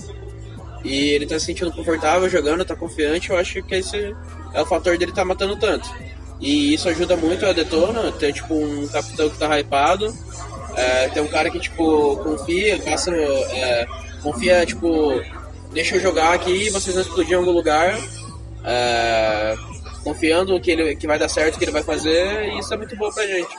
E 0.84 1.10
ele 1.10 1.26
tá 1.26 1.38
se 1.38 1.46
sentindo 1.46 1.72
confortável 1.72 2.28
jogando, 2.28 2.64
tá 2.64 2.76
confiante, 2.76 3.30
eu 3.30 3.36
acho 3.36 3.62
que 3.62 3.74
esse 3.74 4.14
é 4.54 4.62
o 4.62 4.66
fator 4.66 4.96
dele 4.96 5.12
tá 5.12 5.24
matando 5.24 5.56
tanto. 5.56 5.88
E 6.40 6.74
isso 6.74 6.88
ajuda 6.88 7.16
muito 7.16 7.46
a 7.46 7.52
Detona, 7.52 8.12
ter 8.12 8.32
tipo 8.32 8.54
um 8.54 8.86
capitão 8.88 9.28
que 9.30 9.38
tá 9.38 9.58
hypado, 9.58 10.12
é, 10.76 11.08
ter 11.08 11.20
um 11.20 11.26
cara 11.26 11.50
que 11.50 11.58
tipo 11.58 12.16
confia, 12.18 12.78
passa, 12.80 13.10
é, 13.12 13.86
confia, 14.22 14.66
tipo, 14.66 15.20
deixa 15.72 15.96
eu 15.96 16.00
jogar 16.00 16.34
aqui, 16.34 16.70
vocês 16.70 16.94
não 16.94 17.02
explodir 17.02 17.32
em 17.32 17.36
algum 17.36 17.52
lugar. 17.52 17.98
É, 18.64 19.56
confiando 20.06 20.60
que, 20.60 20.70
ele, 20.70 20.94
que 20.94 21.04
vai 21.04 21.18
dar 21.18 21.28
certo, 21.28 21.58
que 21.58 21.64
ele 21.64 21.72
vai 21.72 21.82
fazer, 21.82 22.44
e 22.50 22.60
isso 22.60 22.72
é 22.72 22.76
muito 22.76 22.94
bom 22.94 23.10
pra 23.10 23.26
gente. 23.26 23.58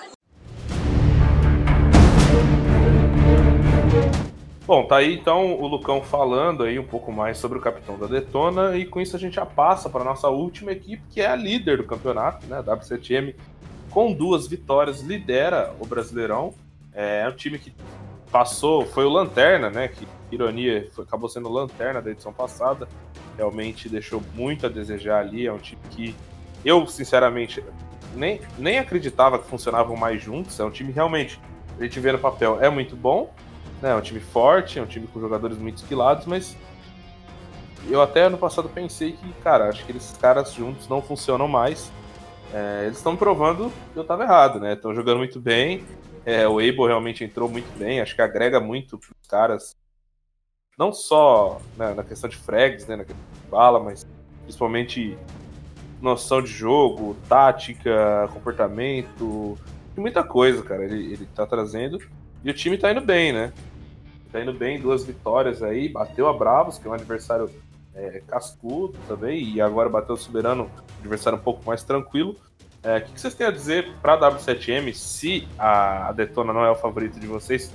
Bom, 4.65 4.85
tá 4.85 4.97
aí 4.97 5.13
então 5.13 5.55
o 5.55 5.67
Lucão 5.67 6.01
falando 6.01 6.63
aí 6.63 6.79
um 6.79 6.85
pouco 6.85 7.11
mais 7.11 7.37
sobre 7.37 7.57
o 7.57 7.61
capitão 7.61 7.97
da 7.99 8.07
Detona 8.07 8.77
e 8.77 8.85
com 8.85 9.01
isso 9.01 9.15
a 9.15 9.19
gente 9.19 9.35
já 9.35 9.45
passa 9.45 9.89
para 9.89 10.05
nossa 10.05 10.29
última 10.29 10.71
equipe, 10.71 11.03
que 11.09 11.19
é 11.19 11.27
a 11.27 11.35
líder 11.35 11.77
do 11.77 11.83
campeonato, 11.83 12.47
né, 12.47 12.59
a 12.59 12.63
W7M, 12.63 13.35
com 13.89 14.13
duas 14.13 14.47
vitórias, 14.47 15.01
lidera 15.01 15.73
o 15.81 15.85
Brasileirão. 15.85 16.53
É, 16.93 17.23
é 17.25 17.29
um 17.29 17.35
time 17.35 17.59
que 17.59 17.73
passou, 18.31 18.85
foi 18.85 19.03
o 19.05 19.09
Lanterna, 19.09 19.69
né, 19.69 19.89
que 19.89 20.07
ironia, 20.31 20.87
foi, 20.93 21.03
acabou 21.03 21.27
sendo 21.27 21.49
Lanterna 21.49 22.01
da 22.01 22.09
edição 22.09 22.31
passada, 22.31 22.87
realmente 23.35 23.89
deixou 23.89 24.21
muito 24.33 24.65
a 24.65 24.69
desejar 24.69 25.19
ali, 25.19 25.45
é 25.45 25.51
um 25.51 25.57
time 25.57 25.81
que 25.91 26.15
eu, 26.67 26.85
sinceramente, 26.85 27.63
nem, 28.13 28.41
nem 28.57 28.77
acreditava 28.77 29.39
que 29.39 29.47
funcionavam 29.47 29.95
mais 29.95 30.21
juntos. 30.21 30.59
É 30.59 30.65
um 30.65 30.69
time 30.69 30.91
realmente, 30.91 31.39
a 31.79 31.83
gente 31.83 31.97
vê 31.99 32.11
no 32.11 32.19
papel, 32.19 32.61
é 32.61 32.69
muito 32.69 32.95
bom. 32.95 33.33
Né? 33.81 33.91
É 33.91 33.95
um 33.95 34.01
time 34.01 34.19
forte, 34.19 34.77
é 34.77 34.81
um 34.81 34.85
time 34.85 35.07
com 35.07 35.21
jogadores 35.21 35.57
muito 35.57 35.77
esquilados, 35.77 36.25
mas 36.25 36.57
eu 37.89 38.01
até 38.01 38.23
ano 38.23 38.37
passado 38.37 38.67
pensei 38.67 39.13
que, 39.13 39.31
cara, 39.41 39.69
acho 39.69 39.85
que 39.85 39.95
esses 39.95 40.17
caras 40.17 40.51
juntos 40.51 40.89
não 40.89 41.01
funcionam 41.01 41.47
mais. 41.47 41.89
É, 42.53 42.83
eles 42.85 42.97
estão 42.97 43.15
provando 43.15 43.71
que 43.93 43.99
eu 43.99 44.01
estava 44.01 44.23
errado, 44.23 44.59
né? 44.59 44.73
Estão 44.73 44.93
jogando 44.93 45.19
muito 45.19 45.39
bem. 45.39 45.85
É, 46.25 46.45
o 46.47 46.59
Abel 46.59 46.85
realmente 46.85 47.23
entrou 47.23 47.47
muito 47.47 47.71
bem, 47.77 48.01
acho 48.01 48.13
que 48.13 48.21
agrega 48.21 48.59
muito 48.59 48.97
para 48.97 49.09
os 49.09 49.27
caras. 49.29 49.75
Não 50.77 50.91
só 50.91 51.61
né, 51.77 51.93
na 51.93 52.03
questão 52.03 52.29
de 52.29 52.35
frags, 52.35 52.85
né, 52.87 52.97
na 52.97 53.05
questão 53.05 53.23
de 53.41 53.49
bala, 53.49 53.79
mas 53.79 54.05
principalmente 54.43 55.17
noção 56.01 56.41
de 56.41 56.51
jogo, 56.51 57.15
tática, 57.27 58.29
comportamento, 58.33 59.57
muita 59.95 60.23
coisa, 60.23 60.61
cara. 60.63 60.83
Ele, 60.83 61.13
ele 61.13 61.27
tá 61.35 61.45
trazendo. 61.45 61.99
E 62.43 62.49
o 62.49 62.53
time 62.53 62.77
tá 62.77 62.91
indo 62.91 63.01
bem, 63.01 63.33
né? 63.33 63.51
Tá 64.31 64.41
indo 64.41 64.53
bem, 64.53 64.79
duas 64.79 65.03
vitórias 65.03 65.63
aí, 65.63 65.89
bateu 65.89 66.27
a 66.27 66.33
Bravos, 66.33 66.77
que 66.77 66.87
é 66.87 66.91
um 66.91 66.93
adversário 66.93 67.49
é, 67.95 68.21
cascudo 68.27 68.97
também, 69.07 69.43
e 69.43 69.61
agora 69.61 69.89
bateu 69.89 70.15
o 70.15 70.17
Soberano, 70.17 70.69
adversário 70.99 71.39
um 71.39 71.41
pouco 71.41 71.65
mais 71.65 71.83
tranquilo. 71.83 72.35
É, 72.83 72.97
o 72.97 73.01
que, 73.01 73.11
que 73.13 73.21
vocês 73.21 73.33
têm 73.33 73.47
a 73.47 73.51
dizer 73.51 73.91
para 74.01 74.19
W7M 74.19 74.93
se 74.93 75.47
a, 75.57 76.09
a 76.09 76.11
Detona 76.11 76.53
não 76.53 76.63
é 76.63 76.69
o 76.69 76.75
favorito 76.75 77.19
de 77.19 77.25
vocês? 77.25 77.71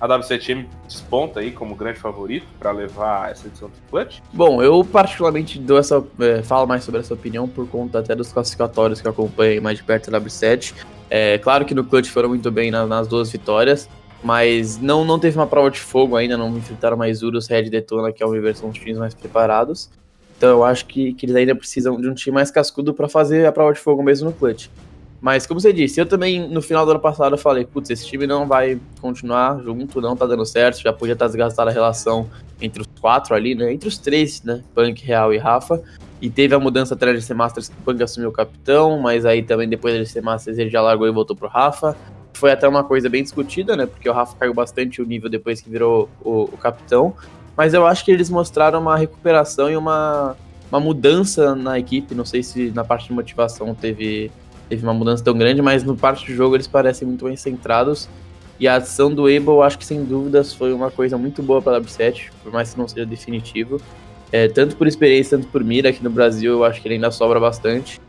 A 0.00 0.08
W7M 0.08 0.66
desponta 0.86 1.40
aí 1.40 1.50
como 1.50 1.74
grande 1.74 1.98
favorito 1.98 2.46
para 2.58 2.70
levar 2.72 3.30
essa 3.30 3.46
edição 3.46 3.68
do 3.68 3.74
Clutch? 3.90 4.20
Bom, 4.32 4.62
eu 4.62 4.84
particularmente 4.84 5.58
dou 5.58 5.78
essa, 5.78 6.04
é, 6.20 6.42
falo 6.42 6.66
mais 6.66 6.84
sobre 6.84 7.00
essa 7.00 7.14
opinião 7.14 7.48
por 7.48 7.68
conta 7.68 8.00
até 8.00 8.14
dos 8.14 8.32
classificatórios 8.32 9.00
que 9.00 9.08
eu 9.08 9.30
mais 9.62 9.78
de 9.78 9.84
perto 9.84 10.10
da 10.10 10.20
W7. 10.20 10.74
É, 11.08 11.38
claro 11.38 11.64
que 11.64 11.74
no 11.74 11.84
Clutch 11.84 12.08
foram 12.08 12.28
muito 12.28 12.50
bem 12.50 12.70
nas, 12.70 12.88
nas 12.88 13.08
duas 13.08 13.30
vitórias, 13.30 13.88
mas 14.22 14.78
não, 14.78 15.04
não 15.04 15.18
teve 15.18 15.38
uma 15.38 15.46
prova 15.46 15.70
de 15.70 15.80
fogo 15.80 16.16
ainda, 16.16 16.36
não 16.36 16.56
enfrentaram 16.56 16.96
mais 16.96 17.22
Urus, 17.22 17.46
Red 17.46 17.70
Detona, 17.70 18.12
que 18.12 18.22
é 18.22 18.26
uma 18.26 18.40
versão 18.40 18.70
dos 18.70 18.78
times 18.78 18.98
mais 18.98 19.14
preparados. 19.14 19.90
Então 20.36 20.50
eu 20.50 20.64
acho 20.64 20.86
que, 20.86 21.14
que 21.14 21.26
eles 21.26 21.36
ainda 21.36 21.54
precisam 21.54 22.00
de 22.00 22.08
um 22.08 22.14
time 22.14 22.34
mais 22.34 22.50
cascudo 22.50 22.92
para 22.92 23.08
fazer 23.08 23.46
a 23.46 23.52
prova 23.52 23.72
de 23.72 23.78
fogo 23.78 24.02
mesmo 24.02 24.30
no 24.30 24.34
Clutch. 24.34 24.68
Mas, 25.24 25.46
como 25.46 25.58
você 25.58 25.72
disse, 25.72 25.98
eu 25.98 26.04
também, 26.04 26.46
no 26.50 26.60
final 26.60 26.84
do 26.84 26.90
ano 26.90 27.00
passado, 27.00 27.32
eu 27.32 27.38
falei, 27.38 27.64
putz, 27.64 27.88
esse 27.88 28.06
time 28.06 28.26
não 28.26 28.46
vai 28.46 28.78
continuar 29.00 29.58
junto, 29.62 29.98
não 29.98 30.14
tá 30.14 30.26
dando 30.26 30.44
certo, 30.44 30.82
já 30.82 30.92
podia 30.92 31.14
estar 31.14 31.24
desgastada 31.24 31.70
a 31.70 31.72
relação 31.72 32.28
entre 32.60 32.82
os 32.82 32.88
quatro 33.00 33.34
ali, 33.34 33.54
né? 33.54 33.72
Entre 33.72 33.88
os 33.88 33.96
três, 33.96 34.42
né? 34.42 34.62
Punk, 34.74 35.02
Real 35.02 35.32
e 35.32 35.38
Rafa. 35.38 35.82
E 36.20 36.28
teve 36.28 36.54
a 36.54 36.58
mudança 36.58 36.92
atrás 36.92 37.18
de 37.18 37.24
ser 37.24 37.32
Masters 37.32 37.70
que 37.70 37.74
o 37.74 37.82
Punk 37.82 38.02
assumiu 38.02 38.28
o 38.28 38.32
capitão, 38.32 39.00
mas 39.00 39.24
aí 39.24 39.42
também 39.42 39.66
depois 39.66 39.96
de 39.96 40.04
ser 40.04 40.20
Masters 40.20 40.58
ele 40.58 40.68
já 40.68 40.82
largou 40.82 41.08
e 41.08 41.10
voltou 41.10 41.34
pro 41.34 41.48
Rafa. 41.48 41.96
Foi 42.34 42.52
até 42.52 42.68
uma 42.68 42.84
coisa 42.84 43.08
bem 43.08 43.22
discutida, 43.22 43.74
né? 43.78 43.86
Porque 43.86 44.06
o 44.06 44.12
Rafa 44.12 44.36
caiu 44.38 44.52
bastante 44.52 45.00
o 45.00 45.06
nível 45.06 45.30
depois 45.30 45.58
que 45.58 45.70
virou 45.70 46.06
o, 46.22 46.42
o 46.42 46.58
capitão. 46.58 47.14
Mas 47.56 47.72
eu 47.72 47.86
acho 47.86 48.04
que 48.04 48.10
eles 48.10 48.28
mostraram 48.28 48.78
uma 48.78 48.98
recuperação 48.98 49.70
e 49.70 49.76
uma, 49.76 50.36
uma 50.70 50.80
mudança 50.80 51.54
na 51.54 51.78
equipe. 51.78 52.14
Não 52.14 52.26
sei 52.26 52.42
se 52.42 52.70
na 52.72 52.84
parte 52.84 53.06
de 53.06 53.14
motivação 53.14 53.74
teve 53.74 54.30
teve 54.68 54.82
uma 54.82 54.94
mudança 54.94 55.22
tão 55.22 55.36
grande, 55.36 55.60
mas 55.62 55.82
no 55.84 55.96
parte 55.96 56.26
do 56.26 56.32
jogo 56.34 56.56
eles 56.56 56.66
parecem 56.66 57.06
muito 57.06 57.24
bem 57.24 57.36
centrados. 57.36 58.08
E 58.58 58.68
a 58.68 58.76
ação 58.76 59.12
do 59.12 59.22
Abel, 59.22 59.62
acho 59.62 59.78
que 59.78 59.84
sem 59.84 60.04
dúvidas 60.04 60.54
foi 60.54 60.72
uma 60.72 60.90
coisa 60.90 61.18
muito 61.18 61.42
boa 61.42 61.60
para 61.60 61.76
a 61.76 61.80
W7, 61.80 62.30
por 62.42 62.52
mais 62.52 62.72
que 62.72 62.78
não 62.78 62.86
seja 62.86 63.04
definitivo. 63.04 63.80
É, 64.30 64.48
tanto 64.48 64.76
por 64.76 64.86
experiência, 64.86 65.36
tanto 65.36 65.48
por 65.50 65.62
mira, 65.62 65.90
aqui 65.90 66.02
no 66.02 66.10
Brasil 66.10 66.52
eu 66.52 66.64
acho 66.64 66.80
que 66.80 66.88
ele 66.88 66.94
ainda 66.94 67.10
sobra 67.10 67.40
bastante. 67.40 68.00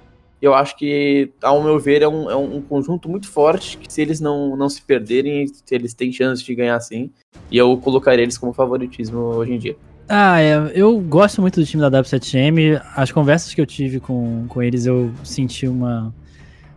Eu 0.42 0.54
acho 0.54 0.78
que, 0.78 1.32
ao 1.42 1.64
meu 1.64 1.80
ver, 1.80 2.02
é 2.02 2.08
um, 2.08 2.30
é 2.30 2.36
um 2.36 2.62
conjunto 2.62 3.10
muito 3.10 3.28
forte, 3.28 3.78
que 3.78 3.92
se 3.92 4.02
eles 4.02 4.20
não, 4.20 4.56
não 4.56 4.70
se 4.70 4.82
perderem, 4.82 5.46
eles 5.72 5.94
têm 5.94 6.12
chance 6.12 6.44
de 6.44 6.54
ganhar 6.54 6.80
sim. 6.80 7.10
E 7.50 7.58
eu 7.58 7.76
colocaria 7.78 8.24
eles 8.24 8.38
como 8.38 8.54
favoritismo 8.54 9.18
hoje 9.18 9.54
em 9.54 9.58
dia. 9.58 9.76
Ah, 10.08 10.40
é, 10.40 10.72
eu 10.76 11.00
gosto 11.00 11.42
muito 11.42 11.60
do 11.60 11.66
time 11.66 11.82
da 11.82 11.90
W7M. 12.04 12.80
As 12.96 13.12
conversas 13.12 13.54
que 13.54 13.62
eu 13.62 13.66
tive 13.66 14.00
com, 14.00 14.46
com 14.48 14.62
eles, 14.62 14.86
eu 14.86 15.12
senti 15.24 15.68
uma, 15.68 16.14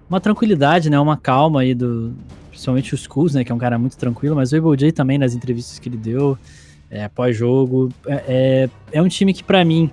uma 0.08 0.20
tranquilidade, 0.20 0.88
né? 0.90 0.98
Uma 0.98 1.16
calma 1.16 1.60
aí 1.60 1.74
do. 1.74 2.12
Principalmente 2.50 2.94
o 2.94 2.96
Skulls, 2.96 3.34
né? 3.34 3.44
Que 3.44 3.52
é 3.52 3.54
um 3.54 3.58
cara 3.58 3.78
muito 3.78 3.96
tranquilo, 3.96 4.34
mas 4.34 4.52
o 4.52 4.56
Able 4.56 4.76
J 4.76 4.92
também 4.92 5.18
nas 5.18 5.34
entrevistas 5.34 5.78
que 5.78 5.88
ele 5.88 5.96
deu, 5.96 6.38
é, 6.90 7.08
pós-jogo. 7.08 7.90
É, 8.06 8.22
é, 8.26 8.70
é 8.92 9.02
um 9.02 9.08
time 9.08 9.32
que, 9.32 9.44
para 9.44 9.64
mim, 9.64 9.90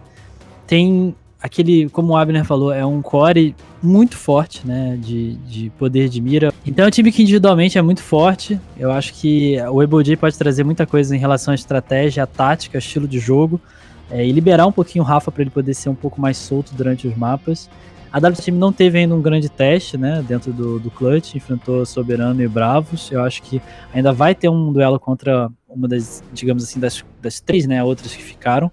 tem 0.65 1.13
aquele, 1.45 1.87
como 1.89 2.13
o 2.13 2.17
Abner 2.17 2.43
falou, 2.43 2.73
é 2.73 2.83
um 2.83 3.03
core 3.03 3.55
muito 3.81 4.17
forte, 4.17 4.65
né, 4.65 4.97
de, 4.99 5.35
de 5.35 5.69
poder 5.77 6.09
de 6.09 6.19
mira. 6.19 6.51
Então 6.65 6.85
é 6.85 6.87
um 6.87 6.91
time 6.91 7.11
que 7.11 7.21
individualmente 7.21 7.77
é 7.77 7.81
muito 7.83 8.01
forte. 8.01 8.59
Eu 8.75 8.91
acho 8.91 9.13
que 9.13 9.57
o 9.69 9.83
Eboji 9.83 10.15
pode 10.15 10.35
trazer 10.37 10.63
muita 10.63 10.87
coisa 10.87 11.15
em 11.15 11.19
relação 11.19 11.51
à 11.51 11.55
estratégia, 11.55 12.23
à 12.23 12.25
tática, 12.25 12.79
estilo 12.79 13.07
de 13.07 13.19
jogo, 13.19 13.61
é, 14.09 14.25
e 14.25 14.31
liberar 14.31 14.65
um 14.65 14.71
pouquinho 14.71 15.03
o 15.03 15.07
Rafa 15.07 15.31
para 15.31 15.43
ele 15.43 15.51
poder 15.51 15.75
ser 15.75 15.89
um 15.89 15.95
pouco 15.95 16.19
mais 16.19 16.37
solto 16.37 16.73
durante 16.73 17.07
os 17.07 17.15
mapas. 17.15 17.69
A 18.15 18.19
W 18.21 18.41
Team 18.41 18.55
não 18.55 18.71
teve 18.71 18.97
ainda 18.97 19.13
um 19.13 19.21
grande 19.21 19.49
teste, 19.49 19.97
né, 19.97 20.23
dentro 20.25 20.53
do, 20.53 20.79
do 20.79 20.89
clutch, 20.89 21.35
enfrentou 21.35 21.85
Soberano 21.85 22.41
e 22.41 22.47
Bravos. 22.47 23.11
Eu 23.11 23.21
acho 23.21 23.43
que 23.43 23.61
ainda 23.93 24.13
vai 24.13 24.33
ter 24.33 24.47
um 24.47 24.71
duelo 24.71 24.97
contra 24.97 25.51
uma 25.67 25.85
das, 25.85 26.23
digamos 26.31 26.63
assim, 26.63 26.79
das, 26.79 27.03
das 27.21 27.41
três, 27.41 27.67
né, 27.67 27.83
outras 27.83 28.15
que 28.15 28.23
ficaram. 28.23 28.71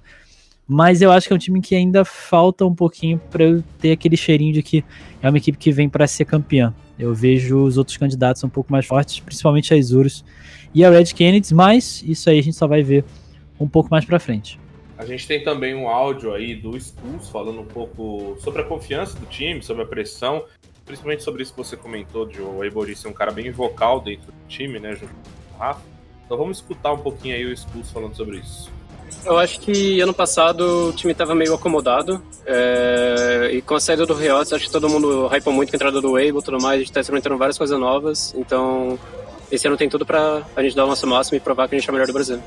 Mas 0.65 1.03
eu 1.03 1.11
acho 1.11 1.27
que 1.27 1.33
é 1.33 1.35
um 1.35 1.41
time 1.41 1.61
que 1.61 1.75
ainda 1.75 2.05
falta 2.05 2.65
um 2.65 2.73
pouquinho 2.73 3.21
para 3.33 3.43
eu 3.43 3.65
ter 3.81 3.91
aquele 3.91 4.17
cheirinho 4.17 4.53
de 4.53 4.63
que 4.63 4.85
é 5.21 5.29
uma 5.29 5.39
equipe 5.39 5.59
que 5.59 5.73
vem 5.73 5.89
para 5.89 6.07
ser 6.07 6.25
campeã. 6.25 6.73
Eu 6.97 7.13
vejo 7.13 7.65
os 7.65 7.77
outros 7.77 7.97
candidatos 7.97 8.45
um 8.45 8.49
pouco 8.49 8.71
mais 8.71 8.87
fortes, 8.87 9.19
principalmente 9.19 9.75
a 9.75 9.77
Isurus 9.77 10.25
e 10.73 10.85
a 10.85 10.91
Red 10.91 11.07
Kennedy, 11.07 11.53
mas 11.53 12.01
isso 12.07 12.31
aí 12.31 12.39
a 12.39 12.43
gente 12.45 12.57
só 12.57 12.69
vai 12.69 12.85
ver 12.85 13.05
um 13.59 13.67
pouco 13.67 13.91
mais 13.91 14.05
para 14.05 14.21
frente. 14.21 14.61
A 15.03 15.05
gente 15.05 15.27
tem 15.27 15.43
também 15.43 15.75
um 15.75 15.89
áudio 15.89 16.33
aí 16.33 16.55
do 16.55 16.77
Skulls 16.77 17.29
falando 17.29 17.61
um 17.61 17.67
pouco 17.67 18.37
sobre 18.41 18.63
a 18.63 18.65
confiança 18.65 19.19
do 19.19 19.27
time, 19.27 19.61
sobre 19.61 19.83
a 19.83 19.87
pressão, 19.87 20.45
principalmente 20.87 21.25
sobre 21.25 21.43
isso 21.43 21.53
que 21.53 21.59
você 21.59 21.77
comentou 21.77 22.25
de 22.25 22.41
o 22.41 22.63
Eibori 22.63 22.95
ser 22.95 23.09
um 23.09 23.13
cara 23.13 23.33
bem 23.33 23.51
vocal 23.51 24.01
dentro 24.01 24.31
do 24.31 24.47
time, 24.47 24.79
né, 24.79 24.95
junto 24.95 25.13
com 25.13 25.57
o 25.57 25.59
Rafa. 25.59 25.83
Então 26.25 26.37
vamos 26.37 26.59
escutar 26.59 26.93
um 26.93 26.99
pouquinho 26.99 27.35
aí 27.35 27.45
o 27.45 27.53
Skulls 27.53 27.91
falando 27.91 28.15
sobre 28.15 28.39
isso. 28.39 28.71
Eu 29.27 29.37
acho 29.39 29.59
que 29.59 30.01
ano 30.01 30.15
passado 30.15 30.91
o 30.91 30.93
time 30.93 31.11
estava 31.11 31.35
meio 31.35 31.53
acomodado. 31.53 32.23
É, 32.47 33.51
e 33.55 33.61
com 33.61 33.75
a 33.75 33.81
saída 33.81 34.07
do 34.07 34.15
Riot, 34.15 34.55
acho 34.55 34.67
que 34.67 34.71
todo 34.71 34.89
mundo 34.89 35.27
hypou 35.27 35.53
muito 35.53 35.71
com 35.71 35.75
a 35.75 35.79
entrada 35.79 36.01
do 36.01 36.13
Weibo 36.13 36.39
e 36.39 36.43
tudo 36.43 36.63
mais. 36.63 36.77
A 36.77 36.79
gente 36.79 36.91
está 36.91 37.01
experimentando 37.01 37.37
várias 37.37 37.59
coisas 37.59 37.79
novas. 37.79 38.33
Então, 38.39 38.97
esse 39.51 39.67
ano 39.67 39.77
tem 39.77 39.89
tudo 39.89 40.07
para 40.07 40.43
a 40.55 40.63
gente 40.63 40.77
dar 40.77 40.85
o 40.85 40.89
nosso 40.89 41.09
máximo 41.09 41.37
e 41.37 41.41
provar 41.41 41.69
que 41.69 41.75
a 41.75 41.79
gente 41.79 41.89
é 41.89 41.91
o 41.91 41.93
melhor 41.93 42.07
do 42.07 42.13
Brasil. 42.13 42.41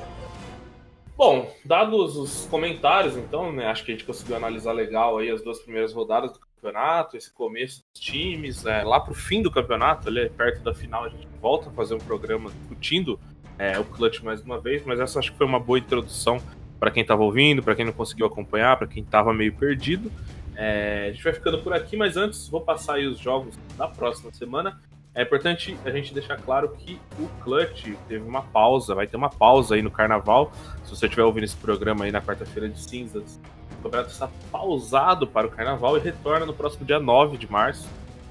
Bom, 1.18 1.50
dados 1.64 2.18
os 2.18 2.46
comentários, 2.48 3.16
então, 3.16 3.50
né, 3.50 3.68
acho 3.68 3.86
que 3.86 3.92
a 3.92 3.96
gente 3.96 4.06
conseguiu 4.06 4.36
analisar 4.36 4.74
legal 4.74 5.18
aí 5.18 5.30
as 5.30 5.42
duas 5.42 5.60
primeiras 5.60 5.94
rodadas 5.94 6.34
do 6.34 6.40
campeonato, 6.40 7.16
esse 7.16 7.32
começo 7.32 7.86
dos 7.94 8.02
times, 8.02 8.66
é, 8.66 8.84
lá 8.84 9.00
pro 9.00 9.14
fim 9.14 9.42
do 9.42 9.50
campeonato, 9.50 10.10
ali 10.10 10.30
perto 10.30 10.62
da 10.62 10.74
final, 10.74 11.06
a 11.06 11.10
gente 11.10 11.26
volta 11.40 11.70
a 11.70 11.72
fazer 11.72 11.96
um 11.96 12.00
programa 12.00 12.52
discutindo 12.52 13.18
é, 13.58 13.80
o 13.80 13.86
Clutch 13.86 14.22
mais 14.24 14.42
uma 14.42 14.60
vez, 14.60 14.84
mas 14.86 15.00
essa 15.00 15.20
acho 15.20 15.32
que 15.32 15.38
foi 15.38 15.48
uma 15.48 15.60
boa 15.60 15.80
introdução 15.80 16.38
para 16.78 16.92
quem 16.92 17.02
estava 17.02 17.24
ouvindo, 17.24 17.64
para 17.64 17.76
quem 17.76 17.86
não 17.86 17.94
conseguiu 17.94 18.26
acompanhar, 18.26 18.78
para 18.78 18.88
quem 18.88 19.02
estava 19.02 19.34
meio 19.34 19.56
perdido. 19.56 20.12
É, 20.54 21.08
a 21.08 21.12
gente 21.14 21.24
vai 21.24 21.34
ficando 21.34 21.60
por 21.60 21.72
aqui, 21.72 21.96
mas 21.96 22.18
antes 22.18 22.50
vou 22.50 22.60
passar 22.60 22.96
aí 22.96 23.08
os 23.08 23.20
jogos 23.20 23.56
da 23.78 23.88
próxima 23.88 24.34
semana. 24.34 24.82
É 25.16 25.22
importante 25.22 25.78
a 25.86 25.92
gente 25.92 26.14
deixar 26.14 26.36
claro 26.36 26.68
que 26.78 27.00
o 27.18 27.30
Clutch 27.42 27.96
teve 28.06 28.28
uma 28.28 28.42
pausa, 28.42 28.94
vai 28.94 29.08
ter 29.08 29.16
uma 29.16 29.30
pausa 29.30 29.76
aí 29.76 29.82
no 29.82 29.90
carnaval. 29.90 30.52
Se 30.84 30.90
você 30.94 31.06
estiver 31.06 31.24
ouvindo 31.24 31.46
esse 31.46 31.56
programa 31.56 32.04
aí 32.04 32.12
na 32.12 32.22
quarta-feira 32.22 32.68
de 32.68 32.78
cinzas, 32.78 33.40
o 33.80 33.84
campeonato 33.84 34.12
está 34.12 34.30
pausado 34.52 35.26
para 35.26 35.48
o 35.48 35.50
carnaval 35.50 35.96
e 35.96 36.02
retorna 36.02 36.46
no 36.46 36.54
próximo 36.54 36.86
dia 36.86 37.00
9 37.00 37.38
de 37.38 37.50
março. 37.50 37.88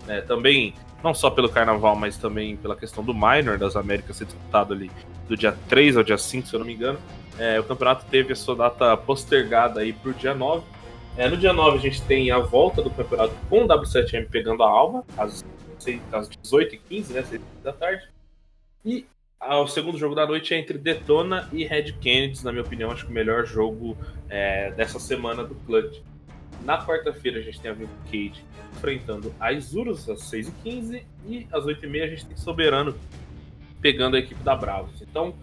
É, 0.06 0.20
também, 0.20 0.74
não 1.02 1.14
só 1.14 1.30
pelo 1.30 1.48
carnaval, 1.48 1.96
mas 1.96 2.18
também 2.18 2.54
pela 2.54 2.76
questão 2.76 3.02
do 3.02 3.14
Minor 3.14 3.56
das 3.56 3.76
Américas 3.76 4.18
ser 4.18 4.26
disputado 4.26 4.74
ali 4.74 4.90
do 5.26 5.38
dia 5.38 5.56
3 5.70 5.96
ao 5.96 6.02
dia 6.02 6.18
5, 6.18 6.46
se 6.46 6.54
eu 6.54 6.60
não 6.60 6.66
me 6.66 6.74
engano. 6.74 6.98
É, 7.38 7.58
o 7.58 7.64
campeonato 7.64 8.04
teve 8.10 8.34
a 8.34 8.36
sua 8.36 8.54
data 8.56 8.94
postergada 8.94 9.80
aí 9.80 9.94
para 9.94 10.10
o 10.10 10.12
dia 10.12 10.34
9. 10.34 10.62
É, 11.16 11.30
no 11.30 11.36
dia 11.38 11.54
9 11.54 11.78
a 11.78 11.80
gente 11.80 12.02
tem 12.02 12.30
a 12.30 12.40
volta 12.40 12.82
do 12.82 12.90
campeonato 12.90 13.32
com 13.48 13.64
o 13.64 13.68
W7M 13.68 14.28
pegando 14.28 14.62
a 14.62 14.68
Alma, 14.68 15.02
às 16.12 16.12
às 16.12 16.28
18h15, 16.28 17.10
né? 17.10 17.22
6 17.22 17.42
da 17.62 17.72
tarde. 17.72 18.08
E 18.84 19.06
o 19.40 19.66
segundo 19.66 19.98
jogo 19.98 20.14
da 20.14 20.26
noite 20.26 20.54
é 20.54 20.58
entre 20.58 20.78
Detona 20.78 21.48
e 21.52 21.64
Red 21.64 21.92
Kennedy, 22.00 22.42
na 22.44 22.50
minha 22.50 22.64
opinião, 22.64 22.90
acho 22.90 23.04
que 23.04 23.10
o 23.10 23.14
melhor 23.14 23.44
jogo 23.44 23.96
é, 24.28 24.70
dessa 24.72 24.98
semana 24.98 25.44
do 25.44 25.54
Clutch. 25.54 26.00
Na 26.64 26.84
quarta-feira 26.84 27.38
a 27.38 27.42
gente 27.42 27.60
tem 27.60 27.70
a 27.70 27.74
Vivo 27.74 27.92
Cage 28.06 28.42
enfrentando 28.72 29.34
a 29.38 29.52
Isurus 29.52 30.08
às 30.08 30.20
6h15 30.30 31.02
e 31.26 31.46
às 31.52 31.64
8h30 31.64 32.02
a 32.02 32.06
gente 32.06 32.26
tem 32.26 32.36
Soberano 32.36 32.96
pegando 33.82 34.16
a 34.16 34.18
equipe 34.18 34.42
da 34.42 34.56
Bravos. 34.56 35.02
Então 35.02 35.34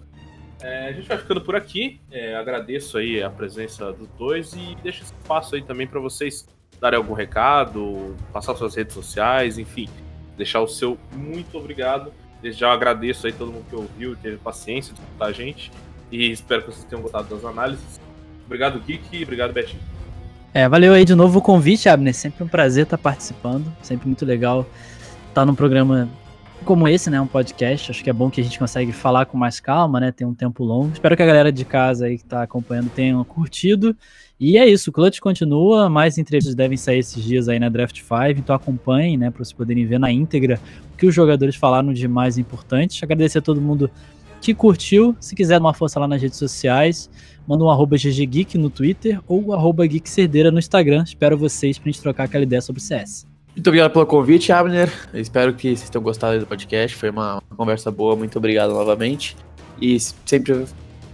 é, 0.61 0.87
a 0.87 0.91
gente 0.93 1.07
vai 1.07 1.17
ficando 1.19 1.41
por 1.41 1.55
aqui. 1.55 1.99
É, 2.09 2.35
agradeço 2.35 2.97
aí 2.97 3.21
a 3.21 3.29
presença 3.29 3.93
dos 3.93 4.07
dois 4.17 4.53
e 4.53 4.75
deixo 4.81 5.03
espaço 5.03 5.53
aí 5.53 5.61
também 5.61 5.85
para 5.85 5.99
vocês 5.99 6.47
darem 6.79 6.97
algum 6.97 7.13
recado, 7.13 8.15
passar 8.33 8.55
suas 8.55 8.73
redes 8.73 8.95
sociais, 8.95 9.59
enfim 9.59 9.87
deixar 10.41 10.59
o 10.61 10.67
seu 10.67 10.97
muito 11.15 11.57
obrigado. 11.57 12.11
Já 12.43 12.71
agradeço 12.73 13.27
aí 13.27 13.33
todo 13.33 13.51
mundo 13.51 13.65
que 13.69 13.75
ouviu 13.75 14.15
teve 14.15 14.37
paciência 14.37 14.93
de 14.93 14.99
escutar 14.99 15.27
a 15.27 15.31
gente. 15.31 15.71
E 16.11 16.31
espero 16.31 16.63
que 16.63 16.71
vocês 16.71 16.83
tenham 16.83 17.01
gostado 17.01 17.33
das 17.33 17.45
análises. 17.45 18.01
Obrigado, 18.45 18.79
Geek, 18.79 19.23
obrigado, 19.23 19.53
Betinho. 19.53 19.81
É, 20.53 20.67
valeu 20.67 20.93
aí 20.93 21.05
de 21.05 21.15
novo 21.15 21.39
o 21.39 21.41
convite, 21.41 21.87
Abner. 21.87 22.13
Sempre 22.13 22.43
um 22.43 22.47
prazer 22.47 22.83
estar 22.83 22.97
participando. 22.97 23.71
Sempre 23.81 24.07
muito 24.07 24.25
legal 24.25 24.65
estar 25.29 25.45
num 25.45 25.55
programa 25.55 26.09
como 26.65 26.87
esse, 26.87 27.09
né? 27.09 27.21
Um 27.21 27.27
podcast. 27.27 27.91
Acho 27.91 28.03
que 28.03 28.09
é 28.09 28.13
bom 28.13 28.29
que 28.29 28.41
a 28.41 28.43
gente 28.43 28.57
consegue 28.57 28.91
falar 28.91 29.27
com 29.27 29.37
mais 29.37 29.59
calma, 29.59 29.99
né? 29.99 30.11
Tem 30.11 30.25
um 30.25 30.33
tempo 30.33 30.63
longo. 30.63 30.91
Espero 30.91 31.15
que 31.15 31.23
a 31.23 31.25
galera 31.25 31.51
de 31.51 31.63
casa 31.63 32.07
aí 32.07 32.17
que 32.17 32.23
está 32.23 32.41
acompanhando 32.41 32.89
tenha 32.89 33.23
curtido. 33.23 33.95
E 34.41 34.57
é 34.57 34.67
isso, 34.67 34.89
o 34.89 34.93
Clutch 34.93 35.19
continua, 35.19 35.87
mais 35.87 36.17
entrevistas 36.17 36.55
devem 36.55 36.75
sair 36.75 36.97
esses 36.97 37.23
dias 37.23 37.47
aí 37.47 37.59
na 37.59 37.69
Draft 37.69 38.01
5, 38.01 38.39
então 38.39 38.55
acompanhem, 38.55 39.15
né, 39.15 39.29
para 39.29 39.43
vocês 39.43 39.53
poderem 39.53 39.85
ver 39.85 39.99
na 39.99 40.11
íntegra 40.11 40.59
o 40.91 40.97
que 40.97 41.05
os 41.05 41.13
jogadores 41.13 41.55
falaram 41.55 41.93
de 41.93 42.07
mais 42.07 42.39
importante. 42.39 43.05
Agradecer 43.05 43.37
a 43.37 43.41
todo 43.43 43.61
mundo 43.61 43.87
que 44.41 44.55
curtiu, 44.55 45.15
se 45.19 45.35
quiser 45.35 45.59
uma 45.59 45.75
força 45.75 45.99
lá 45.99 46.07
nas 46.07 46.19
redes 46.19 46.39
sociais, 46.39 47.07
manda 47.47 47.63
um 47.63 47.69
arroba 47.69 47.97
gggeek 47.97 48.57
no 48.57 48.71
Twitter 48.71 49.21
ou 49.27 49.53
arroba 49.53 49.85
geekcerdeira 49.85 50.49
no 50.49 50.57
Instagram. 50.57 51.03
Espero 51.03 51.37
vocês 51.37 51.77
pra 51.77 51.91
gente 51.91 52.01
trocar 52.01 52.23
aquela 52.23 52.43
ideia 52.43 52.63
sobre 52.63 52.81
CS. 52.81 53.27
Muito 53.55 53.67
obrigado 53.67 53.91
pelo 53.91 54.07
convite, 54.07 54.51
Abner. 54.51 54.91
Eu 55.13 55.21
espero 55.21 55.53
que 55.53 55.75
vocês 55.75 55.87
tenham 55.87 56.01
gostado 56.01 56.39
do 56.39 56.47
podcast. 56.47 56.97
Foi 56.97 57.11
uma 57.11 57.43
conversa 57.55 57.91
boa. 57.91 58.15
Muito 58.15 58.39
obrigado 58.39 58.73
novamente. 58.73 59.37
E 59.79 59.99
sempre 59.99 60.65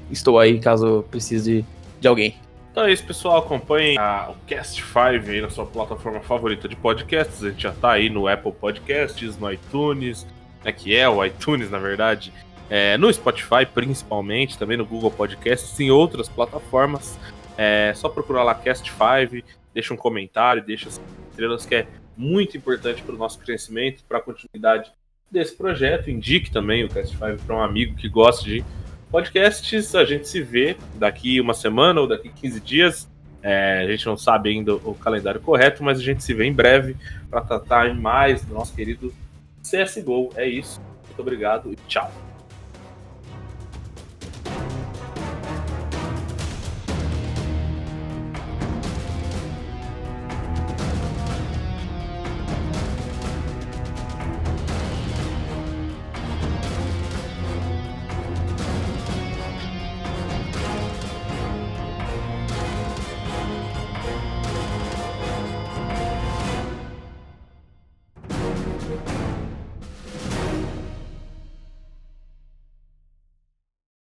estou 0.09 0.39
aí 0.39 0.59
caso 0.59 1.03
precise 1.11 1.65
de 1.99 2.07
alguém. 2.07 2.46
Então 2.77 2.85
é 2.85 2.93
isso, 2.93 3.07
pessoal. 3.07 3.39
Acompanhem 3.39 3.97
a, 3.97 4.29
o 4.29 4.35
Cast 4.45 4.79
5 4.83 5.31
aí 5.31 5.41
na 5.41 5.49
sua 5.49 5.65
plataforma 5.65 6.19
favorita 6.19 6.69
de 6.69 6.75
podcasts. 6.75 7.43
A 7.43 7.49
gente 7.49 7.63
já 7.63 7.71
tá 7.71 7.93
aí 7.93 8.07
no 8.07 8.27
Apple 8.27 8.51
Podcasts, 8.51 9.35
no 9.35 9.51
iTunes, 9.51 10.27
né, 10.63 10.71
que 10.71 10.95
é 10.95 11.09
o 11.09 11.25
iTunes, 11.25 11.71
na 11.71 11.79
verdade. 11.79 12.31
É, 12.69 12.95
no 12.95 13.11
Spotify, 13.11 13.65
principalmente, 13.65 14.59
também 14.59 14.77
no 14.77 14.85
Google 14.85 15.09
Podcasts, 15.09 15.79
em 15.79 15.89
outras 15.89 16.29
plataformas. 16.29 17.17
É 17.57 17.93
só 17.95 18.09
procurar 18.09 18.43
lá 18.43 18.53
Cast 18.53 18.91
5, 18.91 19.43
deixa 19.73 19.91
um 19.91 19.97
comentário, 19.97 20.63
deixa 20.63 20.87
as 20.87 21.01
estrelas, 21.31 21.65
que 21.65 21.73
é 21.73 21.87
muito 22.15 22.57
importante 22.57 23.01
para 23.01 23.15
o 23.15 23.17
nosso 23.17 23.39
crescimento, 23.39 24.03
para 24.07 24.19
a 24.19 24.21
continuidade 24.21 24.91
desse 25.31 25.57
projeto. 25.57 26.11
Indique 26.11 26.51
também 26.51 26.83
o 26.83 26.89
Cast 26.89 27.17
5 27.17 27.41
para 27.43 27.55
um 27.55 27.61
amigo 27.63 27.95
que 27.95 28.07
gosta 28.07 28.45
de 28.45 28.63
Podcasts, 29.09 29.95
a 29.95 30.03
gente 30.03 30.27
se 30.27 30.41
vê 30.41 30.75
daqui 30.95 31.39
uma 31.39 31.53
semana 31.53 32.01
ou 32.01 32.07
daqui 32.07 32.29
15 32.29 32.59
dias. 32.59 33.09
É, 33.41 33.83
a 33.85 33.87
gente 33.89 34.05
não 34.05 34.17
sabe 34.17 34.49
ainda 34.49 34.75
o 34.75 34.93
calendário 34.93 35.39
correto, 35.39 35.83
mas 35.83 35.99
a 35.99 36.03
gente 36.03 36.23
se 36.23 36.33
vê 36.33 36.45
em 36.45 36.53
breve 36.53 36.97
para 37.29 37.41
tratar 37.41 37.93
mais 37.95 38.43
do 38.43 38.53
nosso 38.53 38.75
querido 38.75 39.13
CSGO. 39.61 40.31
É 40.35 40.45
isso. 40.45 40.81
Muito 41.05 41.21
obrigado 41.21 41.71
e 41.71 41.75
tchau. 41.87 42.26